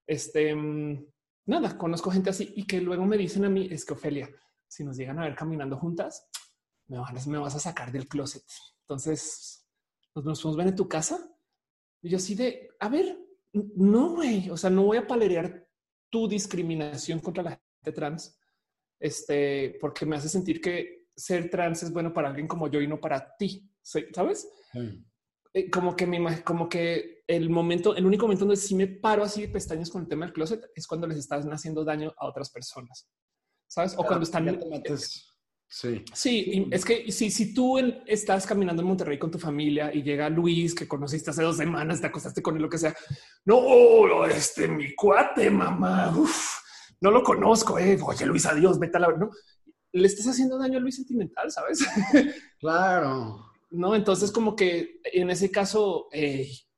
este 0.07 0.55
mm, 0.55 1.07
nada, 1.47 1.79
conozco 1.79 2.11
gente 2.11 2.31
así 2.31 2.53
y 2.57 2.67
que 2.67 2.81
luego 2.81 3.07
me 3.07 3.17
dicen 3.17 3.45
a 3.45 3.51
mí 3.51 3.69
es 3.71 3.85
que 3.85 3.95
Ofelia, 3.95 4.29
si 4.67 4.85
nos 4.85 4.97
llegan 4.97 5.19
a 5.19 5.25
ver 5.25 5.35
caminando 5.35 5.79
juntas, 5.79 6.29
me 6.89 6.99
vas, 7.39 7.55
a 7.55 7.59
sacar 7.61 7.91
del 7.91 8.09
closet. 8.09 8.45
Entonces 8.83 9.67
nos, 10.15 10.25
nos 10.25 10.43
podemos 10.43 10.57
ver 10.59 10.69
en 10.69 10.77
tu 10.77 10.89
casa. 10.89 11.19
Y 12.03 12.11
yo 12.11 12.19
así 12.19 12.35
de, 12.35 12.71
a 12.79 12.89
ver, 12.89 13.19
no, 13.53 14.15
güey, 14.15 14.51
o 14.51 14.57
sea, 14.57 14.71
no 14.71 14.85
voy 14.85 14.99
a 14.99 15.07
palerear 15.07 15.67
tu 16.11 16.29
discriminación 16.29 17.21
contra 17.21 17.43
la 17.43 17.51
gente 17.51 17.93
trans, 17.93 18.39
este, 19.01 19.77
porque 19.81 20.07
me 20.07 20.17
hace 20.17 20.29
sentir 20.29 20.61
que 20.61 21.06
ser 21.17 21.51
trans 21.51 21.83
es 21.83 21.93
bueno 21.93 22.13
para 22.13 22.29
alguien 22.29 22.47
como 22.47 22.69
yo 22.69 22.81
y 22.81 22.87
no 22.87 23.01
para 23.01 23.37
ti, 23.37 23.71
¿sabes? 23.83 24.49
Eh, 25.55 25.71
como 25.71 25.97
que 25.97 26.07
me 26.07 26.43
como 26.43 26.69
que 26.69 27.25
el 27.27 27.49
momento, 27.49 27.97
el 27.97 28.07
único 28.07 28.27
momento 28.27 28.45
donde 28.45 28.61
sí 28.61 28.75
me 28.75 28.87
paro 28.87 29.23
así 29.25 29.43
de 29.43 29.49
pestañas 29.49 29.91
con 29.91 30.03
el 30.03 30.09
tema 30.09 30.27
del 30.27 30.35
closet 30.35 30.63
es 30.75 30.87
cuando 30.87 31.07
les 31.07 31.19
estás 31.19 31.45
haciendo 31.47 31.85
daño 31.85 32.13
a 32.19 32.27
otras 32.27 32.51
personas, 32.51 33.09
¿sabes? 33.67 33.95
O 33.97 34.05
cuando 34.05 34.25
están... 34.25 34.61
Sí. 35.69 36.05
Sí, 36.13 36.69
es 36.71 36.85
que 36.85 37.11
si, 37.11 37.31
si 37.31 37.53
tú 37.53 37.77
estás 38.07 38.47
caminando 38.47 38.83
en 38.83 38.89
Monterrey 38.89 39.19
con 39.19 39.33
tu 39.33 39.39
familia 39.39 39.93
y 39.93 40.03
llega 40.03 40.31
Luis, 40.31 40.75
que 40.75 40.87
conociste 40.87 41.31
hace 41.31 41.43
dos 41.43 41.57
semanas, 41.57 42.01
te 42.01 42.07
acostaste 42.07 42.41
con 42.41 42.57
él, 42.57 42.63
lo 42.63 42.69
que 42.69 42.79
sea. 42.79 42.95
No, 43.45 44.25
este, 44.27 44.69
mi 44.69 44.95
cuate, 44.95 45.51
mamá. 45.51 46.15
no 47.01 47.11
lo 47.11 47.23
conozco. 47.23 47.79
Eh. 47.79 47.99
Oye, 48.01 48.27
Luis, 48.27 48.47
adiós, 48.47 48.79
vete 48.79 48.97
a 48.99 49.01
la. 49.01 49.09
No, 49.09 49.31
le 50.01 50.07
estás 50.07 50.29
haciendo 50.29 50.59
daño 50.59 50.79
a 50.79 50.81
Luis 50.81 50.97
sentimental, 50.97 51.51
sabes? 51.51 51.81
Claro. 52.59 53.53
no, 53.71 53.95
entonces, 53.95 54.33
como 54.33 54.57
que 54.57 55.01
en 55.05 55.31
ese 55.31 55.51
caso, 55.51 56.09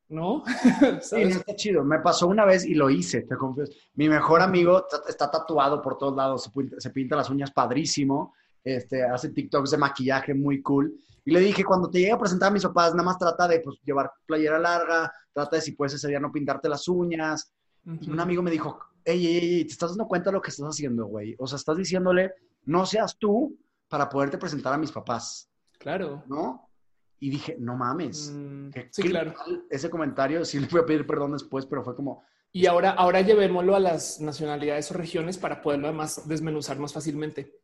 no, 0.09 0.43
sí, 1.01 1.17
está 1.23 1.55
chido. 1.55 1.85
Me 1.85 2.01
pasó 2.01 2.27
una 2.27 2.45
vez 2.45 2.65
y 2.65 2.75
lo 2.75 2.91
hice, 2.91 3.23
te 3.23 3.37
confieso. 3.37 3.73
Mi 3.95 4.09
mejor 4.09 4.43
amigo 4.43 4.85
está 5.09 5.31
tatuado 5.31 5.81
por 5.81 5.97
todos 5.99 6.17
lados, 6.17 6.51
se 6.79 6.91
pinta 6.91 7.17
las 7.17 7.31
uñas 7.31 7.53
padrísimo 7.53 8.35
este, 8.65 9.03
hace 9.03 9.31
TikToks 9.31 9.71
de 9.71 9.79
maquillaje 9.79 10.35
muy 10.35 10.63
cool. 10.63 10.95
Y 11.25 11.31
le 11.31 11.41
dije, 11.41 11.65
cuando 11.65 11.91
te 11.91 11.99
llegue 12.01 12.13
a 12.13 12.19
presentar 12.19 12.49
a 12.49 12.53
mis 12.53 12.63
papás, 12.63 12.93
nada 12.93 13.05
más 13.05 13.19
trata 13.19 13.47
de 13.49 13.61
pues, 13.61 13.79
llevar 13.85 14.11
playera 14.27 14.59
larga, 14.59 15.13
trata 15.33 15.57
de 15.57 15.63
si 15.63 15.73
puedes 15.73 15.95
ese 15.95 16.09
día 16.09 16.21
no 16.21 16.33
pintarte 16.33 16.69
las 16.69 16.89
uñas. 16.89 17.53
Y 17.85 18.11
un 18.11 18.21
amigo 18.21 18.43
me 18.43 18.51
dijo, 18.51 18.79
ey, 19.05 19.27
ey, 19.27 19.37
ey, 19.37 19.65
¿te 19.65 19.73
estás 19.73 19.91
dando 19.91 20.07
cuenta 20.07 20.31
de 20.31 20.35
lo 20.35 20.43
que 20.43 20.51
estás 20.51 20.67
haciendo, 20.67 21.07
güey? 21.07 21.35
O 21.39 21.47
sea, 21.47 21.57
estás 21.57 21.77
diciéndole, 21.77 22.33
no 22.69 22.87
seas 22.87 23.17
tú 23.19 23.59
para 23.89 24.09
poderte 24.09 24.39
presentar 24.39 24.73
a 24.73 24.79
mis 24.79 24.93
papás. 24.93 25.51
Claro. 25.79 26.25
¿No? 26.27 26.71
Y 27.19 27.31
dije, 27.31 27.57
no 27.59 27.77
mames. 27.77 28.31
Mm, 28.33 28.71
sí, 28.91 29.03
claro. 29.03 29.35
Ese 29.71 29.91
comentario, 29.91 30.45
sí 30.45 30.61
le 30.61 30.69
voy 30.69 30.81
a 30.81 30.87
pedir 30.87 31.07
perdón 31.07 31.33
después, 31.33 31.67
pero 31.67 31.83
fue 31.83 31.97
como... 31.97 32.23
Y 32.53 32.67
ahora, 32.67 32.91
ahora 32.93 33.21
llevémoslo 33.21 33.75
a 33.75 33.81
las 33.81 34.21
nacionalidades 34.21 34.91
o 34.91 34.95
regiones 34.95 35.37
para 35.37 35.61
poderlo 35.61 35.89
además 35.89 36.27
desmenuzar 36.29 36.79
más 36.79 36.93
fácilmente 36.93 37.59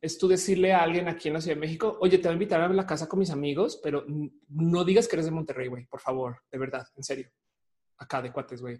es 0.00 0.18
tú 0.18 0.28
decirle 0.28 0.72
a 0.72 0.82
alguien 0.82 1.08
aquí 1.08 1.28
en 1.28 1.34
la 1.34 1.40
Ciudad 1.40 1.56
de 1.56 1.60
México, 1.60 1.98
oye, 2.00 2.18
te 2.18 2.24
voy 2.24 2.30
a 2.30 2.32
invitar 2.34 2.60
a 2.60 2.68
la 2.68 2.86
casa 2.86 3.08
con 3.08 3.18
mis 3.18 3.30
amigos, 3.30 3.80
pero 3.82 4.04
no 4.48 4.84
digas 4.84 5.08
que 5.08 5.16
eres 5.16 5.26
de 5.26 5.32
Monterrey, 5.32 5.68
güey, 5.68 5.86
por 5.86 6.00
favor, 6.00 6.42
de 6.50 6.58
verdad, 6.58 6.86
en 6.96 7.02
serio. 7.02 7.30
Acá 7.98 8.20
de 8.20 8.30
cuates, 8.30 8.60
güey. 8.60 8.78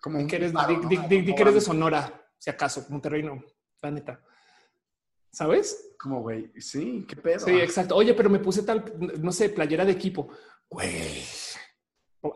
Como 0.00 0.26
que 0.26 0.36
eres, 0.36 0.52
que 0.52 1.42
eres 1.42 1.54
de 1.54 1.60
Sonora, 1.60 2.28
si 2.36 2.50
acaso, 2.50 2.84
Monterrey 2.90 3.22
no, 3.22 3.42
la 3.84 3.90
neta. 3.90 4.20
¿Sabes? 5.30 5.94
Como, 5.98 6.20
güey, 6.20 6.52
sí, 6.60 7.04
qué 7.08 7.16
pedo. 7.16 7.40
Sí, 7.40 7.52
exacto. 7.52 7.96
Oye, 7.96 8.14
pero 8.14 8.30
me 8.30 8.38
puse 8.38 8.62
tal, 8.62 8.84
no 9.20 9.32
sé, 9.32 9.48
playera 9.48 9.84
de 9.84 9.92
equipo. 9.92 10.28
Güey. 10.68 11.22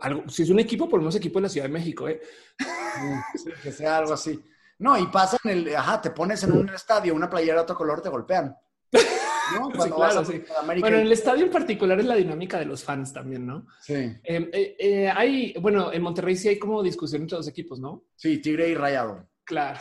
Algo, 0.01 0.29
si 0.29 0.43
es 0.43 0.49
un 0.49 0.59
equipo, 0.59 0.87
por 0.87 0.99
lo 0.99 1.03
menos 1.03 1.15
equipo 1.15 1.39
de 1.39 1.43
la 1.43 1.49
Ciudad 1.49 1.67
de 1.67 1.73
México, 1.73 2.07
¿eh? 2.07 2.21
que 3.63 3.71
sea 3.71 3.97
algo 3.97 4.13
así. 4.13 4.43
No, 4.79 4.97
y 4.97 5.07
pasa 5.07 5.37
en 5.43 5.51
el, 5.51 5.75
ajá, 5.75 6.01
te 6.01 6.11
pones 6.11 6.43
en 6.43 6.51
un 6.51 6.69
estadio, 6.69 7.15
una 7.15 7.29
playera 7.29 7.55
de 7.55 7.61
otro 7.61 7.75
color, 7.75 8.01
te 8.01 8.09
golpean. 8.09 8.55
¿no? 8.93 9.83
sí, 9.83 9.89
claro, 9.89 10.25
sí. 10.25 10.43
Bueno, 10.65 10.97
en 10.97 11.05
el 11.05 11.11
estadio 11.11 11.45
en 11.45 11.51
particular 11.51 11.99
es 11.99 12.05
la 12.05 12.15
dinámica 12.15 12.59
de 12.59 12.65
los 12.65 12.83
fans 12.83 13.13
también, 13.13 13.45
¿no? 13.45 13.67
Sí. 13.81 13.93
Eh, 13.93 14.19
eh, 14.23 14.75
eh, 14.79 15.09
hay, 15.09 15.53
bueno, 15.59 15.91
en 15.91 16.01
Monterrey 16.01 16.35
sí 16.35 16.49
hay 16.49 16.59
como 16.59 16.83
discusión 16.83 17.23
entre 17.23 17.37
los 17.37 17.47
equipos, 17.47 17.79
¿no? 17.79 18.05
Sí, 18.15 18.39
tigre 18.39 18.69
y 18.69 18.75
rayado. 18.75 19.27
Claro. 19.49 19.79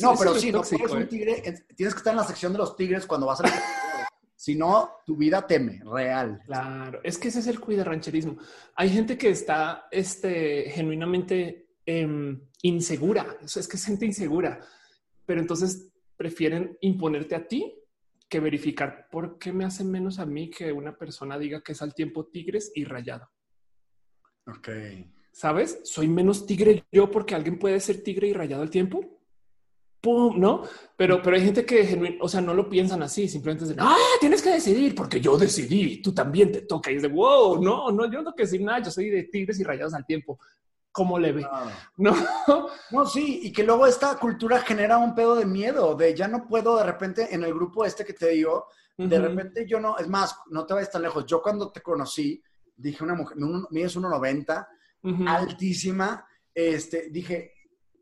no, 0.00 0.14
pero 0.18 0.34
sí, 0.34 0.50
no 0.50 0.60
un 0.60 1.08
tigre, 1.08 1.40
tienes 1.76 1.94
que 1.94 1.98
estar 1.98 2.12
en 2.12 2.16
la 2.16 2.24
sección 2.24 2.52
de 2.52 2.58
los 2.58 2.74
tigres 2.74 3.06
cuando 3.06 3.26
vas 3.26 3.40
a 3.40 3.44
la 3.44 3.52
Si 4.36 4.54
no, 4.54 4.98
tu 5.06 5.16
vida 5.16 5.46
teme, 5.46 5.80
real. 5.84 6.42
Claro, 6.46 7.00
es 7.02 7.16
que 7.18 7.28
ese 7.28 7.40
es 7.40 7.46
el 7.48 7.58
cuida 7.60 7.82
rancherismo. 7.82 8.36
Hay 8.76 8.90
gente 8.90 9.18
que 9.18 9.30
está 9.30 9.88
este, 9.90 10.70
genuinamente 10.70 11.68
Em, 11.90 12.38
insegura. 12.60 13.38
Eso 13.40 13.60
es 13.60 13.66
que 13.66 13.78
es 13.78 13.86
gente 13.86 14.04
insegura, 14.04 14.60
pero 15.24 15.40
entonces 15.40 15.90
prefieren 16.18 16.76
imponerte 16.82 17.34
a 17.34 17.48
ti 17.48 17.82
que 18.28 18.40
verificar 18.40 19.08
por 19.10 19.38
qué 19.38 19.54
me 19.54 19.64
hace 19.64 19.84
menos 19.84 20.18
a 20.18 20.26
mí 20.26 20.50
que 20.50 20.70
una 20.70 20.98
persona 20.98 21.38
diga 21.38 21.62
que 21.62 21.72
es 21.72 21.80
al 21.80 21.94
tiempo 21.94 22.26
tigres 22.26 22.72
y 22.74 22.84
rayado. 22.84 23.30
Ok. 24.46 24.68
¿Sabes? 25.38 25.78
Soy 25.84 26.08
menos 26.08 26.46
tigre 26.46 26.84
yo 26.90 27.12
porque 27.12 27.36
alguien 27.36 27.60
puede 27.60 27.78
ser 27.78 28.02
tigre 28.02 28.26
y 28.26 28.32
rayado 28.32 28.60
al 28.60 28.70
tiempo. 28.70 29.04
¡Pum! 30.00 30.40
¿No? 30.40 30.64
Pero, 30.96 31.22
pero 31.22 31.36
hay 31.36 31.44
gente 31.44 31.64
que, 31.64 32.18
o 32.20 32.28
sea, 32.28 32.40
no 32.40 32.54
lo 32.54 32.68
piensan 32.68 33.04
así, 33.04 33.28
simplemente 33.28 33.64
de, 33.64 33.76
ah, 33.78 33.94
tienes 34.18 34.42
que 34.42 34.50
decidir 34.50 34.96
porque 34.96 35.20
yo 35.20 35.38
decidí, 35.38 36.02
tú 36.02 36.12
también 36.12 36.50
te 36.50 36.62
toca. 36.62 36.90
Y 36.90 36.96
es 36.96 37.02
de, 37.02 37.08
wow, 37.08 37.62
no, 37.62 37.92
no, 37.92 38.10
yo 38.10 38.20
no 38.20 38.34
que 38.34 38.42
decir 38.42 38.62
nada, 38.62 38.80
yo 38.80 38.90
soy 38.90 39.10
de 39.10 39.22
tigres 39.22 39.60
y 39.60 39.62
rayados 39.62 39.94
al 39.94 40.04
tiempo 40.04 40.40
cómo 40.90 41.20
le 41.20 41.30
ve. 41.30 41.46
No. 41.98 42.16
no, 42.90 43.06
sí, 43.06 43.38
y 43.44 43.52
que 43.52 43.62
luego 43.62 43.86
esta 43.86 44.18
cultura 44.18 44.58
genera 44.62 44.98
un 44.98 45.14
pedo 45.14 45.36
de 45.36 45.46
miedo, 45.46 45.94
de 45.94 46.16
ya 46.16 46.26
no 46.26 46.48
puedo 46.48 46.76
de 46.78 46.82
repente 46.82 47.32
en 47.32 47.44
el 47.44 47.54
grupo 47.54 47.84
este 47.84 48.04
que 48.04 48.12
te 48.12 48.30
digo, 48.30 48.66
de 48.96 49.20
repente 49.20 49.64
yo 49.68 49.78
no, 49.78 49.96
es 49.98 50.08
más, 50.08 50.34
no 50.50 50.66
te 50.66 50.74
vayas 50.74 50.90
tan 50.90 51.02
lejos. 51.02 51.24
Yo 51.26 51.40
cuando 51.40 51.70
te 51.70 51.80
conocí, 51.80 52.42
dije 52.74 53.04
una 53.04 53.14
mujer, 53.14 53.36
es 53.38 53.96
1,90, 53.96 54.66
altísima, 55.26 56.26
este, 56.54 57.08
dije, 57.10 57.52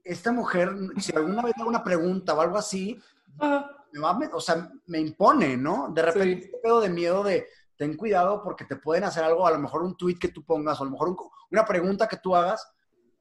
esta 0.03 0.32
mujer, 0.32 0.70
si 0.99 1.14
alguna 1.14 1.42
vez 1.42 1.55
hago 1.59 1.68
una 1.68 1.84
pregunta 1.84 2.34
o 2.34 2.40
algo 2.40 2.57
así, 2.57 2.99
me 3.92 4.01
va, 4.01 4.18
o 4.32 4.40
sea, 4.40 4.70
me 4.86 5.01
impone, 5.01 5.57
¿no? 5.57 5.90
De 5.92 6.03
repente, 6.03 6.47
sí. 6.47 6.53
pedo 6.62 6.80
de 6.80 6.88
miedo 6.88 7.22
de, 7.24 7.49
ten 7.76 7.97
cuidado 7.97 8.42
porque 8.42 8.64
te 8.64 8.76
pueden 8.76 9.05
hacer 9.05 9.24
algo, 9.24 9.47
a 9.47 9.51
lo 9.51 9.59
mejor 9.59 9.82
un 9.82 9.97
tweet 9.97 10.16
que 10.18 10.28
tú 10.28 10.44
pongas, 10.44 10.80
o 10.80 10.82
a 10.82 10.86
lo 10.86 10.92
mejor 10.92 11.16
una 11.51 11.64
pregunta 11.64 12.09
que 12.09 12.16
tú 12.16 12.34
hagas. 12.34 12.66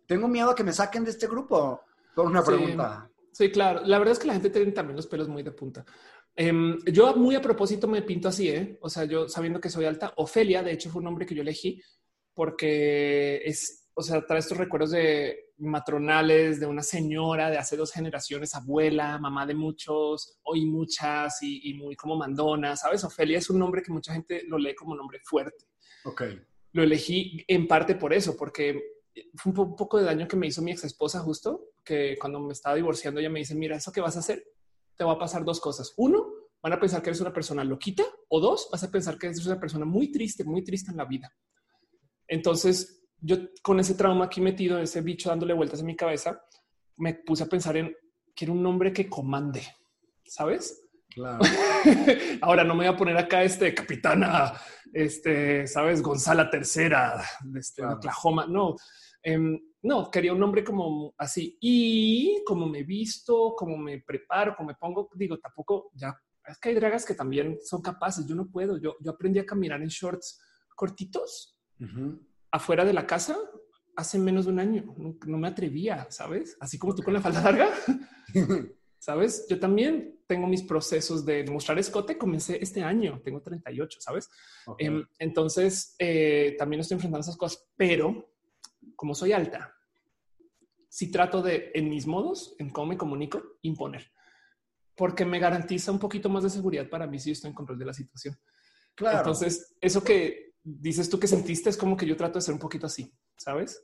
Tengo 0.05 0.27
miedo 0.27 0.51
a 0.51 0.55
que 0.55 0.63
me 0.63 0.73
saquen 0.73 1.03
de 1.03 1.11
este 1.11 1.27
grupo 1.27 1.81
con 2.13 2.27
una 2.27 2.43
pregunta. 2.43 3.09
Sí, 3.31 3.51
claro. 3.51 3.81
La 3.83 3.97
verdad 3.97 4.13
es 4.13 4.19
que 4.19 4.27
la 4.27 4.33
gente 4.33 4.49
tiene 4.49 4.71
también 4.71 4.95
los 4.95 5.07
pelos 5.07 5.27
muy 5.27 5.43
de 5.43 5.51
punta. 5.51 5.83
Em, 6.35 6.77
yo 6.85 7.15
muy 7.15 7.35
a 7.35 7.41
propósito 7.41 7.87
me 7.87 8.01
pinto 8.01 8.27
así, 8.27 8.49
¿eh? 8.49 8.77
O 8.81 8.89
sea, 8.89 9.05
yo 9.05 9.27
sabiendo 9.27 9.59
que 9.59 9.69
soy 9.69 9.85
alta, 9.85 10.13
Ofelia, 10.17 10.63
de 10.63 10.73
hecho, 10.73 10.89
fue 10.89 10.99
un 10.99 11.05
nombre 11.05 11.25
que 11.25 11.35
yo 11.35 11.41
elegí 11.41 11.81
porque 12.35 13.41
es, 13.45 13.89
o 13.95 14.01
sea, 14.01 14.25
trae 14.25 14.39
estos 14.39 14.57
recuerdos 14.57 14.91
de 14.91 15.45
matronales 15.57 16.59
de 16.59 16.65
una 16.65 16.83
señora 16.83 17.49
de 17.49 17.57
hace 17.57 17.77
dos 17.77 17.91
generaciones, 17.91 18.53
abuela, 18.55 19.17
mamá 19.17 19.45
de 19.45 19.55
muchos, 19.55 20.37
hoy 20.43 20.65
muchas 20.65 21.37
y, 21.41 21.73
muy 21.75 21.95
como 21.95 22.17
mandona, 22.17 22.75
¿sabes? 22.75 23.03
Ofelia 23.03 23.37
es 23.37 23.49
un 23.49 23.59
nombre 23.59 23.81
que 23.81 23.93
mucha 23.93 24.13
gente 24.13 24.43
lo 24.47 24.57
lee 24.57 24.75
como 24.75 24.95
nombre 24.95 25.19
fuerte. 25.23 25.65
Ok. 26.03 26.23
Lo 26.73 26.83
elegí 26.83 27.43
en 27.47 27.67
parte 27.67 27.95
por 27.95 28.13
eso, 28.13 28.35
porque 28.35 28.79
fue 29.35 29.53
un 29.53 29.75
poco 29.75 29.97
de 29.97 30.03
daño 30.03 30.27
que 30.27 30.35
me 30.35 30.47
hizo 30.47 30.61
mi 30.61 30.71
ex 30.71 30.83
esposa 30.83 31.19
justo, 31.19 31.69
que 31.83 32.17
cuando 32.19 32.39
me 32.41 32.51
estaba 32.51 32.75
divorciando 32.75 33.21
ella 33.21 33.29
me 33.29 33.39
dice, 33.39 33.55
mira, 33.55 33.77
eso 33.77 33.93
que 33.93 34.01
vas 34.01 34.17
a 34.17 34.19
hacer, 34.19 34.43
te 34.97 35.05
va 35.05 35.13
a 35.13 35.19
pasar 35.19 35.45
dos 35.45 35.61
cosas. 35.61 35.93
Uno, 35.95 36.25
van 36.61 36.73
a 36.73 36.79
pensar 36.79 37.01
que 37.01 37.09
eres 37.09 37.21
una 37.21 37.31
persona 37.31 37.63
loquita 37.63 38.03
o 38.27 38.39
dos, 38.41 38.69
vas 38.71 38.83
a 38.83 38.91
pensar 38.91 39.17
que 39.17 39.27
eres 39.27 39.45
una 39.45 39.59
persona 39.59 39.85
muy 39.85 40.11
triste, 40.11 40.43
muy 40.43 40.63
triste 40.63 40.91
en 40.91 40.97
la 40.97 41.05
vida. 41.05 41.31
Entonces, 42.27 43.03
yo 43.19 43.37
con 43.61 43.79
ese 43.79 43.95
trauma 43.95 44.25
aquí 44.25 44.41
metido, 44.41 44.79
ese 44.79 45.01
bicho 45.01 45.29
dándole 45.29 45.53
vueltas 45.53 45.79
en 45.79 45.85
mi 45.85 45.95
cabeza, 45.95 46.41
me 46.97 47.13
puse 47.13 47.43
a 47.43 47.47
pensar 47.47 47.77
en 47.77 47.95
quiero 48.35 48.53
un 48.53 48.63
nombre 48.63 48.93
que 48.93 49.09
comande, 49.09 49.63
¿sabes? 50.23 50.81
Claro. 51.09 51.39
Ahora 52.41 52.63
no 52.63 52.75
me 52.75 52.85
voy 52.85 52.93
a 52.93 52.97
poner 52.97 53.17
acá 53.17 53.43
este 53.43 53.73
capitana, 53.73 54.53
este, 54.91 55.65
sabes, 55.67 56.01
Gonzala 56.01 56.49
Tercera, 56.49 57.23
de 57.43 57.59
este, 57.59 57.85
Oklahoma. 57.85 58.45
No, 58.47 58.75
em, 59.23 59.57
no, 59.83 60.11
quería 60.11 60.33
un 60.33 60.39
nombre 60.39 60.63
como 60.63 61.13
así. 61.17 61.57
Y 61.61 62.43
como 62.45 62.67
me 62.67 62.83
visto, 62.83 63.53
como 63.55 63.77
me 63.77 64.01
preparo, 64.01 64.55
como 64.55 64.67
me 64.67 64.75
pongo, 64.75 65.09
digo, 65.15 65.39
tampoco 65.39 65.91
ya 65.93 66.13
es 66.47 66.59
que 66.59 66.69
hay 66.69 66.75
dragas 66.75 67.05
que 67.05 67.15
también 67.15 67.57
son 67.63 67.81
capaces. 67.81 68.25
Yo 68.27 68.35
no 68.35 68.49
puedo. 68.49 68.77
Yo, 68.77 68.95
yo 68.99 69.11
aprendí 69.11 69.39
a 69.39 69.45
caminar 69.45 69.81
en 69.81 69.87
shorts 69.87 70.39
cortitos 70.75 71.54
afuera 72.51 72.85
de 72.85 72.93
la 72.93 73.05
casa 73.05 73.37
hace 73.95 74.19
menos 74.19 74.45
de 74.45 74.51
un 74.51 74.59
año. 74.59 74.95
No, 75.25 75.37
me 75.37 75.47
atrevía, 75.47 76.07
sabes? 76.09 76.57
Así 76.59 76.77
como 76.77 76.95
tú 76.95 77.03
con 77.03 77.13
la 77.13 77.21
falda 77.21 77.41
larga. 77.41 77.69
Sabes? 78.97 79.45
Yo 79.47 79.59
también 79.59 80.19
tengo 80.25 80.47
mis 80.47 80.63
procesos 80.63 81.23
de 81.25 81.43
mostrar 81.45 81.77
escote. 81.77 82.17
Comencé 82.17 82.57
este 82.59 82.81
año, 82.81 83.21
tengo 83.23 83.39
38, 83.39 83.99
sabes? 84.01 84.29
Em, 84.79 85.05
entonces 85.19 85.95
eh, 85.99 86.55
también 86.57 86.79
estoy 86.79 86.95
enfrentando 86.95 87.21
esas 87.21 87.37
cosas, 87.37 87.67
pero 87.75 88.33
como 88.95 89.13
soy 89.13 89.31
alta, 89.31 89.75
si 90.89 91.11
trato 91.11 91.43
de 91.43 91.71
en 91.75 91.87
mis 91.87 92.07
modos, 92.07 92.55
en 92.57 92.71
cómo 92.71 92.87
me 92.87 92.97
comunico, 92.97 93.57
imponer, 93.61 94.11
porque 94.95 95.23
me 95.23 95.37
garantiza 95.37 95.91
un 95.91 95.99
poquito 95.99 96.29
más 96.29 96.43
de 96.43 96.49
seguridad 96.49 96.89
para 96.89 97.05
mí 97.05 97.19
si 97.19 97.29
estoy 97.29 97.49
en 97.49 97.55
control 97.55 97.77
de 97.77 97.85
la 97.85 97.93
situación. 97.93 98.35
Claro. 98.95 99.19
Entonces, 99.19 99.75
eso 99.81 100.03
que 100.03 100.44
dices 100.65 101.09
tú 101.09 101.19
que 101.19 101.27
sentiste 101.27 101.69
es 101.69 101.77
como 101.77 101.95
que 101.95 102.07
yo 102.07 102.17
trato 102.17 102.39
de 102.39 102.41
ser 102.41 102.53
un 102.53 102.59
poquito 102.59 102.87
así, 102.87 103.13
¿sabes? 103.37 103.83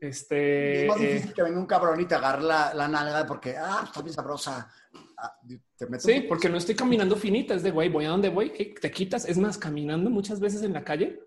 Este. 0.00 0.82
Es 0.82 0.88
más 0.88 0.98
difícil 0.98 1.30
eh, 1.30 1.32
que 1.34 1.42
venga 1.42 1.58
un 1.58 1.66
cabrón 1.66 2.00
y 2.00 2.06
te 2.06 2.14
agarre 2.14 2.42
la, 2.42 2.74
la 2.74 2.88
nalga 2.88 3.26
porque, 3.26 3.54
ah, 3.56 3.82
está 3.84 4.02
bien 4.02 4.14
sabrosa. 4.14 4.70
Ah, 5.18 5.32
sí, 5.98 6.24
porque 6.28 6.48
no 6.48 6.56
estoy 6.56 6.74
caminando 6.74 7.16
finita, 7.16 7.54
es 7.54 7.62
de 7.62 7.70
güey, 7.70 7.88
voy 7.88 8.06
a 8.06 8.10
donde 8.10 8.30
voy, 8.30 8.50
te 8.50 8.90
quitas. 8.90 9.28
Es 9.28 9.38
más, 9.38 9.58
caminando 9.58 10.10
muchas 10.10 10.40
veces 10.40 10.62
en 10.62 10.72
la 10.72 10.84
calle. 10.84 11.20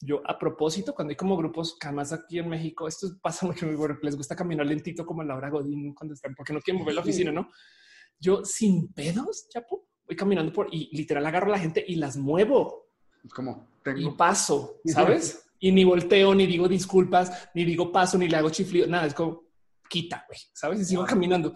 Yo 0.00 0.20
a 0.26 0.38
propósito, 0.38 0.94
cuando 0.94 1.10
hay 1.10 1.16
como 1.16 1.36
grupos, 1.36 1.76
más 1.92 2.12
aquí 2.12 2.38
en 2.38 2.48
México, 2.48 2.86
esto 2.86 3.08
pasa 3.22 3.46
mucho, 3.46 3.66
les 4.02 4.16
gusta 4.16 4.36
caminar 4.36 4.66
lentito 4.66 5.04
como 5.04 5.22
a 5.22 5.24
la 5.24 5.36
hora 5.36 5.50
Godín 5.50 5.94
cuando 5.94 6.14
están, 6.14 6.34
porque 6.34 6.52
no 6.52 6.60
quieren 6.60 6.80
mover 6.80 6.94
la 6.94 7.00
oficina, 7.00 7.32
¿no? 7.32 7.50
Yo 8.18 8.44
sin 8.44 8.92
pedos, 8.92 9.48
chapo, 9.48 9.88
voy 10.06 10.16
caminando 10.16 10.52
por 10.52 10.68
y 10.72 10.96
literal 10.96 11.26
agarro 11.26 11.48
a 11.48 11.56
la 11.56 11.58
gente 11.58 11.84
y 11.86 11.96
las 11.96 12.16
muevo. 12.16 12.83
Como 13.32 13.68
y 13.96 14.10
paso, 14.10 14.80
¿sabes? 14.84 15.46
y 15.58 15.72
ni 15.72 15.84
volteo, 15.84 16.34
ni 16.34 16.46
digo 16.46 16.68
disculpas, 16.68 17.48
ni 17.54 17.64
digo 17.64 17.92
paso, 17.92 18.18
ni 18.18 18.28
le 18.28 18.36
hago 18.36 18.50
chiflido, 18.50 18.86
nada, 18.86 19.06
es 19.06 19.14
como 19.14 19.44
quita, 19.88 20.24
güey, 20.26 20.40
¿sabes? 20.52 20.80
Y 20.80 20.84
sigo 20.84 21.04
caminando. 21.04 21.54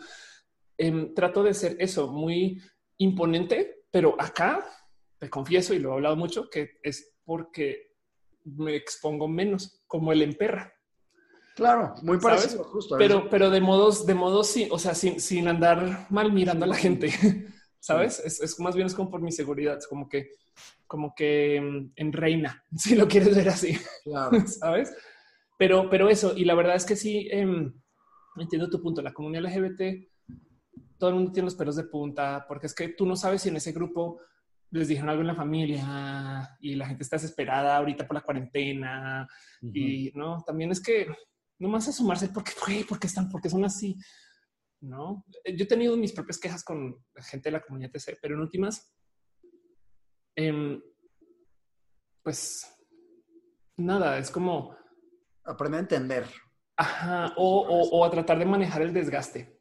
Em, 0.77 1.14
trato 1.14 1.43
de 1.43 1.55
ser 1.55 1.77
eso, 1.81 2.09
muy 2.09 2.62
imponente, 2.99 3.85
pero 3.91 4.14
acá 4.19 4.64
te 5.19 5.29
confieso 5.29 5.75
y 5.75 5.79
lo 5.79 5.91
he 5.91 5.95
hablado 5.95 6.16
mucho 6.16 6.49
que 6.49 6.79
es 6.83 7.16
porque 7.25 7.97
me 8.45 8.77
expongo 8.77 9.29
menos, 9.29 9.83
como 9.87 10.12
el 10.12 10.23
emperra. 10.23 10.73
Claro, 11.57 11.95
muy 12.03 12.19
parecido, 12.19 12.62
justo. 12.64 12.97
Pero, 12.97 13.29
pero 13.29 13.51
de 13.51 13.61
modos, 13.61 14.07
de 14.07 14.14
modos, 14.14 14.47
sí, 14.47 14.69
o 14.71 14.79
sea, 14.79 14.95
sin, 14.95 15.21
sin 15.21 15.49
andar 15.49 16.07
mal 16.09 16.33
mirando 16.33 16.64
a 16.64 16.69
la 16.69 16.77
gente. 16.77 17.11
¿sabes? 17.81 18.21
Es, 18.25 18.59
más 18.61 18.75
bien 18.75 18.87
es 18.87 18.95
como 18.95 19.11
por 19.11 19.21
mi 19.21 19.33
seguridad, 19.33 19.79
es 19.79 19.87
como 19.87 20.09
que, 20.09 20.31
como 20.89 21.14
que 21.14 21.61
mm, 21.61 21.93
en 21.95 22.12
reina, 22.12 22.64
si 22.76 22.97
lo 22.97 23.07
quieres 23.07 23.36
ver 23.36 23.49
así, 23.49 23.78
¿sabes? 24.47 24.93
Pero, 25.57 25.89
pero 25.89 26.09
eso, 26.09 26.36
y 26.36 26.45
la 26.45 26.55
verdad 26.55 26.76
es 26.76 26.84
que 26.84 26.97
sí, 26.97 27.28
em, 27.30 27.72
entiendo 28.36 28.70
tu 28.70 28.82
punto, 28.82 29.03
la 29.03 29.12
comunidad 29.12 29.45
LGBT, 29.45 30.09
todo 30.99 31.11
el 31.11 31.16
mundo 31.16 31.32
tiene 31.32 31.47
los 31.47 31.55
pelos 31.55 31.76
de 31.76 31.84
punta, 31.84 32.45
porque 32.49 32.66
es 32.66 32.74
que 32.74 32.89
tú 32.89 33.07
no 33.07 33.14
sabes 33.14 33.43
si 33.43 33.49
en 33.49 33.57
ese 33.57 33.72
grupo 33.72 34.20
les 34.70 34.89
dijeron 34.89 35.11
algo 35.11 35.22
en 35.22 35.28
la 35.28 35.34
familia 35.34 36.57
y 36.61 36.74
la 36.74 36.86
gente 36.86 37.03
está 37.03 37.16
desesperada 37.16 37.76
ahorita 37.76 38.07
por 38.07 38.14
la 38.14 38.20
cuarentena 38.20 39.26
y 39.62 40.12
no, 40.14 40.43
también 40.45 40.70
es 40.72 40.82
que 40.82 41.07
no 41.59 41.68
más 41.68 41.89
asomarse 41.89 42.28
porque, 42.28 42.53
porque 42.89 43.07
están, 43.07 43.28
porque 43.28 43.49
son 43.49 43.64
así. 43.64 43.97
¿no? 44.80 45.24
Yo 45.45 45.64
he 45.64 45.66
tenido 45.66 45.97
mis 45.97 46.12
propias 46.12 46.39
quejas 46.39 46.64
con 46.64 46.97
gente 47.16 47.49
de 47.49 47.53
la 47.53 47.61
comunidad 47.61 47.91
TC, 47.91 48.18
pero 48.20 48.34
en 48.34 48.41
últimas, 48.41 48.93
em, 50.47 50.82
pues 52.22 52.66
nada, 53.76 54.18
es 54.18 54.30
como... 54.30 54.76
Aprende 55.45 55.78
a 55.78 55.80
entender. 55.80 56.26
Ajá, 56.76 57.32
o, 57.36 58.05
a 58.05 58.11
tratar 58.11 58.39
de 58.39 58.45
manejar 58.45 58.82
el 58.82 58.93
desgaste, 58.93 59.59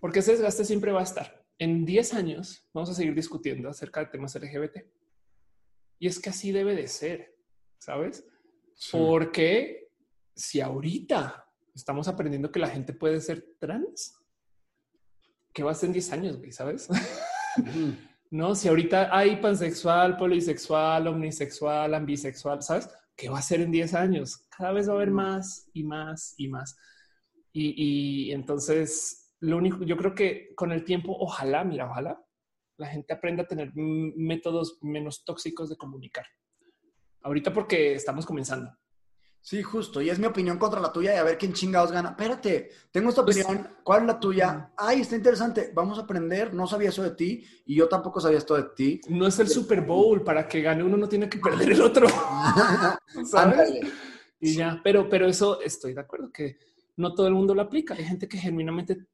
porque 0.00 0.20
ese 0.20 0.32
desgaste 0.32 0.64
siempre 0.64 0.90
va 0.90 1.00
a 1.00 1.04
estar. 1.04 1.44
En 1.58 1.84
10 1.84 2.14
años 2.14 2.66
vamos 2.72 2.90
a 2.90 2.94
seguir 2.94 3.14
discutiendo 3.14 3.68
acerca 3.68 4.00
de 4.00 4.06
temas 4.06 4.34
LGBT. 4.34 4.78
Y 5.98 6.08
es 6.08 6.18
que 6.18 6.30
así 6.30 6.50
debe 6.50 6.74
de 6.74 6.88
ser, 6.88 7.36
¿sabes? 7.78 8.26
Porque 8.90 9.90
si 10.34 10.60
ahorita 10.60 11.46
estamos 11.76 12.08
aprendiendo 12.08 12.50
que 12.50 12.58
la 12.58 12.68
gente 12.68 12.92
puede 12.92 13.20
ser 13.20 13.54
trans. 13.60 14.18
¿Qué 15.52 15.62
va 15.62 15.70
a 15.70 15.74
ser 15.74 15.88
en 15.88 15.92
10 15.92 16.12
años, 16.12 16.38
güey? 16.38 16.50
¿Sabes? 16.50 16.88
No, 18.30 18.54
si 18.54 18.68
ahorita 18.68 19.16
hay 19.16 19.36
pansexual, 19.36 20.16
polisexual, 20.16 21.06
omnisexual, 21.06 21.94
ambisexual, 21.94 22.62
¿sabes? 22.62 22.88
¿Qué 23.16 23.28
va 23.28 23.38
a 23.38 23.42
ser 23.42 23.60
en 23.60 23.70
10 23.70 23.94
años? 23.94 24.46
Cada 24.56 24.72
vez 24.72 24.88
va 24.88 24.92
a 24.92 24.96
haber 24.96 25.10
más 25.10 25.70
y 25.72 25.84
más 25.84 26.34
y 26.36 26.48
más. 26.48 26.76
Y, 27.52 28.30
entonces, 28.32 29.34
lo 29.40 29.56
único, 29.56 29.82
yo 29.84 29.96
creo 29.96 30.14
que 30.14 30.54
con 30.54 30.72
el 30.72 30.84
tiempo, 30.84 31.16
ojalá, 31.18 31.64
mira, 31.64 31.88
ojalá 31.90 32.22
la 32.76 32.88
gente 32.88 33.14
aprenda 33.14 33.44
a 33.44 33.46
tener 33.46 33.72
métodos 33.74 34.78
menos 34.82 35.24
tóxicos 35.24 35.70
de 35.70 35.76
comunicar. 35.78 36.26
Ahorita 37.22 37.54
porque 37.54 37.94
estamos 37.94 38.26
comenzando. 38.26 38.70
Sí, 39.46 39.62
justo. 39.62 40.02
Y 40.02 40.10
es 40.10 40.18
mi 40.18 40.26
opinión 40.26 40.58
contra 40.58 40.80
la 40.80 40.92
tuya 40.92 41.14
y 41.14 41.18
a 41.18 41.22
ver 41.22 41.38
quién 41.38 41.52
chingados 41.52 41.92
gana. 41.92 42.08
Espérate, 42.08 42.68
tengo 42.90 43.10
esta 43.10 43.24
pues, 43.24 43.44
opinión. 43.44 43.76
¿Cuál 43.84 44.00
es 44.00 44.06
la 44.08 44.18
tuya? 44.18 44.72
Ay, 44.76 45.02
está 45.02 45.14
interesante. 45.14 45.70
Vamos 45.72 46.00
a 46.00 46.02
aprender. 46.02 46.52
No 46.52 46.66
sabía 46.66 46.88
eso 46.88 47.04
de 47.04 47.12
ti 47.12 47.44
y 47.64 47.76
yo 47.76 47.88
tampoco 47.88 48.20
sabía 48.20 48.38
esto 48.38 48.56
de 48.56 48.64
ti. 48.74 49.00
No 49.08 49.24
es 49.28 49.38
el 49.38 49.46
Super 49.46 49.82
Bowl. 49.82 50.24
Para 50.24 50.48
que 50.48 50.62
gane 50.62 50.82
uno 50.82 50.96
no 50.96 51.08
tiene 51.08 51.28
que 51.28 51.38
perder 51.38 51.70
el 51.70 51.80
otro. 51.80 52.08
¿Sabes? 53.24 53.70
y 54.40 54.56
ya, 54.56 54.80
pero, 54.82 55.08
pero 55.08 55.28
eso 55.28 55.60
estoy 55.60 55.94
de 55.94 56.00
acuerdo 56.00 56.32
que 56.32 56.58
no 56.96 57.14
todo 57.14 57.28
el 57.28 57.34
mundo 57.34 57.54
lo 57.54 57.62
aplica. 57.62 57.94
Hay 57.94 58.04
gente 58.04 58.26
que 58.26 58.38
genuinamente 58.38 59.06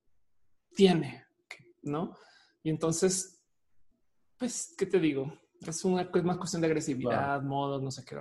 tiene, 0.75 1.27
¿no? 1.83 2.17
Y 2.63 2.71
entonces, 2.71 3.39
pues, 4.39 4.75
¿qué 4.79 4.87
te 4.87 4.99
digo? 4.99 5.31
Es 5.61 5.85
una 5.85 6.09
es 6.11 6.25
más 6.25 6.39
cuestión 6.39 6.63
de 6.63 6.69
agresividad, 6.69 7.43
modos, 7.43 7.83
no 7.83 7.91
sé 7.91 8.03
qué. 8.03 8.17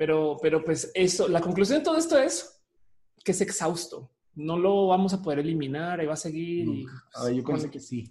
Pero, 0.00 0.38
pero 0.40 0.64
pues 0.64 0.90
eso, 0.94 1.28
la 1.28 1.42
conclusión 1.42 1.80
de 1.80 1.84
todo 1.84 1.98
esto 1.98 2.18
es 2.18 2.58
que 3.22 3.32
es 3.32 3.40
exhausto. 3.42 4.10
No 4.34 4.56
lo 4.56 4.86
vamos 4.86 5.12
a 5.12 5.20
poder 5.20 5.40
eliminar, 5.40 6.00
ahí 6.00 6.06
va 6.06 6.14
a 6.14 6.16
seguir. 6.16 6.66
Y, 6.68 6.86
pues, 7.12 7.36
yo 7.36 7.44
creo 7.44 7.70
que 7.70 7.80
sí. 7.80 8.08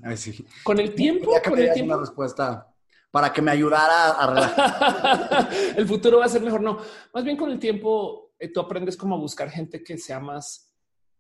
Con 0.64 0.80
el 0.80 0.94
tiempo, 0.94 1.32
con 1.44 1.58
el 1.58 1.74
tiempo. 1.74 1.96
Una 1.96 2.02
respuesta 2.02 2.72
para 3.10 3.34
que 3.34 3.42
me 3.42 3.50
ayudara 3.50 4.12
a 4.20 5.50
el 5.78 5.88
futuro 5.88 6.20
va 6.20 6.26
a 6.26 6.30
ser 6.30 6.44
mejor. 6.44 6.62
No, 6.62 6.78
más 7.12 7.24
bien 7.24 7.36
con 7.36 7.50
el 7.50 7.58
tiempo 7.58 8.34
eh, 8.38 8.50
tú 8.50 8.60
aprendes 8.60 8.96
como 8.96 9.16
a 9.16 9.18
buscar 9.18 9.50
gente 9.50 9.84
que 9.84 9.98
sea 9.98 10.20
más 10.20 10.72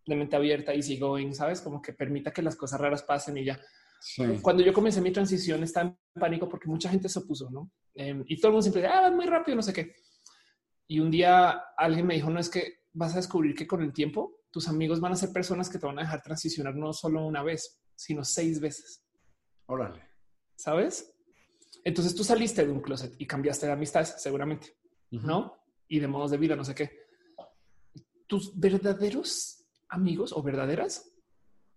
de 0.05 0.15
mente 0.15 0.35
abierta, 0.35 0.71
easy 0.71 0.99
going, 0.99 1.33
sabes, 1.33 1.61
como 1.61 1.81
que 1.81 1.93
permita 1.93 2.29
que 2.29 2.43
las 2.43 2.55
cosas 2.55 2.79
raras 2.79 3.01
pasen 3.01 3.39
y 3.39 3.45
ya. 3.45 3.59
Cuando 4.43 4.61
yo 4.61 4.71
comencé 4.71 5.01
mi 5.01 5.11
transición 5.11 5.63
estaba 5.63 5.89
en 5.89 5.97
pánico 6.21 6.47
porque 6.47 6.69
mucha 6.69 6.91
gente 6.91 7.09
se 7.09 7.17
opuso, 7.17 7.49
¿no? 7.49 7.71
Em, 7.95 8.23
y 8.27 8.37
todo 8.37 8.49
el 8.49 8.53
mundo 8.53 8.61
siempre 8.61 8.83
dice, 8.83 8.93
ah, 8.93 9.09
muy 9.09 9.25
rápido, 9.25 9.55
no 9.55 9.63
sé 9.63 9.73
qué. 9.73 9.95
Y 10.91 10.99
un 10.99 11.11
día 11.11 11.51
alguien 11.77 12.07
me 12.07 12.15
dijo, 12.15 12.31
no 12.31 12.39
es 12.39 12.49
que 12.49 12.79
vas 12.93 13.13
a 13.13 13.17
descubrir 13.17 13.53
que 13.53 13.67
con 13.67 13.83
el 13.83 13.93
tiempo 13.93 14.39
tus 14.49 14.67
amigos 14.67 14.99
van 14.99 15.11
a 15.11 15.15
ser 15.15 15.31
personas 15.31 15.69
que 15.69 15.77
te 15.77 15.85
van 15.85 15.99
a 15.99 16.01
dejar 16.01 16.23
transicionar 16.23 16.75
no 16.75 16.91
solo 16.93 17.23
una 17.27 17.43
vez, 17.43 17.79
sino 17.95 18.23
seis 18.23 18.59
veces. 18.59 19.05
Órale. 19.67 20.03
¿Sabes? 20.55 21.13
Entonces 21.83 22.15
tú 22.15 22.23
saliste 22.23 22.65
de 22.65 22.71
un 22.71 22.81
closet 22.81 23.13
y 23.19 23.27
cambiaste 23.27 23.67
de 23.67 23.71
amistades, 23.71 24.15
seguramente, 24.17 24.79
¿no? 25.11 25.61
Y 25.87 25.99
de 25.99 26.07
modos 26.07 26.31
de 26.31 26.37
vida, 26.37 26.55
no 26.55 26.63
sé 26.63 26.73
qué. 26.73 26.89
Tus 28.25 28.59
verdaderos 28.59 29.67
amigos 29.89 30.33
o 30.33 30.41
verdaderas 30.41 31.13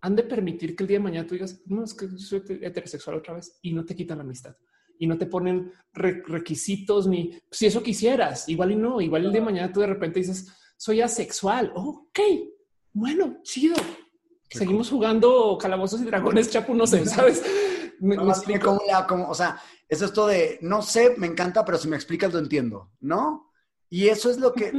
han 0.01 0.17
de 0.17 0.23
permitir 0.23 0.75
que 0.75 0.85
el 0.85 0.89
día 0.89 0.99
de 0.99 1.05
mañana 1.05 1.27
tú 1.27 1.35
digas, 1.35 1.61
no, 1.67 1.85
es 1.85 1.93
que 1.93 2.09
soy 2.17 2.43
heterosexual 2.63 3.19
otra 3.19 3.35
vez 3.35 3.59
y 3.61 3.75
no 3.75 3.85
te 3.85 3.95
quitan 3.95 4.19
la 4.19 4.25
amistad 4.25 4.57
y 5.03 5.07
no 5.09 5.19
te 5.19 5.27
ponen 5.27 5.73
requisitos 5.95 7.09
ni 7.09 7.37
si 7.51 7.67
eso 7.67 7.83
quisieras, 7.83 8.49
igual 8.49 8.71
y 8.71 8.77
no, 8.77 9.01
igual 9.01 9.25
el 9.25 9.33
día 9.33 9.41
de 9.41 9.47
mañana 9.47 9.73
tú 9.73 9.81
de 9.81 9.89
repente 9.89 10.21
dices, 10.21 10.47
soy 10.77 11.01
asexual. 11.01 11.73
ok, 11.75 12.21
bueno, 12.93 13.41
chido. 13.43 13.75
Seguimos 14.49 14.91
jugando 14.91 15.59
calabozos 15.61 16.03
y 16.03 16.05
dragones, 16.05 16.51
chapu, 16.51 16.73
no 16.73 16.87
sé, 16.87 17.05
sabes? 17.07 17.43
Me, 17.99 18.15
no, 18.15 18.33
cómo, 19.09 19.29
o 19.29 19.35
sea, 19.35 19.61
es 19.89 20.03
esto 20.03 20.29
de 20.29 20.61
no 20.63 20.83
sé, 20.83 21.17
me 21.19 21.27
encanta, 21.27 21.65
pero 21.65 21.79
si 21.79 21.89
me 21.89 21.97
explicas 21.97 22.33
lo 22.33 22.39
entiendo, 22.39 22.93
¿no? 23.01 23.51
Y 23.91 24.07
eso 24.07 24.31
es 24.31 24.39
lo 24.39 24.53
que, 24.53 24.71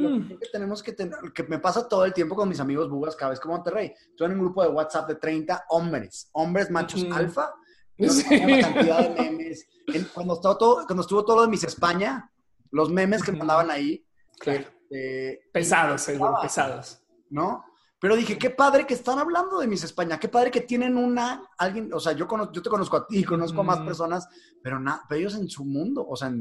tenemos 0.53 0.81
que 0.81 0.93
tener, 0.93 1.17
que 1.35 1.43
me 1.43 1.59
pasa 1.59 1.85
todo 1.89 2.05
el 2.05 2.13
tiempo 2.13 2.33
con 2.33 2.47
mis 2.47 2.61
amigos 2.61 2.89
bugas 2.89 3.17
cada 3.17 3.31
vez 3.31 3.41
que 3.41 3.49
Monterrey. 3.49 3.93
Estoy 4.09 4.27
en 4.27 4.33
un 4.35 4.39
grupo 4.39 4.63
de 4.63 4.69
WhatsApp 4.69 5.09
de 5.09 5.15
30 5.15 5.65
hombres, 5.69 6.29
hombres 6.31 6.71
machos 6.71 7.05
alfa, 7.11 7.53
cantidad 7.97 9.09
de 9.09 9.31
memes. 9.31 9.67
cuando, 10.13 10.33
estuvo 10.35 10.57
todo, 10.57 10.85
cuando 10.85 11.01
estuvo 11.01 11.25
todo 11.25 11.37
lo 11.37 11.41
de 11.43 11.47
Miss 11.49 11.63
España, 11.63 12.29
los 12.71 12.89
memes 12.89 13.23
que 13.23 13.31
mandaban 13.31 13.71
ahí. 13.71 14.05
Claro. 14.39 14.65
Este, 14.89 15.49
pesados, 15.51 16.01
seguro, 16.01 16.37
pesados. 16.41 17.01
¿No? 17.29 17.65
Pero 17.99 18.15
dije, 18.15 18.37
qué 18.37 18.49
padre 18.49 18.85
que 18.85 18.93
están 18.93 19.17
hablando 19.17 19.59
de 19.59 19.67
Miss 19.67 19.83
España, 19.83 20.19
qué 20.19 20.27
padre 20.27 20.51
que 20.51 20.61
tienen 20.61 20.97
una, 20.97 21.49
alguien, 21.57 21.93
o 21.93 21.99
sea, 21.99 22.11
yo, 22.11 22.27
conozco, 22.27 22.53
yo 22.53 22.61
te 22.61 22.69
conozco 22.69 22.97
a 22.97 23.07
ti, 23.07 23.23
conozco 23.23 23.61
a 23.61 23.63
más 23.63 23.79
personas, 23.79 24.27
pero, 24.61 24.77
na, 24.79 25.03
pero 25.07 25.19
ellos 25.19 25.35
en 25.35 25.47
su 25.47 25.63
mundo, 25.63 26.05
o 26.07 26.15
sea, 26.15 26.33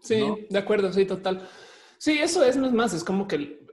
Sí, 0.00 0.24
de 0.48 0.58
acuerdo, 0.58 0.92
sí, 0.92 1.04
total. 1.04 1.48
Sí, 1.98 2.18
eso 2.18 2.44
es, 2.44 2.56
no 2.56 2.66
es 2.66 2.72
más, 2.72 2.94
es 2.94 3.04
como 3.04 3.26
que 3.26 3.66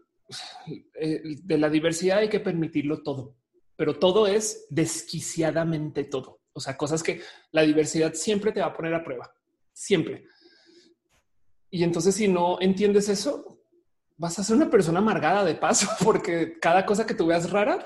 de 1.44 1.58
la 1.58 1.70
diversidad 1.70 2.18
hay 2.18 2.30
que 2.30 2.40
permitirlo 2.40 3.04
todo, 3.04 3.36
pero 3.76 3.98
todo 3.98 4.28
es 4.28 4.66
desquiciadamente 4.70 6.04
todo. 6.04 6.42
O 6.56 6.62
sea, 6.62 6.78
cosas 6.78 7.04
que 7.04 7.22
la 7.52 7.64
diversidad 7.64 8.14
siempre 8.14 8.54
te 8.54 8.62
va 8.62 8.68
a 8.68 8.74
poner 8.74 8.94
a 8.94 9.04
prueba, 9.04 9.36
siempre. 9.74 10.26
Y 11.70 11.84
entonces 11.84 12.16
si 12.16 12.30
no 12.30 12.62
entiendes 12.62 13.10
eso, 13.10 13.60
vas 14.16 14.40
a 14.40 14.44
ser 14.44 14.56
una 14.56 14.70
persona 14.70 15.00
amargada 15.00 15.44
de 15.44 15.56
paso, 15.56 15.88
porque 16.04 16.58
cada 16.60 16.86
cosa 16.86 17.06
que 17.06 17.14
tú 17.14 17.28
veas 17.28 17.50
rara 17.50 17.86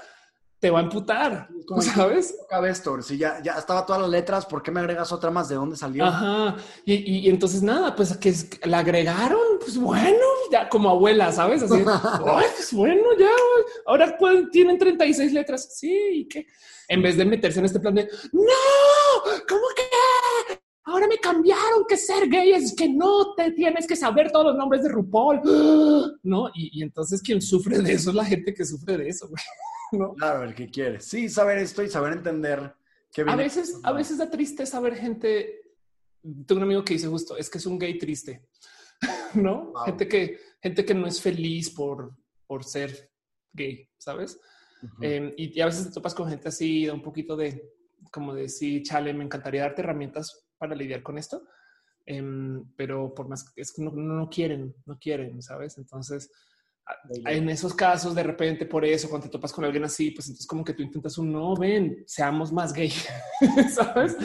te 0.60 0.69
va 0.69 0.80
a 0.80 0.84
emputar, 0.84 1.48
¿Cómo 1.65 1.81
¿sabes? 1.81 2.36
Vestor, 2.61 3.02
si 3.02 3.18
ya, 3.18 3.41
ya 3.41 3.53
estaba 3.53 3.86
todas 3.86 4.02
las 4.02 4.11
letras, 4.11 4.45
¿por 4.45 4.61
qué 4.61 4.72
me 4.72 4.81
agregas 4.81 5.11
otra 5.11 5.31
más? 5.31 5.48
¿De 5.48 5.56
dónde 5.56 5.77
salió? 5.77 6.03
Ajá. 6.06 6.57
Y, 6.84 6.95
y, 6.95 7.30
entonces 7.30 7.61
nada, 7.61 7.95
pues 7.95 8.18
que 8.18 8.34
la 8.68 8.80
agregaron, 8.80 9.60
pues 9.60 9.77
bueno, 9.77 10.26
ya 10.52 10.68
como 10.68 10.90
abuela, 10.90 11.31
¿sabes? 11.31 11.64
Así, 11.64 11.81
pues 12.23 12.73
bueno, 12.73 13.03
ya, 13.18 13.30
ahora 13.86 14.18
pueden, 14.18 14.52
tienen 14.52 14.77
36 14.77 15.31
letras. 15.31 15.77
Sí, 15.77 15.98
¿y 16.11 16.27
qué? 16.27 16.45
En 16.90 17.02
vez 17.02 17.15
de 17.15 17.23
meterse 17.23 17.60
en 17.60 17.65
este 17.65 17.80
plan 17.80 17.95
de, 17.95 18.10
no, 18.34 19.31
¿cómo 19.48 19.61
que? 19.76 19.84
Ahora 20.84 21.07
me 21.07 21.19
cambiaron 21.19 21.86
que 21.88 21.95
ser 21.95 22.27
gay 22.27 22.52
es 22.52 22.73
que 22.76 22.90
no 22.90 23.36
te 23.36 23.52
tienes 23.52 23.86
que 23.86 23.95
saber 23.95 24.31
todos 24.31 24.48
los 24.48 24.56
nombres 24.56 24.84
de 24.84 24.90
RuPaul, 24.90 25.40
¿no? 26.23 26.49
Y, 26.53 26.80
y 26.80 26.84
entonces 26.84 27.22
quien 27.22 27.41
sufre 27.41 27.80
de 27.80 27.94
eso 27.94 28.10
es 28.10 28.15
la 28.15 28.26
gente 28.26 28.53
que 28.53 28.65
sufre 28.65 28.98
de 28.98 29.07
eso, 29.07 29.30
güey. 29.30 29.41
Claro, 30.18 30.44
el 30.44 30.53
que 30.53 30.70
quiere. 30.70 30.99
Sí, 30.99 31.30
saber 31.30 31.57
esto 31.57 31.84
y 31.84 31.90
saber 31.90 32.14
entender 32.14 32.76
que 33.11 33.22
a 33.22 33.36
veces, 33.36 33.80
a 33.84 33.91
veces 33.91 34.18
da 34.18 34.30
triste 34.30 34.66
saber 34.66 34.95
gente. 34.95 35.61
Tengo 36.22 36.60
un 36.60 36.64
amigo 36.64 36.84
que 36.84 36.94
dice 36.94 37.07
justo 37.07 37.38
es 37.38 37.49
que 37.49 37.57
es 37.57 37.66
un 37.66 37.80
gay 37.80 37.98
triste, 37.98 38.48
no? 39.34 39.74
Gente 39.86 40.07
que, 40.07 40.40
gente 40.61 40.86
que 40.86 40.94
no 40.94 41.07
es 41.07 41.22
feliz 41.22 41.70
por, 41.70 42.14
por 42.45 42.64
ser 42.64 43.10
gay, 43.53 43.90
sabes? 43.98 44.40
Em, 45.02 45.34
y, 45.38 45.60
a 45.60 45.66
veces 45.66 45.88
te 45.88 45.94
topas 45.94 46.14
con 46.14 46.30
gente 46.30 46.49
así, 46.49 46.86
da 46.86 46.94
un 46.94 47.02
poquito 47.02 47.36
de 47.36 47.74
como 48.11 48.34
de 48.34 48.48
sí, 48.48 48.82
chale, 48.82 49.14
me 49.14 49.26
encantaría 49.26 49.61
darte 49.61 49.82
herramientas 49.82 50.48
para 50.57 50.76
lidiar 50.76 51.03
con 51.03 51.18
esto. 51.18 51.44
Em, 52.06 52.66
pero 52.76 53.14
por 53.14 53.28
más 53.28 53.45
es 53.56 53.72
que 53.72 53.82
no, 53.82 53.91
no, 53.91 54.30
quieren, 54.30 54.76
no 54.86 54.98
quieren, 54.98 55.41
sabes? 55.41 55.78
Entonces, 55.78 56.32
en 57.26 57.49
esos 57.49 57.74
casos, 57.74 58.16
de 58.16 58.24
repente, 58.24 58.66
por 58.66 58.86
eso, 58.86 59.10
cuando 59.10 59.28
te 59.28 59.32
topas 59.32 59.53
con 59.53 59.66
alguien 59.66 59.84
así, 59.84 60.11
pues 60.11 60.28
entonces 60.28 60.48
como 60.48 60.64
que 60.64 60.74
tú 60.74 60.84
intentas 60.84 61.18
un 61.18 61.32
no, 61.32 61.56
ven, 61.56 62.03
seamos 62.07 62.52
más 62.52 62.74
gay, 62.74 62.91
¿sabes? 63.74 64.18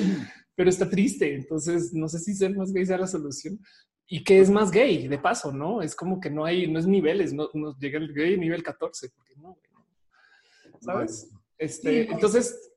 Pero 0.55 0.71
está 0.71 0.89
triste, 0.89 1.35
entonces 1.35 1.93
no 1.93 2.09
sé 2.09 2.19
si 2.19 2.35
ser 2.35 2.57
más 2.57 2.73
gay 2.73 2.87
sea 2.87 2.99
la 2.99 3.07
solución. 3.07 3.59
¿Y 4.07 4.23
qué 4.23 4.41
es 4.41 4.51
más 4.51 4.71
gay? 4.71 5.09
De 5.09 5.19
paso, 5.19 5.53
¿no? 5.53 5.81
Es 5.81 5.97
como 5.97 6.21
que 6.21 6.31
no 6.31 6.45
hay, 6.45 6.71
no 6.71 6.79
es 6.79 6.87
niveles, 6.87 7.33
no, 7.33 7.49
no 7.55 7.77
llega 7.79 7.99
el 7.99 8.13
gay 8.13 8.37
nivel 8.39 8.63
14, 8.63 9.11
porque 9.11 9.35
no, 9.37 9.59
¿sabes? 10.81 11.31
Este, 11.59 12.11
entonces... 12.11 12.71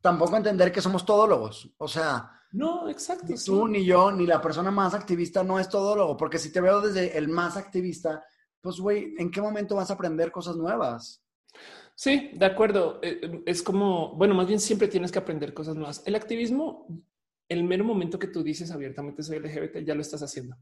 Tampoco 0.00 0.36
entender 0.36 0.72
que 0.72 0.80
somos 0.80 1.06
todólogos, 1.06 1.72
o 1.78 1.86
sea... 1.86 2.28
No, 2.50 2.88
exacto. 2.88 3.26
Ni 3.28 3.36
tú, 3.36 3.68
ni 3.68 3.84
yo, 3.84 4.10
ni 4.10 4.26
la 4.26 4.42
persona 4.42 4.72
más 4.72 4.94
activista 4.94 5.44
no 5.44 5.60
es 5.60 5.68
todólogo, 5.68 6.16
porque 6.16 6.38
si 6.38 6.52
te 6.52 6.60
veo 6.60 6.80
desde 6.80 7.16
el 7.16 7.28
más 7.28 7.56
activista, 7.56 8.22
pues, 8.62 8.78
güey, 8.78 9.14
¿en 9.18 9.30
qué 9.30 9.42
momento 9.42 9.76
vas 9.76 9.90
a 9.90 9.94
aprender 9.94 10.30
cosas 10.30 10.56
nuevas? 10.56 11.22
Sí, 11.94 12.30
de 12.32 12.46
acuerdo. 12.46 13.00
Eh, 13.02 13.20
eh, 13.22 13.42
es 13.46 13.62
como, 13.62 14.14
bueno, 14.14 14.34
más 14.34 14.46
bien 14.46 14.60
siempre 14.60 14.88
tienes 14.88 15.12
que 15.12 15.18
aprender 15.18 15.52
cosas 15.52 15.76
nuevas. 15.76 16.02
El 16.06 16.14
activismo, 16.14 16.86
el 17.48 17.64
mero 17.64 17.84
momento 17.84 18.18
que 18.18 18.28
tú 18.28 18.42
dices 18.42 18.70
abiertamente 18.70 19.22
soy 19.22 19.40
LGBT, 19.40 19.84
ya 19.84 19.94
lo 19.94 20.00
estás 20.00 20.22
haciendo. 20.22 20.56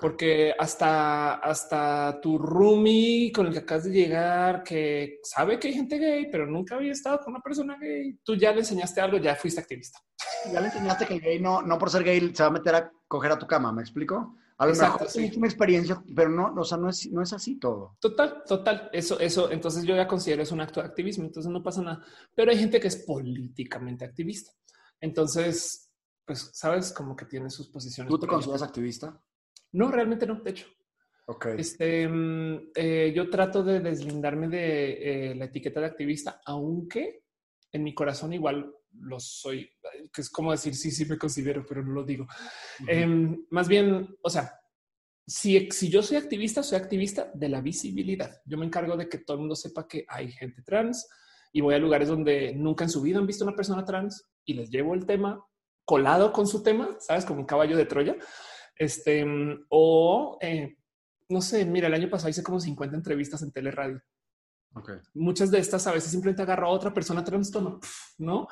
Porque 0.00 0.54
hasta, 0.58 1.34
hasta 1.34 2.18
tu 2.22 2.38
roomie 2.38 3.30
con 3.32 3.46
el 3.46 3.52
que 3.52 3.58
acabas 3.58 3.84
de 3.84 3.90
llegar, 3.90 4.62
que 4.62 5.18
sabe 5.22 5.58
que 5.58 5.68
hay 5.68 5.74
gente 5.74 5.98
gay, 5.98 6.28
pero 6.30 6.46
nunca 6.46 6.76
había 6.76 6.92
estado 6.92 7.18
con 7.18 7.34
una 7.34 7.42
persona 7.42 7.76
gay, 7.78 8.18
tú 8.24 8.34
ya 8.34 8.52
le 8.52 8.60
enseñaste 8.60 9.02
algo, 9.02 9.18
ya 9.18 9.34
fuiste 9.34 9.60
activista. 9.60 9.98
Ya 10.50 10.60
le 10.60 10.68
enseñaste 10.68 11.06
que 11.06 11.14
el 11.14 11.20
gay 11.20 11.38
no, 11.38 11.60
no 11.60 11.76
por 11.76 11.90
ser 11.90 12.02
gay 12.02 12.34
se 12.34 12.42
va 12.42 12.48
a 12.48 12.52
meter 12.52 12.74
a 12.74 12.90
coger 13.06 13.32
a 13.32 13.38
tu 13.38 13.46
cama, 13.46 13.72
¿me 13.72 13.82
explico? 13.82 14.36
A 14.56 14.66
lo 14.66 14.72
Exacto, 14.72 15.06
mejor 15.16 15.38
una 15.38 15.46
experiencia, 15.48 16.04
pero 16.14 16.30
no, 16.30 16.54
o 16.56 16.64
sea, 16.64 16.78
no 16.78 16.88
es, 16.88 17.10
no 17.10 17.22
es 17.22 17.32
así 17.32 17.58
todo. 17.58 17.96
Total, 18.00 18.42
total. 18.46 18.88
Eso, 18.92 19.18
eso, 19.18 19.50
entonces 19.50 19.84
yo 19.84 19.96
ya 19.96 20.06
considero 20.06 20.42
es 20.42 20.52
un 20.52 20.60
acto 20.60 20.80
de 20.80 20.86
activismo, 20.86 21.24
entonces 21.24 21.50
no 21.50 21.62
pasa 21.62 21.82
nada. 21.82 22.04
Pero 22.34 22.52
hay 22.52 22.58
gente 22.58 22.78
que 22.78 22.86
es 22.86 22.96
políticamente 22.96 24.04
activista. 24.04 24.52
Entonces, 25.00 25.90
pues, 26.24 26.50
sabes, 26.54 26.92
como 26.92 27.16
que 27.16 27.26
tiene 27.26 27.50
sus 27.50 27.68
posiciones. 27.68 28.10
¿Tú 28.10 28.18
te 28.18 28.28
consideras 28.28 28.62
activista? 28.62 29.20
No, 29.72 29.90
realmente 29.90 30.24
no, 30.24 30.40
de 30.40 30.50
hecho. 30.50 30.66
Ok. 31.26 31.46
Este, 31.58 32.06
mm, 32.06 32.70
eh, 32.76 33.12
yo 33.14 33.28
trato 33.28 33.64
de 33.64 33.80
deslindarme 33.80 34.48
de 34.48 35.30
eh, 35.30 35.34
la 35.34 35.46
etiqueta 35.46 35.80
de 35.80 35.86
activista, 35.86 36.40
aunque 36.44 37.24
en 37.72 37.82
mi 37.82 37.92
corazón 37.92 38.32
igual 38.32 38.72
lo 39.00 39.20
soy, 39.20 39.70
que 40.12 40.20
es 40.20 40.30
como 40.30 40.52
decir 40.52 40.74
sí, 40.74 40.90
sí 40.90 41.04
me 41.06 41.18
considero, 41.18 41.64
pero 41.66 41.82
no 41.82 41.92
lo 41.92 42.04
digo. 42.04 42.26
Em, 42.86 43.44
más 43.50 43.68
bien, 43.68 44.16
o 44.22 44.30
sea, 44.30 44.52
si, 45.26 45.70
si 45.70 45.88
yo 45.88 46.02
soy 46.02 46.16
activista, 46.16 46.62
soy 46.62 46.78
activista 46.78 47.30
de 47.34 47.48
la 47.48 47.60
visibilidad. 47.60 48.40
Yo 48.44 48.58
me 48.58 48.66
encargo 48.66 48.96
de 48.96 49.08
que 49.08 49.18
todo 49.18 49.36
el 49.36 49.40
mundo 49.40 49.56
sepa 49.56 49.88
que 49.88 50.04
hay 50.08 50.30
gente 50.30 50.62
trans 50.62 51.08
y 51.52 51.60
voy 51.60 51.74
a 51.74 51.78
lugares 51.78 52.08
donde 52.08 52.52
nunca 52.54 52.84
en 52.84 52.90
su 52.90 53.00
vida 53.00 53.18
han 53.18 53.26
visto 53.26 53.44
una 53.44 53.56
persona 53.56 53.84
trans 53.84 54.28
y 54.44 54.54
les 54.54 54.70
llevo 54.70 54.94
el 54.94 55.06
tema 55.06 55.44
colado 55.84 56.32
con 56.32 56.46
su 56.46 56.62
tema, 56.62 56.96
sabes, 57.00 57.24
como 57.24 57.40
un 57.40 57.46
caballo 57.46 57.76
de 57.76 57.86
Troya. 57.86 58.16
Este, 58.76 59.24
o 59.68 60.38
eh, 60.40 60.76
no 61.28 61.40
sé, 61.40 61.64
mira, 61.64 61.86
el 61.86 61.94
año 61.94 62.10
pasado 62.10 62.30
hice 62.30 62.42
como 62.42 62.60
50 62.60 62.96
entrevistas 62.96 63.42
en 63.42 63.52
teleradio. 63.52 64.02
Okay. 64.74 64.96
Muchas 65.14 65.50
de 65.50 65.58
estas 65.58 65.86
a 65.86 65.92
veces 65.92 66.10
simplemente 66.10 66.42
agarro 66.42 66.66
a 66.66 66.70
otra 66.70 66.92
persona 66.92 67.22
trans, 67.22 67.52
¿no? 68.18 68.48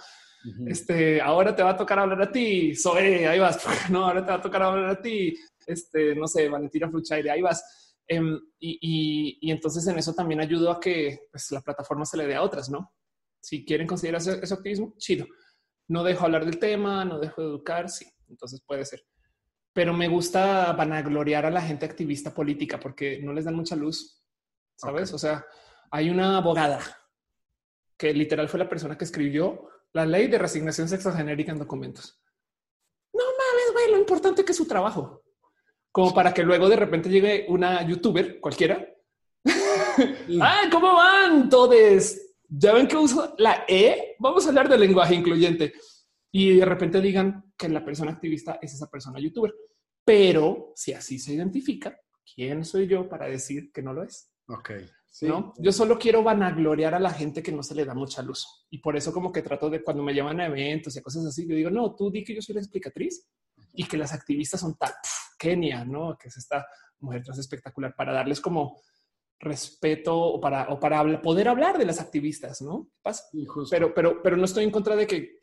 Este, 0.66 1.20
ahora 1.20 1.54
te 1.54 1.62
va 1.62 1.70
a 1.70 1.76
tocar 1.76 1.98
hablar 1.98 2.20
a 2.22 2.32
ti, 2.32 2.74
Zoe, 2.74 3.26
ahí 3.28 3.38
vas, 3.38 3.64
no, 3.90 4.06
ahora 4.06 4.24
te 4.24 4.32
va 4.32 4.38
a 4.38 4.42
tocar 4.42 4.62
hablar 4.62 4.90
a 4.90 5.00
ti, 5.00 5.34
este, 5.66 6.14
no 6.14 6.26
sé, 6.26 6.48
Valentina 6.48 6.90
Fluchaire, 6.90 7.30
ahí 7.30 7.42
vas. 7.42 7.94
Em, 8.08 8.38
y, 8.58 9.38
y, 9.40 9.50
entonces 9.50 9.86
en 9.86 9.98
eso 9.98 10.12
también 10.12 10.40
ayudo 10.40 10.70
a 10.70 10.80
que 10.80 11.20
pues, 11.30 11.50
la 11.52 11.60
plataforma 11.60 12.04
se 12.04 12.16
le 12.16 12.26
dé 12.26 12.34
a 12.34 12.42
otras, 12.42 12.68
¿no? 12.68 12.92
Si 13.40 13.64
quieren 13.64 13.86
considerar 13.86 14.20
ese, 14.20 14.54
activismo, 14.54 14.94
chido. 14.98 15.26
No 15.88 16.02
dejo 16.02 16.24
hablar 16.24 16.44
del 16.44 16.58
tema, 16.58 17.04
no 17.04 17.18
dejo 17.18 17.40
de 17.40 17.48
educar, 17.48 17.88
sí, 17.88 18.06
entonces 18.28 18.60
puede 18.66 18.84
ser. 18.84 19.04
Pero 19.72 19.94
me 19.94 20.08
gusta 20.08 20.72
vanagloriar 20.72 21.46
a 21.46 21.50
la 21.50 21.62
gente 21.62 21.86
activista 21.86 22.34
política 22.34 22.78
porque 22.78 23.20
no 23.22 23.32
les 23.32 23.44
dan 23.44 23.54
mucha 23.54 23.76
luz, 23.76 24.22
¿sabes? 24.76 25.12
O 25.12 25.18
sea, 25.18 25.44
hay 25.90 26.10
una 26.10 26.38
abogada 26.38 26.80
que 27.96 28.12
literal 28.12 28.48
fue 28.48 28.58
la 28.58 28.68
persona 28.68 28.98
que 28.98 29.04
escribió 29.04 29.71
la 29.92 30.06
ley 30.06 30.28
de 30.28 30.38
resignación 30.38 30.88
sexogenérica 30.88 31.52
en 31.52 31.58
documentos. 31.58 32.20
No 33.12 33.24
mames, 33.24 33.72
güey, 33.72 33.90
lo 33.90 33.98
importante 33.98 34.44
que 34.44 34.52
es 34.52 34.58
su 34.58 34.66
trabajo. 34.66 35.22
Como 35.90 36.14
para 36.14 36.32
que 36.32 36.42
luego 36.42 36.68
de 36.68 36.76
repente 36.76 37.10
llegue 37.10 37.46
una 37.48 37.86
youtuber 37.86 38.40
cualquiera. 38.40 38.86
¡Ay, 39.44 40.70
cómo 40.70 40.94
van 40.94 41.50
todos! 41.50 42.18
Ya 42.48 42.72
ven 42.72 42.86
que 42.86 42.96
uso 42.96 43.34
la 43.38 43.64
E. 43.68 44.16
Vamos 44.18 44.46
a 44.46 44.48
hablar 44.48 44.68
del 44.68 44.80
lenguaje 44.80 45.14
incluyente 45.14 45.74
y 46.30 46.56
de 46.56 46.64
repente 46.64 47.00
digan 47.00 47.52
que 47.56 47.68
la 47.68 47.84
persona 47.84 48.12
activista 48.12 48.58
es 48.60 48.74
esa 48.74 48.90
persona 48.90 49.20
youtuber. 49.20 49.54
Pero 50.04 50.72
si 50.74 50.92
así 50.92 51.18
se 51.18 51.34
identifica, 51.34 51.98
¿quién 52.34 52.64
soy 52.64 52.86
yo 52.86 53.08
para 53.08 53.26
decir 53.26 53.70
que 53.72 53.82
no 53.82 53.92
lo 53.92 54.02
es? 54.02 54.30
Ok. 54.48 54.70
¿No? 55.20 55.52
Yo 55.58 55.72
solo 55.72 55.98
quiero 55.98 56.22
vanagloriar 56.22 56.94
a 56.94 57.00
la 57.00 57.10
gente 57.10 57.42
que 57.42 57.52
no 57.52 57.62
se 57.62 57.74
le 57.74 57.84
da 57.84 57.94
mucha 57.94 58.22
luz. 58.22 58.66
Y 58.70 58.78
por 58.78 58.96
eso 58.96 59.12
como 59.12 59.30
que 59.30 59.42
trato 59.42 59.68
de 59.68 59.82
cuando 59.82 60.02
me 60.02 60.14
llaman 60.14 60.40
a 60.40 60.46
eventos 60.46 60.96
y 60.96 61.02
cosas 61.02 61.26
así, 61.26 61.46
yo 61.46 61.54
digo, 61.54 61.70
no, 61.70 61.94
tú 61.94 62.10
di 62.10 62.24
que 62.24 62.34
yo 62.34 62.42
soy 62.42 62.54
la 62.54 62.60
explicatriz 62.60 63.26
y 63.74 63.84
que 63.84 63.96
las 63.96 64.12
activistas 64.12 64.60
son 64.60 64.76
tal, 64.76 64.92
Kenia, 65.38 65.84
¿no? 65.84 66.16
Que 66.16 66.28
es 66.28 66.36
esta 66.36 66.66
mujer 67.00 67.22
trans 67.22 67.38
espectacular 67.38 67.94
para 67.94 68.12
darles 68.12 68.40
como 68.40 68.80
respeto 69.38 70.16
o 70.16 70.40
para, 70.40 70.68
o 70.68 70.78
para 70.78 71.20
poder 71.20 71.48
hablar 71.48 71.76
de 71.76 71.84
las 71.84 72.00
activistas, 72.00 72.62
¿no? 72.62 72.88
Pero, 73.70 73.92
pero, 73.92 74.22
pero 74.22 74.36
no 74.36 74.44
estoy 74.44 74.64
en 74.64 74.70
contra 74.70 74.96
de 74.96 75.06
que 75.06 75.42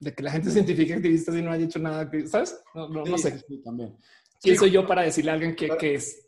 de 0.00 0.14
que 0.14 0.22
la 0.22 0.32
gente 0.32 0.50
se 0.50 0.58
identifique 0.58 0.94
activista 0.94 1.38
y 1.38 1.42
no 1.42 1.52
haya 1.52 1.66
hecho 1.66 1.78
nada, 1.78 2.10
¿sabes? 2.26 2.58
No, 2.74 2.88
no, 2.88 3.04
no 3.04 3.18
sé. 3.18 3.44
también. 3.62 3.96
¿Quién 4.42 4.56
soy 4.56 4.70
yo 4.70 4.86
para 4.86 5.02
decirle 5.02 5.30
a 5.30 5.34
alguien 5.34 5.54
qué, 5.54 5.68
qué 5.78 5.94
es? 5.94 6.26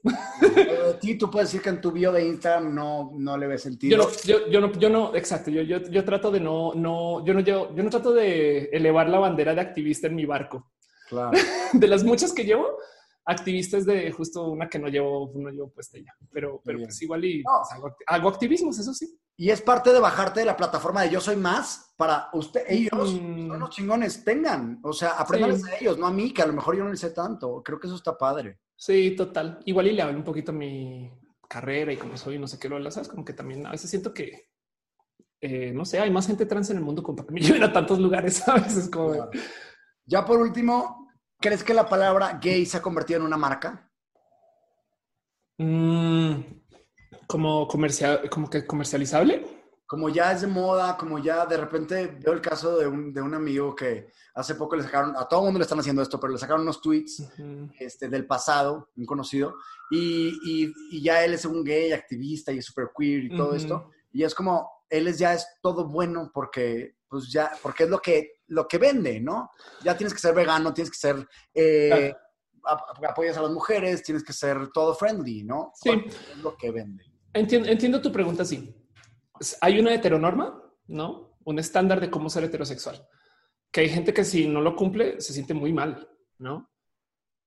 Ti 1.01 1.17
tú 1.17 1.31
puedes 1.31 1.49
decir 1.49 1.63
que 1.63 1.71
en 1.71 1.81
tu 1.81 1.91
bio 1.91 2.13
de 2.13 2.27
Instagram 2.27 2.75
no, 2.75 3.13
no 3.17 3.39
le 3.39 3.47
ves 3.47 3.63
sentido. 3.63 3.97
Yo 3.97 4.05
no, 4.05 4.11
yo, 4.25 4.51
yo 4.51 4.61
no, 4.61 4.73
yo 4.79 4.91
no, 4.91 5.15
exacto. 5.15 5.51
Yo, 5.51 5.63
yo, 5.63 5.81
yo 5.91 6.05
trato 6.05 6.31
de 6.31 6.39
no, 6.39 6.75
no, 6.75 7.25
yo 7.25 7.33
no, 7.33 7.41
yo, 7.41 7.75
yo 7.75 7.83
no 7.83 7.89
trato 7.89 8.13
de 8.13 8.65
elevar 8.73 9.09
la 9.09 9.19
bandera 9.19 9.55
de 9.55 9.63
activista 9.63 10.09
en 10.09 10.17
mi 10.17 10.27
barco. 10.27 10.71
Claro. 11.09 11.31
De 11.73 11.89
las 11.89 12.05
muchas 12.05 12.33
que 12.33 12.45
llevo, 12.45 12.79
activistas 13.25 13.87
de 13.87 14.11
justo 14.11 14.49
una 14.49 14.69
que 14.69 14.79
no 14.79 14.89
llevo, 14.89 15.33
no 15.35 15.51
llevo 15.51 15.71
puesta 15.71 15.99
ya, 15.99 16.13
pero, 16.31 16.61
pero 16.65 16.81
pues 16.81 17.01
igual 17.03 17.25
y 17.25 17.43
pues, 17.43 17.73
hago, 17.73 17.97
hago, 18.07 18.29
activismos, 18.29 18.79
eso 18.79 18.93
sí. 18.93 19.19
Y 19.37 19.51
es 19.51 19.63
parte 19.63 19.93
de 19.93 20.01
bajarte 20.01 20.41
de 20.41 20.47
la 20.47 20.57
plataforma 20.57 21.03
de 21.03 21.11
yo 21.11 21.21
soy 21.21 21.37
más 21.37 21.95
para 21.97 22.29
usted, 22.33 22.65
ellos 22.69 23.15
mm. 23.15 23.49
son 23.49 23.61
los 23.61 23.71
chingones, 23.71 24.25
tengan, 24.25 24.81
o 24.83 24.93
sea, 24.93 25.11
aprendan 25.11 25.65
a 25.65 25.77
ellos, 25.81 25.99
no 25.99 26.07
a 26.07 26.13
mí, 26.13 26.33
que 26.33 26.43
a 26.43 26.47
lo 26.47 26.53
mejor 26.53 26.77
yo 26.77 26.85
no 26.85 26.91
les 26.91 27.01
sé 27.01 27.11
tanto. 27.11 27.63
Creo 27.63 27.79
que 27.79 27.87
eso 27.87 27.97
está 27.97 28.17
padre. 28.17 28.61
Sí, 28.77 29.15
total. 29.17 29.61
Igual 29.65 29.89
y 29.89 29.93
le 29.93 30.03
hablo 30.03 30.19
un 30.19 30.25
poquito 30.25 30.53
mi 30.53 31.11
carrera 31.49 31.93
y 31.93 31.97
como 31.97 32.17
soy, 32.17 32.39
no 32.39 32.47
sé 32.47 32.59
qué 32.59 32.69
lo 32.69 32.91
sabes, 32.91 33.09
como 33.09 33.25
que 33.25 33.33
también 33.33 33.67
a 33.67 33.71
veces 33.71 33.89
siento 33.89 34.13
que 34.13 34.53
eh, 35.45 35.73
no 35.73 35.85
sé, 35.85 35.99
hay 35.99 36.09
más 36.09 36.29
gente 36.29 36.47
trans 36.47 36.71
en 36.71 36.77
el 36.77 36.85
mundo 36.85 37.03
como 37.03 37.17
para 37.17 37.27
que 37.27 37.35
me 37.35 37.41
lleven 37.41 37.65
a 37.65 37.73
tantos 37.73 37.99
lugares, 37.99 38.35
¿sabes? 38.47 38.77
Es 38.77 38.89
como... 38.89 39.29
Ya 40.05 40.25
por 40.25 40.39
último, 40.39 41.02
¿crees 41.43 41.63
que 41.63 41.75
la 41.75 41.87
palabra 41.87 42.39
gay 42.41 42.65
se 42.65 42.79
ha 42.79 42.83
convertido 42.83 43.21
en 43.21 43.27
una 43.27 43.37
marca? 43.37 43.91
Mm, 45.59 46.35
como 47.27 47.69
comercial, 47.69 48.31
como 48.31 48.49
que 48.49 48.67
comercializable. 48.67 49.45
Como 49.87 50.09
ya 50.09 50.33
es 50.33 50.41
de 50.41 50.47
moda, 50.47 50.97
como 50.97 51.19
ya 51.19 51.45
de 51.45 51.59
repente 51.59 52.19
veo 52.25 52.33
el 52.33 52.41
caso 52.41 52.79
de 52.79 52.87
un, 52.87 53.13
de 53.13 53.21
un 53.21 53.35
amigo 53.35 53.75
que 53.75 54.09
hace 54.35 54.55
poco 54.55 54.77
le 54.77 54.85
sacaron, 54.85 55.15
a 55.15 55.29
todo 55.29 55.41
el 55.41 55.45
mundo 55.45 55.59
le 55.59 55.65
están 55.65 55.81
haciendo 55.81 56.01
esto, 56.01 56.19
pero 56.19 56.33
le 56.33 56.39
sacaron 56.39 56.63
unos 56.63 56.81
tweets 56.81 57.31
este, 57.79 58.09
del 58.09 58.27
pasado, 58.27 58.89
un 58.97 59.05
conocido, 59.05 59.57
y, 59.91 60.73
y, 60.91 61.03
ya 61.03 61.23
él 61.23 61.35
es 61.35 61.45
un 61.45 61.63
gay 61.63 61.93
activista 61.93 62.51
y 62.53 62.59
es 62.59 62.65
súper 62.65 62.89
queer 62.97 63.25
y 63.25 63.37
todo 63.37 63.55
esto. 63.55 63.91
Y 64.13 64.23
es 64.23 64.35
como, 64.35 64.71
él 64.93 65.09
es 65.09 65.19
ya 65.19 65.33
es 65.33 65.47
todo 65.63 65.89
bueno 65.89 66.31
porque, 66.33 66.97
pues 67.09 67.33
ya, 67.33 67.51
porque 67.63 67.85
es 67.85 67.91
lo 67.91 67.99
que, 67.99 68.41
lo 68.49 68.69
que 68.69 68.77
vende, 68.77 69.21
¿no? 69.21 69.51
Ya 69.83 69.97
tienes 69.97 70.13
que 70.13 70.21
ser 70.21 70.35
vegano, 70.35 70.75
tienes 70.75 70.91
que 70.91 70.99
ser, 70.99 71.27
eh, 71.55 72.13
apoyas 73.09 73.39
a 73.39 73.43
las 73.43 73.51
mujeres, 73.51 74.03
tienes 74.03 74.23
que 74.23 74.35
ser 74.35 74.69
todo 74.71 74.95
friendly, 74.95 75.45
¿no? 75.45 75.73
Sí. 75.75 75.91
Es 75.91 76.37
lo 76.39 76.55
que 76.59 76.71
vende. 76.71 77.05
Entiendo, 77.33 78.03
tu 78.03 78.13
pregunta, 78.13 78.45
sí. 78.45 78.77
Hay 79.63 79.81
una 79.81 79.95
heteronorma, 79.95 80.63
¿no? 80.89 81.39
Un 81.45 81.59
estándar 81.59 81.99
de 81.99 82.11
cómo 82.11 82.29
ser 82.29 82.45
heterosexual. 82.45 83.09
Que 83.73 83.81
hay 83.81 83.89
gente 83.89 84.13
que 84.13 84.25
si 84.25 84.47
no 84.47 84.61
lo 84.61 84.77
cumple 84.77 85.23
se 85.23 85.33
siente 85.33 85.55
muy 85.55 85.73
mal, 85.73 86.07
¿no? 86.39 86.71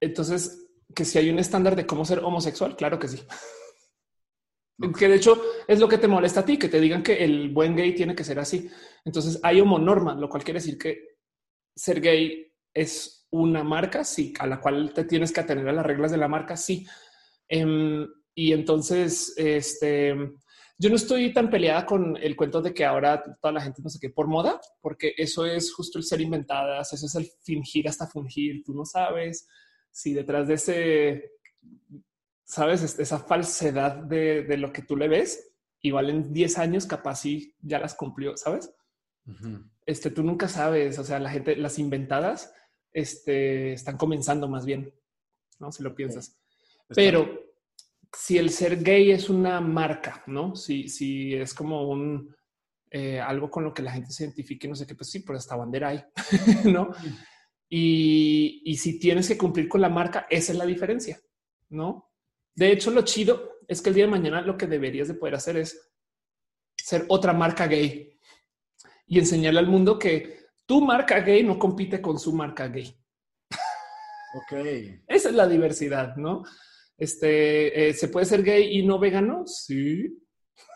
Entonces, 0.02 0.68
que 0.96 1.06
si 1.06 1.20
hay 1.20 1.30
un 1.30 1.38
estándar 1.38 1.76
de 1.76 1.86
cómo 1.86 2.06
ser 2.06 2.24
homosexual, 2.24 2.76
claro 2.76 2.98
que 2.98 3.08
sí. 3.08 3.24
Que 4.98 5.08
de 5.08 5.16
hecho 5.16 5.42
es 5.68 5.80
lo 5.80 5.88
que 5.88 5.98
te 5.98 6.08
molesta 6.08 6.42
a 6.42 6.46
ti, 6.46 6.58
que 6.58 6.68
te 6.68 6.82
digan 6.82 7.02
que 7.02 7.24
el 7.24 7.50
buen 7.50 7.76
gay 7.76 7.96
tiene 7.96 8.16
que 8.16 8.24
ser 8.24 8.40
así. 8.40 8.70
Entonces 9.06 9.40
hay 9.42 9.62
homonorma, 9.62 10.16
lo 10.16 10.28
cual 10.28 10.44
quiere 10.44 10.60
decir 10.60 10.78
que 10.78 11.16
ser 11.76 12.02
gay 12.02 12.52
es 12.74 13.26
una 13.32 13.64
marca, 13.64 14.04
sí, 14.04 14.34
a 14.40 14.48
la 14.48 14.60
cual 14.60 14.94
te 14.94 15.06
tienes 15.06 15.32
que 15.32 15.40
atener 15.42 15.68
a 15.70 15.74
las 15.74 15.86
reglas 15.86 16.12
de 16.12 16.18
la 16.18 16.28
marca, 16.28 16.58
sí. 16.58 16.86
Em, 17.48 18.08
y 18.34 18.52
entonces, 18.52 19.34
este, 19.38 20.16
yo 20.78 20.90
no 20.90 20.96
estoy 20.96 21.32
tan 21.32 21.50
peleada 21.50 21.86
con 21.86 22.18
el 22.18 22.36
cuento 22.36 22.62
de 22.62 22.74
que 22.74 22.84
ahora 22.84 23.24
toda 23.42 23.54
la 23.54 23.62
gente 23.62 23.82
no 23.82 23.90
sé 23.90 24.00
qué 24.00 24.10
por 24.10 24.28
moda, 24.28 24.60
porque 24.82 25.14
eso 25.18 25.46
es 25.46 25.74
justo 25.74 25.98
el 25.98 26.04
ser 26.04 26.20
inventadas, 26.20 26.92
eso 26.92 27.06
es 27.06 27.16
el 27.16 27.30
fingir 27.44 27.88
hasta 27.88 28.08
fungir. 28.08 28.64
Tú 28.64 28.74
no 28.74 28.86
sabes 28.86 29.48
si 29.90 30.14
detrás 30.14 30.48
de 30.50 30.54
ese, 30.56 31.32
sabes, 32.46 33.00
esa 33.00 33.20
falsedad 33.20 33.96
de, 33.96 34.58
lo 34.58 34.72
que 34.72 34.84
tú 34.84 34.96
le 34.96 35.08
ves, 35.08 35.52
igual 35.82 36.10
en 36.10 36.32
10 36.32 36.58
años 36.60 36.86
capaz 36.86 37.22
sí 37.22 37.56
ya 37.60 37.80
las 37.80 37.96
cumplió, 37.96 38.38
sabes? 38.38 38.74
Este 39.86 40.12
tú 40.12 40.24
nunca 40.24 40.48
sabes. 40.48 40.98
O 41.00 41.04
sea, 41.04 41.20
la 41.20 41.32
gente, 41.32 41.56
las 41.56 41.80
inventadas, 41.80 42.54
este 42.94 43.74
están 43.74 43.98
comenzando 43.98 44.48
más 44.48 44.66
bien, 44.66 44.94
no 45.60 45.72
si 45.72 45.84
lo 45.84 45.96
piensas, 45.96 46.40
pero 46.88 47.28
si 48.16 48.38
el 48.38 48.52
ser 48.52 48.82
gay 48.82 49.12
es 49.12 49.30
una 49.30 49.60
marca, 49.60 50.24
no? 50.28 50.56
Si, 50.56 50.88
si 50.88 51.34
es 51.34 51.54
como 51.54 51.90
un 51.90 52.34
eh, 52.92 53.20
algo 53.20 53.50
con 53.50 53.64
lo 53.64 53.74
que 53.74 53.82
la 53.82 53.92
gente 53.92 54.12
se 54.12 54.24
identifique, 54.24 54.68
no 54.68 54.76
sé 54.76 54.86
qué, 54.88 54.96
pues 54.96 55.10
sí, 55.10 55.20
pero 55.20 55.38
esta 55.38 55.56
bandera 55.56 55.90
hay, 55.90 56.04
no? 56.72 56.92
Y, 57.68 58.62
y, 58.64 58.78
si 58.78 59.00
tienes 59.00 59.28
que 59.28 59.38
cumplir 59.38 59.68
con 59.68 59.82
la 59.82 59.90
marca, 59.90 60.28
esa 60.30 60.52
es 60.52 60.58
la 60.58 60.66
diferencia, 60.66 61.20
no? 61.70 62.15
De 62.56 62.72
hecho, 62.72 62.92
lo 62.92 63.02
chido 63.02 63.60
es 63.68 63.82
que 63.82 63.90
el 63.90 63.96
día 63.96 64.06
de 64.06 64.12
mañana 64.12 64.42
lo 64.42 64.58
que 64.58 64.68
deberías 64.68 65.08
de 65.08 65.16
poder 65.16 65.36
hacer 65.36 65.58
es 65.58 65.92
ser 66.76 67.06
otra 67.10 67.34
marca 67.34 67.68
gay 67.68 68.18
y 69.08 69.20
enseñarle 69.20 69.60
al 69.60 69.68
mundo 69.68 70.00
que 70.00 70.46
tu 70.66 70.82
marca 70.82 71.20
gay 71.20 71.44
no 71.44 71.60
compite 71.60 72.02
con 72.02 72.20
su 72.20 72.34
marca 72.34 72.68
gay. 72.68 72.98
Ok. 74.36 74.54
Esa 75.08 75.30
es 75.30 75.36
la 75.36 75.48
diversidad, 75.48 76.16
¿no? 76.16 76.44
Este, 76.98 77.90
eh, 77.90 77.94
¿se 77.94 78.08
puede 78.08 78.26
ser 78.26 78.44
gay 78.44 78.78
y 78.78 78.86
no 78.86 79.00
vegano? 79.00 79.46
Sí. 79.46 80.18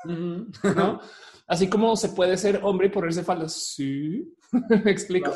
¿No? 0.05 0.49
Así 1.47 1.67
como 1.67 1.95
se 1.95 2.09
puede 2.09 2.37
ser 2.37 2.59
hombre 2.63 2.87
y 2.87 2.91
ponerse 2.91 3.23
faldas. 3.23 3.53
Sí. 3.53 4.35
¿Me 4.83 4.91
explico? 4.91 5.33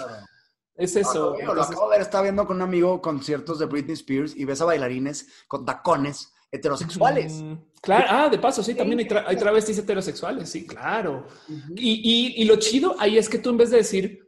Es 0.76 0.96
eso. 0.96 1.36
lo 1.38 1.62
acabo 1.62 1.90
de 1.90 1.98
ver, 1.98 2.02
estaba 2.02 2.24
viendo 2.24 2.46
con 2.46 2.58
un 2.58 2.64
amigo 2.64 3.02
conciertos 3.02 3.60
de 3.60 3.66
Britney 3.66 3.94
Spears 3.94 4.36
y 4.36 4.46
ves 4.46 4.62
a 4.62 4.66
bailarines 4.66 5.28
con 5.48 5.66
tacones 5.66 6.33
heterosexuales. 6.54 7.44
claro, 7.82 8.06
ah, 8.10 8.30
de 8.30 8.38
paso, 8.38 8.64
sí, 8.64 8.76
también 8.76 9.00
hay, 9.26 9.36
travestis 9.36 9.80
heterosexuales, 9.80 10.48
sí, 10.48 10.66
claro. 10.66 11.26
y, 11.76 12.36
y, 12.38 12.46
lo 12.46 12.58
chido 12.58 12.96
ahí 13.00 13.18
es 13.18 13.28
que 13.28 13.40
tú 13.40 13.50
en 13.50 13.58
vez 13.58 13.72
de 13.72 13.78
decir, 13.78 14.24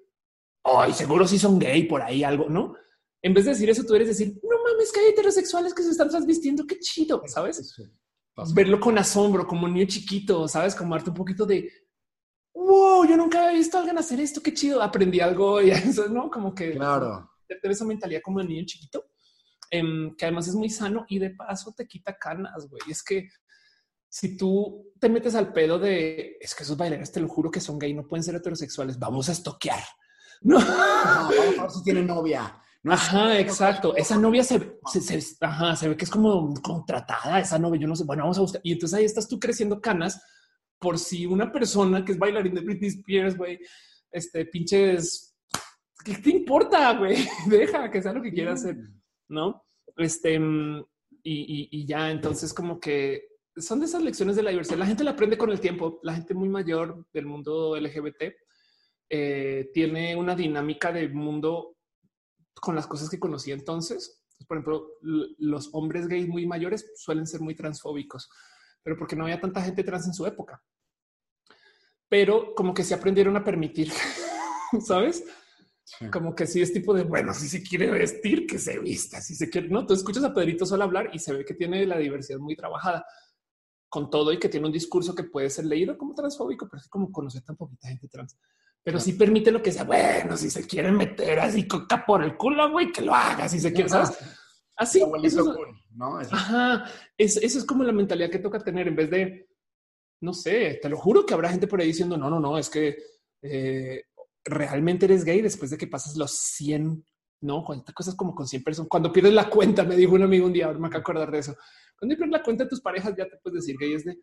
ay, 0.64 0.92
seguro 0.94 1.28
sí 1.28 1.38
son 1.38 1.60
gay 1.60 1.84
por 1.84 2.02
ahí 2.02 2.24
algo, 2.24 2.50
¿no? 2.50 2.76
En 3.22 3.34
vez 3.34 3.46
de 3.46 3.52
decir 3.52 3.70
eso, 3.70 3.84
tú 3.84 3.96
eres 3.96 4.08
decir, 4.08 4.40
no 4.44 4.64
mames, 4.64 4.92
que 4.92 5.00
hay 5.00 5.08
heterosexuales 5.08 5.74
que 5.74 5.84
se 5.84 5.92
están 5.92 6.10
transvistiendo, 6.10 6.66
qué 6.66 6.80
chido, 6.80 7.22
¿sabes? 7.28 7.76
Verlo 8.54 8.80
con 8.80 8.98
asombro, 8.98 9.48
como 9.48 9.66
un 9.66 9.74
niño 9.74 9.88
chiquito, 9.88 10.48
¿sabes? 10.48 10.76
Como 10.76 10.96
darte 10.96 11.12
un 11.12 11.16
poquito 11.16 11.46
de, 11.46 11.72
wow, 12.54 13.06
yo 13.06 13.16
nunca 13.16 13.44
había 13.46 13.58
visto 13.58 13.78
a 13.78 13.82
alguien 13.82 13.98
hacer 13.98 14.20
esto, 14.20 14.42
qué 14.42 14.54
chido, 14.54 14.82
aprendí 14.82 15.20
algo 15.20 15.62
y 15.62 15.70
eso, 15.70 16.08
¿no? 16.10 16.30
Como 16.30 16.54
que 16.54 16.72
claro. 16.72 17.30
tener 17.48 17.72
esa 17.72 17.86
mentalidad 17.86 18.22
como 18.24 18.40
de 18.40 18.48
niño 18.48 18.64
chiquito, 18.66 19.06
em, 19.80 20.16
que 20.16 20.26
además 20.26 20.48
es 20.48 20.56
muy 20.56 20.70
sano 20.70 21.06
y 21.08 21.20
de 21.20 21.32
paso 21.32 21.74
te 21.76 21.88
quita 21.88 22.18
canas, 22.18 22.68
güey. 22.70 22.82
Es 22.90 23.04
que 23.04 23.30
si 24.10 24.38
tú 24.38 24.94
te 25.00 25.10
metes 25.10 25.36
al 25.36 25.52
pedo 25.52 25.78
de, 25.80 26.38
es 26.40 26.56
que 26.56 26.64
esos 26.64 26.78
bailarines, 26.78 27.12
te 27.12 27.20
lo 27.20 27.28
juro 27.28 27.52
que 27.52 27.60
son 27.60 27.78
gay, 27.78 27.94
no 27.94 28.08
pueden 28.08 28.24
ser 28.24 28.36
heterosexuales, 28.36 29.00
vamos 29.00 29.30
a 29.30 29.34
estoquear. 29.34 29.84
No, 30.42 30.60
no 30.60 30.66
vamos 30.66 31.60
a 31.60 31.62
ver 31.64 31.72
si 31.72 31.84
tiene 31.84 32.04
novia 32.04 32.62
ajá, 32.94 33.40
exacto. 33.40 33.96
Esa 33.96 34.18
novia 34.18 34.44
se, 34.44 34.80
se, 34.92 35.20
ajá, 35.42 35.76
se 35.76 35.90
ve 35.90 35.98
que 35.98 36.06
es 36.06 36.12
como 36.12 36.54
contratada, 36.62 37.40
esa 37.40 37.58
novia, 37.60 37.82
yo 37.82 37.88
no 37.88 37.96
sé, 37.96 38.04
bueno, 38.04 38.24
vamos 38.24 38.38
a 38.38 38.42
buscar. 38.42 38.62
Y 38.64 38.74
entonces 38.74 39.00
ahí 39.00 39.06
estás 39.06 39.28
tú 39.28 39.40
creciendo 39.40 39.82
canas 39.82 40.22
por 40.80 41.00
si 41.00 41.26
una 41.26 41.52
persona 41.52 42.04
que 42.04 42.12
es 42.12 42.20
bailarín 42.20 42.56
de 42.56 42.62
Britney 42.62 42.90
Spears, 42.90 43.38
güey, 43.38 43.60
este 44.12 44.46
pinches, 44.46 45.36
¿qué 46.04 46.16
te 46.16 46.30
importa, 46.30 46.94
güey? 46.98 47.28
Deja 47.48 47.90
que 47.90 48.02
sea 48.02 48.14
lo 48.14 48.22
que 48.22 48.34
quiera 48.34 48.54
hacer, 48.54 48.78
¿no? 49.30 49.65
Este, 49.98 50.36
y, 50.36 50.40
y, 51.24 51.70
y 51.72 51.86
ya, 51.86 52.12
entonces 52.12 52.54
como 52.54 52.80
que 52.80 53.36
son 53.58 53.80
de 53.80 53.86
esas 53.86 54.04
lecciones 54.04 54.36
de 54.36 54.44
la 54.44 54.52
diversidad. 54.52 54.78
La 54.78 54.86
gente 54.86 55.04
la 55.04 55.12
aprende 55.12 55.38
con 55.38 55.52
el 55.52 55.60
tiempo. 55.60 56.00
La 56.04 56.14
gente 56.14 56.34
muy 56.34 56.50
mayor 56.50 57.06
del 57.14 57.26
mundo 57.26 57.78
LGBT 57.80 58.24
eh, 59.10 59.70
tiene 59.74 60.16
una 60.16 60.36
dinámica 60.36 60.92
de 60.92 61.08
mundo 61.10 61.78
con 62.54 62.76
las 62.76 62.88
cosas 62.88 63.10
que 63.10 63.20
conocí 63.20 63.52
entonces. 63.52 64.24
Por 64.48 64.58
ejemplo, 64.58 64.88
los 65.38 65.70
hombres 65.74 66.08
gays 66.08 66.28
muy 66.28 66.46
mayores 66.46 66.92
suelen 66.96 67.26
ser 67.26 67.40
muy 67.40 67.56
transfóbicos, 67.56 68.30
pero 68.84 68.98
porque 68.98 69.16
no 69.16 69.24
había 69.24 69.40
tanta 69.40 69.62
gente 69.62 69.84
trans 69.84 70.08
en 70.08 70.14
su 70.14 70.26
época. 70.26 70.62
Pero 72.10 72.54
como 72.54 72.74
que 72.74 72.84
se 72.84 72.94
aprendieron 72.94 73.38
a 73.38 73.44
permitir, 73.44 73.92
¿sabes? 74.86 75.24
Como 76.12 76.34
que 76.34 76.48
si 76.48 76.62
es 76.62 76.74
tipo 76.74 76.94
de 76.94 77.04
bueno, 77.04 77.34
si 77.34 77.48
se 77.48 77.62
quiere 77.62 77.92
vestir, 77.92 78.48
que 78.48 78.58
se 78.58 78.80
vista, 78.80 79.22
si 79.22 79.36
se 79.36 79.50
quiere, 79.50 79.70
no, 79.70 79.86
tú 79.86 79.94
escuchas 79.94 80.24
a 80.24 80.34
Pedrito 80.34 80.66
solo 80.66 80.84
hablar 80.84 81.12
y 81.14 81.20
se 81.20 81.32
ve 81.32 81.46
que 81.46 81.54
tiene 81.54 81.86
la 81.86 81.98
diversidad 81.98 82.40
muy 82.40 82.56
trabajada 82.56 83.06
con 83.88 84.10
todo 84.10 84.34
y 84.34 84.40
que 84.40 84.50
tiene 84.50 84.66
un 84.66 84.74
discurso 84.74 85.14
que 85.14 85.24
puede 85.24 85.50
ser 85.50 85.66
leído 85.66 85.98
como 85.98 86.16
transfóbico, 86.16 86.68
pero 86.68 86.82
es 86.82 86.90
como 86.90 87.12
conocer 87.12 87.44
tan 87.44 87.56
poquita 87.56 87.88
gente 87.88 88.08
trans. 88.08 88.38
Pero 88.84 89.00
sí 89.00 89.14
permite 89.14 89.52
lo 89.52 89.62
que 89.62 89.72
sea. 89.72 89.84
Bueno, 89.84 90.36
si 90.38 90.50
se 90.50 90.68
quiere 90.68 90.92
meter 90.92 91.40
así 91.40 91.68
coca 91.68 92.06
por 92.06 92.24
el 92.24 92.36
culo, 92.36 92.70
güey, 92.72 92.92
que 92.92 93.02
lo 93.02 93.16
haga. 93.16 93.48
Si 93.48 93.60
se 93.60 93.72
quiere, 93.72 93.90
¿sabes? 93.90 94.18
Así. 94.76 95.02
Eso 95.24 95.24
es, 95.24 95.36
¿no? 95.96 96.20
Ajá. 96.20 96.84
eso 97.18 97.40
es 97.40 97.64
como 97.64 97.84
la 97.84 97.94
mentalidad 97.94 98.30
que 98.30 98.40
toca 98.40 98.60
tener 98.60 98.88
en 98.88 98.96
vez 98.96 99.10
de, 99.10 99.48
no 100.22 100.34
sé, 100.34 100.80
te 100.82 100.90
lo 100.90 100.98
juro 100.98 101.26
que 101.26 101.34
habrá 101.34 101.50
gente 101.50 101.68
por 101.68 101.80
ahí 101.80 101.88
diciendo, 101.88 102.18
no, 102.18 102.30
no, 102.30 102.40
no, 102.40 102.58
es 102.58 102.70
que 102.70 102.98
eh, 103.42 104.04
realmente 104.46 105.06
eres 105.06 105.26
gay 105.26 105.42
después 105.42 105.72
de 105.72 105.78
que 105.78 105.88
pasas 105.88 106.16
los 106.16 106.32
100, 106.32 107.06
no, 107.42 107.64
cuántas 107.64 107.94
cosas 107.94 108.16
como 108.16 108.34
con 108.34 108.48
100 108.48 108.64
personas. 108.64 108.90
Cuando 108.90 109.12
pierdes 109.12 109.34
la 109.34 109.50
cuenta, 109.50 109.84
me 109.84 109.96
dijo 109.96 110.14
un 110.14 110.24
amigo 110.24 110.46
un 110.46 110.54
día, 110.54 110.68
ahora 110.68 110.80
me 110.80 110.88
acabo 110.88 111.00
de 111.00 111.02
acordar 111.02 111.32
de 111.32 111.40
eso. 111.40 111.56
Cuando 111.98 112.16
pierdes 112.16 112.32
la 112.32 112.44
cuenta 112.44 112.64
de 112.64 112.70
tus 112.70 112.82
parejas, 112.82 113.14
ya 113.18 113.28
te 113.28 113.38
puedes 113.38 113.62
decir 113.62 113.76
gay. 113.80 113.94
Es 113.94 114.06
de 114.06 114.18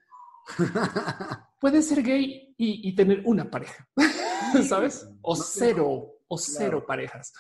puedes 1.61 1.89
ser 1.89 2.03
gay 2.03 2.55
y, 2.57 2.94
tener 2.94 3.23
una 3.24 3.51
pareja, 3.51 3.89
sabes? 4.69 5.09
O 5.23 5.36
cero, 5.36 6.19
o 6.28 6.39
cero 6.39 6.85
parejas, 6.86 7.32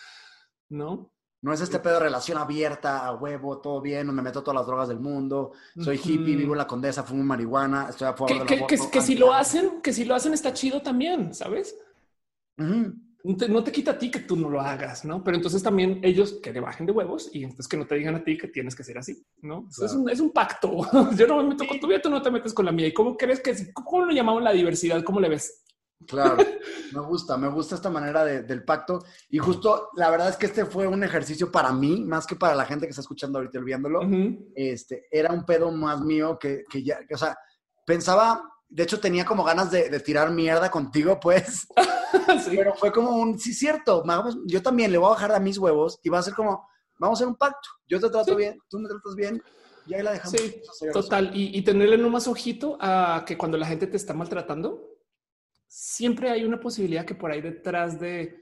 no? 0.68 1.12
No 1.42 1.52
es 1.52 1.60
este 1.60 1.80
pedo 1.80 1.94
de 1.94 2.00
relación 2.00 2.38
abierta, 2.38 3.04
a 3.04 3.16
huevo, 3.16 3.60
todo 3.60 3.80
bien, 3.80 4.06
no 4.06 4.12
me 4.12 4.22
meto 4.22 4.44
todas 4.44 4.60
las 4.60 4.66
drogas 4.66 4.88
del 4.88 5.00
mundo, 5.00 5.52
soy 5.76 5.96
hippie, 5.96 6.36
vivo 6.36 6.52
en 6.54 6.58
la 6.58 6.68
condesa, 6.68 7.02
fumo 7.02 7.24
marihuana, 7.24 7.88
estoy 7.90 8.06
a 8.06 8.12
favor 8.12 8.46
que, 8.46 8.64
que, 8.64 8.78
que, 8.92 9.00
si 9.00 9.16
lo 9.16 9.32
hacen, 9.32 9.82
que 9.82 9.92
si 9.92 10.04
lo 10.04 10.14
hacen 10.14 10.34
está 10.34 10.52
chido 10.52 10.80
también, 10.82 11.34
¿sabes? 11.34 11.76
No 12.56 13.64
te, 13.64 13.72
quita 13.72 13.92
a 13.92 13.98
ti 13.98 14.10
que 14.10 14.20
tú 14.20 14.36
no 14.36 14.48
lo 14.48 14.60
hagas, 14.60 15.04
¿no? 15.04 15.22
Pero 15.22 15.36
entonces 15.36 15.62
también 15.62 16.00
ellos 16.02 16.38
que 16.42 16.52
le 16.52 16.60
bajen 16.60 16.86
de 16.86 16.92
huevos 16.92 17.30
y 17.32 17.44
entonces 17.44 17.68
que 17.68 17.76
no 17.76 17.86
te 17.86 17.94
digan 17.94 18.16
a 18.16 18.24
ti 18.24 18.36
que 18.36 18.48
tienes 18.48 18.74
que 18.74 18.84
ser 18.84 18.98
así, 18.98 19.24
¿no? 19.42 19.68
Es, 19.70 19.92
un, 19.92 20.10
es, 20.10 20.20
un, 20.20 20.32
pacto. 20.32 20.80
Yo 21.16 21.26
no 21.26 21.36
me 21.38 21.50
meto 21.50 21.66
con 21.66 21.78
tu 21.78 21.86
vida, 21.86 22.02
tú 22.02 22.10
no 22.10 22.20
te 22.20 22.30
metes 22.30 22.52
con 22.52 22.64
la 22.64 22.72
mía. 22.72 22.88
¿Y 22.88 22.92
cómo 22.92 23.16
crees 23.16 23.40
que, 23.40 23.54
cómo 23.72 24.06
lo 24.06 24.12
llamamos 24.12 24.42
la 24.42 24.52
diversidad? 24.52 25.02
¿Cómo 25.04 25.20
le 25.20 25.28
ves? 25.28 25.62
Claro, 26.06 26.36
me 26.92 27.00
gusta, 27.00 27.36
me 27.36 27.48
gusta 27.48 27.76
esta 27.76 27.90
manera 27.90 28.24
del 28.24 28.64
pacto. 28.64 29.04
Y 29.28 29.38
justo 29.38 29.90
la 29.94 30.10
verdad 30.10 30.28
es 30.28 30.36
que 30.36 30.46
este 30.46 30.64
fue 30.64 30.86
un 30.86 31.04
ejercicio 31.04 31.50
para 31.50 31.72
mí, 31.72 32.04
más 32.04 32.26
que 32.26 32.36
para 32.36 32.54
la 32.54 32.64
gente 32.64 32.86
que 32.86 32.90
está 32.90 33.02
escuchando 33.02 33.38
ahorita 33.38 33.58
y 33.58 33.62
viéndolo. 33.62 34.00
Este 34.54 35.06
era 35.10 35.32
un 35.32 35.44
pedo 35.44 35.70
más 35.70 36.00
mío 36.00 36.38
que, 36.40 36.64
que 36.68 36.82
ya, 36.82 36.98
o 37.12 37.16
sea, 37.16 37.36
pensaba 37.86 38.42
de 38.72 38.82
hecho 38.82 38.98
tenía 38.98 39.26
como 39.26 39.44
ganas 39.44 39.70
de, 39.70 40.00
tirar 40.00 40.30
mierda 40.30 40.70
contigo, 40.70 41.20
pues. 41.20 41.66
Pero 42.46 42.74
fue 42.74 42.90
como 42.90 43.10
un, 43.16 43.38
sí, 43.38 43.52
cierto, 43.52 44.02
yo 44.46 44.62
también 44.62 44.90
le 44.90 44.98
voy 44.98 45.08
a 45.08 45.10
bajar 45.10 45.32
a 45.32 45.40
mis 45.40 45.58
huevos 45.58 46.00
y 46.02 46.08
va 46.08 46.18
a 46.18 46.22
ser 46.22 46.34
como, 46.34 46.66
vamos 46.98 47.18
a 47.18 47.18
hacer 47.18 47.28
un 47.28 47.36
pacto. 47.36 47.68
Yo 47.86 48.00
te 48.00 48.08
trato 48.08 48.34
bien, 48.34 48.58
tú 48.68 48.78
me 48.78 48.88
tratas 48.88 49.14
bien 49.14 49.42
y 49.86 49.94
ahí 49.94 50.02
la 50.02 50.12
dejamos. 50.12 50.40
Sí, 50.40 50.62
total. 50.92 51.36
Y, 51.36 51.56
y, 51.56 51.62
tenerle 51.62 51.98
no 51.98 52.08
más 52.08 52.26
ojito 52.26 52.78
a 52.80 53.24
que 53.26 53.36
cuando 53.36 53.58
la 53.58 53.66
gente 53.66 53.86
te 53.86 53.96
está 53.96 54.14
maltratando, 54.14 54.88
siempre 55.66 56.30
hay 56.30 56.44
una 56.44 56.58
posibilidad 56.58 57.04
que 57.04 57.14
por 57.14 57.30
ahí 57.30 57.42
detrás 57.42 58.00
de 58.00 58.41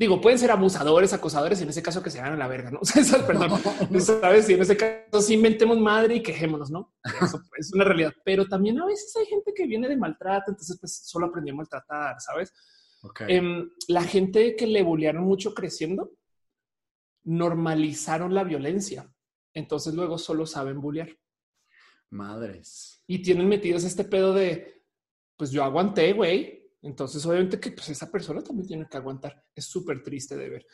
Digo, 0.00 0.18
pueden 0.18 0.38
ser 0.38 0.50
abusadores, 0.50 1.12
acosadores, 1.12 1.60
en 1.60 1.68
ese 1.68 1.82
caso 1.82 2.02
que 2.02 2.08
se 2.08 2.18
hagan 2.18 2.32
a 2.32 2.36
la 2.38 2.48
verga, 2.48 2.70
¿no? 2.70 2.80
Perdón, 3.26 3.60
¿sabes? 4.00 4.46
Si 4.46 4.54
en 4.54 4.62
ese 4.62 4.74
caso 4.74 5.20
sí 5.20 5.34
inventemos 5.34 5.78
madre 5.78 6.14
y 6.14 6.22
quejémonos, 6.22 6.70
¿no? 6.70 6.94
Eso 7.20 7.42
es 7.58 7.70
una 7.74 7.84
realidad. 7.84 8.14
Pero 8.24 8.48
también 8.48 8.80
a 8.80 8.86
veces 8.86 9.14
hay 9.16 9.26
gente 9.26 9.52
que 9.54 9.66
viene 9.66 9.90
de 9.90 9.98
maltrato, 9.98 10.52
entonces 10.52 10.78
pues 10.80 11.02
solo 11.04 11.26
aprendió 11.26 11.52
a 11.52 11.58
maltratar, 11.58 12.16
¿sabes? 12.18 12.50
Em, 13.28 13.68
la 13.88 14.02
gente 14.02 14.56
que 14.56 14.66
le 14.66 14.82
bullearon 14.82 15.22
mucho 15.22 15.52
creciendo, 15.52 16.12
normalizaron 17.24 18.34
la 18.34 18.44
violencia. 18.44 19.06
Entonces 19.52 19.92
luego 19.92 20.16
solo 20.16 20.46
saben 20.46 20.80
bullear. 20.80 21.10
Madres. 22.08 23.04
Y 23.06 23.20
tienen 23.20 23.48
metidos 23.48 23.84
este 23.84 24.04
pedo 24.04 24.32
de, 24.32 24.82
pues 25.36 25.50
yo 25.50 25.62
aguanté, 25.62 26.14
güey, 26.14 26.59
entonces, 26.82 27.24
obviamente 27.26 27.60
que 27.60 27.72
pues, 27.72 27.90
esa 27.90 28.10
persona 28.10 28.42
también 28.42 28.66
tiene 28.66 28.86
que 28.88 28.96
aguantar. 28.96 29.44
Es 29.54 29.66
súper 29.66 30.02
triste 30.02 30.36
de 30.36 30.48
ver. 30.48 30.66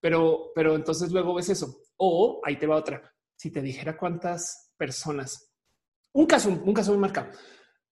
Pero, 0.00 0.52
pero 0.54 0.74
entonces 0.74 1.12
luego 1.12 1.34
ves 1.34 1.50
eso. 1.50 1.82
O 1.96 2.40
ahí 2.44 2.58
te 2.58 2.66
va 2.66 2.76
otra. 2.76 3.14
Si 3.36 3.50
te 3.50 3.60
dijera 3.60 3.96
cuántas 3.96 4.72
personas, 4.76 5.52
un 6.12 6.26
caso, 6.26 6.48
un 6.48 6.74
caso 6.74 6.92
muy 6.92 7.00
marcado. 7.00 7.30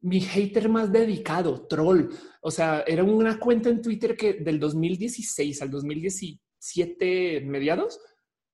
Mi 0.00 0.20
hater 0.20 0.68
más 0.68 0.90
dedicado, 0.90 1.66
troll. 1.66 2.08
O 2.40 2.50
sea, 2.50 2.84
era 2.86 3.04
una 3.04 3.38
cuenta 3.38 3.68
en 3.68 3.82
Twitter 3.82 4.16
que 4.16 4.34
del 4.34 4.58
2016 4.58 5.60
al 5.60 5.70
2017 5.70 7.42
mediados 7.42 8.00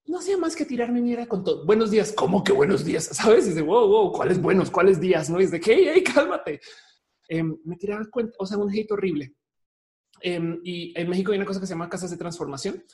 no 0.07 0.19
hacía 0.19 0.36
más 0.36 0.55
que 0.57 0.65
tirarme 0.65 1.01
mierda 1.01 1.27
con 1.27 1.45
todo. 1.45 1.65
Buenos 1.65 1.91
días. 1.91 2.12
¿Cómo 2.12 2.43
que 2.43 2.53
buenos 2.53 2.85
días? 2.85 3.05
Sabes? 3.12 3.47
Y 3.47 3.53
de 3.53 3.62
wow, 3.62 3.86
wow, 3.86 4.12
¿cuáles 4.12 4.41
buenos? 4.41 4.70
¿Cuáles 4.70 5.01
días? 5.01 5.31
No 5.31 5.39
es 5.39 5.51
de 5.51 5.61
que 5.61 5.93
hey, 5.93 6.03
cálmate. 6.03 6.61
Em, 7.28 7.56
me 7.64 7.76
tiraba 7.76 8.05
cuenta, 8.10 8.34
o 8.38 8.46
sea, 8.46 8.59
un 8.59 8.70
hate 8.70 8.90
horrible. 8.92 9.34
Em, 10.20 10.60
y 10.62 10.98
en 10.98 11.09
México 11.09 11.32
hay 11.32 11.38
una 11.38 11.46
cosa 11.46 11.60
que 11.60 11.66
se 11.66 11.74
llama 11.74 11.88
casas 11.88 12.10
de 12.10 12.16
transformación, 12.16 12.84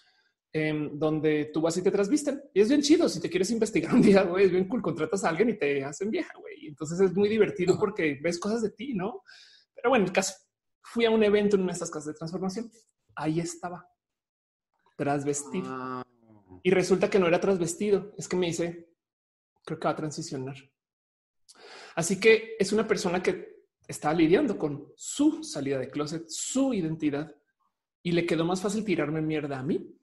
em, 0.52 0.98
donde 0.98 1.50
tú 1.52 1.60
vas 1.60 1.76
y 1.76 1.82
te 1.82 1.90
trasvisten. 1.90 2.42
Y 2.54 2.60
es 2.60 2.68
bien 2.68 2.82
chido. 2.82 3.08
Si 3.08 3.20
te 3.20 3.30
quieres 3.30 3.50
investigar 3.50 3.92
un 3.94 4.02
día, 4.02 4.22
güey, 4.22 4.46
es 4.46 4.50
bien 4.50 4.68
cool. 4.68 4.82
Contratas 4.82 5.24
a 5.24 5.28
alguien 5.28 5.50
y 5.50 5.58
te 5.58 5.84
hacen 5.84 6.10
vieja, 6.10 6.32
güey. 6.38 6.66
Entonces 6.66 7.00
es 7.00 7.14
muy 7.14 7.28
divertido 7.28 7.78
porque 7.78 8.18
ves 8.22 8.38
cosas 8.38 8.62
de 8.62 8.70
ti, 8.70 8.94
¿no? 8.94 9.22
Pero 9.74 9.90
bueno, 9.90 10.04
el 10.04 10.12
caso, 10.12 10.34
fui 10.82 11.04
a 11.04 11.10
un 11.10 11.22
evento 11.22 11.56
en 11.56 11.62
una 11.62 11.72
de 11.72 11.74
estas 11.74 11.90
casas 11.90 12.06
de 12.06 12.18
transformación. 12.18 12.70
Ahí 13.14 13.40
estaba, 13.40 13.86
trasvestido. 14.96 16.04
Y 16.62 16.70
resulta 16.70 17.08
que 17.08 17.18
no 17.18 17.26
era 17.26 17.40
trasvestido. 17.40 18.12
Es 18.18 18.28
que 18.28 18.36
me 18.36 18.46
dice, 18.46 18.90
creo 19.64 19.78
que 19.78 19.86
va 19.86 19.92
a 19.92 19.96
transicionar. 19.96 20.56
Así 21.94 22.20
que 22.20 22.56
es 22.58 22.72
una 22.72 22.86
persona 22.86 23.22
que 23.22 23.49
estaba 23.90 24.14
lidiando 24.14 24.56
con 24.56 24.92
su 24.96 25.42
salida 25.42 25.78
de 25.78 25.90
closet, 25.90 26.24
su 26.28 26.72
identidad 26.72 27.34
y 28.02 28.12
le 28.12 28.24
quedó 28.24 28.44
más 28.44 28.60
fácil 28.60 28.84
tirarme 28.84 29.20
mierda 29.20 29.58
a 29.58 29.62
mí 29.62 29.94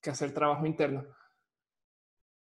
que 0.00 0.10
hacer 0.10 0.32
trabajo 0.32 0.64
interno. 0.64 1.04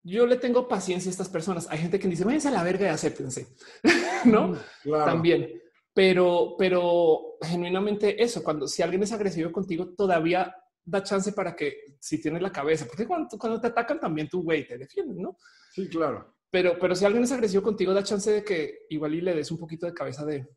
Yo 0.02 0.26
le 0.26 0.36
tengo 0.36 0.66
paciencia 0.66 1.10
a 1.10 1.12
estas 1.12 1.28
personas. 1.28 1.68
Hay 1.70 1.78
gente 1.78 1.98
que 1.98 2.08
dice, 2.08 2.24
váyanse 2.24 2.48
a 2.48 2.52
la 2.52 2.62
verga 2.62 2.86
y 2.86 2.88
acéptense, 2.88 3.48
¿no? 4.24 4.48
Mm, 4.48 4.90
También. 5.04 5.60
Pero, 5.92 6.54
pero 6.56 7.36
genuinamente 7.42 8.22
eso, 8.22 8.42
cuando 8.42 8.66
si 8.66 8.82
alguien 8.82 9.02
es 9.02 9.12
agresivo 9.12 9.52
contigo, 9.52 9.94
todavía 9.94 10.54
da 10.84 11.02
chance 11.02 11.32
para 11.32 11.54
que 11.54 11.96
si 12.00 12.20
tienes 12.22 12.40
la 12.40 12.52
cabeza, 12.52 12.86
porque 12.86 13.06
cuando, 13.06 13.36
cuando 13.36 13.60
te 13.60 13.66
atacan 13.66 14.00
también 14.00 14.28
tu 14.28 14.42
güey 14.42 14.66
te 14.66 14.78
defiende, 14.78 15.20
¿no? 15.20 15.36
Sí, 15.72 15.88
claro. 15.88 16.37
Pero, 16.50 16.78
pero 16.78 16.94
si 16.94 17.04
alguien 17.04 17.24
es 17.24 17.32
agresivo 17.32 17.62
contigo, 17.62 17.92
da 17.92 18.02
chance 18.02 18.30
de 18.30 18.44
que 18.44 18.86
igual 18.88 19.14
y 19.14 19.20
le 19.20 19.34
des 19.34 19.50
un 19.50 19.58
poquito 19.58 19.86
de 19.86 19.94
cabeza 19.94 20.24
de 20.24 20.48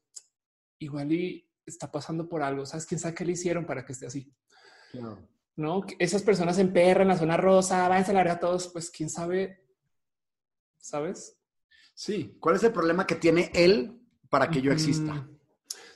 igual 0.80 1.12
y 1.12 1.48
está 1.66 1.92
pasando 1.92 2.28
por 2.28 2.42
algo. 2.42 2.66
Sabes 2.66 2.86
quién 2.86 3.00
sabe 3.00 3.16
qué 3.16 3.26
le 3.26 3.34
hicieron 3.34 3.66
para 3.66 3.86
que 3.86 3.94
esté 3.94 4.08
así. 4.08 4.34
No. 4.94 5.18
no, 5.56 5.86
esas 6.00 6.24
personas 6.24 6.58
en 6.60 6.74
perra 6.74 7.04
en 7.04 7.10
la 7.10 7.18
zona 7.18 7.38
rosa, 7.38 7.88
váyanse 7.88 8.12
a 8.12 8.24
la 8.24 8.32
a 8.34 8.40
todos. 8.40 8.70
Pues 8.70 8.90
quién 8.90 9.10
sabe, 9.10 9.66
sabes? 10.78 11.38
Sí. 11.94 12.38
¿Cuál 12.40 12.56
es 12.56 12.64
el 12.64 12.74
problema 12.74 13.06
que 13.06 13.16
tiene 13.16 13.52
él 13.54 14.02
para 14.30 14.50
que 14.50 14.62
yo 14.62 14.72
exista? 14.72 15.28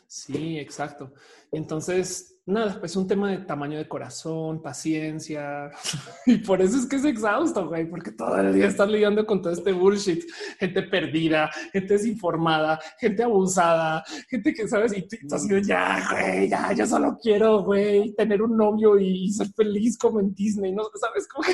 Sí, 0.07 0.59
exacto. 0.59 1.13
Entonces, 1.51 2.34
nada, 2.45 2.79
pues 2.79 2.95
un 2.95 3.07
tema 3.07 3.31
de 3.31 3.39
tamaño 3.39 3.77
de 3.77 3.87
corazón, 3.87 4.61
paciencia. 4.61 5.71
y 6.25 6.37
por 6.37 6.61
eso 6.61 6.77
es 6.77 6.85
que 6.85 6.97
es 6.97 7.05
exhausto, 7.05 7.67
güey, 7.67 7.89
porque 7.89 8.11
todo 8.11 8.37
el 8.37 8.53
día 8.53 8.67
estás 8.67 8.89
lidiando 8.89 9.25
con 9.25 9.41
todo 9.41 9.53
este 9.53 9.71
bullshit. 9.71 10.23
Gente 10.59 10.83
perdida, 10.83 11.49
gente 11.71 11.93
desinformada, 11.93 12.79
gente 12.99 13.23
abusada, 13.23 14.03
gente 14.29 14.53
que 14.53 14.67
sabes, 14.67 14.95
y 14.95 15.07
tú 15.07 15.17
así 15.35 15.47
de 15.47 15.63
ya, 15.63 16.07
güey, 16.11 16.49
ya, 16.49 16.73
yo 16.73 16.85
solo 16.85 17.17
quiero, 17.21 17.63
güey, 17.63 18.13
tener 18.15 18.41
un 18.41 18.55
novio 18.55 18.99
y 18.99 19.31
ser 19.31 19.47
feliz 19.55 19.97
como 19.97 20.19
en 20.19 20.33
Disney, 20.33 20.71
¿no? 20.71 20.83
¿Sabes 20.99 21.27
cómo? 21.27 21.47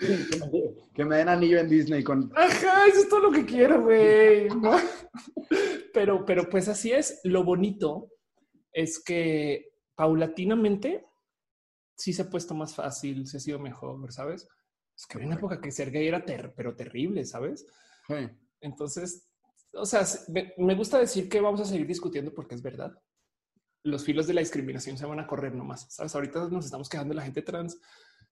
que 0.94 1.04
me 1.04 1.16
den 1.16 1.28
anillo 1.28 1.58
en 1.58 1.68
Disney 1.68 2.02
con. 2.02 2.32
Ajá, 2.34 2.86
eso 2.86 3.00
es 3.00 3.08
todo 3.08 3.20
lo 3.20 3.30
que 3.30 3.44
quiero, 3.44 3.82
güey. 3.82 4.48
Pero, 5.92 6.24
pero 6.24 6.48
pues 6.48 6.68
así 6.68 6.92
es. 6.92 7.20
Lo 7.24 7.42
bonito 7.42 8.10
es 8.72 9.02
que 9.02 9.69
paulatinamente 10.00 11.04
sí 11.94 12.14
se 12.14 12.22
ha 12.22 12.30
puesto 12.30 12.54
más 12.54 12.74
fácil, 12.74 13.26
se 13.26 13.36
ha 13.36 13.40
sido 13.40 13.58
mejor, 13.58 14.10
¿sabes? 14.10 14.48
Es 14.96 15.04
que 15.04 15.18
había 15.18 15.26
una 15.26 15.36
época 15.36 15.60
que 15.60 15.70
ser 15.70 15.90
gay 15.90 16.08
era 16.08 16.24
ter 16.24 16.54
pero 16.56 16.74
terrible, 16.74 17.26
¿sabes? 17.26 17.66
Entonces, 18.62 19.28
o 19.74 19.84
sea, 19.84 20.06
me 20.56 20.74
gusta 20.74 20.98
decir 20.98 21.28
que 21.28 21.42
vamos 21.42 21.60
a 21.60 21.66
seguir 21.66 21.86
discutiendo 21.86 22.32
porque 22.32 22.54
es 22.54 22.62
verdad. 22.62 22.98
Los 23.82 24.02
filos 24.02 24.26
de 24.26 24.32
la 24.32 24.40
discriminación 24.40 24.96
se 24.96 25.04
van 25.04 25.20
a 25.20 25.26
correr 25.26 25.54
nomás. 25.54 25.86
Sabes, 25.92 26.14
ahorita 26.14 26.48
nos 26.48 26.64
estamos 26.64 26.88
quejando 26.88 27.10
de 27.12 27.16
la 27.16 27.24
gente 27.24 27.42
trans. 27.42 27.78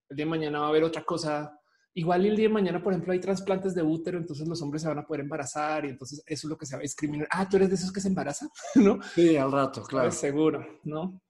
El 0.08 0.16
día 0.16 0.24
de 0.24 0.30
mañana 0.30 0.60
va 0.60 0.66
a 0.66 0.68
haber 0.70 0.84
otra 0.84 1.04
cosa. 1.04 1.60
Igual 1.92 2.24
el 2.24 2.36
día 2.36 2.48
de 2.48 2.54
mañana, 2.54 2.82
por 2.82 2.94
ejemplo, 2.94 3.12
hay 3.12 3.20
trasplantes 3.20 3.74
de 3.74 3.82
útero, 3.82 4.16
entonces 4.16 4.48
los 4.48 4.62
hombres 4.62 4.80
se 4.80 4.88
van 4.88 5.00
a 5.00 5.06
poder 5.06 5.20
embarazar 5.20 5.84
y 5.84 5.90
entonces 5.90 6.22
eso 6.24 6.46
es 6.46 6.50
lo 6.50 6.56
que 6.56 6.64
se 6.64 6.76
va 6.76 6.80
a 6.80 6.82
discriminar. 6.82 7.28
Ah, 7.30 7.46
tú 7.46 7.58
eres 7.58 7.68
de 7.68 7.74
esos 7.74 7.92
que 7.92 8.00
se 8.00 8.08
embarazan, 8.08 8.48
¿no? 8.76 9.00
Sí, 9.14 9.36
al 9.36 9.52
rato, 9.52 9.82
claro. 9.82 10.10
Seguro, 10.10 10.64
¿no? 10.84 11.20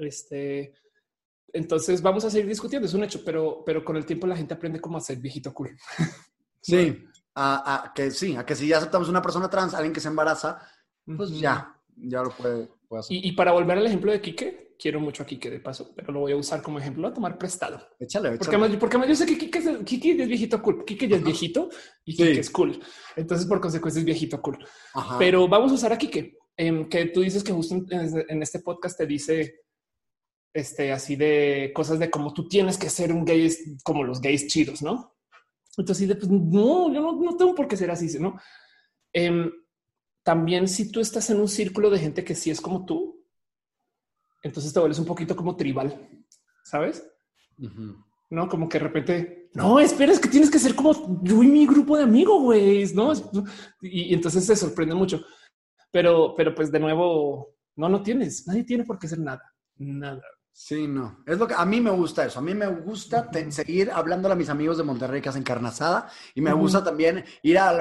Este, 0.00 0.74
entonces 1.52 2.00
vamos 2.00 2.24
a 2.24 2.30
seguir 2.30 2.48
discutiendo, 2.48 2.86
es 2.86 2.94
un 2.94 3.04
hecho, 3.04 3.22
pero, 3.24 3.62
pero 3.64 3.84
con 3.84 3.96
el 3.96 4.06
tiempo 4.06 4.26
la 4.26 4.36
gente 4.36 4.54
aprende 4.54 4.80
cómo 4.80 4.98
hacer 4.98 5.18
viejito 5.18 5.52
cool. 5.52 5.76
Sí, 6.64 6.96
a, 7.34 7.92
que 7.92 8.12
sí, 8.12 8.36
a 8.36 8.46
que 8.46 8.54
si 8.54 8.68
ya 8.68 8.78
aceptamos 8.78 9.08
una 9.08 9.20
persona 9.20 9.50
trans, 9.50 9.74
alguien 9.74 9.92
que 9.92 9.98
se 9.98 10.06
embaraza, 10.06 10.58
pues 11.04 11.36
ya, 11.40 11.76
ya 11.96 12.22
lo 12.22 12.30
puede, 12.30 12.68
hacer. 12.96 13.16
Y, 13.16 13.32
para 13.32 13.50
volver 13.50 13.78
al 13.78 13.86
ejemplo 13.86 14.12
de 14.12 14.20
Quique, 14.20 14.76
quiero 14.78 15.00
mucho 15.00 15.24
a 15.24 15.26
Quique 15.26 15.50
de 15.50 15.58
paso, 15.58 15.92
pero 15.94 16.12
lo 16.12 16.20
voy 16.20 16.32
a 16.32 16.36
usar 16.36 16.62
como 16.62 16.78
ejemplo 16.78 17.08
a 17.08 17.12
tomar 17.12 17.38
prestado. 17.38 17.78
Échale, 17.98 18.28
échale. 18.28 18.38
Porque 18.38 18.56
además, 18.56 18.76
porque 18.78 19.08
yo 19.08 19.16
sé 19.16 19.26
que 19.26 19.38
Quique 19.38 19.58
es, 19.58 19.68
Quique 19.84 20.22
es 20.22 20.28
viejito 20.28 20.62
cool, 20.62 20.84
Quique 20.84 21.08
ya 21.08 21.16
es 21.16 21.24
viejito 21.24 21.68
y 22.04 22.16
Quique 22.16 22.40
es 22.40 22.50
cool. 22.50 22.80
Entonces, 23.16 23.46
por 23.46 23.60
consecuencia, 23.60 23.98
es 23.98 24.04
viejito 24.04 24.40
cool. 24.40 24.58
Pero 25.18 25.48
vamos 25.48 25.72
a 25.72 25.74
usar 25.74 25.92
a 25.92 25.98
Quique, 25.98 26.38
em, 26.56 26.88
que 26.88 27.06
tú 27.06 27.22
dices 27.22 27.42
que 27.42 27.52
justo 27.52 27.74
en, 27.90 28.42
este 28.42 28.60
podcast 28.60 28.98
te 28.98 29.06
dice 29.06 29.61
este 30.54 30.92
así 30.92 31.16
de 31.16 31.72
cosas 31.74 31.98
de 31.98 32.10
cómo 32.10 32.32
tú 32.32 32.48
tienes 32.48 32.76
que 32.76 32.90
ser 32.90 33.12
un 33.12 33.24
gay 33.24 33.50
como 33.82 34.04
los 34.04 34.20
gays 34.20 34.46
chidos, 34.48 34.82
¿no? 34.82 35.14
Entonces, 35.76 36.06
pues, 36.16 36.28
no, 36.28 36.92
yo 36.92 37.00
no, 37.00 37.36
tengo 37.36 37.54
por 37.54 37.66
qué 37.66 37.76
ser 37.76 37.90
así, 37.90 38.18
¿no? 38.18 38.38
Em, 39.12 39.50
también 40.22 40.68
si 40.68 40.90
tú 40.90 41.00
estás 41.00 41.30
en 41.30 41.40
un 41.40 41.48
círculo 41.48 41.90
de 41.90 41.98
gente 41.98 42.24
que 42.24 42.34
sí 42.34 42.50
es 42.50 42.60
como 42.60 42.84
tú, 42.84 43.24
entonces 44.42 44.72
te 44.72 44.80
vuelves 44.80 44.98
un 44.98 45.06
poquito 45.06 45.34
como 45.34 45.56
tribal, 45.56 46.08
¿sabes? 46.64 47.06
No, 48.30 48.48
como 48.48 48.68
que 48.68 48.78
de 48.78 48.84
repente, 48.84 49.50
no, 49.54 49.80
esperes 49.80 50.20
que 50.20 50.28
tienes 50.28 50.50
que 50.50 50.58
ser 50.58 50.74
como 50.74 51.22
yo 51.22 51.42
y 51.42 51.46
mi 51.46 51.66
grupo 51.66 51.96
de 51.96 52.04
amigos, 52.04 52.42
güey, 52.42 52.84
¿no? 52.94 53.12
Y, 53.80 54.14
entonces 54.14 54.44
se 54.44 54.56
sorprende 54.56 54.94
mucho. 54.94 55.24
Pero, 55.90 56.34
pero 56.36 56.54
pues 56.54 56.72
de 56.72 56.80
nuevo, 56.80 57.54
no, 57.76 57.88
no 57.88 58.02
tienes, 58.02 58.46
nadie 58.46 58.64
tiene 58.64 58.84
por 58.84 58.98
qué 58.98 59.08
ser 59.08 59.18
nada, 59.18 59.42
nada. 59.76 60.22
Sí, 60.54 60.86
no. 60.86 61.24
Es 61.26 61.38
lo 61.38 61.48
que 61.48 61.54
a 61.56 61.64
mí 61.64 61.80
me 61.80 61.90
gusta 61.90 62.26
eso. 62.26 62.38
A 62.38 62.42
mí 62.42 62.54
me 62.54 62.66
gusta 62.66 63.30
seguir 63.50 63.90
hablando 63.90 64.30
a 64.30 64.34
mis 64.34 64.50
amigos 64.50 64.76
de 64.76 64.84
Monterrey 64.84 65.22
que 65.22 65.30
hacen 65.30 65.42
carnazada 65.42 66.10
y 66.34 66.42
me 66.42 66.52
gusta 66.52 66.84
también 66.84 67.24
ir 67.42 67.58
a, 67.58 67.72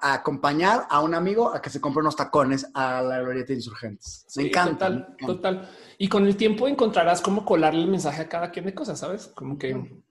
acompañar 0.00 0.86
a 0.88 1.02
un 1.02 1.14
amigo 1.14 1.52
a 1.52 1.60
que 1.60 1.70
se 1.70 1.80
compre 1.80 2.02
unos 2.02 2.14
tacones 2.14 2.70
a 2.72 3.02
la 3.02 3.18
glorieta 3.18 3.48
de 3.48 3.54
insurgentes. 3.54 4.26
Me, 4.36 4.44
encanta, 4.44 4.86
total, 4.86 5.16
total. 5.26 5.68
Y 5.98 6.08
con 6.08 6.24
el 6.24 6.36
tiempo 6.36 6.68
encontrarás 6.68 7.20
cómo 7.20 7.44
colarle 7.44 7.82
el 7.82 7.88
mensaje 7.88 8.22
a 8.22 8.28
cada 8.28 8.50
quien 8.52 8.64
de 8.64 8.74
cosas, 8.74 9.00
sabes? 9.00 9.26
Como 9.26 9.58
que, 9.58 10.02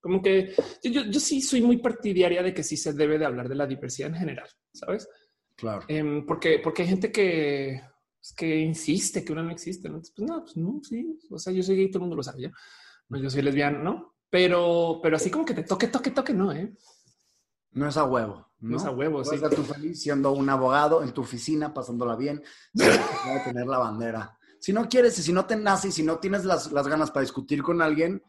como 0.00 0.22
que 0.22 0.54
yo, 0.82 1.02
yo, 1.02 1.20
sí 1.20 1.42
soy 1.42 1.60
muy 1.60 1.76
partidaria 1.76 2.42
de 2.42 2.54
que 2.54 2.62
sí 2.62 2.78
se 2.78 2.94
debe 2.94 3.18
de 3.18 3.26
hablar 3.26 3.48
de 3.48 3.54
la 3.54 3.66
diversidad 3.66 4.08
en 4.08 4.16
general, 4.16 4.48
sabes? 4.72 5.06
Claro. 5.54 5.84
Em, 5.88 6.24
porque, 6.24 6.60
porque 6.62 6.82
hay 6.82 6.88
gente 6.88 7.12
que 7.12 7.82
pues, 8.20 8.32
que 8.32 8.58
insiste 8.60 9.24
que 9.24 9.32
una 9.32 9.42
no 9.42 9.50
existe. 9.50 9.88
¿no? 9.88 10.00
Pues 10.00 10.12
no, 10.18 10.40
pues 10.42 10.56
no, 10.56 10.80
sí. 10.82 11.18
O 11.30 11.38
sea, 11.38 11.52
yo 11.52 11.62
soy 11.62 11.76
gay, 11.76 11.90
todo 11.90 11.98
el 11.98 12.02
mundo 12.02 12.16
lo 12.16 12.22
sabe 12.22 12.42
ya. 12.42 12.52
Pues 13.08 13.22
yo 13.22 13.30
soy 13.30 13.42
lesbiana, 13.42 13.78
¿no? 13.78 14.16
Pero, 14.30 15.00
pero 15.02 15.16
así 15.16 15.30
como 15.30 15.44
que 15.44 15.54
te 15.54 15.62
toque, 15.62 15.88
toque, 15.88 16.10
toque, 16.10 16.34
no, 16.34 16.52
¿eh? 16.52 16.74
No 17.72 17.88
es 17.88 17.96
a 17.96 18.04
huevo. 18.04 18.46
No, 18.60 18.76
es 18.76 18.84
a 18.84 18.90
huevo, 18.90 19.24
sí. 19.24 19.38
Feliz 19.38 20.02
siendo 20.02 20.32
un 20.32 20.48
abogado 20.50 21.02
en 21.02 21.12
tu 21.12 21.20
oficina, 21.20 21.72
pasándola 21.72 22.16
bien, 22.16 22.42
tener 23.44 23.66
la 23.66 23.78
bandera. 23.78 24.36
Si 24.60 24.72
no 24.72 24.88
quieres 24.88 25.16
y 25.18 25.22
si 25.22 25.32
no 25.32 25.46
te 25.46 25.54
nace 25.54 25.88
y 25.88 25.92
si 25.92 26.02
no 26.02 26.18
tienes 26.18 26.44
las, 26.44 26.72
las 26.72 26.88
ganas 26.88 27.12
para 27.12 27.22
discutir 27.22 27.62
con 27.62 27.80
alguien, 27.80 28.20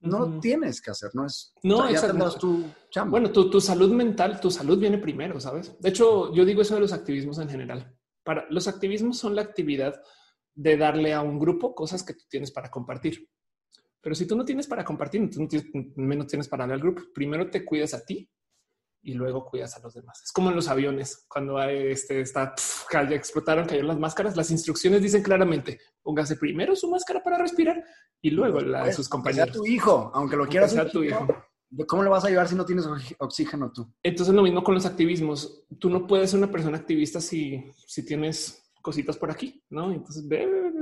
no 0.00 0.20
lo 0.20 0.40
tienes 0.40 0.80
que 0.82 0.90
hacer, 0.90 1.10
no 1.14 1.24
es. 1.24 1.54
No, 1.62 1.90
ya 1.90 2.00
tu 2.38 2.64
chamba. 2.90 3.10
Bueno, 3.10 3.32
tu, 3.32 3.50
tu 3.50 3.60
salud 3.60 3.90
mental, 3.90 4.38
tu 4.40 4.50
salud 4.50 4.78
viene 4.78 4.98
primero, 4.98 5.40
sabes? 5.40 5.74
De 5.80 5.88
hecho, 5.88 6.32
yo 6.34 6.44
digo 6.44 6.62
eso 6.62 6.74
de 6.74 6.82
los 6.82 6.92
activismos 6.92 7.38
en 7.38 7.48
general 7.48 7.97
para 8.24 8.46
los 8.50 8.68
activismos 8.68 9.18
son 9.18 9.34
la 9.34 9.42
actividad 9.42 10.00
de 10.54 10.76
darle 10.76 11.14
a 11.14 11.22
un 11.22 11.38
grupo 11.38 11.74
cosas 11.74 12.02
que 12.02 12.14
tú 12.14 12.24
tienes 12.28 12.50
para 12.50 12.70
compartir. 12.70 13.28
Pero 14.00 14.14
si 14.14 14.26
tú 14.26 14.36
no 14.36 14.44
tienes 14.44 14.66
para 14.66 14.84
compartir, 14.84 15.28
tú 15.30 15.42
no 15.42 15.48
tienes, 15.48 15.68
menos 15.96 16.26
tienes 16.26 16.48
para 16.48 16.62
darle 16.62 16.74
al 16.74 16.80
grupo. 16.80 17.02
Primero 17.14 17.50
te 17.50 17.64
cuidas 17.64 17.94
a 17.94 18.04
ti 18.04 18.30
y 19.02 19.14
luego 19.14 19.44
cuidas 19.44 19.76
a 19.76 19.80
los 19.80 19.94
demás. 19.94 20.20
Es 20.22 20.32
como 20.32 20.50
en 20.50 20.56
los 20.56 20.68
aviones, 20.68 21.26
cuando 21.28 21.58
hay 21.58 21.88
este 21.88 22.20
está 22.20 22.54
ya 22.92 23.14
explotaron, 23.14 23.66
cayeron 23.66 23.88
las 23.88 23.98
máscaras. 23.98 24.36
Las 24.36 24.50
instrucciones 24.50 25.02
dicen 25.02 25.22
claramente: 25.22 25.80
póngase 26.02 26.36
primero 26.36 26.74
su 26.74 26.90
máscara 26.90 27.22
para 27.22 27.38
respirar 27.38 27.82
y 28.20 28.30
luego 28.30 28.60
la 28.60 28.84
de 28.84 28.92
sus 28.92 29.08
compañeros. 29.08 29.50
Sea 29.50 29.60
tu 29.60 29.66
hijo, 29.66 30.10
aunque 30.14 30.36
lo 30.36 30.46
quieras 30.46 30.72
ser 30.72 30.90
tu 30.90 31.02
hijo. 31.04 31.26
¿Cómo 31.86 32.02
le 32.02 32.08
vas 32.08 32.24
a 32.24 32.28
ayudar 32.28 32.48
si 32.48 32.54
no 32.54 32.64
tienes 32.64 32.86
oxígeno 33.18 33.70
tú? 33.72 33.92
Entonces 34.02 34.34
lo 34.34 34.42
mismo 34.42 34.64
con 34.64 34.74
los 34.74 34.86
activismos. 34.86 35.64
Tú 35.78 35.90
no 35.90 36.06
puedes 36.06 36.30
ser 36.30 36.38
una 36.38 36.50
persona 36.50 36.78
activista 36.78 37.20
si, 37.20 37.62
si 37.86 38.04
tienes 38.04 38.70
cositas 38.80 39.16
por 39.18 39.30
aquí, 39.30 39.62
¿no? 39.70 39.92
Entonces, 39.92 40.24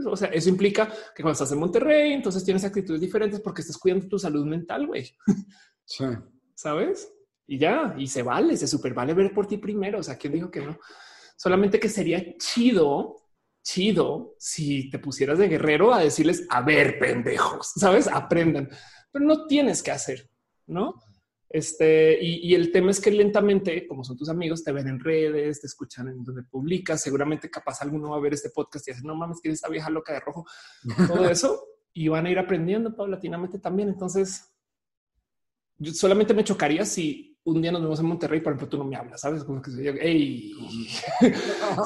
o 0.06 0.16
sea, 0.16 0.28
eso 0.28 0.48
implica 0.48 0.86
que 1.14 1.22
cuando 1.22 1.32
estás 1.32 1.50
en 1.52 1.58
Monterrey, 1.58 2.12
entonces 2.12 2.44
tienes 2.44 2.64
actitudes 2.64 3.00
diferentes 3.00 3.40
porque 3.40 3.62
estás 3.62 3.78
cuidando 3.78 4.06
tu 4.06 4.18
salud 4.18 4.46
mental, 4.46 4.86
güey. 4.86 5.10
Sí. 5.84 6.04
¿Sabes? 6.54 7.12
Y 7.46 7.58
ya, 7.58 7.94
y 7.96 8.06
se 8.06 8.22
vale, 8.22 8.56
se 8.56 8.66
super 8.66 8.92
vale 8.92 9.14
ver 9.14 9.32
por 9.32 9.46
ti 9.46 9.58
primero. 9.58 10.00
O 10.00 10.02
sea, 10.02 10.16
¿quién 10.16 10.32
dijo 10.32 10.50
que 10.50 10.60
no? 10.60 10.78
Solamente 11.36 11.78
que 11.78 11.88
sería 11.88 12.36
chido, 12.38 13.16
chido, 13.62 14.34
si 14.38 14.90
te 14.90 14.98
pusieras 14.98 15.38
de 15.38 15.48
guerrero 15.48 15.92
a 15.92 16.00
decirles, 16.00 16.46
a 16.48 16.62
ver, 16.62 16.98
pendejos, 16.98 17.72
¿sabes? 17.76 18.08
Aprendan. 18.08 18.68
Pero 19.12 19.24
no 19.24 19.46
tienes 19.46 19.82
que 19.82 19.90
hacer. 19.90 20.28
¿No? 20.66 20.94
Este, 21.48 22.18
y, 22.20 22.55
el 22.55 22.72
tema 22.72 22.90
es 22.90 23.01
que 23.01 23.10
lentamente, 23.10 23.86
como 23.86 24.02
son 24.02 24.16
tus 24.16 24.28
amigos, 24.28 24.64
te 24.64 24.72
ven 24.72 24.88
en 24.88 25.01
redes, 25.01 25.60
te 25.60 25.68
escuchan 25.68 26.09
en 26.09 26.24
donde 26.24 26.43
publicas, 26.43 27.01
seguramente 27.01 27.48
capaz 27.48 27.80
alguno 27.82 28.10
va 28.10 28.16
a 28.16 28.20
ver 28.20 28.34
este 28.34 28.51
podcast 28.51 28.88
y 28.88 28.93
dice, 28.93 29.06
no 29.06 29.14
mames, 29.14 29.40
que 29.40 29.51
esta 29.51 29.68
vieja 29.68 29.88
loca 29.88 30.12
de 30.12 30.20
rojo, 30.20 30.44
todo 31.09 31.28
eso, 31.28 31.64
y 31.93 32.09
van 32.09 32.26
a 32.26 32.30
ir 32.30 32.38
aprendiendo 32.38 32.94
paulatinamente 32.94 33.59
también. 33.59 33.88
Entonces, 33.88 34.52
yo 35.78 35.93
solamente 35.93 36.34
me 36.34 36.44
chocaría 36.44 36.84
si 36.84 37.38
un 37.44 37.62
día 37.62 37.70
nos 37.70 37.82
vemos 37.82 38.01
en 38.01 38.06
Monterrey, 38.06 38.40
por 38.40 38.52
ejemplo, 38.52 38.68
tú 38.68 38.78
no 38.78 38.84
me 38.84 38.97
hablas, 38.97 39.20
¿sabes? 39.20 39.44
Como 39.44 39.62
que 39.62 39.70
yo, 39.70 39.93
hey, 40.01 40.52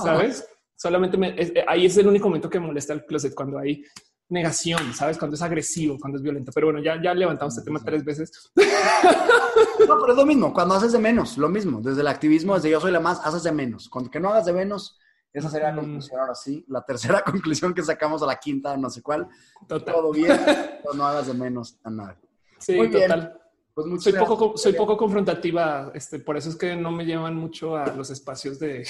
¿sabes? 0.03 0.49
Solamente 0.75 1.19
me, 1.19 1.37
ahí 1.69 1.85
es 1.85 1.97
el 1.99 2.07
único 2.07 2.29
momento 2.29 2.49
que 2.49 2.59
molesta 2.59 2.95
el 2.95 3.05
closet 3.05 3.35
cuando 3.35 3.59
hay 3.59 3.85
negación, 4.31 4.95
sabes? 4.95 5.19
Cuando 5.19 5.35
es 5.35 5.43
agresivo, 5.43 5.99
cuando 6.01 6.17
es 6.17 6.23
violento. 6.23 6.53
Pero 6.55 6.69
bueno, 6.69 6.81
ya, 6.83 7.01
ya 7.03 7.13
levantamos 7.13 7.55
este 7.55 7.65
tema 7.65 7.81
tres 7.85 8.05
veces. 8.05 8.31
No, 8.57 10.01
pero 10.01 10.13
es 10.13 10.17
lo 10.17 10.27
mismo. 10.27 10.55
Cuando 10.55 10.75
haces 10.75 10.93
de 10.93 10.99
menos, 10.99 11.37
lo 11.37 11.49
mismo. 11.49 11.81
Desde 11.81 12.01
el 12.01 12.07
activismo, 12.07 12.55
desde 12.55 12.71
yo 12.71 12.81
soy 12.81 12.93
la 12.93 13.01
más, 13.01 13.21
haces 13.25 13.43
de 13.43 13.53
menos. 13.53 13.89
Cuando 13.89 14.11
que 14.11 14.21
no 14.21 14.31
hagas 14.31 14.47
de 14.47 14.53
menos, 14.53 14.99
esa 15.33 15.51
sería 15.51 15.69
la 15.69 15.75
mm. 15.75 15.85
conclusión. 15.85 16.21
Ahora 16.21 16.35
sí, 16.35 16.65
la 16.69 16.85
tercera 16.85 17.23
conclusión 17.27 17.75
que 17.75 17.83
sacamos 17.83 18.23
a 18.23 18.27
la 18.27 18.37
quinta, 18.37 18.77
no 18.77 18.89
sé 18.89 19.03
cuál. 19.03 19.29
Total. 19.67 19.95
Todo 19.95 20.13
bien, 20.13 20.39
pero 20.45 20.95
no 20.95 21.07
hagas 21.07 21.27
de 21.27 21.35
menos 21.35 21.79
a 21.83 21.91
nadie. 21.91 22.19
Sí, 22.59 22.77
total. 22.91 23.37
Pues 23.75 24.03
soy 24.03 24.13
poco, 24.13 24.57
soy 24.57 24.73
poco 24.75 24.97
confrontativa. 24.97 25.91
Este, 25.95 26.19
por 26.19 26.37
eso 26.37 26.51
es 26.51 26.57
que 26.57 26.77
no 26.77 26.91
me 26.91 27.05
llevan 27.05 27.37
mucho 27.37 27.77
a 27.77 27.87
los 27.87 28.11
espacios 28.11 28.59
de. 28.59 28.87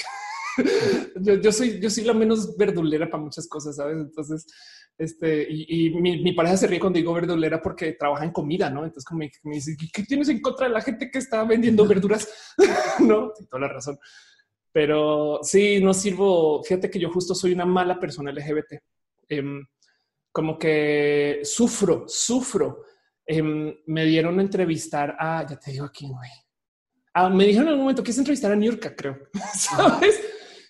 yo, 1.41 1.51
soy, 1.51 1.79
yo 1.79 1.89
soy 1.89 2.03
la 2.03 2.13
menos 2.13 2.55
verdulera 2.57 3.09
para 3.09 3.23
muchas 3.23 3.47
cosas, 3.47 3.75
sabes? 3.75 3.97
Entonces, 3.97 4.45
este, 4.97 5.47
y, 5.49 5.89
mi, 5.91 6.33
pareja 6.33 6.57
se 6.57 6.67
ríe 6.67 6.79
cuando 6.79 6.97
digo 6.97 7.13
verdulera 7.13 7.61
porque 7.61 7.93
trabaja 7.93 8.25
en 8.25 8.31
comida, 8.31 8.69
¿no? 8.69 8.83
Entonces 8.83 9.05
como 9.05 9.19
me, 9.19 9.31
dice, 9.55 9.75
¿qué 9.91 10.03
tienes 10.03 10.29
en 10.29 10.41
contra 10.41 10.67
de 10.67 10.73
la 10.73 10.81
gente 10.81 11.09
que 11.09 11.19
está 11.19 11.43
vendiendo 11.43 11.87
verduras? 11.87 12.29
no, 12.99 13.31
tiene 13.31 13.47
toda 13.49 13.61
la 13.61 13.67
razón. 13.67 13.97
Pero 14.71 15.39
sí, 15.41 15.81
no 15.81 15.93
sirvo. 15.93 16.63
Fíjate 16.63 16.89
que 16.89 16.99
yo 16.99 17.09
justo 17.09 17.35
soy 17.35 17.53
una 17.53 17.65
mala 17.65 17.99
persona 17.99 18.31
LGBT. 18.31 18.81
Em, 19.27 19.65
como 20.31 20.57
que 20.57 21.41
sufro, 21.43 22.05
sufro. 22.07 22.83
Em, 23.25 23.75
me 23.87 24.05
dieron 24.05 24.39
a 24.39 24.41
entrevistar 24.41 25.15
a, 25.19 25.45
ya 25.47 25.59
te 25.59 25.71
digo 25.71 25.85
aquí, 25.85 26.07
güey. 26.07 26.29
Ah, 27.13 27.29
me 27.29 27.45
dijeron 27.45 27.67
en 27.67 27.71
algún 27.73 27.83
momento 27.83 28.03
es 28.05 28.17
entrevistar 28.17 28.51
a 28.51 28.55
Niurka, 28.55 28.95
creo. 28.95 29.17
¿Sabes? 29.55 30.21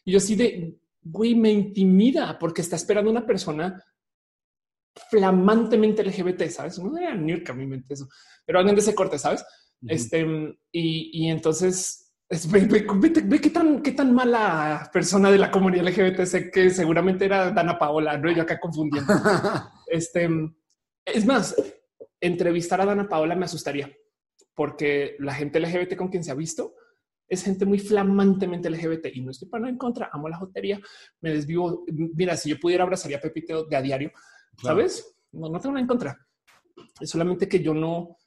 Y 0.04 0.14
yo 0.14 0.20
sí 0.20 0.36
de, 0.36 0.80
güey, 1.02 1.36
me 1.36 1.52
intimida 1.52 2.38
porque 2.40 2.62
está 2.62 2.76
esperando 2.76 3.12
una 3.12 3.26
persona 3.26 3.84
flamantemente 5.10 6.04
LGBT, 6.04 6.44
¿sabes? 6.50 6.80
No 6.80 6.98
era 6.98 7.16
New 7.16 7.36
York 7.36 7.50
a 7.50 7.54
mi 7.54 7.66
mente 7.66 7.94
eso, 7.94 8.08
pero 8.46 8.60
alguien 8.60 8.76
de 8.76 8.82
ese 8.82 8.96
corte, 8.96 9.18
¿sabes? 9.18 9.46
Este, 9.88 10.22
y, 10.72 11.24
y 11.24 11.30
entonces 11.30 12.14
ve, 12.50 12.86
ve, 13.26 13.42
qué 13.42 13.50
tan, 13.50 13.82
qué 13.82 13.92
tan 13.92 14.14
mala 14.14 14.90
persona 14.94 15.32
de 15.32 15.38
la 15.38 15.52
comunidad 15.52 15.88
LGBT 15.88 16.22
sé 16.24 16.52
que 16.52 16.70
seguramente 16.70 17.26
era 17.26 17.52
Dana 17.52 17.78
Paola, 17.78 18.18
no 18.18 18.32
yo 18.32 18.44
acá 18.44 18.60
confundiendo. 18.60 19.12
este, 19.88 20.30
es 21.06 21.26
más, 21.26 21.56
entrevistar 22.22 22.80
a 22.80 22.86
Dana 22.86 23.10
Paola 23.10 23.36
me 23.36 23.46
asustaría 23.46 23.92
porque 24.54 25.16
la 25.20 25.34
gente 25.34 25.60
LGBT 25.60 25.96
con 25.96 26.10
quien 26.10 26.24
se 26.24 26.32
ha 26.32 26.36
visto 26.36 26.76
es 27.32 27.46
gente 27.46 27.66
muy 27.66 27.80
flamantemente 27.80 28.70
LGBT 28.70 29.06
y 29.14 29.22
no 29.22 29.32
estoy 29.32 29.48
para 29.48 29.62
nada 29.62 29.72
en 29.72 29.78
contra. 29.78 30.10
Amo 30.12 30.28
la 30.28 30.36
jotería, 30.36 30.82
me 31.22 31.32
desvivo. 31.32 31.86
Mira, 31.88 32.36
si 32.36 32.50
yo 32.50 32.60
pudiera 32.60 32.84
abrazaría 32.84 33.18
a 33.18 33.22
Pepito 33.22 33.64
de 33.64 33.76
a 33.78 33.82
diario, 33.82 34.12
sabes? 34.62 35.16
No, 35.32 35.48
no 35.48 35.58
tengo 35.62 35.72
nada 35.72 35.82
en 35.82 35.88
contra. 35.88 36.28
Es 37.00 37.10
solamente 37.10 37.48
que 37.48 37.64
yo 37.64 37.74
no, 37.74 38.18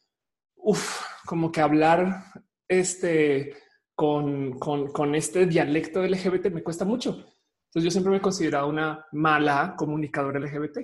uff, 0.56 1.02
como 1.26 1.52
que 1.52 1.60
hablar 1.60 2.24
este 2.66 3.54
con, 3.94 4.58
con, 4.58 4.90
con 4.90 5.14
este 5.14 5.44
dialecto 5.44 6.02
LGBT 6.02 6.46
me 6.46 6.62
cuesta 6.62 6.86
mucho. 6.86 7.10
Entonces 7.10 7.84
yo 7.84 7.90
siempre 7.90 8.10
me 8.10 8.16
he 8.16 8.22
considerado 8.22 8.68
una 8.68 9.04
mala 9.12 9.74
comunicadora 9.76 10.40
LGBT, 10.40 10.78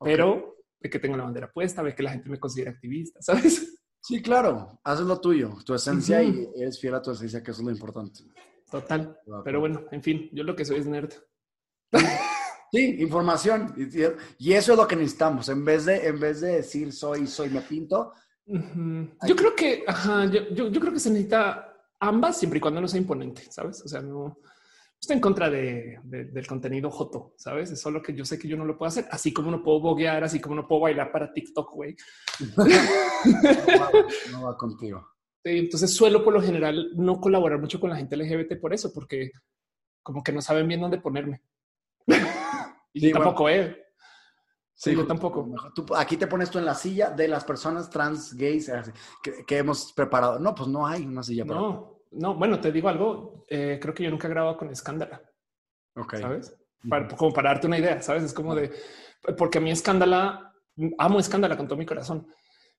pero 0.00 0.56
de 0.80 0.88
que 0.88 1.00
tengo 1.00 1.18
la 1.18 1.24
bandera 1.24 1.52
puesta, 1.52 1.82
ve 1.82 1.94
que 1.94 2.02
la 2.02 2.12
gente 2.12 2.30
me 2.30 2.40
considera 2.40 2.70
activista, 2.70 3.20
¿sabes? 3.20 3.77
Sí, 4.08 4.22
claro, 4.22 4.80
haces 4.84 5.04
lo 5.04 5.20
tuyo, 5.20 5.58
tu 5.66 5.74
esencia 5.74 6.22
y 6.22 6.48
eres 6.56 6.80
fiel 6.80 6.94
a 6.94 7.02
tu 7.02 7.10
esencia, 7.10 7.42
que 7.42 7.50
eso 7.50 7.60
es 7.60 7.66
lo 7.66 7.70
importante. 7.70 8.20
Total. 8.70 9.14
Pero 9.44 9.60
bueno, 9.60 9.84
en 9.90 10.02
fin, 10.02 10.30
yo 10.32 10.44
lo 10.44 10.56
que 10.56 10.64
soy 10.64 10.78
es 10.78 10.86
nerd. 10.86 11.12
Sí, 12.70 12.96
información. 13.00 13.74
Y 14.38 14.52
eso 14.52 14.72
es 14.72 14.78
lo 14.78 14.86
que 14.86 14.94
necesitamos. 14.94 15.48
En 15.48 15.64
vez 15.64 15.86
de, 15.86 16.06
en 16.06 16.20
vez 16.20 16.42
de 16.42 16.56
decir 16.56 16.92
soy, 16.92 17.26
soy, 17.26 17.48
me 17.48 17.62
pinto. 17.62 18.12
Yo 18.44 19.34
creo 19.34 19.56
que, 19.56 19.84
ajá, 19.86 20.26
yo, 20.26 20.50
yo, 20.50 20.68
yo, 20.68 20.78
creo 20.78 20.92
que 20.92 21.00
se 21.00 21.08
necesita 21.08 21.74
ambas 21.98 22.36
siempre 22.36 22.58
y 22.58 22.60
cuando 22.60 22.82
no 22.82 22.86
sea 22.86 23.00
imponente, 23.00 23.50
¿sabes? 23.50 23.80
O 23.82 23.88
sea, 23.88 24.02
no, 24.02 24.36
estoy 25.00 25.14
en 25.14 25.20
contra 25.20 25.48
de, 25.48 26.00
del 26.02 26.46
contenido 26.46 26.90
joto, 26.90 27.34
¿sabes? 27.36 27.70
Es 27.70 27.80
solo 27.80 28.02
que 28.02 28.14
yo 28.14 28.24
sé 28.24 28.38
que 28.38 28.48
yo 28.48 28.56
no 28.56 28.64
lo 28.64 28.76
puedo 28.76 28.88
hacer, 28.88 29.06
así 29.10 29.32
como 29.32 29.50
no 29.50 29.62
puedo 29.62 29.80
boguear, 29.80 30.24
así 30.24 30.40
como 30.40 30.56
no 30.56 30.66
puedo 30.66 30.82
bailar 30.82 31.12
para 31.12 31.32
TikTok, 31.32 31.72
güey. 31.72 31.96
no, 34.32 34.42
va, 34.42 34.56
contigo. 34.56 35.08
entonces 35.44 35.94
suelo 35.94 36.24
por 36.24 36.34
lo 36.34 36.42
general 36.42 36.90
no 36.96 37.20
colaborar 37.20 37.60
mucho 37.60 37.78
con 37.78 37.90
la 37.90 37.96
gente 37.96 38.16
LGBT 38.16 38.60
por 38.60 38.74
eso, 38.74 38.92
porque 38.92 39.30
como 40.02 40.22
que 40.22 40.32
no 40.32 40.42
saben 40.42 40.66
bien 40.66 40.80
dónde 40.80 41.00
ponerme. 41.00 41.42
y 42.92 43.12
tampoco, 43.12 43.48
eh. 43.48 43.84
Sí, 44.74 44.94
yo 44.94 45.04
tampoco. 45.06 45.50
aquí 45.96 46.16
te 46.16 46.28
pones 46.28 46.50
tú 46.50 46.58
en 46.58 46.64
la 46.64 46.74
silla 46.74 47.10
de 47.10 47.26
las 47.26 47.44
personas 47.44 47.90
trans, 47.90 48.32
gays 48.34 48.70
que, 49.22 49.58
hemos 49.58 49.92
preparado. 49.92 50.38
No, 50.38 50.54
pues 50.54 50.68
no 50.68 50.86
hay 50.86 51.04
una 51.04 51.24
silla. 51.24 51.44
No, 51.44 51.97
no, 52.12 52.34
bueno, 52.34 52.60
te 52.60 52.72
digo 52.72 52.88
algo. 52.88 53.44
Eh, 53.48 53.78
creo 53.80 53.94
que 53.94 54.04
yo 54.04 54.10
nunca 54.10 54.26
he 54.26 54.30
grabado 54.30 54.56
con 54.56 54.70
escándala. 54.70 55.22
Ok. 55.96 56.16
¿Sabes? 56.16 56.56
como 57.16 57.32
para 57.32 57.50
darte 57.50 57.66
una 57.66 57.78
idea, 57.78 58.00
¿sabes? 58.00 58.22
Es 58.22 58.32
como 58.32 58.54
de... 58.54 58.70
Porque 59.36 59.58
a 59.58 59.60
mí 59.60 59.70
escándala, 59.70 60.52
amo 60.96 61.18
escándala 61.18 61.56
con 61.56 61.66
todo 61.66 61.76
mi 61.76 61.84
corazón, 61.84 62.28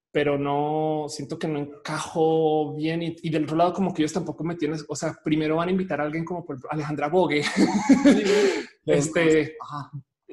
pero 0.10 0.38
no 0.38 1.06
siento 1.10 1.38
que 1.38 1.50
no 1.50 1.60
encajo 1.60 2.76
bien. 2.76 3.02
Y, 3.02 3.30
del 3.30 3.44
otro 3.44 3.58
lado, 3.58 3.74
como 3.74 3.94
que 3.94 4.02
ellos 4.02 4.14
tampoco 4.14 4.44
me 4.44 4.56
tienes... 4.56 4.86
O 4.88 4.96
sea, 4.96 5.18
primero 5.24 5.58
van 5.58 5.68
a 5.68 5.72
invitar 5.72 6.00
a 6.00 6.06
alguien 6.06 6.24
como 6.24 6.46
por 6.46 6.58
Alejandra 6.70 7.10
Bogue. 7.10 7.44
este... 8.86 9.58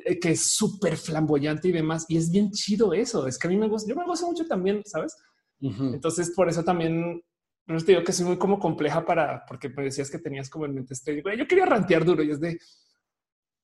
Eh, 0.07 0.21
que 0.21 0.31
es 0.31 0.55
súper 0.55 0.97
flamboyante 0.97 1.69
y 1.69 1.73
demás. 1.73 2.07
Y 2.09 2.17
es 2.17 2.31
bien 2.31 2.51
chido 2.53 2.93
eso. 2.95 3.27
Es 3.27 3.39
que 3.39 3.49
a 3.49 3.51
mí 3.51 3.57
me 3.57 3.69
gusta, 3.69 3.89
yo 3.89 3.97
me 3.97 4.07
gozo 4.07 4.29
mucho 4.29 4.47
también, 4.47 4.83
¿sabes? 4.85 5.17
Entonces, 5.61 6.33
por 6.37 6.49
eso 6.49 6.63
también 6.63 7.23
no 7.67 7.79
te 7.79 7.93
digo 7.93 8.05
que 8.05 8.13
soy 8.13 8.27
muy 8.27 8.39
como 8.39 8.59
compleja 8.59 9.05
para, 9.05 9.45
porque 9.47 9.69
me 9.69 9.85
decías 9.85 10.11
que 10.11 10.19
tenías 10.19 10.49
como 10.49 10.67
en 10.67 10.75
mente 10.75 10.95
este, 10.95 11.21
güey, 11.21 11.37
yo 11.37 11.47
quería 11.47 11.67
rantear 11.67 12.05
duro 12.05 12.23
y 12.23 12.31
es 12.31 12.41
de, 12.41 12.59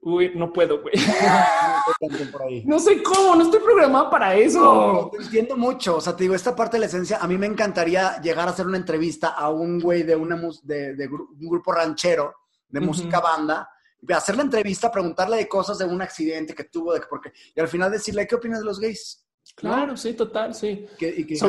uy, 0.00 0.32
no 0.34 0.52
puedo, 0.52 0.82
güey. 0.82 0.94
no 2.66 2.78
sé 2.78 3.02
cómo, 3.02 3.36
no 3.36 3.42
estoy 3.42 3.60
programada 3.60 4.10
para 4.10 4.34
eso. 4.34 5.10
te 5.12 5.24
entiendo 5.24 5.56
mucho. 5.56 5.96
O 5.96 6.00
sea, 6.00 6.16
te 6.16 6.24
digo, 6.24 6.34
esta 6.34 6.56
parte 6.56 6.76
de 6.76 6.80
la 6.80 6.86
esencia, 6.86 7.18
a 7.18 7.28
mí 7.28 7.38
me 7.38 7.46
encantaría 7.46 8.20
llegar 8.20 8.48
a 8.48 8.50
hacer 8.50 8.66
una 8.66 8.78
entrevista 8.78 9.28
a 9.28 9.50
un 9.50 9.80
güey 9.80 10.02
de, 10.02 10.16
una, 10.16 10.40
de, 10.64 10.94
de 10.94 11.08
un 11.08 11.48
grupo 11.48 11.72
ranchero 11.72 12.34
de 12.68 12.80
música 12.80 13.20
banda 13.20 13.68
hacer 14.10 14.36
la 14.36 14.42
entrevista, 14.42 14.90
preguntarle 14.90 15.36
de 15.36 15.48
cosas 15.48 15.78
de 15.78 15.84
un 15.84 16.02
accidente 16.02 16.54
que 16.54 16.64
tuvo, 16.64 16.92
de 16.92 17.00
porque, 17.08 17.32
y 17.54 17.60
al 17.60 17.68
final 17.68 17.92
decirle, 17.92 18.26
¿qué 18.26 18.34
opinas 18.34 18.58
de 18.58 18.64
los 18.64 18.80
gays? 18.80 19.22
Claro, 19.54 19.96
sí, 19.96 20.14
total, 20.14 20.54
sí. 20.54 20.86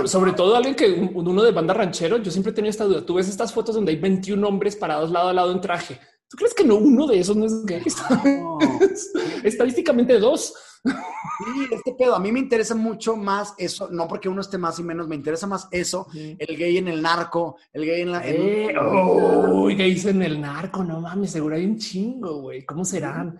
sobre, 0.05 0.33
todo 0.33 0.55
alguien 0.55 0.75
que 0.75 0.91
uno 0.91 1.41
de 1.41 1.51
banda 1.51 1.73
ranchero, 1.73 2.17
yo 2.17 2.31
siempre 2.31 2.51
tenía 2.51 2.69
esta 2.69 2.83
duda. 2.83 3.05
Tú 3.05 3.15
ves 3.15 3.27
estas 3.27 3.53
fotos 3.53 3.75
donde 3.75 3.91
hay 3.91 3.97
21 3.97 4.47
hombres 4.47 4.75
parados 4.75 5.09
lado 5.09 5.29
a 5.29 5.33
lado 5.33 5.51
en 5.51 5.61
traje. 5.61 5.99
¿Tú 6.29 6.37
crees 6.37 6.53
que 6.53 6.63
no 6.63 6.75
uno 6.75 7.07
de 7.07 7.19
esos 7.19 7.35
no 7.35 7.45
es 7.45 7.65
gay? 7.65 7.83
Estadísticamente 9.43 10.19
dos. 10.19 10.53
Sí, 10.83 11.67
este 11.71 11.93
pedo. 11.93 12.15
A 12.15 12.19
mí 12.19 12.31
me 12.31 12.39
interesa 12.39 12.75
mucho 12.75 13.15
más 13.15 13.53
eso, 13.57 13.87
no 13.89 14.07
porque 14.07 14.29
uno 14.29 14.41
esté 14.41 14.57
más 14.57 14.79
y 14.79 14.83
menos, 14.83 15.07
me 15.07 15.15
interesa 15.15 15.47
más 15.47 15.67
eso, 15.71 16.07
el 16.13 16.57
gay 16.57 16.77
en 16.77 16.87
el 16.87 17.01
narco, 17.01 17.57
el 17.71 17.85
gay 17.85 18.01
en 18.01 18.11
la. 18.11 18.27
Eh, 18.27 18.75
oh, 18.79 19.67
gays 19.67 20.05
en 20.05 20.23
el 20.23 20.41
narco, 20.41 20.83
no 20.83 21.01
mames, 21.01 21.31
seguro 21.31 21.55
hay 21.55 21.65
un 21.65 21.77
chingo, 21.77 22.41
güey. 22.41 22.65
¿Cómo 22.65 22.83
serán? 22.83 23.39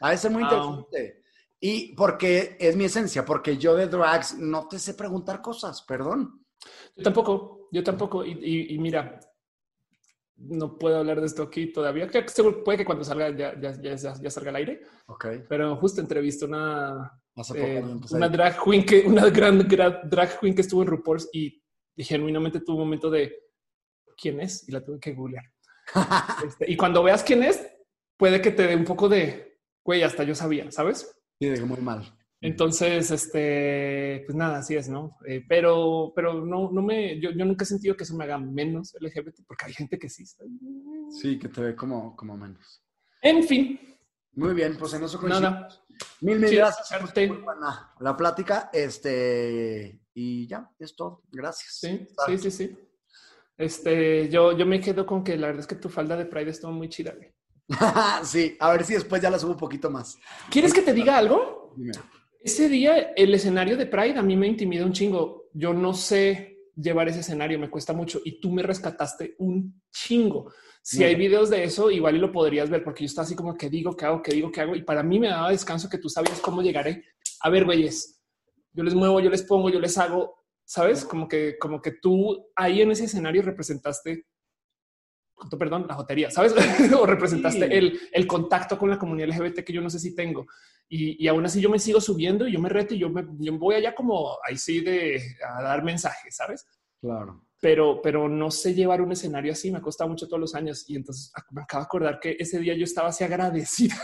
A 0.00 0.10
veces 0.10 0.30
muy 0.30 0.42
interesante. 0.42 1.19
Y 1.60 1.94
porque 1.94 2.56
es 2.58 2.74
mi 2.74 2.86
esencia, 2.86 3.24
porque 3.24 3.58
yo 3.58 3.76
de 3.76 3.86
drags 3.86 4.38
no 4.38 4.66
te 4.66 4.78
sé 4.78 4.94
preguntar 4.94 5.42
cosas, 5.42 5.82
perdón. 5.82 6.44
Yo 6.96 7.02
tampoco, 7.02 7.68
yo 7.70 7.84
tampoco. 7.84 8.24
Y, 8.24 8.78
mira, 8.78 9.20
no 10.36 10.78
puedo 10.78 10.96
hablar 10.98 11.20
de 11.20 11.26
esto 11.26 11.42
aquí 11.42 11.72
todavía. 11.72 12.08
Que 12.08 12.26
seguro 12.28 12.64
puede 12.64 12.78
que 12.78 12.84
cuando 12.84 13.04
salga 13.04 13.30
ya, 13.36 13.54
ya, 13.60 14.30
salga 14.30 14.50
al 14.50 14.56
aire. 14.56 14.82
Ok. 15.06 15.26
Pero 15.48 15.76
justo 15.76 16.00
entrevisté 16.00 16.46
una, 16.46 17.20
eh, 17.54 17.84
una 18.10 18.28
drag 18.28 18.62
queen 18.64 18.84
que, 18.84 19.00
una 19.06 19.28
gran, 19.28 19.68
drag 19.68 20.40
queen 20.40 20.54
que 20.54 20.62
estuvo 20.62 20.82
en 20.82 20.88
RuPaul's 20.88 21.28
y 21.32 21.62
genuinamente 21.98 22.60
tuvo 22.60 22.78
un 22.78 22.84
momento 22.84 23.10
de 23.10 23.50
quién 24.16 24.40
es 24.40 24.66
y 24.66 24.72
la 24.72 24.82
tuve 24.82 24.98
que 24.98 25.12
googlear. 25.12 25.44
Este, 26.46 26.70
y 26.70 26.76
cuando 26.76 27.02
veas 27.02 27.22
quién 27.22 27.42
es, 27.42 27.66
puede 28.16 28.40
que 28.40 28.52
te 28.52 28.66
dé 28.66 28.76
un 28.76 28.84
poco 28.84 29.08
de 29.08 29.50
güey, 29.84 30.02
hasta 30.02 30.22
yo 30.22 30.34
sabía, 30.34 30.70
sabes? 30.70 31.19
Sí, 31.40 31.48
muy 31.64 31.80
mal. 31.80 32.04
Entonces, 32.42 33.10
este, 33.10 34.22
pues 34.26 34.36
nada, 34.36 34.58
así 34.58 34.74
es, 34.74 34.88
¿no? 34.88 35.18
Eh, 35.26 35.44
pero, 35.46 36.12
pero 36.14 36.44
no, 36.44 36.70
no 36.70 36.82
me, 36.82 37.20
yo, 37.20 37.30
yo, 37.32 37.44
nunca 37.44 37.64
he 37.64 37.66
sentido 37.66 37.96
que 37.96 38.04
eso 38.04 38.16
me 38.16 38.24
haga 38.24 38.38
menos 38.38 38.94
LGBT, 38.98 39.40
porque 39.46 39.66
hay 39.66 39.74
gente 39.74 39.98
que 39.98 40.08
sí. 40.08 40.24
Sí, 41.10 41.38
que 41.38 41.48
te 41.48 41.60
ve 41.60 41.76
como, 41.76 42.16
como 42.16 42.36
menos. 42.36 42.82
En 43.20 43.42
fin. 43.42 43.78
Muy 44.32 44.54
bien, 44.54 44.76
pues 44.78 44.94
en 44.94 45.04
eso 45.04 45.20
Nada. 45.22 45.68
Mil, 46.22 46.38
mil 46.38 46.54
gracias 46.54 46.88
por 47.12 48.02
la 48.02 48.16
plática. 48.16 48.70
Este, 48.72 50.00
y 50.14 50.46
ya, 50.46 50.70
es 50.78 50.96
todo. 50.96 51.22
Gracias. 51.30 51.78
Sí, 51.80 52.06
sí, 52.26 52.38
sí, 52.38 52.50
sí. 52.50 52.78
Este, 53.58 54.30
yo, 54.30 54.56
yo 54.56 54.64
me 54.64 54.80
quedo 54.80 55.04
con 55.04 55.22
que 55.22 55.36
la 55.36 55.48
verdad 55.48 55.60
es 55.60 55.66
que 55.66 55.74
tu 55.74 55.90
falda 55.90 56.16
de 56.16 56.24
Pride 56.24 56.50
estuvo 56.50 56.72
muy 56.72 56.88
chida. 56.88 57.12
Güey. 57.12 57.30
sí, 58.24 58.56
a 58.58 58.72
ver 58.72 58.84
si 58.84 58.94
después 58.94 59.22
ya 59.22 59.30
la 59.30 59.38
subo 59.38 59.52
un 59.52 59.58
poquito 59.58 59.90
más. 59.90 60.18
¿Quieres 60.50 60.72
que 60.72 60.82
te 60.82 60.92
diga 60.92 61.16
algo? 61.16 61.74
Ese 62.42 62.68
día 62.68 63.12
el 63.16 63.32
escenario 63.34 63.76
de 63.76 63.86
Pride 63.86 64.18
a 64.18 64.22
mí 64.22 64.36
me 64.36 64.48
intimida 64.48 64.84
un 64.84 64.92
chingo. 64.92 65.44
Yo 65.52 65.72
no 65.72 65.94
sé 65.94 66.58
llevar 66.74 67.08
ese 67.08 67.20
escenario, 67.20 67.58
me 67.58 67.70
cuesta 67.70 67.92
mucho 67.92 68.20
y 68.24 68.40
tú 68.40 68.50
me 68.50 68.62
rescataste 68.62 69.34
un 69.38 69.82
chingo. 69.90 70.52
Si 70.82 71.04
hay 71.04 71.14
videos 71.14 71.50
de 71.50 71.62
eso, 71.62 71.90
igual 71.90 72.16
y 72.16 72.18
lo 72.18 72.32
podrías 72.32 72.70
ver 72.70 72.82
porque 72.82 73.04
yo 73.04 73.06
estaba 73.06 73.26
así 73.26 73.36
como 73.36 73.54
que 73.54 73.68
digo, 73.68 73.94
que 73.94 74.06
hago, 74.06 74.22
que 74.22 74.32
digo, 74.32 74.50
que 74.50 74.62
hago. 74.62 74.74
Y 74.74 74.82
para 74.82 75.02
mí 75.02 75.20
me 75.20 75.28
daba 75.28 75.50
descanso 75.50 75.90
que 75.90 75.98
tú 75.98 76.08
sabías 76.08 76.40
cómo 76.40 76.62
llegaré. 76.62 77.04
A 77.42 77.50
ver, 77.50 77.66
güeyes, 77.66 78.20
yo 78.72 78.82
les 78.82 78.94
muevo, 78.94 79.20
yo 79.20 79.28
les 79.28 79.42
pongo, 79.42 79.68
yo 79.68 79.78
les 79.78 79.98
hago, 79.98 80.42
sabes? 80.64 81.04
Como 81.04 81.28
que, 81.28 81.58
como 81.58 81.82
que 81.82 81.92
tú 81.92 82.46
ahí 82.56 82.80
en 82.80 82.90
ese 82.90 83.04
escenario 83.04 83.42
representaste 83.42 84.26
perdón, 85.58 85.86
la 85.88 85.94
jotería, 85.94 86.30
¿sabes? 86.30 86.54
o 86.98 87.06
representaste 87.06 87.76
el, 87.76 87.98
el, 88.12 88.26
contacto 88.26 88.78
con 88.78 88.90
la 88.90 88.98
comunidad 88.98 89.28
LGBT 89.28 89.60
que 89.60 89.72
yo 89.72 89.80
no 89.80 89.90
sé 89.90 89.98
si 89.98 90.14
tengo. 90.14 90.46
Y, 90.88 91.24
y, 91.24 91.28
aún 91.28 91.44
así 91.44 91.60
yo 91.60 91.70
me 91.70 91.78
sigo 91.78 92.00
subiendo 92.00 92.46
y 92.48 92.52
yo 92.52 92.60
me 92.60 92.68
reto 92.68 92.94
y 92.94 92.98
yo 92.98 93.10
me 93.10 93.24
yo 93.38 93.56
voy 93.58 93.76
allá 93.76 93.94
como 93.94 94.36
ahí 94.46 94.56
sí 94.56 94.80
de 94.80 95.22
a 95.46 95.62
dar 95.62 95.84
mensajes, 95.84 96.34
¿sabes? 96.36 96.66
Claro. 97.00 97.46
Pero, 97.60 98.00
pero 98.02 98.28
no 98.28 98.50
sé 98.50 98.74
llevar 98.74 99.00
un 99.02 99.12
escenario 99.12 99.52
así, 99.52 99.70
me 99.70 99.78
ha 99.78 99.82
costado 99.82 100.10
mucho 100.10 100.26
todos 100.26 100.40
los 100.40 100.54
años. 100.54 100.88
Y 100.88 100.96
entonces 100.96 101.32
me 101.50 101.62
acabo 101.62 101.82
de 101.82 101.86
acordar 101.86 102.20
que 102.20 102.36
ese 102.38 102.58
día 102.58 102.74
yo 102.74 102.84
estaba 102.84 103.08
así 103.08 103.22
agradecida 103.22 103.96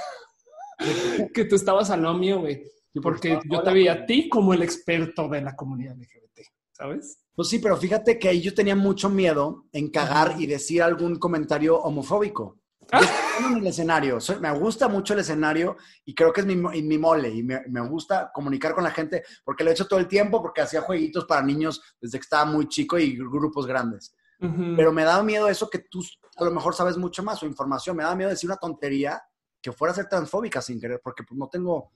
que 1.35 1.45
tú 1.45 1.57
estabas 1.57 1.91
al 1.91 2.03
lado 2.03 2.17
mío, 2.17 2.41
güey. 2.41 2.63
porque 3.03 3.39
yo 3.51 3.63
te 3.63 3.73
veía 3.73 3.93
a 3.93 4.07
ti 4.07 4.29
como 4.29 4.55
el 4.55 4.63
experto 4.63 5.29
de 5.29 5.41
la 5.41 5.57
comunidad 5.57 5.97
LGBT, 5.97 6.41
¿sabes? 6.77 7.19
Pues 7.35 7.49
sí, 7.49 7.59
pero 7.59 7.77
fíjate 7.77 8.19
que 8.19 8.41
yo 8.41 8.55
tenía 8.55 8.77
mucho 8.77 9.09
miedo 9.09 9.67
en 9.73 9.91
cagar 9.91 10.37
y 10.39 10.47
decir 10.47 10.83
algún 10.83 11.17
comentario 11.17 11.79
homofóbico. 11.81 12.59
Ah. 12.93 13.01
en 13.41 13.57
el 13.57 13.67
escenario, 13.67 14.19
me 14.41 14.53
gusta 14.57 14.87
mucho 14.87 15.15
el 15.15 15.19
escenario 15.19 15.77
y 16.05 16.15
creo 16.15 16.33
que 16.33 16.43
es 16.43 16.47
mi, 16.47 16.55
mi 16.55 16.99
mole 16.99 17.31
y 17.31 17.43
me, 17.43 17.63
me, 17.67 17.81
gusta 17.81 18.31
comunicar 18.33 18.77
con 18.77 18.85
la 18.85 18.93
gente 18.93 19.25
porque 19.45 19.65
lo 19.65 19.71
he 19.71 19.73
hecho 19.73 19.89
todo 19.89 19.99
el 19.99 20.07
tiempo 20.07 20.41
porque 20.41 20.61
hacía 20.61 20.83
jueguitos 20.83 21.25
para 21.25 21.43
niños 21.43 21.83
desde 22.01 22.19
que 22.19 22.23
estaba 22.23 22.45
muy 22.45 22.69
chico 22.69 22.97
y 22.97 23.17
grupos 23.17 23.67
grandes. 23.67 24.15
Pero 24.39 24.93
me 24.93 25.03
da 25.03 25.21
miedo 25.23 25.49
eso 25.49 25.69
que 25.69 25.81
tú 25.81 26.05
a 26.37 26.45
lo 26.45 26.53
mejor 26.53 26.75
sabes 26.75 26.97
mucho 26.97 27.23
más 27.25 27.43
o 27.43 27.47
información. 27.47 27.97
Me 27.97 28.05
da 28.05 28.15
miedo 28.15 28.31
decir 28.31 28.49
una 28.49 28.59
tontería 28.59 29.21
que 29.61 29.73
fuera 29.73 29.93
a 29.93 29.97
ser 29.97 30.09
transfóbica 30.09 30.61
sin 30.61 30.81
querer 30.81 31.01
porque 31.03 31.25
pues, 31.25 31.37
no 31.37 31.49
tengo 31.49 31.91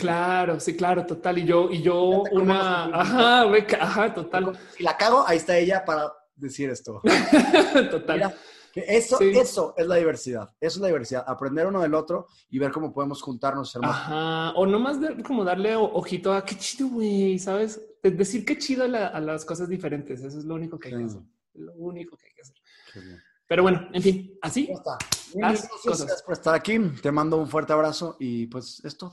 Claro, 0.00 0.58
sí, 0.60 0.74
claro, 0.76 1.04
total. 1.06 1.38
Y 1.38 1.44
yo, 1.44 1.68
y 1.70 1.82
yo 1.82 2.22
una, 2.32 2.84
ajá, 2.86 3.42
ajá, 3.80 4.14
total. 4.14 4.58
Si 4.76 4.82
la 4.82 4.96
cago, 4.96 5.24
ahí 5.26 5.36
está 5.36 5.56
ella 5.58 5.84
para 5.84 6.12
decir 6.34 6.70
esto. 6.70 7.00
total. 7.90 8.34
Eso, 8.74 9.16
Sí. 9.16 9.30
eso 9.34 9.72
es 9.76 9.86
la 9.86 9.94
diversidad. 9.96 10.50
Eso 10.60 10.76
es 10.78 10.80
la 10.82 10.88
diversidad. 10.88 11.24
Aprender 11.26 11.66
uno 11.66 11.80
del 11.80 11.94
otro 11.94 12.26
y 12.50 12.58
ver 12.58 12.70
cómo 12.72 12.92
podemos 12.92 13.22
juntarnos. 13.22 13.70
Ser 13.70 13.80
más- 13.80 13.90
Ajá. 13.90 14.52
O 14.56 14.66
nomás 14.66 15.00
de- 15.00 15.22
como 15.22 15.44
darle 15.44 15.74
o- 15.76 15.92
ojito 15.94 16.32
a 16.34 16.44
qué 16.44 16.56
chido, 16.58 16.88
güey, 16.88 17.38
¿sabes? 17.38 17.80
De- 18.02 18.10
decir 18.10 18.44
qué 18.44 18.58
chido 18.58 18.84
a, 18.84 18.88
la- 18.88 19.06
a 19.08 19.20
las 19.20 19.46
cosas 19.46 19.68
diferentes. 19.70 20.20
Eso 20.22 20.38
es 20.38 20.44
lo 20.44 20.54
único 20.54 20.78
que 20.78 20.88
hay 20.88 20.98
que 20.98 21.04
hacer. 21.04 21.22
Lo 21.54 21.72
único 21.74 22.18
que 22.18 22.26
hay 22.26 22.34
que 22.34 22.42
hacer. 22.42 22.56
Qué 22.92 23.00
bien. 23.00 23.22
Pero 23.48 23.62
bueno, 23.62 23.88
en 23.94 24.02
fin, 24.02 24.38
así. 24.42 24.68
Está. 24.70 24.98
Gracias 25.32 26.22
por 26.22 26.32
estar 26.34 26.54
aquí. 26.54 26.78
Te 27.00 27.10
mando 27.10 27.38
un 27.38 27.48
fuerte 27.48 27.72
abrazo 27.72 28.16
y 28.20 28.46
pues 28.48 28.84
es 28.84 28.96
todo. 28.98 29.12